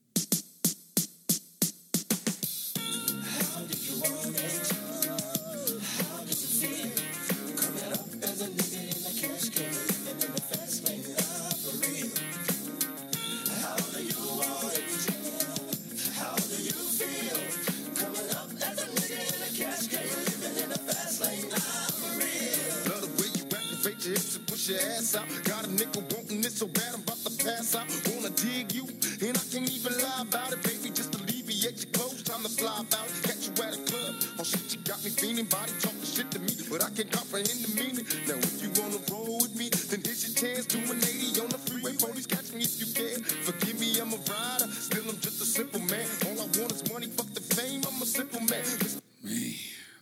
Activate 24.67 24.83
your 24.83 24.97
ass 24.97 25.15
out. 25.15 25.27
Got 25.43 25.65
a 25.65 25.67
nigga 25.69 26.01
wanting 26.13 26.41
this 26.41 26.57
so 26.57 26.67
bad 26.67 26.93
I'm 26.93 27.01
about 27.01 27.17
to 27.23 27.31
pass 27.43 27.75
out. 27.75 27.87
Wanna 28.11 28.29
dig 28.31 28.73
you, 28.73 28.83
and 29.23 29.37
I 29.37 29.43
can't 29.51 29.69
even 29.71 29.93
lie 29.97 30.21
about 30.21 30.51
it, 30.51 30.63
baby. 30.63 30.89
Just 30.89 31.15
alleviate 31.15 31.83
your 31.83 31.91
clothes, 31.93 32.23
time 32.23 32.43
to 32.43 32.49
fly 32.49 32.75
about. 32.79 33.07
Catch 33.23 33.47
you 33.47 33.53
at 33.63 33.75
a 33.75 33.81
club, 33.87 34.15
oh 34.39 34.43
shit, 34.43 34.75
you 34.75 34.79
got 34.83 35.03
me 35.03 35.09
feeling. 35.11 35.45
Body 35.45 35.71
talking 35.79 36.03
shit 36.03 36.29
to 36.31 36.39
me, 36.39 36.51
but 36.69 36.83
I 36.83 36.89
can't 36.89 37.11
comprehend 37.11 37.63
the 37.63 37.71
meaning. 37.79 38.05
Now 38.27 38.39
if 38.43 38.59
you 38.61 38.69
wanna 38.75 38.99
roll 39.11 39.39
with 39.39 39.55
me, 39.55 39.69
then 39.87 40.01
here's 40.03 40.27
your 40.27 40.35
chance. 40.35 40.65
Do 40.67 40.79
an 40.79 40.99
80 40.99 41.41
on 41.41 41.49
the 41.49 41.59
freeway, 41.63 41.95
police 41.95 42.27
catch 42.27 42.51
me 42.51 42.63
if 42.67 42.75
you 42.79 42.91
can. 42.91 43.23
Forgive 43.23 43.79
me, 43.79 43.99
I'm 43.99 44.11
a 44.11 44.19
rider, 44.19 44.67
still 44.67 45.07
I'm 45.07 45.19
just 45.23 45.41
a 45.41 45.47
simple 45.47 45.81
man. 45.87 46.07
All 46.27 46.43
I 46.43 46.47
want 46.59 46.75
is 46.75 46.83
money, 46.91 47.07
fuck 47.07 47.31
the 47.31 47.41
fame. 47.55 47.83
I'm 47.87 48.01
a 48.01 48.05
simple 48.05 48.41
man. 48.41 48.67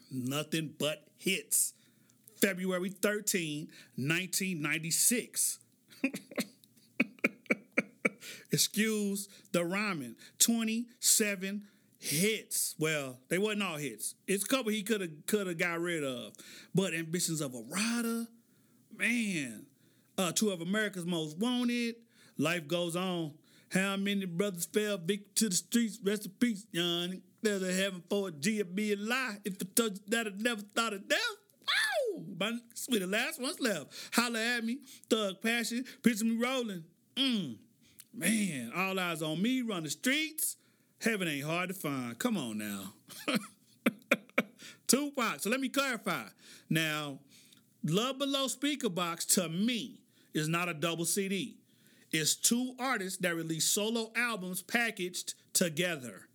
Nothing 0.09 0.73
but 0.79 1.05
hits. 1.17 1.74
February 2.45 2.89
13, 2.89 3.69
1996. 3.95 5.57
Excuse 8.51 9.27
the 9.51 9.65
rhyming. 9.65 10.15
27 10.37 11.63
hits. 11.97 12.75
Well, 12.77 13.17
they 13.29 13.39
wasn't 13.39 13.63
all 13.63 13.77
hits. 13.77 14.13
It's 14.27 14.43
a 14.43 14.47
couple 14.47 14.71
he 14.71 14.83
could 14.83 15.01
have 15.01 15.09
could 15.25 15.47
have 15.47 15.57
got 15.57 15.79
rid 15.79 16.03
of. 16.03 16.33
But 16.75 16.93
Ambitions 16.93 17.41
of 17.41 17.55
a 17.55 17.63
Rider, 17.67 18.27
man. 18.95 19.65
Uh, 20.15 20.31
two 20.31 20.51
of 20.51 20.61
America's 20.61 21.07
Most 21.07 21.39
Wanted. 21.39 21.95
Life 22.37 22.67
goes 22.67 22.95
on. 22.95 23.33
How 23.71 23.97
many 23.97 24.25
brothers 24.25 24.65
fell 24.65 24.99
victim 24.99 25.31
to 25.33 25.49
the 25.49 25.55
streets? 25.55 25.99
Rest 26.03 26.27
in 26.27 26.31
peace, 26.39 26.67
young. 26.71 27.23
There's 27.41 27.63
a 27.63 27.73
heaven 27.73 28.03
for 28.07 28.27
a 28.27 28.31
G 28.31 28.59
to 28.59 28.65
be 28.65 28.93
a 28.93 28.97
lie. 28.97 29.37
If 29.43 29.57
told 29.73 29.93
you 29.93 30.03
that 30.09 30.27
I 30.27 30.31
never 30.37 30.61
thought 30.61 30.93
of 30.93 31.09
death. 31.09 31.19
My 32.37 32.57
sweet, 32.73 32.99
the 32.99 33.07
last 33.07 33.41
one's 33.41 33.59
left. 33.59 33.87
Holla 34.13 34.39
at 34.39 34.63
me, 34.63 34.79
thug 35.09 35.41
passion, 35.41 35.85
picture 36.03 36.25
me 36.25 36.37
rolling. 36.37 36.83
Mm. 37.15 37.57
Man, 38.13 38.71
all 38.75 38.99
eyes 38.99 39.21
on 39.21 39.41
me, 39.41 39.61
run 39.61 39.83
the 39.83 39.89
streets. 39.89 40.57
Heaven 41.01 41.27
ain't 41.27 41.45
hard 41.45 41.69
to 41.69 41.75
find. 41.75 42.17
Come 42.17 42.37
on 42.37 42.57
now. 42.57 42.93
Tupac. 44.87 45.41
So 45.41 45.49
let 45.49 45.59
me 45.59 45.69
clarify. 45.69 46.23
Now, 46.69 47.19
Love 47.83 48.17
Below 48.17 48.47
Speakerboxxx 48.47 49.33
to 49.35 49.49
me 49.49 49.99
is 50.33 50.47
not 50.47 50.69
a 50.69 50.73
double 50.73 51.05
CD. 51.05 51.57
It's 52.11 52.35
two 52.35 52.73
artists 52.79 53.19
that 53.19 53.35
release 53.35 53.65
solo 53.65 54.11
albums 54.15 54.61
packaged 54.61 55.33
together, 55.53 56.27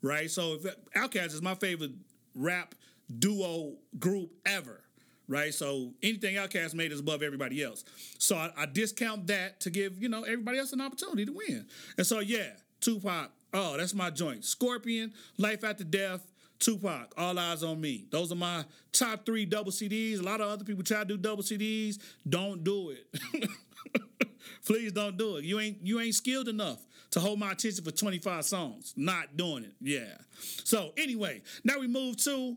right? 0.00 0.30
So 0.30 0.54
if 0.54 0.64
Outkast 0.96 1.34
is 1.34 1.42
my 1.42 1.54
favorite 1.54 1.92
rap 2.34 2.74
duo 3.18 3.74
group 3.98 4.30
ever, 4.46 4.83
right? 5.28 5.52
So 5.52 5.92
anything 6.02 6.36
Outkast 6.36 6.74
made 6.74 6.92
is 6.92 7.00
above 7.00 7.22
everybody 7.22 7.62
else. 7.62 7.84
So 8.18 8.36
I, 8.36 8.50
I 8.56 8.66
discount 8.66 9.26
that 9.28 9.60
to 9.60 9.70
give 9.70 10.02
you 10.02 10.08
know 10.08 10.22
everybody 10.22 10.58
else 10.58 10.72
an 10.72 10.80
opportunity 10.80 11.24
to 11.26 11.32
win. 11.32 11.66
And 11.98 12.06
so 12.06 12.20
yeah, 12.20 12.50
Tupac. 12.80 13.30
Oh, 13.52 13.76
that's 13.76 13.94
my 13.94 14.10
joint. 14.10 14.44
Scorpion, 14.44 15.12
Life 15.38 15.62
After 15.62 15.84
Death, 15.84 16.28
Tupac, 16.58 17.14
All 17.16 17.38
Eyes 17.38 17.62
on 17.62 17.80
Me. 17.80 18.04
Those 18.10 18.32
are 18.32 18.36
my 18.36 18.64
top 18.92 19.24
three 19.24 19.44
double 19.44 19.70
CDs. 19.70 20.18
A 20.18 20.22
lot 20.22 20.40
of 20.40 20.48
other 20.50 20.64
people 20.64 20.82
try 20.82 21.00
to 21.00 21.04
do 21.04 21.16
double 21.16 21.42
CDs. 21.42 21.98
Don't 22.28 22.64
do 22.64 22.90
it. 22.90 23.50
Please 24.66 24.92
don't 24.92 25.16
do 25.16 25.36
it. 25.36 25.44
You 25.44 25.60
ain't 25.60 25.78
you 25.82 26.00
ain't 26.00 26.14
skilled 26.14 26.48
enough 26.48 26.78
to 27.10 27.20
hold 27.20 27.38
my 27.38 27.52
attention 27.52 27.84
for 27.84 27.90
25 27.90 28.44
songs. 28.44 28.92
Not 28.96 29.36
doing 29.36 29.64
it. 29.64 29.74
Yeah. 29.80 30.16
So 30.64 30.92
anyway, 30.96 31.42
now 31.62 31.78
we 31.78 31.86
move 31.86 32.16
to 32.24 32.56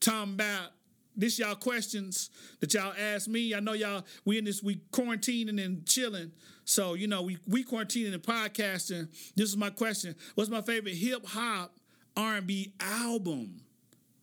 talking 0.00 0.34
about 0.34 0.70
this 1.18 1.38
y'all 1.38 1.56
questions 1.56 2.30
that 2.60 2.72
y'all 2.72 2.94
ask 2.98 3.28
me. 3.28 3.54
I 3.54 3.60
know 3.60 3.72
y'all 3.74 4.04
we 4.24 4.38
in 4.38 4.44
this 4.44 4.62
we 4.62 4.76
quarantining 4.92 5.62
and 5.62 5.84
chilling. 5.84 6.32
So 6.64 6.94
you 6.94 7.08
know 7.08 7.22
we 7.22 7.38
we 7.46 7.64
quarantining 7.64 8.14
and 8.14 8.22
podcasting. 8.22 9.08
This 9.36 9.50
is 9.50 9.56
my 9.56 9.70
question. 9.70 10.14
What's 10.36 10.48
my 10.48 10.62
favorite 10.62 10.94
hip 10.94 11.26
hop 11.26 11.74
R 12.16 12.36
and 12.36 12.46
B 12.46 12.72
album? 12.80 13.60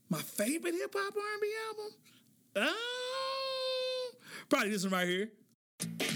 My 0.09 0.19
favorite 0.19 0.73
hip 0.73 0.95
hop 0.97 1.13
R 1.15 1.33
and 1.33 1.41
B 1.41 1.53
album? 1.67 1.91
Oh, 2.55 4.11
probably 4.49 4.69
this 4.69 4.83
one 4.83 4.93
right 4.93 5.07
here. 5.07 6.14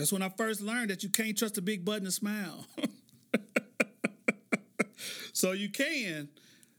That's 0.00 0.12
when 0.12 0.22
I 0.22 0.30
first 0.30 0.62
learned 0.62 0.90
that 0.90 1.02
you 1.02 1.10
can't 1.10 1.36
trust 1.36 1.58
a 1.58 1.62
big 1.62 1.84
butt 1.84 1.98
and 1.98 2.06
a 2.06 2.10
smile. 2.10 2.64
so 5.32 5.52
you 5.52 5.68
can 5.68 6.28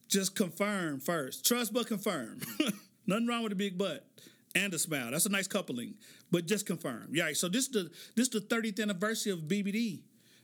just 0.08 0.36
confirm 0.36 1.00
first. 1.00 1.46
Trust 1.46 1.72
but 1.72 1.88
confirm. 1.88 2.40
Nothing 3.08 3.28
wrong 3.28 3.44
with 3.44 3.52
a 3.52 3.56
big 3.56 3.78
butt 3.78 4.06
and 4.56 4.74
a 4.74 4.80
smile. 4.80 5.12
That's 5.12 5.28
a 5.28 5.30
nice 5.30 5.48
coupling. 5.48 5.94
But 6.32 6.48
just 6.48 6.66
confirm. 6.66 7.10
Yeah. 7.12 7.32
So 7.34 7.48
this 7.48 7.68
is 7.68 7.72
the 7.72 7.92
this 8.16 8.28
is 8.28 8.30
the 8.30 8.42
30th 8.42 8.82
anniversary 8.82 9.32
of 9.32 9.42
BBD 9.42 10.02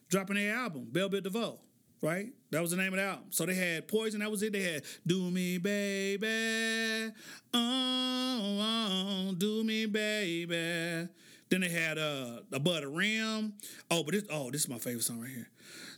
dropping 0.10 0.36
their 0.36 0.56
album, 0.56 0.88
Bell 0.92 1.10
Biv 1.10 1.24
DeVoe. 1.24 1.60
Right? 2.00 2.28
That 2.52 2.62
was 2.62 2.72
the 2.72 2.78
name 2.78 2.94
of 2.94 2.98
the 2.98 3.06
album. 3.06 3.26
So 3.32 3.48
they 3.48 3.56
had 3.56 3.88
Poison, 3.88 4.20
that 4.20 4.30
was 4.30 4.44
it. 4.44 4.54
They 4.54 4.62
had 4.62 4.84
Do 5.06 5.32
Me 5.32 5.58
Baby. 5.58 7.12
Oh, 7.56 8.60
oh 8.62 9.34
do 9.36 9.64
me 9.64 9.86
baby. 9.86 11.08
Then 11.50 11.62
they 11.62 11.70
had 11.70 11.98
uh 11.98 12.42
a 12.52 12.60
butter 12.60 12.90
rim. 12.90 13.54
Oh, 13.90 14.04
but 14.04 14.14
this 14.14 14.24
oh, 14.30 14.52
this 14.52 14.62
is 14.62 14.70
my 14.70 14.78
favorite 14.78 15.04
song 15.04 15.22
right 15.22 15.30
here. 15.30 15.50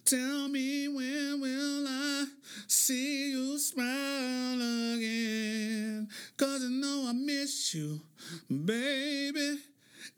Tell 0.05 0.47
me 0.47 0.87
when 0.87 1.41
will 1.41 1.87
I 1.87 2.25
see 2.67 3.31
you 3.31 3.57
smile 3.57 4.55
again? 4.95 6.07
Cause 6.37 6.63
I 6.63 6.69
know 6.69 7.05
I 7.09 7.13
miss 7.13 7.73
you, 7.73 8.01
baby. 8.49 9.59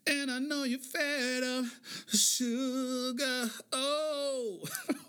And 0.06 0.30
I 0.30 0.38
know 0.40 0.64
you're 0.64 0.80
fed 0.80 1.44
up, 1.44 1.64
sugar. 2.08 3.50
Oh, 3.72 4.58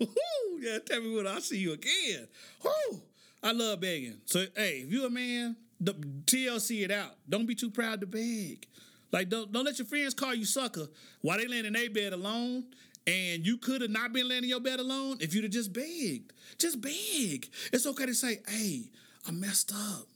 yeah, 0.60 0.78
tell 0.86 1.00
me 1.00 1.16
when 1.16 1.26
I 1.26 1.40
see 1.40 1.58
you 1.58 1.72
again. 1.72 2.28
Woo! 2.62 3.00
I 3.42 3.52
love 3.52 3.80
begging. 3.80 4.20
So, 4.26 4.44
hey, 4.56 4.84
if 4.86 4.92
you're 4.92 5.08
a 5.08 5.10
man, 5.10 5.56
the, 5.80 5.94
TLC 5.94 6.84
it 6.84 6.90
out. 6.90 7.16
Don't 7.28 7.46
be 7.46 7.54
too 7.54 7.70
proud 7.70 8.00
to 8.00 8.06
beg. 8.06 8.66
Like, 9.14 9.28
don't, 9.28 9.52
don't 9.52 9.64
let 9.64 9.78
your 9.78 9.86
friends 9.86 10.12
call 10.12 10.34
you 10.34 10.44
sucker 10.44 10.88
while 11.20 11.38
they 11.38 11.46
laying 11.46 11.66
in 11.66 11.74
their 11.74 11.88
bed 11.88 12.12
alone. 12.12 12.64
And 13.06 13.46
you 13.46 13.58
could 13.58 13.80
have 13.80 13.92
not 13.92 14.12
been 14.12 14.26
laying 14.26 14.42
in 14.42 14.48
your 14.48 14.58
bed 14.58 14.80
alone 14.80 15.18
if 15.20 15.32
you'd 15.32 15.44
have 15.44 15.52
just 15.52 15.72
begged. 15.72 16.32
Just 16.58 16.80
beg. 16.80 17.48
It's 17.72 17.86
okay 17.86 18.06
to 18.06 18.14
say, 18.14 18.40
hey, 18.48 18.90
I 19.24 19.30
messed 19.30 19.72
up. 19.72 20.08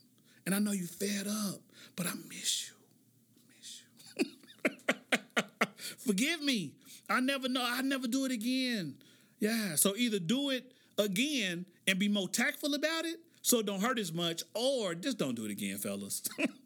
And 0.44 0.52
I 0.52 0.58
know 0.58 0.72
you 0.72 0.88
fed 0.88 1.28
up, 1.28 1.60
but 1.94 2.08
I 2.08 2.12
miss 2.28 2.72
you. 4.16 4.24
Forgive 5.98 6.42
me. 6.42 6.72
I 7.08 7.20
never 7.20 7.48
know. 7.48 7.64
I 7.64 7.82
never 7.82 8.08
do 8.08 8.24
it 8.24 8.32
again. 8.32 8.96
Yeah. 9.38 9.76
So 9.76 9.94
either 9.94 10.18
do 10.18 10.50
it 10.50 10.72
again 10.98 11.66
and 11.86 12.00
be 12.00 12.08
more 12.08 12.28
tactful 12.28 12.74
about 12.74 13.04
it 13.04 13.20
so 13.42 13.60
it 13.60 13.66
don't 13.66 13.80
hurt 13.80 14.00
as 14.00 14.12
much, 14.12 14.42
or 14.54 14.96
just 14.96 15.18
don't 15.18 15.36
do 15.36 15.44
it 15.44 15.52
again, 15.52 15.78
fellas. 15.78 16.20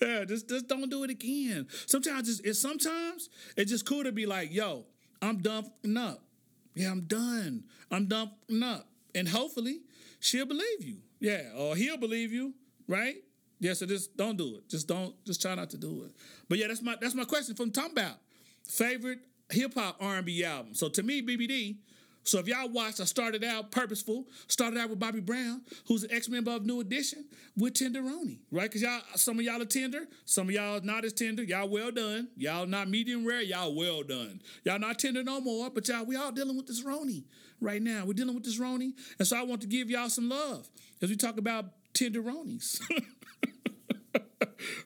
yeah, 0.00 0.24
just 0.24 0.48
just 0.48 0.68
don't 0.68 0.90
do 0.90 1.04
it 1.04 1.10
again. 1.10 1.66
Sometimes 1.86 2.28
it's, 2.28 2.40
it's 2.40 2.60
sometimes 2.60 3.28
it's 3.56 3.70
just 3.70 3.86
cool 3.86 4.04
to 4.04 4.12
be 4.12 4.26
like, 4.26 4.52
yo, 4.52 4.86
I'm 5.22 5.38
done 5.38 5.70
up. 5.96 6.22
Yeah, 6.74 6.90
I'm 6.90 7.02
done. 7.02 7.64
I'm 7.90 8.06
done 8.06 8.30
up. 8.62 8.88
And 9.14 9.28
hopefully 9.28 9.80
she'll 10.20 10.46
believe 10.46 10.84
you. 10.84 10.98
Yeah, 11.20 11.50
or 11.56 11.74
he'll 11.74 11.96
believe 11.96 12.32
you, 12.32 12.54
right? 12.86 13.16
Yeah, 13.58 13.72
so 13.72 13.86
just 13.86 14.16
don't 14.16 14.36
do 14.36 14.56
it. 14.56 14.68
Just 14.68 14.86
don't. 14.86 15.14
Just 15.24 15.40
try 15.40 15.54
not 15.54 15.70
to 15.70 15.78
do 15.78 16.04
it. 16.04 16.12
But 16.48 16.58
yeah, 16.58 16.68
that's 16.68 16.82
my 16.82 16.96
that's 17.00 17.14
my 17.14 17.24
question 17.24 17.54
from 17.54 17.70
talking 17.70 17.92
about 17.92 18.16
favorite 18.68 19.20
hip 19.50 19.74
hop 19.74 19.96
R 20.00 20.16
and 20.16 20.26
B 20.26 20.44
album. 20.44 20.74
So 20.74 20.88
to 20.90 21.02
me, 21.02 21.22
BBD. 21.22 21.76
So 22.26 22.40
if 22.40 22.48
y'all 22.48 22.68
watched, 22.68 23.00
I 23.00 23.04
started 23.04 23.44
out 23.44 23.70
purposeful. 23.70 24.26
Started 24.48 24.80
out 24.80 24.90
with 24.90 24.98
Bobby 24.98 25.20
Brown, 25.20 25.62
who's 25.86 26.02
an 26.02 26.10
ex 26.12 26.28
member 26.28 26.50
of 26.50 26.66
New 26.66 26.80
Edition, 26.80 27.24
with 27.56 27.74
Tenderoni, 27.74 28.38
right? 28.50 28.64
Because 28.64 28.82
y'all, 28.82 29.00
some 29.14 29.38
of 29.38 29.44
y'all 29.44 29.62
are 29.62 29.64
tender, 29.64 30.08
some 30.24 30.48
of 30.48 30.54
y'all 30.54 30.80
not 30.82 31.04
as 31.04 31.12
tender. 31.12 31.44
Y'all 31.44 31.68
well 31.68 31.92
done. 31.92 32.28
Y'all 32.36 32.66
not 32.66 32.88
medium 32.88 33.24
rare. 33.24 33.42
Y'all 33.42 33.76
well 33.76 34.02
done. 34.02 34.42
Y'all 34.64 34.80
not 34.80 34.98
tender 34.98 35.22
no 35.22 35.40
more. 35.40 35.70
But 35.70 35.86
y'all, 35.86 36.04
we 36.04 36.16
all 36.16 36.32
dealing 36.32 36.56
with 36.56 36.66
this 36.66 36.82
Roni 36.82 37.22
right 37.60 37.80
now. 37.80 38.04
We're 38.04 38.14
dealing 38.14 38.34
with 38.34 38.44
this 38.44 38.58
Roni, 38.58 38.92
and 39.20 39.26
so 39.26 39.36
I 39.36 39.44
want 39.44 39.60
to 39.60 39.68
give 39.68 39.88
y'all 39.88 40.08
some 40.08 40.28
love 40.28 40.68
as 41.00 41.08
we 41.08 41.16
talk 41.16 41.38
about 41.38 41.66
tenderonis. 41.94 42.82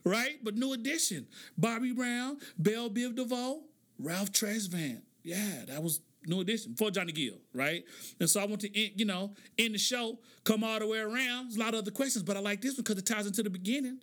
right? 0.04 0.36
But 0.42 0.56
New 0.56 0.74
Edition. 0.74 1.26
Bobby 1.56 1.92
Brown, 1.92 2.36
Bell 2.58 2.90
Biv 2.90 3.16
DeVoe, 3.16 3.62
Ralph 3.98 4.30
Tresvant. 4.30 5.00
Yeah, 5.22 5.64
that 5.68 5.82
was 5.82 6.00
New 6.26 6.40
Edition 6.40 6.74
for 6.74 6.90
Johnny 6.90 7.12
Gill, 7.12 7.38
right? 7.54 7.84
And 8.18 8.28
so 8.28 8.40
I 8.40 8.44
want 8.44 8.60
to, 8.62 8.78
end, 8.78 8.92
you 8.96 9.04
know, 9.04 9.34
end 9.58 9.74
the 9.74 9.78
show, 9.78 10.18
come 10.44 10.64
all 10.64 10.78
the 10.78 10.86
way 10.86 10.98
around. 10.98 11.46
There's 11.46 11.56
a 11.56 11.60
lot 11.60 11.74
of 11.74 11.80
other 11.80 11.90
questions, 11.90 12.22
but 12.22 12.36
I 12.36 12.40
like 12.40 12.60
this 12.60 12.74
one 12.74 12.82
because 12.82 12.98
it 12.98 13.06
ties 13.06 13.26
into 13.26 13.42
the 13.42 13.50
beginning. 13.50 13.98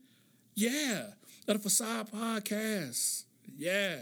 Yeah, 0.56 1.08
of 1.48 1.54
the 1.54 1.60
Facade 1.60 2.12
Podcast. 2.12 3.26
Yeah. 3.56 3.98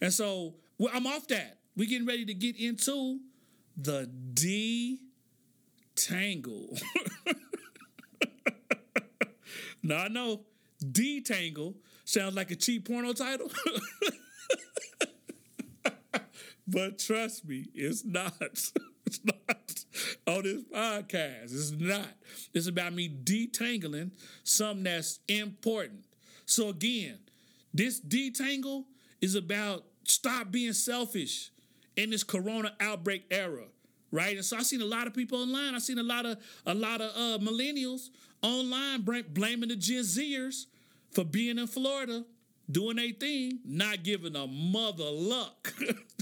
And 0.00 0.12
so 0.12 0.54
well, 0.78 0.90
I'm 0.92 1.06
off 1.06 1.28
that. 1.28 1.58
We're 1.76 1.88
getting 1.88 2.06
ready 2.06 2.24
to 2.26 2.34
get 2.34 2.58
into 2.58 3.20
the 3.76 4.10
D 4.34 4.98
Tangle. 5.94 6.76
now 9.82 10.04
I 10.04 10.08
know 10.08 10.42
Detangle 10.84 11.74
sounds 12.04 12.34
like 12.34 12.50
a 12.50 12.56
cheap 12.56 12.88
porno 12.88 13.12
title. 13.12 13.50
but 16.72 16.98
trust 16.98 17.46
me, 17.46 17.66
it's 17.74 18.04
not. 18.04 18.34
It's 19.04 19.20
not 19.24 19.84
on 20.26 20.44
this 20.44 20.62
podcast. 20.72 21.52
It's 21.52 21.72
not. 21.72 22.08
It's 22.54 22.66
about 22.68 22.94
me 22.94 23.10
detangling 23.10 24.12
something 24.42 24.84
that's 24.84 25.18
important. 25.28 26.04
So 26.46 26.70
again, 26.70 27.18
this 27.74 28.00
detangle 28.00 28.84
is 29.20 29.34
about 29.34 29.84
stop 30.04 30.50
being 30.50 30.72
selfish 30.72 31.50
in 31.96 32.10
this 32.10 32.24
corona 32.24 32.72
outbreak 32.80 33.24
era 33.30 33.64
right 34.10 34.36
and 34.36 34.44
so 34.44 34.56
i've 34.56 34.66
seen 34.66 34.80
a 34.80 34.84
lot 34.86 35.06
of 35.06 35.14
people 35.14 35.40
online 35.40 35.74
i've 35.74 35.82
seen 35.82 35.98
a 35.98 36.02
lot 36.02 36.26
of 36.26 36.38
a 36.66 36.74
lot 36.74 37.00
of 37.00 37.10
uh, 37.10 37.38
millennials 37.44 38.08
online 38.42 39.02
blaming 39.02 39.68
the 39.68 39.76
gen 39.76 40.02
zers 40.02 40.66
for 41.12 41.24
being 41.24 41.58
in 41.58 41.66
florida 41.66 42.24
doing 42.70 42.96
their 42.96 43.10
thing 43.12 43.58
not 43.64 44.02
giving 44.02 44.34
a 44.36 44.46
mother 44.46 45.10
luck 45.10 45.74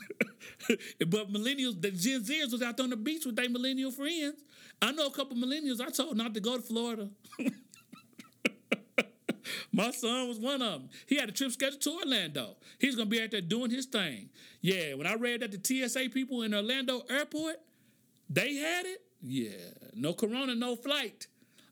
but 1.06 1.32
millennials 1.32 1.80
the 1.80 1.90
gen 1.90 2.22
zers 2.22 2.52
was 2.52 2.62
out 2.62 2.76
there 2.76 2.84
on 2.84 2.90
the 2.90 2.97
beach 2.97 3.24
with 3.26 3.36
their 3.36 3.48
millennial 3.48 3.90
friends 3.90 4.42
i 4.82 4.92
know 4.92 5.06
a 5.06 5.10
couple 5.10 5.36
millennials 5.36 5.80
i 5.80 5.90
told 5.90 6.16
not 6.16 6.32
to 6.34 6.40
go 6.40 6.56
to 6.56 6.62
florida 6.62 7.09
My 9.72 9.90
son 9.90 10.28
was 10.28 10.38
one 10.38 10.62
of 10.62 10.80
them. 10.80 10.90
He 11.06 11.16
had 11.16 11.28
a 11.28 11.32
trip 11.32 11.52
scheduled 11.52 11.80
to 11.82 11.90
Orlando. 11.90 12.56
He's 12.78 12.97
gonna 12.97 13.09
be 13.09 13.22
out 13.22 13.30
there 13.30 13.40
doing 13.40 13.70
his 13.70 13.86
thing. 13.86 14.30
Yeah, 14.60 14.94
when 14.94 15.06
I 15.06 15.14
read 15.14 15.40
that 15.40 15.52
the 15.52 15.88
TSA 15.88 16.10
people 16.10 16.42
in 16.42 16.55
Orlando 16.55 17.02
airport, 17.09 17.56
they 18.28 18.55
had 18.56 18.86
it. 18.86 19.01
Yeah, 19.22 19.51
no 19.94 20.12
corona, 20.12 20.55
no 20.55 20.76
flight. 20.76 21.26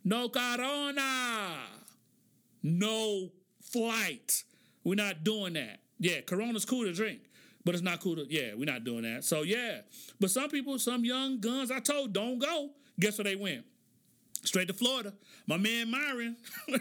No 0.05 0.29
corona. 0.29 1.57
No 2.63 3.31
flight. 3.63 4.45
We're 4.85 4.95
not 4.95 5.25
doing 5.25 5.55
that. 5.55 5.81
Yeah, 5.99 6.21
corona's 6.21 6.65
cool 6.65 6.85
to 6.85 6.93
drink, 6.93 7.21
but 7.69 7.75
it's 7.75 7.85
not 7.85 8.01
cool 8.01 8.17
to, 8.17 8.25
yeah, 8.31 8.55
we're 8.57 8.65
not 8.65 8.83
doing 8.83 9.03
that. 9.03 9.23
So 9.25 9.43
yeah. 9.43 9.81
But 10.19 10.31
some 10.31 10.49
people, 10.49 10.79
some 10.79 11.05
young 11.05 11.39
guns, 11.39 11.71
I 11.71 11.81
told, 11.81 12.15
don't 12.15 12.39
go. 12.39 12.71
Guess 12.99 13.19
where 13.19 13.25
they 13.25 13.37
went? 13.37 13.63
Straight 14.43 14.69
to 14.69 14.73
Florida. 14.73 15.13
My 15.47 15.59
man 15.59 15.91
Myron. 15.91 16.39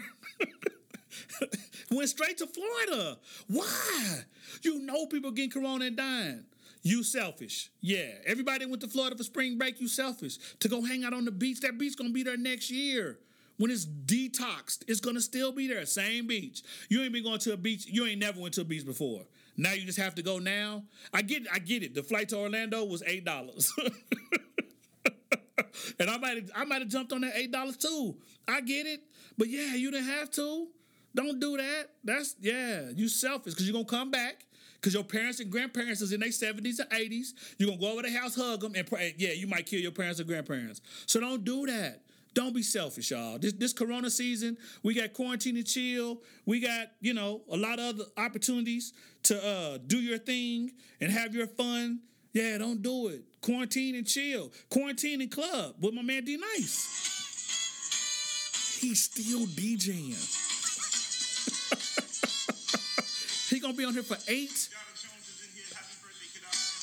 Went 1.90 2.08
straight 2.08 2.38
to 2.38 2.46
Florida. 2.46 3.18
Why? 3.48 4.20
You 4.62 4.78
know 4.78 5.04
people 5.04 5.30
getting 5.30 5.50
corona 5.50 5.84
and 5.84 5.96
dying. 5.98 6.44
You 6.82 7.02
selfish. 7.02 7.70
Yeah. 7.82 8.08
Everybody 8.24 8.64
went 8.64 8.80
to 8.80 8.88
Florida 8.88 9.14
for 9.14 9.24
spring 9.24 9.58
break, 9.58 9.82
you 9.82 9.88
selfish. 9.88 10.38
To 10.60 10.70
go 10.70 10.82
hang 10.82 11.04
out 11.04 11.12
on 11.12 11.26
the 11.26 11.30
beach, 11.30 11.60
that 11.60 11.76
beach 11.76 11.98
gonna 11.98 12.08
be 12.08 12.22
there 12.22 12.38
next 12.38 12.70
year. 12.70 13.18
When 13.58 13.70
it's 13.70 13.84
detoxed, 13.84 14.84
it's 14.88 15.00
gonna 15.00 15.20
still 15.20 15.52
be 15.52 15.68
there. 15.68 15.84
Same 15.84 16.26
beach. 16.26 16.62
You 16.88 17.02
ain't 17.02 17.12
been 17.12 17.24
going 17.24 17.40
to 17.40 17.52
a 17.52 17.58
beach, 17.58 17.84
you 17.86 18.06
ain't 18.06 18.20
never 18.20 18.40
went 18.40 18.54
to 18.54 18.62
a 18.62 18.64
beach 18.64 18.86
before. 18.86 19.26
Now 19.58 19.72
you 19.72 19.84
just 19.84 19.98
have 19.98 20.14
to 20.14 20.22
go 20.22 20.38
now. 20.38 20.84
I 21.12 21.22
get 21.22 21.42
it, 21.42 21.48
I 21.52 21.58
get 21.58 21.82
it. 21.82 21.94
The 21.94 22.02
flight 22.04 22.28
to 22.30 22.38
Orlando 22.38 22.84
was 22.84 23.02
eight 23.04 23.24
dollars. 23.24 23.72
and 25.98 26.08
I 26.08 26.16
might 26.16 26.48
I 26.54 26.64
might 26.64 26.80
have 26.80 26.88
jumped 26.88 27.12
on 27.12 27.22
that 27.22 27.32
eight 27.34 27.50
dollars 27.50 27.76
too. 27.76 28.16
I 28.46 28.60
get 28.60 28.86
it. 28.86 29.00
But 29.36 29.48
yeah, 29.48 29.74
you 29.74 29.90
didn't 29.90 30.06
have 30.06 30.30
to. 30.32 30.68
Don't 31.14 31.40
do 31.40 31.56
that. 31.56 31.90
That's 32.04 32.36
yeah, 32.40 32.90
you 32.94 33.08
selfish 33.08 33.54
because 33.54 33.66
you're 33.66 33.72
gonna 33.72 33.84
come 33.84 34.12
back. 34.12 34.44
Because 34.74 34.94
your 34.94 35.02
parents 35.02 35.40
and 35.40 35.50
grandparents 35.50 36.00
is 36.02 36.12
in 36.12 36.20
their 36.20 36.28
70s 36.28 36.78
and 36.78 36.88
80s. 36.88 37.30
You're 37.58 37.70
gonna 37.70 37.80
go 37.80 37.92
over 37.94 38.02
the 38.02 38.12
house, 38.12 38.36
hug 38.36 38.60
them, 38.60 38.74
and 38.76 38.86
pray. 38.86 39.12
Yeah, 39.18 39.32
you 39.32 39.48
might 39.48 39.66
kill 39.66 39.80
your 39.80 39.90
parents 39.90 40.20
or 40.20 40.24
grandparents. 40.24 40.80
So 41.06 41.18
don't 41.18 41.44
do 41.44 41.66
that. 41.66 42.02
Don't 42.38 42.54
be 42.54 42.62
selfish, 42.62 43.10
y'all. 43.10 43.36
This 43.36 43.52
this 43.54 43.72
Corona 43.72 44.08
season, 44.08 44.58
we 44.84 44.94
got 44.94 45.12
quarantine 45.12 45.56
and 45.56 45.66
chill. 45.66 46.22
We 46.46 46.60
got 46.60 46.86
you 47.00 47.12
know 47.12 47.42
a 47.50 47.56
lot 47.56 47.80
of 47.80 47.96
other 47.96 48.04
opportunities 48.16 48.92
to 49.24 49.44
uh, 49.44 49.78
do 49.84 49.98
your 49.98 50.18
thing 50.18 50.70
and 51.00 51.10
have 51.10 51.34
your 51.34 51.48
fun. 51.48 51.98
Yeah, 52.32 52.56
don't 52.58 52.80
do 52.80 53.08
it. 53.08 53.24
Quarantine 53.40 53.96
and 53.96 54.06
chill. 54.06 54.52
Quarantine 54.70 55.20
and 55.20 55.32
club 55.32 55.74
with 55.80 55.94
my 55.94 56.02
man 56.02 56.24
D 56.24 56.36
Nice. 56.36 56.86
He's 58.82 59.02
still 59.02 59.44
DJing. 59.44 60.14
he 63.50 63.58
gonna 63.58 63.74
be 63.74 63.84
on 63.84 63.94
here 63.94 64.04
for 64.04 64.16
eight. 64.28 64.68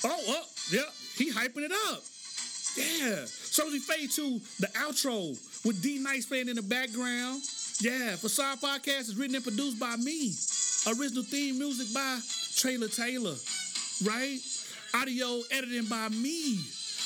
Oh, 0.04 0.20
oh, 0.28 0.44
yeah, 0.70 0.82
he 1.16 1.32
hyping 1.32 1.64
it 1.64 1.72
up. 1.72 2.04
Yeah. 2.76 3.45
So 3.56 3.66
we 3.68 3.80
fade 3.80 4.12
to 4.12 4.42
the 4.60 4.68
outro 4.76 5.30
with 5.64 5.82
D 5.82 5.98
Nice 5.98 6.26
playing 6.26 6.50
in 6.50 6.58
the 6.58 6.62
background. 6.62 7.42
Yeah, 7.80 8.18
Facade 8.18 8.60
Podcast 8.60 9.08
is 9.08 9.16
written 9.16 9.36
and 9.36 9.46
produced 9.46 9.80
by 9.80 9.96
me. 9.96 10.34
Original 10.86 11.24
theme 11.24 11.58
music 11.58 11.88
by 11.94 12.20
Trailer 12.58 12.90
Taylor. 12.90 13.36
Right? 14.04 14.40
Audio 14.94 15.40
editing 15.52 15.86
by 15.86 16.10
me. 16.10 16.56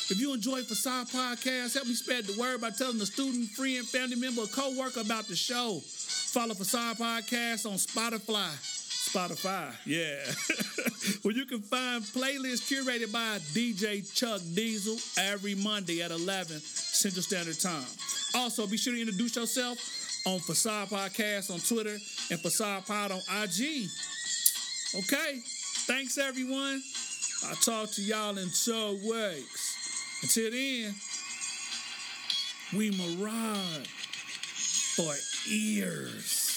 If 0.10 0.20
you 0.20 0.34
enjoy 0.34 0.64
Facade 0.64 1.10
Podcast, 1.10 1.76
help 1.76 1.86
me 1.86 1.94
spread 1.94 2.26
the 2.26 2.40
word 2.42 2.62
by 2.62 2.72
telling 2.72 3.00
a 3.00 3.06
student, 3.06 3.48
friend, 3.50 3.88
family 3.88 4.16
member, 4.16 4.42
or 4.42 4.48
co-worker 4.48 5.02
about 5.02 5.28
the 5.28 5.36
show. 5.36 5.80
Follow 6.34 6.56
Facade 6.56 6.98
Podcast 6.98 7.68
on 7.68 7.78
Spotify. 7.78 8.79
Spotify, 9.10 9.74
yeah. 9.86 10.18
Where 11.24 11.34
you 11.34 11.46
can 11.46 11.62
find 11.62 12.04
playlists 12.04 12.70
curated 12.70 13.12
by 13.12 13.40
DJ 13.54 14.06
Chuck 14.14 14.40
Diesel 14.54 14.98
every 15.18 15.56
Monday 15.56 16.02
at 16.04 16.12
11 16.12 16.60
Central 16.60 17.24
Standard 17.24 17.60
Time. 17.60 17.88
Also, 18.36 18.68
be 18.68 18.78
sure 18.78 18.94
to 18.94 19.02
introduce 19.02 19.36
yourself 19.36 19.78
on 20.28 20.40
Facade 20.40 20.90
Podcast 20.90 21.52
on 21.52 21.60
Twitter 21.60 21.98
and 22.30 22.40
Facade 22.40 22.86
Pod 22.86 23.12
on 23.12 23.20
IG. 23.44 23.88
Okay, 24.96 25.40
thanks 25.88 26.18
everyone. 26.18 26.82
I'll 27.48 27.56
talk 27.56 27.90
to 27.92 28.02
y'all 28.02 28.38
in 28.38 28.50
two 28.54 29.00
weeks. 29.10 30.20
Until 30.22 30.52
then, 30.52 30.94
we 32.76 32.92
mirage 32.92 33.88
for 34.96 35.16
ears. 35.50 36.49